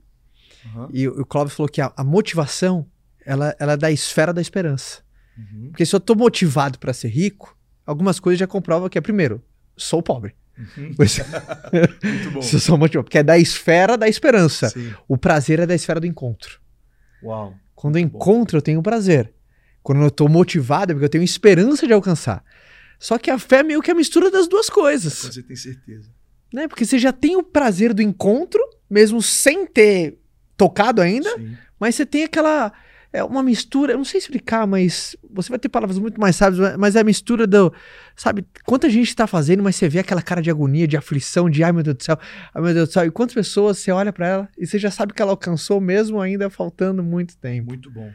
Aham. 0.67 0.89
e 0.93 1.09
o, 1.09 1.23
o 1.23 1.27
Clóvis 1.27 1.55
falou 1.55 1.69
que 1.69 1.81
a, 1.81 1.93
a 1.97 2.05
motivação 2.05 2.87
ela, 3.25 3.55
ela 3.59 3.73
é 3.73 3.77
da 3.77 3.91
esfera 3.91 4.33
da 4.33 4.41
esperança. 4.41 5.03
Uhum. 5.37 5.69
Porque 5.71 5.87
se 5.87 5.95
eu 5.95 6.01
tô 6.01 6.15
motivado 6.15 6.79
para 6.79 6.93
ser 6.93 7.09
rico, 7.09 7.57
algumas 7.87 8.19
coisas 8.21 8.39
já 8.39 8.47
comprovam 8.47 8.89
que 8.89 8.99
é, 8.99 9.01
primeiro, 9.01 9.43
sou 9.77 10.03
pobre. 10.03 10.35
Uhum. 10.59 10.95
Muito 12.05 12.31
bom. 12.33 12.43
se 12.43 12.57
eu 12.57 12.61
sou 12.61 12.77
motivado, 12.77 13.05
porque 13.05 13.19
é 13.19 13.23
da 13.23 13.39
esfera 13.39 13.97
da 13.97 14.09
esperança. 14.09 14.69
Sim. 14.69 14.93
O 15.09 15.17
prazer 15.17 15.61
é 15.61 15.67
da 15.67 15.75
esfera 15.75 16.01
do 16.01 16.07
encontro. 16.07 16.61
Uau. 17.23 17.55
Quando 17.75 17.97
eu 17.97 18.03
encontro, 18.03 18.59
eu 18.59 18.63
tenho 18.63 18.83
prazer. 18.83 19.33
Quando 19.83 20.03
eu 20.03 20.11
tô 20.11 20.29
motivado, 20.29 20.93
é 20.93 20.95
porque 20.95 21.07
eu 21.07 21.11
tenho 21.11 21.25
esperança 21.25 21.87
de 21.87 21.93
alcançar. 21.93 22.45
Só 22.99 23.17
que 23.17 23.31
a 23.31 23.39
fé 23.39 23.61
é 23.61 23.63
meio 23.63 23.81
que 23.81 23.91
a 23.91 23.95
mistura 23.95 24.31
das 24.31 24.47
duas 24.47 24.69
coisas. 24.69 25.15
Você 25.15 25.43
tem 25.43 25.57
certeza. 25.57 26.11
Né? 26.53 26.69
Porque 26.69 26.85
você 26.85 26.99
já 26.99 27.13
tem 27.13 27.37
o 27.37 27.43
prazer 27.43 27.95
do 27.95 28.03
encontro, 28.03 28.61
mesmo 28.91 29.23
sem 29.23 29.67
ter 29.67 30.20
tocado 30.61 31.01
ainda, 31.01 31.31
Sim. 31.39 31.57
mas 31.79 31.95
você 31.95 32.05
tem 32.05 32.25
aquela. 32.25 32.71
É 33.13 33.25
uma 33.25 33.43
mistura, 33.43 33.93
eu 33.93 33.97
não 33.97 34.05
sei 34.05 34.19
explicar, 34.19 34.69
mas 34.69 35.17
você 35.33 35.49
vai 35.49 35.59
ter 35.59 35.69
palavras 35.69 35.99
muito 35.99 36.21
mais 36.21 36.37
sábias, 36.37 36.77
mas 36.77 36.95
é 36.95 37.01
a 37.01 37.05
mistura 37.05 37.45
do. 37.47 37.73
Sabe, 38.15 38.47
quanta 38.65 38.89
gente 38.89 39.17
tá 39.17 39.27
fazendo, 39.27 39.63
mas 39.65 39.75
você 39.75 39.89
vê 39.89 39.99
aquela 39.99 40.23
cara 40.23 40.41
de 40.41 40.49
agonia, 40.51 40.87
de 40.87 40.97
aflição, 40.97 41.51
de 41.51 41.65
ai 41.65 41.73
meu 41.73 41.83
Deus 41.83 41.97
do 41.97 42.05
céu, 42.05 42.17
ai 42.55 42.63
meu 42.63 42.73
Deus 42.75 42.89
do 42.89 42.93
céu, 42.93 43.05
e 43.07 43.11
quantas 43.11 43.35
pessoas 43.35 43.79
você 43.79 43.91
olha 43.91 44.13
pra 44.13 44.29
ela 44.29 44.49
e 44.57 44.65
você 44.67 44.79
já 44.79 44.91
sabe 44.93 45.13
que 45.13 45.21
ela 45.21 45.33
alcançou, 45.33 45.81
mesmo 45.81 46.21
ainda 46.21 46.49
faltando 46.51 47.03
muito 47.03 47.37
tempo. 47.39 47.71
Muito 47.71 47.91
bom. 47.91 48.13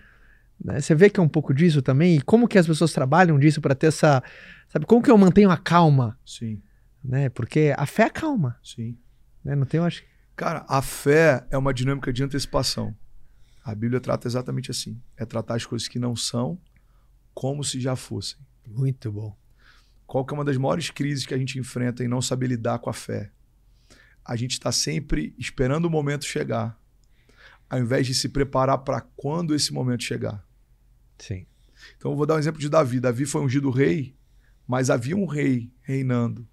né? 0.64 0.80
Você 0.80 0.96
vê 0.96 1.10
que 1.10 1.20
é 1.20 1.24
um 1.24 1.28
pouco 1.28 1.54
disso 1.54 1.82
também, 1.82 2.16
e 2.16 2.22
como 2.22 2.48
que 2.48 2.58
as 2.58 2.66
pessoas 2.68 2.94
trabalham 2.94 3.38
disso 3.38 3.60
pra 3.60 3.76
ter 3.76 3.88
essa. 3.88 4.24
Sabe, 4.70 4.86
como 4.86 5.02
que 5.02 5.12
eu 5.12 5.18
mantenho 5.18 5.50
a 5.50 5.58
calma, 5.58 6.18
Sim. 6.26 6.62
né? 7.04 7.28
Porque 7.28 7.74
a 7.76 7.86
fé 7.86 8.04
é 8.04 8.10
calma, 8.10 8.56
Sim. 8.64 8.98
né? 9.44 9.56
Não 9.56 9.66
tem, 9.66 9.80
eu 9.80 9.84
acho. 9.84 10.04
Cara, 10.36 10.66
a 10.68 10.82
fé 10.82 11.48
é 11.50 11.58
uma 11.58 11.74
dinâmica 11.74 12.12
de 12.12 12.24
antecipação. 12.24 12.96
A 13.64 13.74
Bíblia 13.74 14.02
trata 14.02 14.28
exatamente 14.28 14.70
assim. 14.70 15.02
É 15.16 15.26
tratar 15.26 15.56
as 15.56 15.66
coisas 15.66 15.88
que 15.88 15.98
não 15.98 16.16
são 16.16 16.60
como 17.34 17.64
se 17.64 17.80
já 17.80 17.96
fossem. 17.96 18.40
Muito 18.68 19.12
bom. 19.12 19.38
Qual 20.06 20.26
que 20.26 20.34
é 20.34 20.38
uma 20.38 20.46
das 20.46 20.58
maiores 20.58 20.90
crises 20.90 21.26
que 21.26 21.34
a 21.34 21.38
gente 21.38 21.58
enfrenta 21.58 22.04
em 22.04 22.08
não 22.08 22.22
saber 22.22 22.48
lidar 22.48 22.80
com 22.80 22.90
a 22.90 22.94
fé? 22.94 23.32
A 24.24 24.36
gente 24.36 24.52
está 24.52 24.72
sempre 24.72 25.34
esperando 25.38 25.86
o 25.86 25.90
momento 25.90 26.26
chegar, 26.26 26.80
ao 27.70 27.80
invés 27.80 28.06
de 28.06 28.14
se 28.14 28.30
preparar 28.30 28.80
para 28.80 29.02
quando 29.02 29.56
esse 29.56 29.74
momento 29.74 30.04
chegar. 30.04 30.46
Sim. 31.18 31.46
Então 31.98 32.12
eu 32.12 32.18
vou 32.18 32.26
dar 32.26 32.36
um 32.36 32.40
exemplo 32.40 32.60
de 32.60 32.70
Davi. 32.70 33.00
Davi 33.00 33.26
foi 33.26 33.42
ungido 33.42 33.70
rei, 33.70 34.16
mas 34.68 34.90
havia 34.90 35.16
um 35.16 35.26
rei 35.26 35.72
reinando 35.82 36.48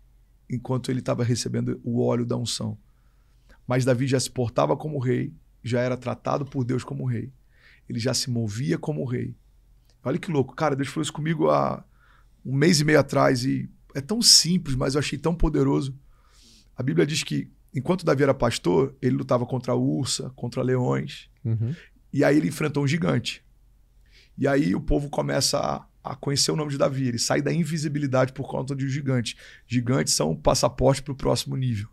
enquanto 0.49 0.91
ele 0.91 1.01
estava 1.01 1.25
recebendo 1.25 1.81
o 1.83 2.03
óleo 2.03 2.27
da 2.27 2.37
unção. 2.37 2.79
Mas 3.73 3.87
Davi 3.87 4.07
já 4.07 4.21
se 4.21 4.31
portava 4.31 4.77
como 4.77 4.99
rei, 4.99 5.33
já 5.65 5.81
era 5.81 5.97
tratado 5.97 6.45
por 6.45 6.63
Deus 6.63 6.85
como 6.85 7.07
rei. 7.07 7.33
Ele 7.89 7.99
já 7.99 8.13
se 8.13 8.29
movia 8.29 8.77
como 8.77 9.03
rei. 9.07 9.35
Olha 10.05 10.19
que 10.19 10.31
louco, 10.31 10.55
cara, 10.55 10.77
Deus 10.77 10.89
falou 10.91 11.01
isso 11.01 11.11
comigo 11.11 11.49
há 11.49 11.83
um 12.45 12.55
mês 12.55 12.81
e 12.81 12.85
meio 12.85 13.01
atrás 13.01 13.47
e 13.47 13.71
é 13.95 14.03
tão 14.03 14.21
simples, 14.21 14.77
mas 14.77 14.95
eu 14.95 14.99
achei 14.99 15.19
tão 15.19 15.35
poderoso. 15.35 15.99
A 16.77 16.83
Bíblia 16.83 17.07
diz 17.07 17.23
que 17.23 17.51
enquanto 17.75 18.05
Davi 18.05 18.23
era 18.23 18.35
pastor, 18.35 18.95
ele 19.01 19.17
lutava 19.17 19.47
contra 19.47 19.73
a 19.73 19.75
ursa, 19.75 20.29
contra 20.37 20.61
leões, 20.63 21.31
Uhum. 21.43 21.75
e 22.13 22.23
aí 22.23 22.37
ele 22.37 22.49
enfrentou 22.49 22.85
um 22.85 22.87
gigante. 22.87 23.43
E 24.37 24.47
aí 24.47 24.75
o 24.75 24.83
povo 24.83 25.09
começa 25.09 25.59
a, 25.59 26.11
a 26.13 26.15
conhecer 26.15 26.53
o 26.53 26.57
nome 26.57 26.73
de 26.73 26.77
Davi. 26.77 27.09
Ele 27.09 27.19
sai 27.19 27.41
da 27.41 27.51
invisibilidade 27.51 28.35
por 28.35 28.47
conta 28.47 28.77
de 28.77 28.85
um 28.85 28.89
gigante. 28.89 29.35
Gigantes 29.67 30.13
são 30.13 30.33
um 30.33 30.37
passaporte 30.37 31.01
para 31.03 31.13
o 31.13 31.17
próximo 31.17 31.57
nível. 31.57 31.89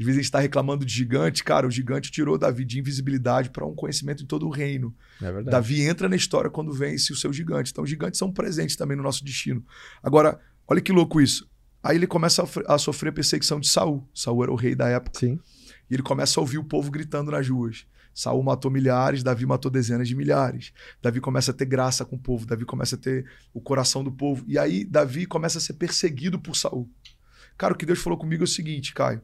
Às 0.00 0.06
vezes 0.06 0.16
a 0.18 0.20
gente 0.22 0.24
está 0.24 0.40
reclamando 0.40 0.84
de 0.84 0.92
gigante. 0.92 1.44
Cara, 1.44 1.66
o 1.66 1.70
gigante 1.70 2.10
tirou 2.10 2.38
Davi 2.38 2.64
de 2.64 2.78
invisibilidade 2.80 3.50
para 3.50 3.66
um 3.66 3.74
conhecimento 3.74 4.22
em 4.22 4.26
todo 4.26 4.46
o 4.46 4.50
reino. 4.50 4.96
É 5.20 5.24
verdade. 5.26 5.50
Davi 5.50 5.82
entra 5.82 6.08
na 6.08 6.16
história 6.16 6.48
quando 6.50 6.72
vence 6.72 7.12
o 7.12 7.16
seu 7.16 7.30
gigante. 7.32 7.70
Então, 7.70 7.84
os 7.84 7.90
gigantes 7.90 8.18
são 8.18 8.32
presentes 8.32 8.76
também 8.76 8.96
no 8.96 9.02
nosso 9.02 9.22
destino. 9.22 9.62
Agora, 10.02 10.40
olha 10.66 10.80
que 10.80 10.90
louco 10.90 11.20
isso. 11.20 11.46
Aí 11.82 11.96
ele 11.96 12.06
começa 12.06 12.42
a, 12.66 12.78
sofrer- 12.78 13.12
perseguição 13.12 13.60
de 13.60 13.68
Saul. 13.68 14.08
Saul 14.14 14.42
era 14.42 14.52
o 14.52 14.56
rei 14.56 14.74
da 14.74 14.88
época. 14.88 15.18
Sim. 15.20 15.38
E 15.90 15.94
ele 15.94 16.02
começa 16.02 16.38
a 16.38 16.42
ouvir 16.42 16.56
o 16.58 16.64
povo 16.64 16.90
gritando 16.90 17.30
nas 17.30 17.46
ruas. 17.48 17.86
Saul 18.14 18.42
matou 18.42 18.70
milhares, 18.70 19.22
Davi 19.22 19.46
matou 19.46 19.70
dezenas 19.70 20.08
de 20.08 20.16
milhares. 20.16 20.72
Davi 21.00 21.20
começa 21.20 21.52
a 21.52 21.54
ter 21.54 21.64
graça 21.64 22.04
com 22.04 22.16
o 22.16 22.18
povo, 22.18 22.44
Davi 22.46 22.64
começa 22.64 22.96
a 22.96 22.98
ter 22.98 23.24
o 23.54 23.60
coração 23.60 24.02
do 24.02 24.10
povo. 24.10 24.44
E 24.48 24.58
aí 24.58 24.84
Davi 24.84 25.26
começa 25.26 25.58
a 25.58 25.60
ser 25.60 25.74
perseguido 25.74 26.38
por 26.38 26.56
Saul. 26.56 26.90
Cara, 27.56 27.72
o 27.72 27.76
que 27.76 27.86
Deus 27.86 27.98
falou 27.98 28.18
comigo 28.18 28.42
é 28.42 28.44
o 28.44 28.48
seguinte, 28.48 28.92
Caio. 28.92 29.20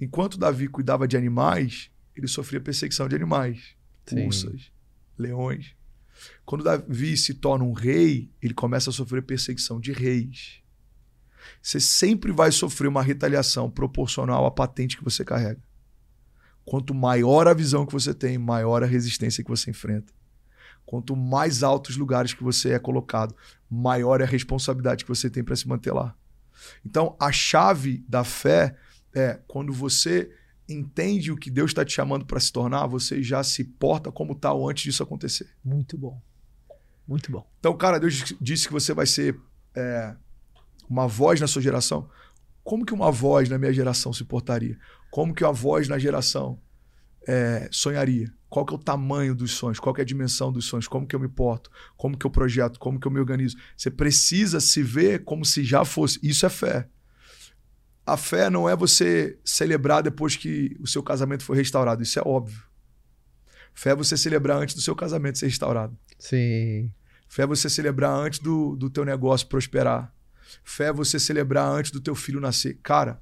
Enquanto 0.00 0.38
Davi 0.38 0.68
cuidava 0.68 1.08
de 1.08 1.16
animais, 1.16 1.90
ele 2.14 2.28
sofria 2.28 2.60
perseguição 2.60 3.08
de 3.08 3.16
animais, 3.16 3.76
Sim. 4.06 4.26
ursas, 4.26 4.70
leões. 5.16 5.74
Quando 6.44 6.64
Davi 6.64 7.16
se 7.16 7.34
torna 7.34 7.64
um 7.64 7.72
rei, 7.72 8.30
ele 8.42 8.54
começa 8.54 8.90
a 8.90 8.92
sofrer 8.92 9.22
perseguição 9.22 9.80
de 9.80 9.92
reis. 9.92 10.60
Você 11.62 11.80
sempre 11.80 12.32
vai 12.32 12.50
sofrer 12.52 12.88
uma 12.88 13.02
retaliação 13.02 13.70
proporcional 13.70 14.46
à 14.46 14.50
patente 14.50 14.96
que 14.96 15.04
você 15.04 15.24
carrega. 15.24 15.60
Quanto 16.64 16.94
maior 16.94 17.48
a 17.48 17.54
visão 17.54 17.86
que 17.86 17.92
você 17.92 18.12
tem, 18.12 18.36
maior 18.36 18.82
a 18.82 18.86
resistência 18.86 19.42
que 19.42 19.50
você 19.50 19.70
enfrenta. 19.70 20.12
Quanto 20.84 21.14
mais 21.14 21.62
altos 21.62 21.96
lugares 21.96 22.32
que 22.32 22.42
você 22.42 22.72
é 22.72 22.78
colocado, 22.78 23.34
maior 23.70 24.20
é 24.20 24.24
a 24.24 24.26
responsabilidade 24.26 25.04
que 25.04 25.08
você 25.08 25.30
tem 25.30 25.44
para 25.44 25.56
se 25.56 25.68
manter 25.68 25.92
lá. 25.92 26.14
Então, 26.84 27.16
a 27.20 27.30
chave 27.30 28.04
da 28.08 28.24
fé 28.24 28.76
é 29.14 29.40
quando 29.46 29.72
você 29.72 30.30
entende 30.68 31.32
o 31.32 31.36
que 31.36 31.50
Deus 31.50 31.70
está 31.70 31.84
te 31.84 31.92
chamando 31.92 32.26
para 32.26 32.38
se 32.38 32.52
tornar, 32.52 32.86
você 32.86 33.22
já 33.22 33.42
se 33.42 33.64
porta 33.64 34.12
como 34.12 34.34
tal 34.34 34.68
antes 34.68 34.84
disso 34.84 35.02
acontecer. 35.02 35.48
Muito 35.64 35.96
bom. 35.96 36.20
Muito 37.06 37.32
bom. 37.32 37.48
Então, 37.58 37.74
cara, 37.76 37.98
Deus 37.98 38.34
disse 38.38 38.66
que 38.66 38.72
você 38.72 38.92
vai 38.92 39.06
ser 39.06 39.40
é, 39.74 40.14
uma 40.88 41.06
voz 41.06 41.40
na 41.40 41.46
sua 41.46 41.62
geração. 41.62 42.08
Como 42.62 42.84
que 42.84 42.92
uma 42.92 43.10
voz 43.10 43.48
na 43.48 43.56
minha 43.56 43.72
geração 43.72 44.12
se 44.12 44.24
portaria? 44.24 44.78
Como 45.10 45.34
que 45.34 45.42
uma 45.42 45.54
voz 45.54 45.88
na 45.88 45.98
geração 45.98 46.60
é, 47.26 47.66
sonharia? 47.72 48.30
Qual 48.50 48.64
que 48.64 48.74
é 48.74 48.76
o 48.76 48.80
tamanho 48.80 49.34
dos 49.34 49.52
sonhos? 49.52 49.80
Qual 49.80 49.94
que 49.94 50.02
é 50.02 50.04
a 50.04 50.06
dimensão 50.06 50.52
dos 50.52 50.66
sonhos? 50.66 50.86
Como 50.86 51.06
que 51.06 51.16
eu 51.16 51.20
me 51.20 51.28
porto? 51.28 51.70
Como 51.96 52.16
que 52.16 52.26
eu 52.26 52.30
projeto? 52.30 52.78
Como 52.78 53.00
que 53.00 53.06
eu 53.06 53.10
me 53.10 53.20
organizo? 53.20 53.56
Você 53.74 53.90
precisa 53.90 54.60
se 54.60 54.82
ver 54.82 55.24
como 55.24 55.46
se 55.46 55.64
já 55.64 55.84
fosse. 55.84 56.18
Isso 56.22 56.44
é 56.44 56.50
fé. 56.50 56.88
A 58.08 58.16
fé 58.16 58.48
não 58.48 58.66
é 58.66 58.74
você 58.74 59.38
celebrar 59.44 60.02
depois 60.02 60.34
que 60.34 60.74
o 60.80 60.86
seu 60.86 61.02
casamento 61.02 61.42
foi 61.44 61.56
restaurado. 61.58 62.02
Isso 62.02 62.18
é 62.18 62.22
óbvio. 62.24 62.62
Fé 63.74 63.90
é 63.90 63.94
você 63.94 64.16
celebrar 64.16 64.56
antes 64.56 64.74
do 64.74 64.80
seu 64.80 64.96
casamento 64.96 65.38
ser 65.38 65.46
restaurado. 65.46 65.96
Sim. 66.18 66.90
Fé 67.28 67.42
é 67.42 67.46
você 67.46 67.68
celebrar 67.68 68.10
antes 68.10 68.38
do, 68.38 68.74
do 68.76 68.88
teu 68.88 69.04
negócio 69.04 69.46
prosperar. 69.46 70.10
Fé 70.64 70.86
é 70.86 70.92
você 70.92 71.20
celebrar 71.20 71.68
antes 71.68 71.90
do 71.90 72.00
teu 72.00 72.14
filho 72.14 72.40
nascer. 72.40 72.78
Cara, 72.82 73.20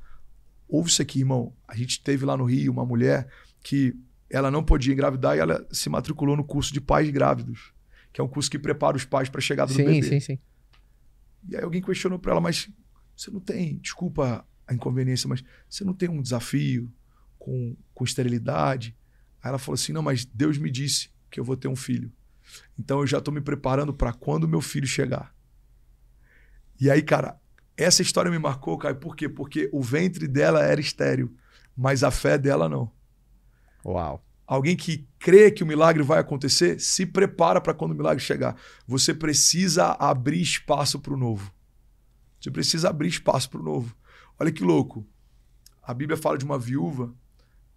ouve 0.69 0.89
isso 0.89 1.03
aqui, 1.03 1.19
irmão. 1.19 1.53
A 1.67 1.75
gente 1.75 2.01
teve 2.01 2.25
lá 2.25 2.37
no 2.37 2.45
Rio 2.45 2.71
uma 2.73 2.87
mulher 2.87 3.27
que 3.65 3.93
ela 4.31 4.53
não 4.53 4.63
podia 4.63 4.93
engravidar 4.93 5.37
e 5.37 5.41
ela 5.41 5.67
se 5.73 5.89
matriculou 5.89 6.37
no 6.37 6.45
curso 6.45 6.73
de 6.73 6.81
pais 6.81 7.11
grávidos, 7.11 7.73
que 8.13 8.21
é 8.21 8.25
um 8.25 8.29
curso 8.29 8.49
que 8.49 8.59
prepara 8.59 8.97
os 8.97 9.05
pais 9.05 9.29
para 9.29 9.41
a 9.41 9.43
chegada 9.43 9.73
do 9.73 9.77
Sim, 9.77 9.85
bebê. 9.85 10.03
sim, 10.03 10.21
sim. 10.21 10.39
E 11.49 11.57
aí 11.57 11.65
alguém 11.65 11.83
questionou 11.83 12.21
para 12.21 12.33
ela, 12.33 12.41
mas 12.41 12.69
você 13.17 13.33
não 13.33 13.41
tem, 13.41 13.79
desculpa 13.79 14.47
a 14.67 14.75
inconveniência, 14.75 15.29
mas 15.29 15.45
você 15.69 15.85
não 15.85 15.95
tem 15.95 16.09
um 16.09 16.21
desafio 16.21 16.93
com, 17.39 17.77
com 17.95 18.05
esterilidade? 18.05 18.97
Aí 19.43 19.49
ela 19.49 19.59
falou 19.59 19.75
assim: 19.75 19.93
não, 19.93 20.03
mas 20.03 20.25
Deus 20.25 20.59
me 20.59 20.71
disse 20.71 21.11
que 21.31 21.39
eu 21.39 21.45
vou 21.45 21.57
ter 21.57 21.69
um 21.69 21.77
filho. 21.77 22.13
Então 22.79 23.01
eu 23.01 23.07
já 23.07 23.19
estou 23.19 23.33
me 23.33 23.41
preparando 23.41 23.93
para 23.93 24.13
quando 24.13 24.49
meu 24.49 24.61
filho 24.61 24.87
chegar. 24.87 25.35
E 26.81 26.91
aí, 26.91 27.03
cara, 27.03 27.41
essa 27.77 28.03
história 28.03 28.31
me 28.31 28.39
marcou, 28.39 28.77
cara, 28.79 28.95
por 28.95 29.17
quê? 29.17 29.29
Porque 29.29 29.69
o 29.73 29.83
ventre 29.83 30.27
dela 30.27 30.63
era 30.63 30.81
estéril, 30.81 31.35
mas 31.77 32.03
a 32.03 32.11
fé 32.11 32.39
dela 32.39 32.69
não. 32.69 32.91
Uau. 33.85 34.23
Alguém 34.47 34.77
que 34.77 35.07
crê 35.19 35.51
que 35.51 35.65
o 35.65 35.67
milagre 35.67 36.03
vai 36.03 36.21
acontecer, 36.21 36.81
se 36.81 37.05
prepara 37.05 37.61
para 37.61 37.75
quando 37.75 37.93
o 37.93 37.95
milagre 37.95 38.23
chegar. 38.23 38.57
Você 38.87 39.13
precisa 39.13 39.97
abrir 39.99 40.41
espaço 40.41 41.01
para 41.01 41.13
o 41.13 41.17
novo. 41.17 41.53
Você 42.41 42.51
precisa 42.51 42.89
abrir 42.89 43.09
espaço 43.09 43.51
para 43.51 43.61
o 43.61 43.65
novo. 43.65 43.97
Olha 44.39 44.53
que 44.53 44.63
louco. 44.63 45.07
A 45.83 45.95
Bíblia 45.95 46.17
fala 46.17 46.37
de 46.37 46.45
uma 46.45 46.59
viúva 46.59 47.15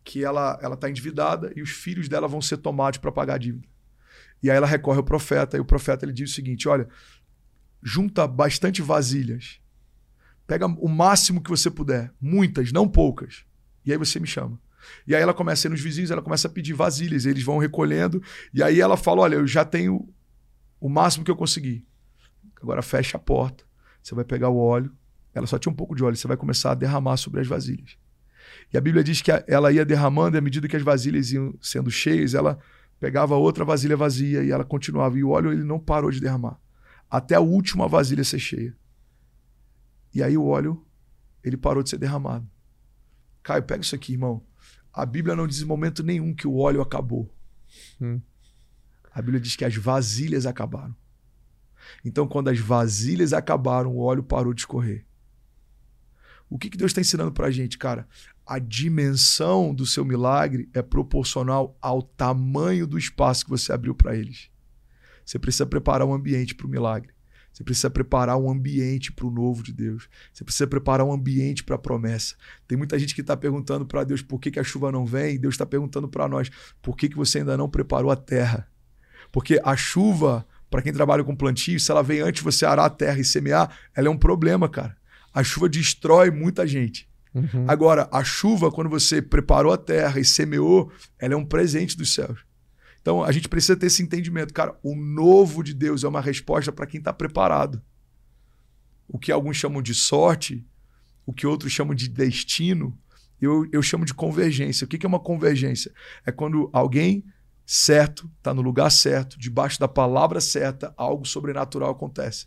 que 0.04 0.24
ela 0.24 0.58
ela 0.62 0.76
está 0.76 0.90
endividada 0.90 1.52
e 1.56 1.62
os 1.62 1.70
filhos 1.70 2.10
dela 2.10 2.28
vão 2.28 2.42
ser 2.42 2.58
tomados 2.58 3.00
para 3.00 3.12
pagar 3.12 3.36
a 3.36 3.38
dívida. 3.38 3.68
E 4.42 4.50
aí 4.50 4.58
ela 4.58 4.68
recorre 4.68 4.98
ao 4.98 5.04
profeta 5.04 5.58
e 5.58 5.60
o 5.60 5.66
profeta 5.66 6.06
ele 6.06 6.14
diz 6.14 6.32
o 6.32 6.34
seguinte: 6.34 6.68
olha, 6.68 6.88
junta 7.82 8.28
bastante 8.28 8.82
vasilhas, 8.82 9.60
pega 10.48 10.66
o 10.66 10.88
máximo 10.88 11.42
que 11.42 11.50
você 11.50 11.70
puder, 11.70 12.12
muitas, 12.20 12.72
não 12.72 12.88
poucas, 12.88 13.46
e 13.86 13.92
aí 13.92 13.98
você 13.98 14.20
me 14.20 14.28
chama. 14.28 14.60
E 15.06 15.14
aí 15.14 15.22
ela 15.22 15.34
começa 15.34 15.68
a 15.68 15.70
ir 15.70 15.72
nos 15.72 15.82
vizinhos, 15.82 16.10
ela 16.10 16.22
começa 16.22 16.48
a 16.48 16.52
pedir 16.52 16.74
vasilhas, 16.74 17.26
eles 17.26 17.44
vão 17.44 17.58
recolhendo, 17.58 18.22
e 18.54 18.64
aí 18.64 18.80
ela 18.80 18.98
fala: 18.98 19.22
Olha, 19.22 19.36
eu 19.36 19.48
já 19.48 19.64
tenho 19.66 20.08
o 20.80 20.90
máximo 20.90 21.24
que 21.24 21.32
eu 21.32 21.36
consegui. 21.36 21.86
Agora 22.62 22.82
fecha 22.82 23.18
a 23.18 23.20
porta, 23.20 23.64
você 24.02 24.16
vai 24.16 24.26
pegar 24.26 24.50
o 24.50 24.58
óleo, 24.58 24.92
ela 25.40 25.48
só 25.48 25.58
tinha 25.58 25.72
um 25.72 25.76
pouco 25.76 25.96
de 25.96 26.04
óleo, 26.04 26.16
você 26.16 26.28
vai 26.28 26.38
começar 26.38 26.72
a 26.72 26.76
derramar 26.76 27.18
sobre 27.18 27.40
as 27.40 27.48
vasilhas. 27.48 27.98
E 28.72 28.78
a 28.78 28.82
Bíblia 28.82 29.04
diz 29.04 29.22
que 29.22 29.32
ela 29.48 29.72
ia 29.72 29.86
derramando, 29.86 30.38
e 30.38 30.40
à 30.40 30.42
medida 30.42 30.68
que 30.68 30.76
as 30.76 30.84
vasilhas 30.84 31.32
iam 31.32 31.58
sendo 31.62 31.90
cheias, 31.90 32.34
ela 32.34 32.60
pegava 33.00 33.36
outra 33.36 33.66
vasilha 33.66 33.96
vazia 33.98 34.44
e 34.44 34.52
ela 34.52 34.64
continuava. 34.64 35.18
E 35.18 35.24
o 35.24 35.30
óleo 35.30 35.52
ele 35.52 35.64
não 35.64 35.80
parou 35.80 36.12
de 36.12 36.20
derramar. 36.20 36.60
Até 37.10 37.36
a 37.36 37.40
última 37.40 37.88
vasilha 37.88 38.24
ser 38.24 38.40
cheia. 38.40 38.76
E 40.14 40.22
aí 40.22 40.38
o 40.38 40.46
óleo, 40.46 40.86
ele 41.44 41.58
parou 41.58 41.82
de 41.82 41.90
ser 41.90 41.98
derramado. 41.98 42.48
Caio, 43.42 43.64
pega 43.64 43.82
isso 43.82 43.96
aqui, 43.96 44.14
irmão. 44.14 44.44
A 44.94 45.06
Bíblia 45.06 45.36
não 45.36 45.48
diz 45.48 45.62
em 45.62 45.66
momento 45.66 46.04
nenhum 46.04 46.36
que 46.36 46.48
o 46.48 46.58
óleo 46.58 46.82
acabou. 46.82 47.34
Hum. 48.02 48.22
A 49.12 49.22
Bíblia 49.22 49.40
diz 49.40 49.56
que 49.56 49.66
as 49.66 49.76
vasilhas 49.76 50.46
acabaram. 50.46 50.96
Então, 52.04 52.28
quando 52.28 52.50
as 52.50 52.60
vasilhas 52.60 53.34
acabaram, 53.34 53.96
o 53.96 54.00
óleo 54.00 54.24
parou 54.24 54.54
de 54.54 54.62
escorrer. 54.62 55.06
O 56.50 56.58
que, 56.58 56.70
que 56.70 56.78
Deus 56.78 56.90
está 56.90 57.02
ensinando 57.02 57.32
para 57.32 57.48
a 57.48 57.52
gente, 57.52 57.78
cara? 57.78 58.08
A 58.46 58.58
dimensão 58.58 59.74
do 59.74 59.86
seu 59.86 60.04
milagre 60.04 60.68
é 60.74 60.82
proporcional 60.82 61.78
ao 61.80 62.02
tamanho 62.02 62.88
do 62.88 62.98
espaço 62.98 63.46
que 63.46 63.52
você 63.52 63.72
abriu 63.72 63.94
para 63.94 64.16
eles. 64.16 64.50
Você 65.24 65.38
precisa 65.38 65.66
preparar 65.66 66.08
um 66.08 66.14
ambiente 66.14 66.56
para 66.56 66.66
o 66.66 66.70
milagre. 66.70 67.14
Você 67.54 67.64
precisa 67.64 67.90
preparar 67.90 68.38
um 68.38 68.50
ambiente 68.50 69.12
para 69.12 69.28
o 69.28 69.32
novo 69.32 69.62
de 69.62 69.74
Deus. 69.74 70.08
Você 70.34 70.44
precisa 70.44 70.66
preparar 70.66 71.06
um 71.06 71.12
ambiente 71.12 71.64
para 71.64 71.76
a 71.76 71.80
promessa. 71.80 72.36
Tem 72.68 72.78
muita 72.78 72.98
gente 72.98 73.14
que 73.14 73.22
está 73.22 73.36
perguntando 73.36 73.86
para 73.86 74.04
Deus 74.04 74.22
por 74.22 74.40
que, 74.40 74.50
que 74.50 74.60
a 74.60 74.64
chuva 74.64 74.92
não 74.92 75.06
vem. 75.06 75.40
Deus 75.40 75.54
está 75.54 75.66
perguntando 75.66 76.08
para 76.08 76.28
nós 76.28 76.50
por 76.82 76.96
que, 76.96 77.10
que 77.10 77.16
você 77.16 77.40
ainda 77.40 77.58
não 77.58 77.70
preparou 77.70 78.10
a 78.10 78.16
terra. 78.16 78.68
Porque 79.32 79.60
a 79.64 79.76
chuva, 79.76 80.48
para 80.70 80.82
quem 80.82 80.94
trabalha 80.94 81.24
com 81.24 81.36
plantio, 81.36 81.80
se 81.80 81.92
ela 81.92 82.02
vem 82.02 82.22
antes 82.22 82.40
de 82.40 82.46
você 82.46 82.66
arar 82.66 82.86
a 82.86 82.90
terra 82.90 83.20
e 83.20 83.26
semear, 83.26 83.78
ela 83.94 84.08
é 84.08 84.12
um 84.12 84.18
problema, 84.18 84.68
cara. 84.68 84.99
A 85.40 85.44
chuva 85.44 85.70
destrói 85.70 86.30
muita 86.30 86.68
gente. 86.68 87.10
Uhum. 87.34 87.64
Agora, 87.66 88.10
a 88.12 88.26
chuva, 88.26 88.70
quando 88.70 88.90
você 88.90 89.22
preparou 89.22 89.72
a 89.72 89.78
terra 89.78 90.20
e 90.20 90.26
semeou, 90.26 90.92
ela 91.18 91.34
é 91.34 91.38
um 91.38 91.46
presente 91.46 91.96
dos 91.96 92.14
céus. 92.14 92.44
Então, 93.02 93.24
a 93.24 93.32
gente 93.32 93.48
precisa 93.48 93.78
ter 93.78 93.86
esse 93.86 94.04
entendimento. 94.04 94.54
Cara, 94.54 94.78
o 94.84 94.94
novo 94.98 95.64
de 95.64 95.74
Deus 95.74 96.04
é 96.04 96.10
uma 96.10 96.20
resposta 96.20 96.74
para 96.74 96.86
quem 96.86 96.98
está 96.98 97.14
preparado. 97.14 97.82
O 99.08 99.18
que 99.18 99.32
alguns 99.32 99.56
chamam 99.56 99.82
de 99.82 99.94
sorte, 99.94 100.68
o 101.26 101.32
que 101.32 101.48
outros 101.48 101.72
chamam 101.72 101.96
de 101.96 102.10
destino, 102.10 103.00
eu, 103.40 103.66
eu 103.72 103.82
chamo 103.82 104.04
de 104.04 104.14
convergência. 104.14 104.84
O 104.84 104.90
que, 104.90 104.98
que 104.98 105.06
é 105.06 105.10
uma 105.10 105.22
convergência? 105.22 105.94
É 106.26 106.34
quando 106.34 106.70
alguém 106.74 107.24
certo 107.66 108.30
está 108.40 108.54
no 108.54 108.62
lugar 108.62 108.92
certo, 108.92 109.40
debaixo 109.40 109.80
da 109.80 109.88
palavra 109.88 110.42
certa, 110.42 110.94
algo 110.98 111.26
sobrenatural 111.26 111.92
acontece. 111.92 112.46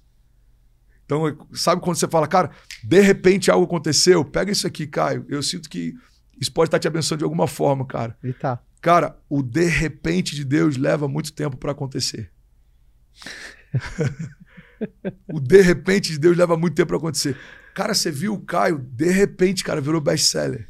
Então, 1.05 1.37
sabe 1.53 1.83
quando 1.83 1.97
você 1.97 2.09
fala, 2.09 2.27
cara, 2.27 2.51
de 2.83 3.01
repente 3.01 3.51
algo 3.51 3.65
aconteceu? 3.67 4.25
Pega 4.25 4.51
isso 4.51 4.67
aqui, 4.67 4.87
Caio. 4.87 5.27
Eu 5.29 5.43
sinto 5.43 5.69
que 5.69 5.95
isso 6.41 6.53
pode 6.53 6.69
estar 6.69 6.79
te 6.79 6.89
abençoando 6.89 7.19
de 7.19 7.25
alguma 7.25 7.47
forma, 7.47 7.87
cara. 7.87 8.17
E 8.23 8.33
tá. 8.33 8.61
Cara, 8.81 9.17
o 9.29 9.43
de 9.43 9.67
repente 9.67 10.35
de 10.35 10.45
Deus 10.45 10.77
leva 10.77 11.07
muito 11.07 11.33
tempo 11.33 11.57
para 11.57 11.73
acontecer. 11.73 12.31
o 15.33 15.39
de 15.39 15.61
repente 15.61 16.11
de 16.13 16.19
Deus 16.19 16.37
leva 16.37 16.57
muito 16.57 16.75
tempo 16.75 16.89
para 16.89 16.97
acontecer. 16.97 17.37
Cara, 17.75 17.95
você 17.95 18.11
viu 18.11 18.35
o 18.35 18.41
Caio, 18.41 18.79
de 18.79 19.11
repente, 19.11 19.63
cara, 19.63 19.81
virou 19.81 20.01
best-seller. 20.01 20.69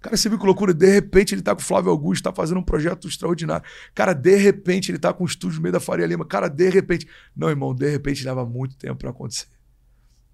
Cara, 0.00 0.16
você 0.16 0.28
viu 0.28 0.38
que 0.38 0.46
loucura? 0.46 0.72
De 0.72 0.86
repente 0.86 1.34
ele 1.34 1.42
tá 1.42 1.54
com 1.54 1.60
o 1.60 1.64
Flávio 1.64 1.90
Augusto, 1.90 2.22
tá 2.22 2.32
fazendo 2.32 2.58
um 2.58 2.62
projeto 2.62 3.08
extraordinário. 3.08 3.66
Cara, 3.94 4.12
de 4.12 4.36
repente 4.36 4.90
ele 4.92 4.98
tá 4.98 5.12
com 5.12 5.24
o 5.24 5.26
estúdio 5.26 5.56
no 5.56 5.62
meio 5.62 5.72
da 5.72 5.80
Faria 5.80 6.06
Lima. 6.06 6.24
Cara, 6.24 6.48
de 6.48 6.68
repente. 6.68 7.08
Não, 7.34 7.48
irmão, 7.48 7.74
de 7.74 7.90
repente 7.90 8.24
leva 8.24 8.46
muito 8.46 8.76
tempo 8.76 8.96
para 8.96 9.10
acontecer. 9.10 9.46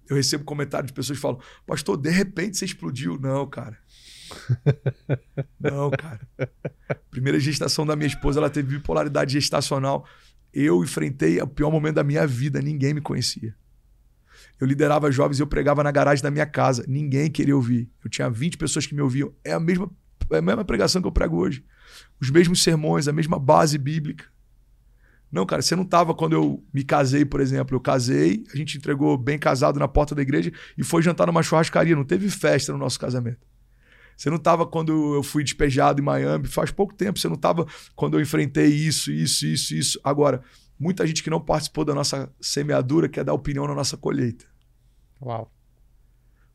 Eu 0.07 0.15
recebo 0.15 0.43
comentários 0.43 0.87
de 0.87 0.93
pessoas 0.93 1.17
que 1.17 1.21
falam, 1.21 1.39
pastor, 1.65 1.97
de 1.97 2.11
repente 2.11 2.57
você 2.57 2.65
explodiu. 2.65 3.19
Não, 3.19 3.47
cara. 3.47 3.77
Não, 5.59 5.89
cara. 5.89 6.27
Primeira 7.09 7.39
gestação 7.39 7.85
da 7.85 7.95
minha 7.95 8.07
esposa, 8.07 8.39
ela 8.39 8.49
teve 8.49 8.77
bipolaridade 8.77 9.33
gestacional. 9.33 10.05
Eu 10.53 10.83
enfrentei 10.83 11.41
o 11.41 11.47
pior 11.47 11.71
momento 11.71 11.95
da 11.95 12.03
minha 12.03 12.25
vida, 12.27 12.61
ninguém 12.61 12.93
me 12.93 13.01
conhecia. 13.01 13.55
Eu 14.59 14.67
liderava 14.67 15.11
jovens 15.11 15.39
e 15.39 15.41
eu 15.41 15.47
pregava 15.47 15.83
na 15.83 15.91
garagem 15.91 16.23
da 16.23 16.31
minha 16.31 16.45
casa. 16.45 16.85
Ninguém 16.87 17.29
queria 17.29 17.55
ouvir. 17.55 17.89
Eu 18.03 18.09
tinha 18.09 18.29
20 18.29 18.57
pessoas 18.57 18.85
que 18.85 18.95
me 18.95 19.01
ouviam. 19.01 19.33
É 19.43 19.53
a 19.53 19.59
mesma, 19.59 19.89
é 20.31 20.37
a 20.37 20.41
mesma 20.41 20.63
pregação 20.63 21.01
que 21.01 21.07
eu 21.07 21.11
prego 21.11 21.37
hoje. 21.37 21.63
Os 22.19 22.29
mesmos 22.29 22.63
sermões, 22.63 23.07
a 23.07 23.13
mesma 23.13 23.37
base 23.37 23.77
bíblica. 23.77 24.25
Não, 25.31 25.45
cara, 25.45 25.61
você 25.61 25.75
não 25.75 25.83
estava 25.83 26.13
quando 26.13 26.33
eu 26.33 26.63
me 26.73 26.83
casei, 26.83 27.25
por 27.25 27.41
exemplo. 27.41 27.75
Eu 27.75 27.81
casei, 27.81 28.43
a 28.53 28.57
gente 28.57 28.77
entregou 28.77 29.17
bem 29.17 29.37
casado 29.37 29.77
na 29.77 29.87
porta 29.87 30.15
da 30.15 30.21
igreja 30.21 30.51
e 30.77 30.83
foi 30.83 31.01
jantar 31.01 31.27
numa 31.27 31.43
churrascaria. 31.43 31.95
Não 31.95 32.05
teve 32.05 32.29
festa 32.29 32.71
no 32.71 32.77
nosso 32.77 32.97
casamento. 32.97 33.45
Você 34.15 34.29
não 34.29 34.37
estava 34.37 34.65
quando 34.65 35.15
eu 35.15 35.23
fui 35.23 35.43
despejado 35.43 36.01
em 36.01 36.05
Miami, 36.05 36.47
faz 36.47 36.71
pouco 36.71 36.93
tempo. 36.93 37.19
Você 37.19 37.27
não 37.27 37.35
estava 37.35 37.67
quando 37.95 38.17
eu 38.17 38.21
enfrentei 38.21 38.67
isso, 38.67 39.11
isso, 39.11 39.45
isso, 39.45 39.75
isso. 39.75 39.99
Agora, 40.03 40.41
muita 40.79 41.05
gente 41.05 41.23
que 41.23 41.29
não 41.29 41.39
participou 41.39 41.85
da 41.85 41.93
nossa 41.93 42.31
semeadura 42.39 43.09
quer 43.09 43.23
dar 43.23 43.33
opinião 43.33 43.67
na 43.67 43.75
nossa 43.75 43.97
colheita. 43.97 44.45
Uau. 45.21 45.51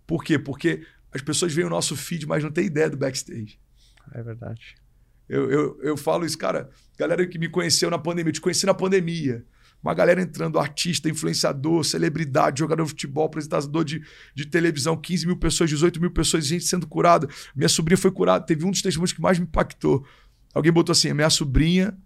Por 0.07 0.25
quê? 0.25 0.39
Porque 0.39 0.85
as 1.13 1.23
pessoas 1.23 1.53
veem 1.53 1.67
o 1.67 1.71
nosso 1.71 1.97
feed, 1.97 2.27
mas 2.27 2.43
não 2.43 2.51
tem 2.51 2.67
ideia 2.67 2.91
do 2.91 2.97
backstage. 2.97 3.59
É 4.13 4.23
verdade. 4.23 4.77
Eu, 5.29 5.51
eu, 5.51 5.81
eu 5.83 5.97
falo 5.97 6.25
isso, 6.25 6.37
cara. 6.37 6.69
Galera 6.99 7.27
que 7.27 7.39
me 7.39 7.49
conheceu 7.49 7.91
na 7.91 7.99
pandemia, 7.99 8.31
eu 8.31 8.35
te 8.35 8.41
conheci 8.41 8.67
na 8.67 8.75
pandemia. 8.75 9.45
Uma 9.83 9.95
galera 9.95 10.21
entrando, 10.21 10.59
artista, 10.59 11.09
influenciador, 11.09 11.85
celebridade, 11.85 12.59
jogador 12.59 12.83
de 12.83 12.91
futebol, 12.91 13.25
apresentador 13.25 13.83
de, 13.83 14.03
de 14.35 14.45
televisão, 14.45 14.97
15 14.97 15.27
mil 15.27 15.37
pessoas, 15.37 15.71
18 15.71 16.01
mil 16.01 16.11
pessoas, 16.11 16.47
gente 16.47 16.65
sendo 16.65 16.87
curada. 16.87 17.27
Minha 17.55 17.69
sobrinha 17.69 17.97
foi 17.97 18.11
curada. 18.11 18.45
Teve 18.45 18.65
um 18.67 18.71
dos 18.71 18.83
testemunhos 18.83 19.13
que 19.13 19.21
mais 19.21 19.39
me 19.39 19.47
impactou. 19.47 20.05
Alguém 20.53 20.71
botou 20.71 20.93
assim: 20.93 21.13
minha 21.15 21.31
sobrinha 21.31 21.97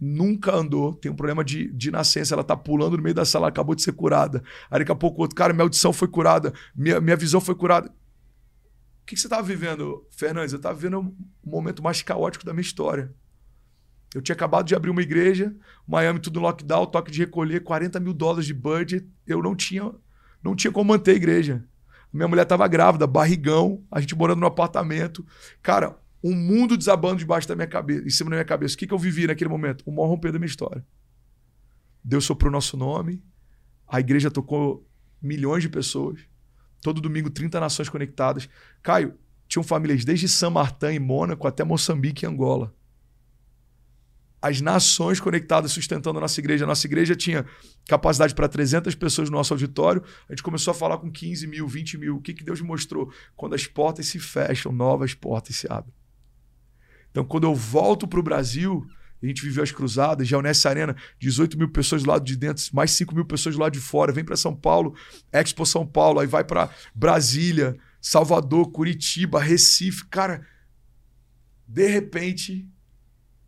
nunca 0.00 0.54
andou, 0.54 0.94
tem 0.94 1.10
um 1.10 1.16
problema 1.16 1.44
de, 1.44 1.70
de 1.72 1.90
nascença, 1.90 2.34
ela 2.34 2.44
tá 2.44 2.56
pulando 2.56 2.96
no 2.96 3.02
meio 3.02 3.14
da 3.14 3.24
sala, 3.24 3.48
acabou 3.48 3.74
de 3.74 3.82
ser 3.82 3.92
curada. 3.92 4.42
Aí 4.70 4.78
daqui 4.78 4.92
a 4.92 4.96
pouco 4.96 5.22
outro, 5.22 5.36
cara, 5.36 5.52
minha 5.52 5.64
audição 5.64 5.92
foi 5.92 6.08
curada, 6.08 6.52
minha, 6.74 7.00
minha 7.00 7.16
visão 7.16 7.40
foi 7.40 7.54
curada. 7.54 7.88
O 7.88 9.06
que, 9.06 9.14
que 9.14 9.20
você 9.20 9.26
estava 9.26 9.42
vivendo, 9.42 10.06
Fernandes? 10.10 10.52
Eu 10.52 10.58
estava 10.58 10.74
vivendo 10.74 11.14
o 11.42 11.50
momento 11.50 11.82
mais 11.82 12.02
caótico 12.02 12.44
da 12.44 12.52
minha 12.52 12.62
história. 12.62 13.12
Eu 14.14 14.22
tinha 14.22 14.34
acabado 14.34 14.66
de 14.66 14.74
abrir 14.74 14.90
uma 14.90 15.02
igreja, 15.02 15.54
Miami 15.86 16.18
tudo 16.18 16.40
lockdown, 16.40 16.86
toque 16.86 17.10
de 17.10 17.18
recolher, 17.20 17.62
40 17.62 18.00
mil 18.00 18.14
dólares 18.14 18.46
de 18.46 18.54
budget. 18.54 19.06
Eu 19.26 19.42
não 19.42 19.54
tinha, 19.54 19.92
não 20.42 20.54
tinha 20.54 20.72
como 20.72 20.92
manter 20.92 21.12
a 21.12 21.16
igreja. 21.16 21.64
Minha 22.12 22.28
mulher 22.28 22.42
estava 22.42 22.66
grávida, 22.66 23.06
barrigão, 23.06 23.84
a 23.90 24.00
gente 24.00 24.14
morando 24.14 24.40
no 24.40 24.46
apartamento. 24.46 25.26
Cara, 25.62 25.98
um 26.22 26.34
mundo 26.34 26.76
desabando 26.76 27.16
debaixo 27.16 27.46
da 27.46 27.54
minha 27.54 27.66
cabeça, 27.66 28.06
em 28.06 28.10
cima 28.10 28.30
da 28.30 28.36
minha 28.36 28.44
cabeça. 28.44 28.74
O 28.74 28.78
que, 28.78 28.86
que 28.86 28.94
eu 28.94 28.98
vivi 28.98 29.26
naquele 29.26 29.50
momento? 29.50 29.82
O 29.86 29.92
maior 29.92 30.08
romper 30.08 30.32
da 30.32 30.38
minha 30.38 30.48
história. 30.48 30.84
Deus 32.02 32.24
soprou 32.24 32.50
nosso 32.50 32.76
nome, 32.76 33.22
a 33.86 34.00
igreja 34.00 34.30
tocou 34.30 34.86
milhões 35.20 35.62
de 35.62 35.68
pessoas. 35.68 36.20
Todo 36.82 37.00
domingo, 37.00 37.30
30 37.30 37.58
nações 37.58 37.88
conectadas. 37.88 38.48
Caio, 38.82 39.14
tinham 39.48 39.62
famílias 39.62 40.04
desde 40.04 40.28
São 40.28 40.50
Martin 40.50 40.92
e 40.92 40.98
Mônaco 40.98 41.46
até 41.46 41.64
Moçambique 41.64 42.24
e 42.24 42.28
Angola. 42.28 42.74
As 44.40 44.60
nações 44.60 45.18
conectadas 45.18 45.72
sustentando 45.72 46.18
a 46.18 46.20
nossa 46.20 46.40
igreja. 46.40 46.64
A 46.64 46.68
nossa 46.68 46.86
igreja 46.86 47.16
tinha 47.16 47.44
capacidade 47.88 48.34
para 48.34 48.48
300 48.48 48.94
pessoas 48.94 49.28
no 49.28 49.36
nosso 49.36 49.52
auditório. 49.52 50.02
A 50.28 50.32
gente 50.32 50.44
começou 50.44 50.70
a 50.70 50.74
falar 50.74 50.98
com 50.98 51.10
15 51.10 51.46
mil, 51.48 51.66
20 51.66 51.98
mil. 51.98 52.16
O 52.16 52.20
que, 52.20 52.32
que 52.32 52.44
Deus 52.44 52.60
mostrou? 52.60 53.12
Quando 53.34 53.54
as 53.54 53.66
portas 53.66 54.06
se 54.06 54.20
fecham, 54.20 54.70
novas 54.70 55.12
portas 55.12 55.56
se 55.56 55.66
abrem. 55.68 55.97
Então, 57.18 57.26
quando 57.26 57.48
eu 57.48 57.54
volto 57.54 58.06
para 58.06 58.20
o 58.20 58.22
Brasil, 58.22 58.86
a 59.20 59.26
gente 59.26 59.42
viveu 59.42 59.64
as 59.64 59.72
cruzadas, 59.72 60.28
já 60.28 60.40
nessa 60.40 60.68
arena, 60.68 60.94
18 61.18 61.58
mil 61.58 61.68
pessoas 61.68 62.04
do 62.04 62.08
lado 62.08 62.24
de 62.24 62.36
dentro, 62.36 62.64
mais 62.72 62.92
5 62.92 63.12
mil 63.12 63.24
pessoas 63.24 63.56
do 63.56 63.60
lado 63.60 63.72
de 63.72 63.80
fora, 63.80 64.12
vem 64.12 64.24
para 64.24 64.36
São 64.36 64.54
Paulo, 64.54 64.94
Expo 65.32 65.66
São 65.66 65.84
Paulo, 65.84 66.20
aí 66.20 66.28
vai 66.28 66.44
para 66.44 66.70
Brasília, 66.94 67.76
Salvador, 68.00 68.70
Curitiba, 68.70 69.40
Recife. 69.40 70.06
Cara, 70.06 70.46
de 71.66 71.88
repente, 71.88 72.68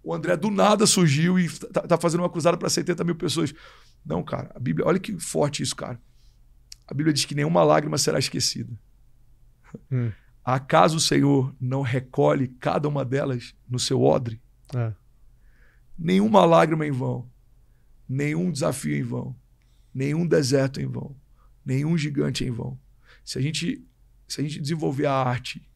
o 0.03 0.13
André 0.13 0.37
do 0.37 0.51
nada 0.51 0.85
surgiu 0.85 1.39
e 1.39 1.49
tá, 1.49 1.83
tá 1.83 1.97
fazendo 1.97 2.23
uma 2.23 2.31
cruzada 2.31 2.57
para 2.57 2.69
70 2.69 3.05
mil 3.05 3.15
pessoas. 3.15 3.55
Não, 4.05 4.25
cara, 4.25 4.51
a 4.53 4.59
Bíblia, 4.59 4.85
olha 4.85 4.99
que 4.99 5.17
forte 5.21 5.63
isso, 5.63 5.77
cara. 5.77 5.97
A 6.89 6.93
Bíblia 6.93 7.13
diz 7.13 7.25
que 7.25 7.37
nenhuma 7.37 7.63
lágrima 7.63 7.97
será 7.97 8.19
esquecida. 8.19 8.77
Hum. 9.93 10.11
Acaso 10.45 10.97
o 10.97 11.01
Senhor 11.01 11.55
não 11.61 11.83
recolhe 11.83 12.49
cada 12.49 12.89
uma 12.89 13.05
delas 13.05 13.55
no 13.69 13.79
seu 13.79 14.03
odre? 14.03 14.41
É. 14.75 14.93
Nenhuma 15.99 16.45
lágrima 16.45 16.87
em 16.87 16.91
vão, 16.91 17.31
nenhum 18.09 18.51
desafio 18.51 18.97
em 18.97 19.03
vão, 19.03 19.37
nenhum 19.93 20.27
deserto 20.27 20.81
em 20.81 20.87
vão, 20.87 21.15
nenhum 21.65 21.97
gigante 21.97 22.45
em 22.45 22.51
vão. 22.51 22.79
Se 23.25 23.39
a 23.39 23.43
gente, 23.43 23.85
se 24.27 24.41
a 24.41 24.45
gente 24.45 24.61
desenvolver 24.61 25.07
a 25.07 25.15
arte 25.15 25.69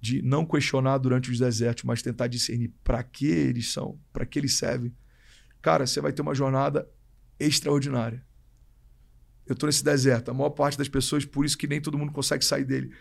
de 0.00 0.20
não 0.20 0.44
questionar 0.44 0.98
durante 0.98 1.30
os 1.30 1.38
desertos, 1.38 1.84
mas 1.84 2.02
tentar 2.02 2.26
discernir 2.26 2.72
para 2.84 3.02
que 3.02 3.26
eles 3.26 3.72
são, 3.72 3.98
para 4.12 4.26
que 4.26 4.38
eles 4.38 4.54
servem, 4.54 4.94
cara, 5.62 5.86
você 5.86 6.00
vai 6.00 6.12
ter 6.12 6.22
uma 6.22 6.34
jornada 6.34 6.88
extraordinária. 7.38 8.24
Eu 9.46 9.56
tô 9.56 9.66
nesse 9.66 9.82
deserto. 9.84 10.30
A 10.30 10.34
maior 10.34 10.50
parte 10.50 10.78
das 10.78 10.88
pessoas, 10.88 11.24
por 11.24 11.44
isso 11.44 11.58
que 11.58 11.66
nem 11.66 11.80
todo 11.80 11.98
mundo 11.98 12.12
consegue 12.12 12.44
sair 12.44 12.64
dele. 12.64 12.92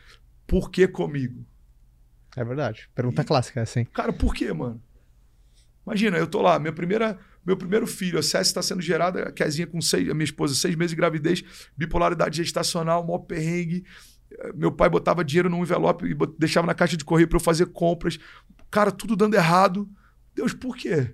Por 0.51 0.69
que 0.69 0.85
comigo? 0.85 1.45
É 2.35 2.43
verdade. 2.43 2.89
Pergunta 2.93 3.21
e, 3.21 3.25
clássica, 3.25 3.61
é 3.61 3.63
assim. 3.63 3.85
Cara, 3.85 4.11
por 4.11 4.33
quê, 4.33 4.51
mano? 4.51 4.83
Imagina, 5.87 6.17
eu 6.17 6.27
tô 6.27 6.41
lá, 6.41 6.59
minha 6.59 6.73
primeira, 6.73 7.17
meu 7.45 7.55
primeiro 7.55 7.87
filho, 7.87 8.19
a 8.19 8.21
Cécia 8.21 8.41
está 8.41 8.61
sendo 8.61 8.81
gerada, 8.81 9.29
a 9.29 9.31
Kezinha 9.31 9.65
com 9.65 9.79
seis, 9.79 10.09
a 10.09 10.13
minha 10.13 10.25
esposa, 10.25 10.53
seis 10.53 10.75
meses 10.75 10.89
de 10.89 10.97
gravidez, 10.97 11.41
bipolaridade 11.77 12.35
gestacional, 12.35 13.01
maior 13.01 13.19
perrengue. 13.19 13.85
Meu 14.53 14.73
pai 14.73 14.89
botava 14.89 15.23
dinheiro 15.23 15.49
num 15.49 15.61
envelope 15.61 16.05
e 16.05 16.13
deixava 16.37 16.67
na 16.67 16.73
caixa 16.73 16.97
de 16.97 17.05
correio 17.05 17.29
para 17.29 17.37
eu 17.37 17.41
fazer 17.41 17.67
compras. 17.67 18.19
Cara, 18.69 18.91
tudo 18.91 19.15
dando 19.15 19.35
errado. 19.35 19.89
Deus, 20.35 20.53
por 20.53 20.75
quê? 20.75 21.13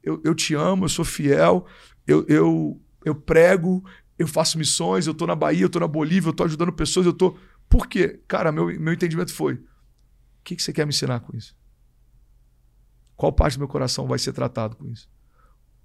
Eu, 0.00 0.22
eu 0.24 0.32
te 0.32 0.54
amo, 0.54 0.84
eu 0.84 0.88
sou 0.88 1.04
fiel, 1.04 1.66
eu, 2.06 2.24
eu, 2.28 2.80
eu 3.04 3.16
prego, 3.16 3.84
eu 4.16 4.28
faço 4.28 4.58
missões, 4.58 5.08
eu 5.08 5.14
tô 5.14 5.26
na 5.26 5.34
Bahia, 5.34 5.64
eu 5.64 5.68
tô 5.68 5.80
na 5.80 5.88
Bolívia, 5.88 6.28
eu 6.28 6.32
tô 6.32 6.44
ajudando 6.44 6.72
pessoas, 6.72 7.04
eu 7.04 7.12
tô. 7.12 7.36
Por 7.68 7.86
quê? 7.86 8.22
Cara, 8.26 8.50
meu, 8.50 8.66
meu 8.80 8.92
entendimento 8.92 9.32
foi: 9.32 9.54
o 9.54 9.66
que, 10.42 10.56
que 10.56 10.62
você 10.62 10.72
quer 10.72 10.86
me 10.86 10.90
ensinar 10.90 11.20
com 11.20 11.36
isso? 11.36 11.56
Qual 13.16 13.32
parte 13.32 13.54
do 13.54 13.60
meu 13.60 13.68
coração 13.68 14.06
vai 14.06 14.18
ser 14.18 14.32
tratado 14.32 14.76
com 14.76 14.86
isso? 14.86 15.10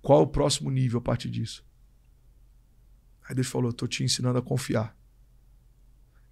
Qual 0.02 0.22
o 0.22 0.28
próximo 0.28 0.70
nível 0.70 1.00
a 1.00 1.02
partir 1.02 1.30
disso? 1.30 1.66
Aí 3.28 3.36
Deus 3.36 3.48
falou: 3.48 3.70
Eu 3.70 3.72
estou 3.72 3.88
te 3.88 4.04
ensinando 4.04 4.38
a 4.38 4.42
confiar. 4.42 4.96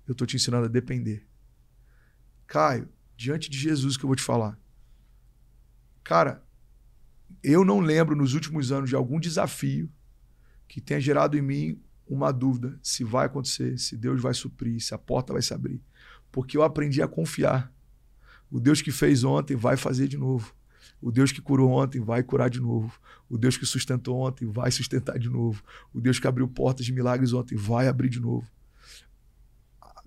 Eu 0.08 0.12
estou 0.12 0.28
te 0.28 0.36
ensinando 0.36 0.66
a 0.66 0.70
depender. 0.70 1.28
Caio, 2.48 2.90
diante 3.16 3.50
de 3.50 3.58
Jesus 3.58 3.98
que 3.98 4.04
eu 4.04 4.08
vou 4.08 4.16
te 4.16 4.24
falar. 4.24 4.60
Cara, 6.04 6.44
eu 7.44 7.64
não 7.64 7.80
lembro 7.80 8.16
nos 8.16 8.34
últimos 8.34 8.72
anos 8.72 8.90
de 8.90 8.96
algum 8.96 9.20
desafio 9.20 9.92
que 10.68 10.82
tenha 10.82 11.00
gerado 11.00 11.38
em 11.38 11.42
mim 11.42 11.84
uma 12.12 12.34
dúvida 12.34 12.78
se 12.84 13.06
vai 13.06 13.26
acontecer, 13.26 13.80
se 13.80 13.96
Deus 13.96 14.22
vai 14.22 14.34
suprir, 14.34 14.82
se 14.82 14.94
a 14.94 14.98
porta 14.98 15.32
vai 15.32 15.42
se 15.42 15.54
abrir. 15.54 15.82
Porque 16.30 16.58
eu 16.58 16.62
aprendi 16.62 17.02
a 17.02 17.08
confiar. 17.08 17.72
O 18.52 18.60
Deus 18.60 18.82
que 18.82 18.92
fez 18.92 19.24
ontem 19.24 19.56
vai 19.56 19.78
fazer 19.78 20.10
de 20.10 20.18
novo. 20.18 20.54
O 21.02 21.10
Deus 21.10 21.32
que 21.32 21.42
curou 21.42 21.72
ontem 21.72 22.02
vai 22.02 22.22
curar 22.22 22.50
de 22.50 22.60
novo. 22.60 23.00
O 23.30 23.38
Deus 23.38 23.56
que 23.56 23.66
sustentou 23.66 24.20
ontem 24.20 24.46
vai 24.46 24.70
sustentar 24.72 25.18
de 25.18 25.30
novo. 25.30 25.64
O 25.94 26.02
Deus 26.02 26.20
que 26.20 26.28
abriu 26.28 26.50
portas 26.50 26.86
de 26.86 26.92
milagres 26.92 27.32
ontem 27.32 27.56
vai 27.56 27.88
abrir 27.88 28.10
de 28.10 28.20
novo. 28.20 28.46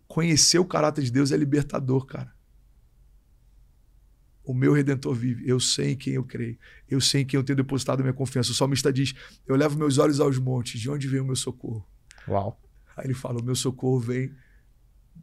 Conhecer 0.07 0.59
o 0.59 0.65
caráter 0.65 1.03
de 1.05 1.11
Deus 1.11 1.33
é 1.33 1.37
libertador, 1.39 2.05
cara. 2.05 2.35
O 4.45 4.53
meu 4.53 4.75
redentor 4.75 5.15
vive. 5.15 5.49
Eu 5.49 5.59
sei 5.59 5.93
em 5.93 5.97
quem 5.97 6.13
eu 6.13 6.25
creio. 6.25 6.59
Eu 6.87 7.01
sei 7.01 7.23
em 7.23 7.25
quem 7.25 7.39
eu 7.39 7.45
tenho 7.45 7.57
depositado 7.57 8.03
minha 8.03 8.13
confiança. 8.13 8.53
O 8.53 8.55
salmista 8.55 8.93
diz: 8.93 9.15
Eu 9.47 9.57
levo 9.57 9.79
meus 9.79 9.97
olhos 9.97 10.21
aos 10.21 10.39
montes. 10.39 10.79
De 10.79 10.91
onde 10.91 11.09
vem 11.09 11.21
o 11.21 11.25
meu 11.25 11.35
socorro? 11.35 11.94
Uau. 12.29 12.61
Aí 12.97 13.07
ele 13.07 13.15
fala: 13.15 13.41
O 13.41 13.45
meu 13.45 13.55
socorro 13.55 13.99
vem 14.01 14.35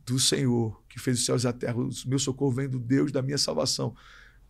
do 0.06 0.20
Senhor, 0.20 0.82
que 0.88 1.00
fez 1.00 1.20
os 1.20 1.26
céus 1.26 1.44
e 1.44 1.48
a 1.48 1.54
terra. 1.54 1.78
O 1.78 1.92
meu 2.06 2.20
socorro 2.20 2.52
vem 2.52 2.70
do 2.70 2.80
Deus 2.80 3.12
da 3.12 3.22
minha 3.22 3.38
salvação. 3.38 3.96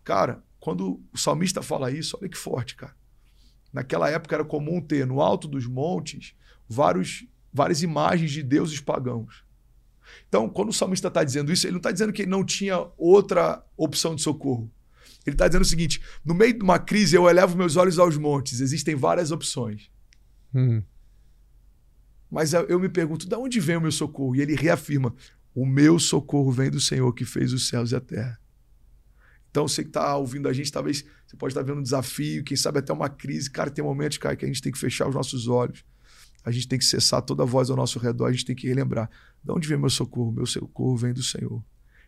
Cara, 0.03 0.43
quando 0.59 1.01
o 1.11 1.17
salmista 1.17 1.61
fala 1.61 1.91
isso, 1.91 2.17
olha 2.19 2.29
que 2.29 2.37
forte, 2.37 2.75
cara. 2.75 2.95
Naquela 3.71 4.09
época 4.09 4.35
era 4.35 4.45
comum 4.45 4.81
ter 4.81 5.05
no 5.05 5.21
alto 5.21 5.47
dos 5.47 5.65
montes 5.65 6.35
vários, 6.67 7.25
várias 7.53 7.81
imagens 7.81 8.31
de 8.31 8.43
deuses 8.43 8.79
pagãos. 8.79 9.43
Então, 10.27 10.49
quando 10.49 10.69
o 10.69 10.73
salmista 10.73 11.07
está 11.07 11.23
dizendo 11.23 11.51
isso, 11.51 11.65
ele 11.65 11.73
não 11.73 11.79
está 11.79 11.91
dizendo 11.91 12.11
que 12.11 12.23
ele 12.23 12.31
não 12.31 12.43
tinha 12.43 12.85
outra 12.97 13.63
opção 13.77 14.15
de 14.15 14.21
socorro. 14.21 14.69
Ele 15.25 15.35
está 15.35 15.47
dizendo 15.47 15.61
o 15.61 15.67
seguinte: 15.67 16.01
no 16.25 16.33
meio 16.33 16.53
de 16.53 16.63
uma 16.63 16.79
crise, 16.79 17.15
eu 17.15 17.29
elevo 17.29 17.55
meus 17.55 17.75
olhos 17.75 17.99
aos 17.99 18.17
montes. 18.17 18.59
Existem 18.59 18.95
várias 18.95 19.31
opções. 19.31 19.89
Hum. 20.53 20.83
Mas 22.31 22.53
eu 22.53 22.79
me 22.79 22.87
pergunto, 22.87 23.27
de 23.27 23.35
onde 23.35 23.59
vem 23.59 23.75
o 23.75 23.81
meu 23.81 23.91
socorro? 23.91 24.35
E 24.35 24.41
ele 24.41 24.55
reafirma: 24.55 25.13
o 25.53 25.65
meu 25.65 25.99
socorro 25.99 26.49
vem 26.49 26.71
do 26.71 26.79
Senhor 26.79 27.11
que 27.13 27.25
fez 27.25 27.51
os 27.51 27.67
céus 27.67 27.91
e 27.91 27.95
a 27.95 27.99
terra. 27.99 28.39
Então, 29.49 29.67
você 29.67 29.83
que 29.83 29.89
está 29.89 30.15
ouvindo 30.15 30.47
a 30.47 30.53
gente, 30.53 30.71
talvez 30.71 31.03
você 31.27 31.35
pode 31.35 31.51
estar 31.51 31.61
vendo 31.61 31.79
um 31.79 31.83
desafio, 31.83 32.41
quem 32.41 32.55
sabe 32.55 32.79
até 32.79 32.93
uma 32.93 33.09
crise. 33.09 33.51
Cara, 33.51 33.69
tem 33.69 33.83
momentos, 33.83 34.17
cara, 34.17 34.33
que 34.37 34.45
a 34.45 34.47
gente 34.47 34.61
tem 34.61 34.71
que 34.71 34.79
fechar 34.79 35.09
os 35.09 35.13
nossos 35.13 35.49
olhos. 35.49 35.83
A 36.45 36.51
gente 36.51 36.69
tem 36.69 36.79
que 36.79 36.85
cessar 36.85 37.21
toda 37.21 37.43
a 37.43 37.45
voz 37.45 37.69
ao 37.69 37.75
nosso 37.75 37.99
redor. 37.99 38.27
A 38.27 38.31
gente 38.31 38.45
tem 38.45 38.55
que 38.55 38.65
relembrar. 38.65 39.09
De 39.43 39.51
onde 39.51 39.67
vem 39.67 39.77
meu 39.77 39.89
socorro? 39.89 40.31
Meu 40.31 40.45
socorro 40.45 40.95
vem 40.95 41.11
do 41.11 41.21
Senhor, 41.21 41.61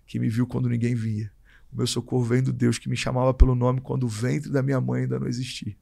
que 0.07 0.19
me 0.19 0.29
viu 0.29 0.47
quando 0.47 0.69
ninguém 0.69 0.95
via. 0.95 1.29
O 1.69 1.77
meu 1.77 1.85
socorro 1.85 2.23
vem 2.23 2.41
do 2.41 2.53
Deus 2.53 2.79
que 2.79 2.87
me 2.87 2.95
chamava 2.95 3.33
pelo 3.33 3.55
nome 3.55 3.81
quando 3.81 4.05
o 4.05 4.07
ventre 4.07 4.49
da 4.49 4.63
minha 4.63 4.79
mãe 4.79 5.01
ainda 5.01 5.19
não 5.19 5.27
existia. 5.27 5.75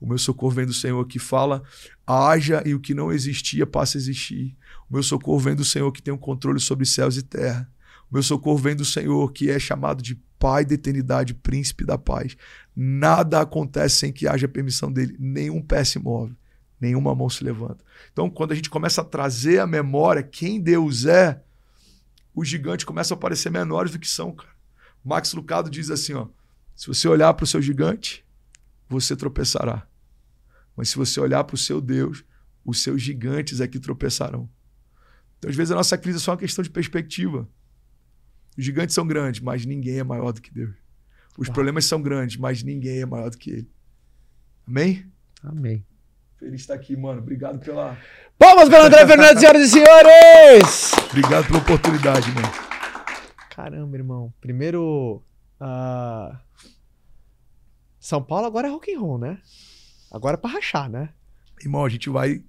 O 0.00 0.06
meu 0.06 0.18
socorro 0.18 0.52
vem 0.52 0.66
do 0.66 0.74
Senhor 0.74 1.04
que 1.06 1.18
fala, 1.18 1.62
haja 2.06 2.62
e 2.66 2.74
o 2.74 2.80
que 2.80 2.94
não 2.94 3.12
existia 3.12 3.66
passa 3.66 3.96
a 3.96 4.00
existir. 4.00 4.56
O 4.90 4.94
meu 4.94 5.02
socorro 5.02 5.38
vem 5.38 5.54
do 5.54 5.64
Senhor 5.64 5.90
que 5.92 6.02
tem 6.02 6.12
o 6.12 6.16
um 6.16 6.20
controle 6.20 6.60
sobre 6.60 6.84
céus 6.84 7.16
e 7.16 7.22
terra. 7.22 7.68
O 8.10 8.14
meu 8.14 8.22
socorro 8.22 8.58
vem 8.58 8.76
do 8.76 8.84
Senhor 8.84 9.32
que 9.32 9.50
é 9.50 9.58
chamado 9.58 10.02
de 10.02 10.14
Pai 10.38 10.66
da 10.66 10.74
eternidade, 10.74 11.32
príncipe 11.32 11.84
da 11.84 11.96
paz. 11.96 12.36
Nada 12.74 13.40
acontece 13.40 13.96
sem 13.96 14.12
que 14.12 14.28
haja 14.28 14.46
permissão 14.46 14.92
dele. 14.92 15.16
Nenhum 15.18 15.62
pé 15.62 15.82
se 15.82 15.98
move, 15.98 16.36
nenhuma 16.78 17.14
mão 17.14 17.30
se 17.30 17.42
levanta. 17.42 17.82
Então, 18.12 18.28
quando 18.28 18.52
a 18.52 18.54
gente 18.54 18.68
começa 18.68 19.00
a 19.00 19.04
trazer 19.04 19.60
à 19.60 19.66
memória 19.66 20.22
quem 20.22 20.60
Deus 20.60 21.06
é, 21.06 21.42
os 22.34 22.46
gigantes 22.46 22.84
começam 22.84 23.16
a 23.16 23.20
parecer 23.20 23.50
menores 23.50 23.92
do 23.92 23.98
que 23.98 24.08
são, 24.08 24.30
cara. 24.30 24.52
Max 25.02 25.32
Lucado 25.32 25.70
diz 25.70 25.90
assim, 25.90 26.12
ó, 26.12 26.26
se 26.74 26.86
você 26.86 27.08
olhar 27.08 27.32
para 27.32 27.44
o 27.44 27.46
seu 27.46 27.62
gigante, 27.62 28.25
você 28.88 29.16
tropeçará. 29.16 29.86
Mas 30.76 30.90
se 30.90 30.96
você 30.96 31.18
olhar 31.20 31.42
para 31.44 31.54
o 31.54 31.58
seu 31.58 31.80
Deus, 31.80 32.24
os 32.64 32.82
seus 32.82 33.00
gigantes 33.00 33.60
é 33.60 33.66
que 33.66 33.78
tropeçarão. 33.78 34.48
Então, 35.38 35.50
às 35.50 35.56
vezes, 35.56 35.70
a 35.70 35.76
nossa 35.76 35.96
crise 35.96 36.18
é 36.18 36.20
só 36.20 36.32
uma 36.32 36.36
questão 36.36 36.62
de 36.62 36.70
perspectiva. 36.70 37.48
Os 38.56 38.64
gigantes 38.64 38.94
são 38.94 39.06
grandes, 39.06 39.40
mas 39.40 39.64
ninguém 39.64 39.98
é 39.98 40.04
maior 40.04 40.32
do 40.32 40.40
que 40.40 40.52
Deus. 40.52 40.74
Os 41.38 41.48
problemas 41.48 41.84
são 41.84 42.00
grandes, 42.00 42.36
mas 42.36 42.62
ninguém 42.62 43.00
é 43.00 43.06
maior 43.06 43.30
do 43.30 43.36
que 43.36 43.50
Ele. 43.50 43.70
Amém? 44.66 45.06
Amém. 45.42 45.84
Feliz 46.38 46.62
estar 46.62 46.74
aqui, 46.74 46.96
mano. 46.96 47.20
Obrigado 47.20 47.58
pela. 47.58 47.96
Palmas 48.38 48.68
para 48.68 48.86
André 48.86 49.06
Fernandes, 49.06 49.40
senhoras 49.40 49.62
e 49.62 49.70
senhores! 49.70 50.92
Obrigado 51.10 51.46
pela 51.46 51.58
oportunidade, 51.58 52.30
mano. 52.32 52.48
Caramba, 53.50 53.96
irmão. 53.96 54.34
Primeiro. 54.40 55.22
Uh... 55.60 56.36
São 58.06 58.22
Paulo 58.22 58.46
agora 58.46 58.68
é 58.68 58.70
rock 58.70 58.94
and 58.94 59.00
roll, 59.00 59.18
né? 59.18 59.36
Agora 60.12 60.34
é 60.34 60.36
pra 60.36 60.48
rachar, 60.48 60.88
né? 60.88 61.08
Irmão, 61.60 61.84
a 61.84 61.88
gente 61.88 62.08
vai. 62.08 62.40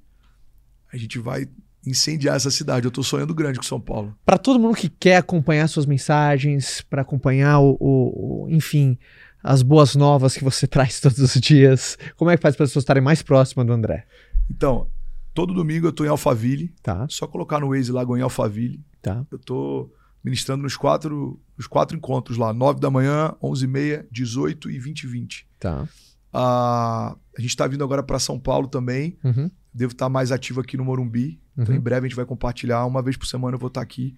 A 0.93 0.97
gente 0.97 1.17
vai 1.17 1.47
incendiar 1.83 2.35
essa 2.35 2.51
cidade. 2.51 2.85
Eu 2.85 2.89
estou 2.89 3.03
sonhando 3.03 3.33
grande 3.33 3.57
com 3.57 3.65
São 3.65 3.81
Paulo. 3.81 4.15
Para 4.23 4.37
todo 4.37 4.59
mundo 4.59 4.75
que 4.75 4.87
quer 4.87 5.17
acompanhar 5.17 5.67
suas 5.67 5.87
mensagens, 5.87 6.81
para 6.81 7.01
acompanhar 7.01 7.57
o, 7.59 7.75
o, 7.79 8.43
o, 8.45 8.49
enfim, 8.51 8.99
as 9.43 9.63
boas 9.63 9.95
novas 9.95 10.37
que 10.37 10.43
você 10.43 10.67
traz 10.69 10.99
todos 10.99 11.17
os 11.17 11.33
dias, 11.41 11.97
como 12.15 12.29
é 12.29 12.37
que 12.37 12.43
faz 12.43 12.55
para 12.55 12.65
as 12.65 12.69
pessoas 12.69 12.83
estarem 12.83 13.01
mais 13.01 13.23
próximas 13.23 13.65
do 13.65 13.73
André? 13.73 14.05
Então, 14.47 14.87
todo 15.33 15.55
domingo 15.55 15.87
eu 15.87 15.89
estou 15.89 16.05
em 16.05 16.09
Alphaville. 16.09 16.71
Tá. 16.83 17.07
Só 17.09 17.25
colocar 17.25 17.59
no 17.59 17.69
Waze 17.69 17.91
lá 17.91 18.03
em 18.03 18.21
Alphaville. 18.21 18.79
Tá. 19.01 19.25
Eu 19.31 19.37
estou 19.37 19.91
ministrando 20.23 20.63
nos 20.63 20.75
quatro, 20.75 21.39
nos 21.57 21.67
quatro 21.67 21.95
encontros 21.95 22.37
lá, 22.37 22.53
9 22.53 22.79
da 22.79 22.89
manhã, 22.89 23.33
11 23.41 23.63
e 23.63 23.67
meia, 23.67 24.07
18 24.11 24.69
e 24.69 24.79
20 24.79 25.03
e 25.03 25.07
20. 25.07 25.47
Tá. 25.59 25.87
Ah, 26.33 27.15
a 27.37 27.41
gente 27.41 27.51
está 27.51 27.65
vindo 27.67 27.83
agora 27.83 28.03
para 28.03 28.19
São 28.19 28.39
Paulo 28.39 28.67
também. 28.67 29.17
Uhum. 29.23 29.49
Devo 29.73 29.93
estar 29.93 30.05
tá 30.05 30.09
mais 30.09 30.31
ativo 30.31 30.61
aqui 30.61 30.77
no 30.77 30.83
Morumbi. 30.83 31.39
Uhum. 31.55 31.63
Então, 31.63 31.75
em 31.75 31.79
breve 31.79 32.05
a 32.05 32.09
gente 32.09 32.15
vai 32.15 32.25
compartilhar. 32.25 32.85
Uma 32.85 33.01
vez 33.01 33.15
por 33.15 33.25
semana 33.25 33.55
eu 33.55 33.59
vou 33.59 33.67
estar 33.67 33.81
tá 33.81 33.83
aqui. 33.83 34.15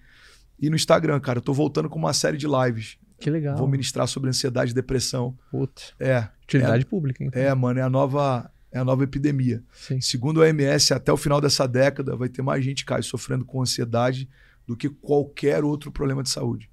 E 0.58 0.68
no 0.68 0.76
Instagram, 0.76 1.18
cara, 1.20 1.38
eu 1.38 1.42
tô 1.42 1.54
voltando 1.54 1.88
com 1.88 1.98
uma 1.98 2.12
série 2.12 2.36
de 2.36 2.46
lives. 2.46 2.98
Que 3.18 3.30
legal. 3.30 3.56
Vou 3.56 3.68
ministrar 3.68 4.06
sobre 4.08 4.30
ansiedade 4.30 4.72
e 4.72 4.74
depressão. 4.74 5.36
Putz. 5.50 5.94
É. 5.98 6.28
Utilidade 6.42 6.84
é, 6.84 6.86
pública, 6.86 7.22
então. 7.22 7.40
É, 7.40 7.54
mano, 7.54 7.78
é 7.78 7.82
a 7.82 7.88
nova, 7.88 8.50
é 8.72 8.78
a 8.78 8.84
nova 8.84 9.04
epidemia. 9.04 9.62
Sim. 9.72 10.00
Segundo 10.00 10.42
a 10.42 10.46
OMS, 10.46 10.92
até 10.92 11.12
o 11.12 11.16
final 11.16 11.40
dessa 11.40 11.68
década 11.68 12.16
vai 12.16 12.28
ter 12.28 12.42
mais 12.42 12.64
gente, 12.64 12.84
Caio, 12.84 13.04
sofrendo 13.04 13.44
com 13.44 13.62
ansiedade 13.62 14.28
do 14.70 14.76
que 14.76 14.88
qualquer 14.88 15.64
outro 15.64 15.90
problema 15.90 16.22
de 16.22 16.30
saúde. 16.30 16.70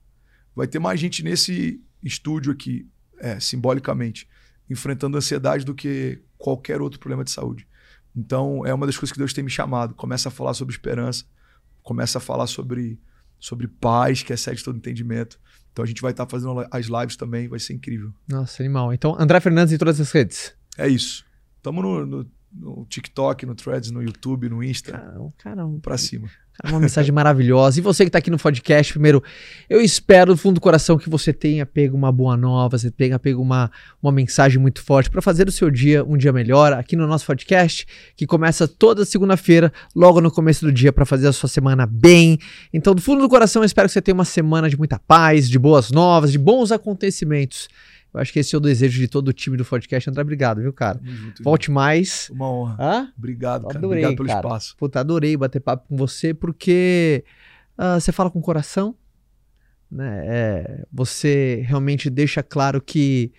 Vai 0.56 0.68
ter 0.68 0.78
mais 0.78 1.00
gente 1.00 1.24
nesse 1.24 1.82
estúdio 2.04 2.52
aqui, 2.52 2.88
é, 3.18 3.40
simbolicamente, 3.40 4.30
enfrentando 4.70 5.18
ansiedade 5.18 5.66
do 5.66 5.74
que 5.74 6.22
qualquer 6.38 6.80
outro 6.80 7.00
problema 7.00 7.24
de 7.24 7.32
saúde. 7.32 7.68
Então, 8.16 8.64
é 8.64 8.72
uma 8.72 8.86
das 8.86 8.96
coisas 8.96 9.12
que 9.12 9.18
Deus 9.18 9.34
tem 9.34 9.44
me 9.44 9.50
chamado. 9.50 9.96
Começa 9.96 10.30
a 10.30 10.32
falar 10.32 10.54
sobre 10.54 10.76
esperança, 10.76 11.26
começa 11.82 12.20
a 12.20 12.22
falar 12.22 12.46
sobre, 12.46 13.00
sobre 13.40 13.68
paz, 13.68 14.22
que 14.22 14.32
excede 14.32 14.64
todo 14.64 14.78
entendimento. 14.78 15.40
Então, 15.74 15.84
a 15.84 15.88
gente 15.88 16.04
vai 16.04 16.12
estar 16.12 16.28
fazendo 16.28 16.68
as 16.70 16.86
lives 16.86 17.18
também, 17.18 17.48
vai 17.48 17.58
ser 17.58 17.74
incrível. 17.74 18.14
Nossa, 18.28 18.62
animal. 18.62 18.94
Então, 18.94 19.20
André 19.20 19.40
Fernandes 19.40 19.74
em 19.74 19.78
todas 19.80 20.00
as 20.00 20.12
redes. 20.12 20.54
É 20.78 20.88
isso. 20.88 21.26
Estamos 21.56 21.84
no, 21.84 22.06
no, 22.06 22.32
no, 22.54 22.86
TikTok, 22.86 23.44
no 23.48 23.56
Threads, 23.56 23.90
no 23.90 24.04
YouTube, 24.04 24.50
no 24.50 24.64
Insta. 24.64 24.92
Caramba, 24.92 25.34
caramba. 25.36 25.80
Pra 25.80 25.98
cima. 25.98 26.30
Uma 26.66 26.80
mensagem 26.80 27.12
maravilhosa. 27.12 27.80
E 27.80 27.82
você 27.82 28.04
que 28.04 28.10
está 28.10 28.18
aqui 28.18 28.32
no 28.32 28.38
podcast, 28.38 28.92
primeiro, 28.92 29.24
eu 29.70 29.80
espero 29.80 30.34
do 30.34 30.38
fundo 30.38 30.56
do 30.56 30.62
coração 30.62 30.98
que 30.98 31.10
você 31.10 31.32
tenha 31.32 31.66
pego 31.66 31.96
uma 31.96 32.12
boa 32.12 32.36
nova, 32.36 32.78
você 32.78 32.90
tenha 32.90 33.20
pego 33.20 33.42
uma, 33.42 33.70
uma 34.02 34.12
mensagem 34.12 34.60
muito 34.60 34.82
forte 34.82 35.10
para 35.10 35.22
fazer 35.22 35.48
o 35.48 35.52
seu 35.52 35.70
dia 35.70 36.04
um 36.04 36.18
dia 36.18 36.34
melhor 36.34 36.74
aqui 36.74 36.96
no 36.96 37.06
nosso 37.06 37.28
podcast, 37.28 37.86
que 38.16 38.26
começa 38.26 38.68
toda 38.68 39.06
segunda-feira, 39.06 39.72
logo 39.96 40.20
no 40.20 40.32
começo 40.32 40.66
do 40.66 40.72
dia, 40.72 40.92
para 40.92 41.06
fazer 41.06 41.28
a 41.28 41.34
sua 41.34 41.48
semana 41.48 41.86
bem. 41.86 42.40
Então, 42.74 42.96
do 42.96 43.02
fundo 43.02 43.22
do 43.22 43.30
coração, 43.30 43.62
eu 43.62 43.66
espero 43.66 43.88
que 43.88 43.94
você 43.94 44.02
tenha 44.02 44.16
uma 44.16 44.26
semana 44.26 44.68
de 44.68 44.78
muita 44.78 44.98
paz, 44.98 45.48
de 45.48 45.60
boas 45.60 45.92
novas, 45.92 46.32
de 46.32 46.40
bons 46.40 46.72
acontecimentos. 46.72 47.68
Eu 48.14 48.20
acho 48.20 48.34
que 48.34 48.40
esse 48.40 48.56
é 48.56 48.58
o 48.58 48.62
desejo 48.62 49.00
de 49.00 49.08
todo 49.08 49.28
o 49.28 49.34
time 49.34 49.58
do 49.58 49.66
podcast. 49.66 50.10
André, 50.10 50.22
obrigado, 50.22 50.62
viu, 50.62 50.74
cara? 50.74 51.00
Junto, 51.04 51.44
Volte 51.44 51.70
mais. 51.70 52.30
Uma 52.30 52.50
honra. 52.52 52.78
Hã? 52.80 53.14
Obrigado, 53.18 53.68
cara. 53.68 53.78
Adorei, 53.78 54.00
obrigado 54.00 54.16
pelo 54.18 54.28
cara. 54.28 54.40
espaço. 54.40 54.76
Puta, 54.78 55.00
adorei 55.00 55.38
bater 55.38 55.60
papo 55.60 55.88
com 55.88 55.96
você, 55.96 56.34
porque 56.34 57.24
uh, 57.78 58.00
você 58.00 58.12
fala 58.12 58.32
com 58.32 58.40
o 58.40 58.42
coração, 58.42 58.96
né? 59.92 60.24
É, 60.26 60.86
você 60.92 61.64
realmente 61.68 62.10
deixa 62.10 62.42
claro 62.42 62.82
que, 62.82 63.32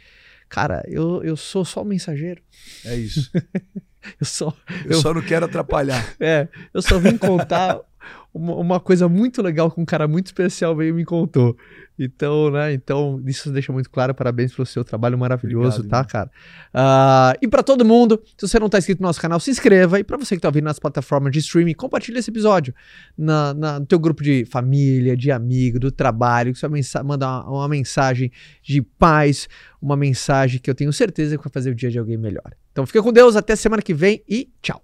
cara, 0.49 0.83
eu, 0.87 1.23
eu 1.23 1.37
sou 1.37 1.65
só 1.65 1.83
o 1.83 1.85
mensageiro. 1.85 2.43
É 2.85 2.97
isso. 2.97 3.31
eu 4.21 4.27
só. 4.27 4.55
Eu, 4.85 4.93
eu, 4.93 5.01
só 5.01 5.13
não 5.13 5.23
quero 5.23 5.47
atrapalhar. 5.47 6.05
É, 6.21 6.49
eu 6.73 6.83
só 6.83 6.99
vim 6.99 7.17
contar 7.17 7.81
uma, 8.39 8.55
uma, 8.55 8.81
coisa 8.81 9.09
muito 9.09 9.43
legal 9.43 9.71
que 9.71 9.81
um 9.81 9.85
cara 9.85 10.07
muito 10.07 10.27
especial 10.27 10.75
veio 10.77 10.91
e 10.91 10.93
me 10.93 11.05
contou. 11.05 11.57
Então, 11.99 12.51
né? 12.51 12.73
Então, 12.73 13.21
isso 13.27 13.51
deixa 13.51 13.73
muito 13.73 13.91
claro. 13.91 14.15
Parabéns 14.15 14.55
pelo 14.55 14.65
seu 14.65 14.85
trabalho 14.85 15.19
maravilhoso, 15.19 15.81
Obrigado, 15.81 16.07
tá, 16.07 16.09
cara? 16.09 16.31
Uh, 16.73 17.39
e 17.43 17.49
para 17.49 17.63
todo 17.63 17.85
mundo, 17.85 18.23
se 18.37 18.47
você 18.47 18.59
não 18.61 18.69
tá 18.69 18.79
inscrito 18.79 19.03
no 19.03 19.09
nosso 19.09 19.21
canal, 19.21 19.41
se 19.41 19.51
inscreva. 19.51 19.99
E 19.99 20.05
para 20.05 20.17
você 20.17 20.37
que 20.37 20.41
tá 20.41 20.49
ouvindo 20.49 20.65
nas 20.65 20.79
plataformas 20.79 21.33
de 21.33 21.41
streaming, 21.41 21.75
compartilhe 21.75 22.19
esse 22.19 22.31
episódio 22.31 22.73
na, 23.17 23.53
na, 23.53 23.81
no 23.81 23.87
teu 23.87 23.99
grupo 23.99 24.23
de 24.23 24.45
família, 24.45 25.17
de 25.17 25.33
amigo, 25.33 25.81
do 25.81 25.91
trabalho. 25.91 26.53
Que 26.53 26.59
você 26.61 26.69
vai 26.69 26.81
mandar 27.03 27.43
uma, 27.43 27.51
uma 27.51 27.69
mensagem 27.69 28.31
de 28.63 28.81
paz, 28.81 29.49
uma 29.83 29.97
mensagem 29.97 30.61
que 30.61 30.71
eu 30.71 30.75
tenho 30.75 30.93
certeza 30.93 31.37
que 31.37 31.43
vai 31.43 31.53
fazer 31.53 31.71
o 31.71 31.75
dia 31.75 31.91
de 31.91 31.99
alguém 31.99 32.17
melhor. 32.17 32.55
Então, 32.71 32.87
fica 32.87 33.03
com 33.03 33.13
Deus, 33.13 33.35
até 33.35 33.57
semana 33.57 33.83
que 33.83 33.93
vem 33.93 34.23
e 34.29 34.49
tchau. 34.63 34.81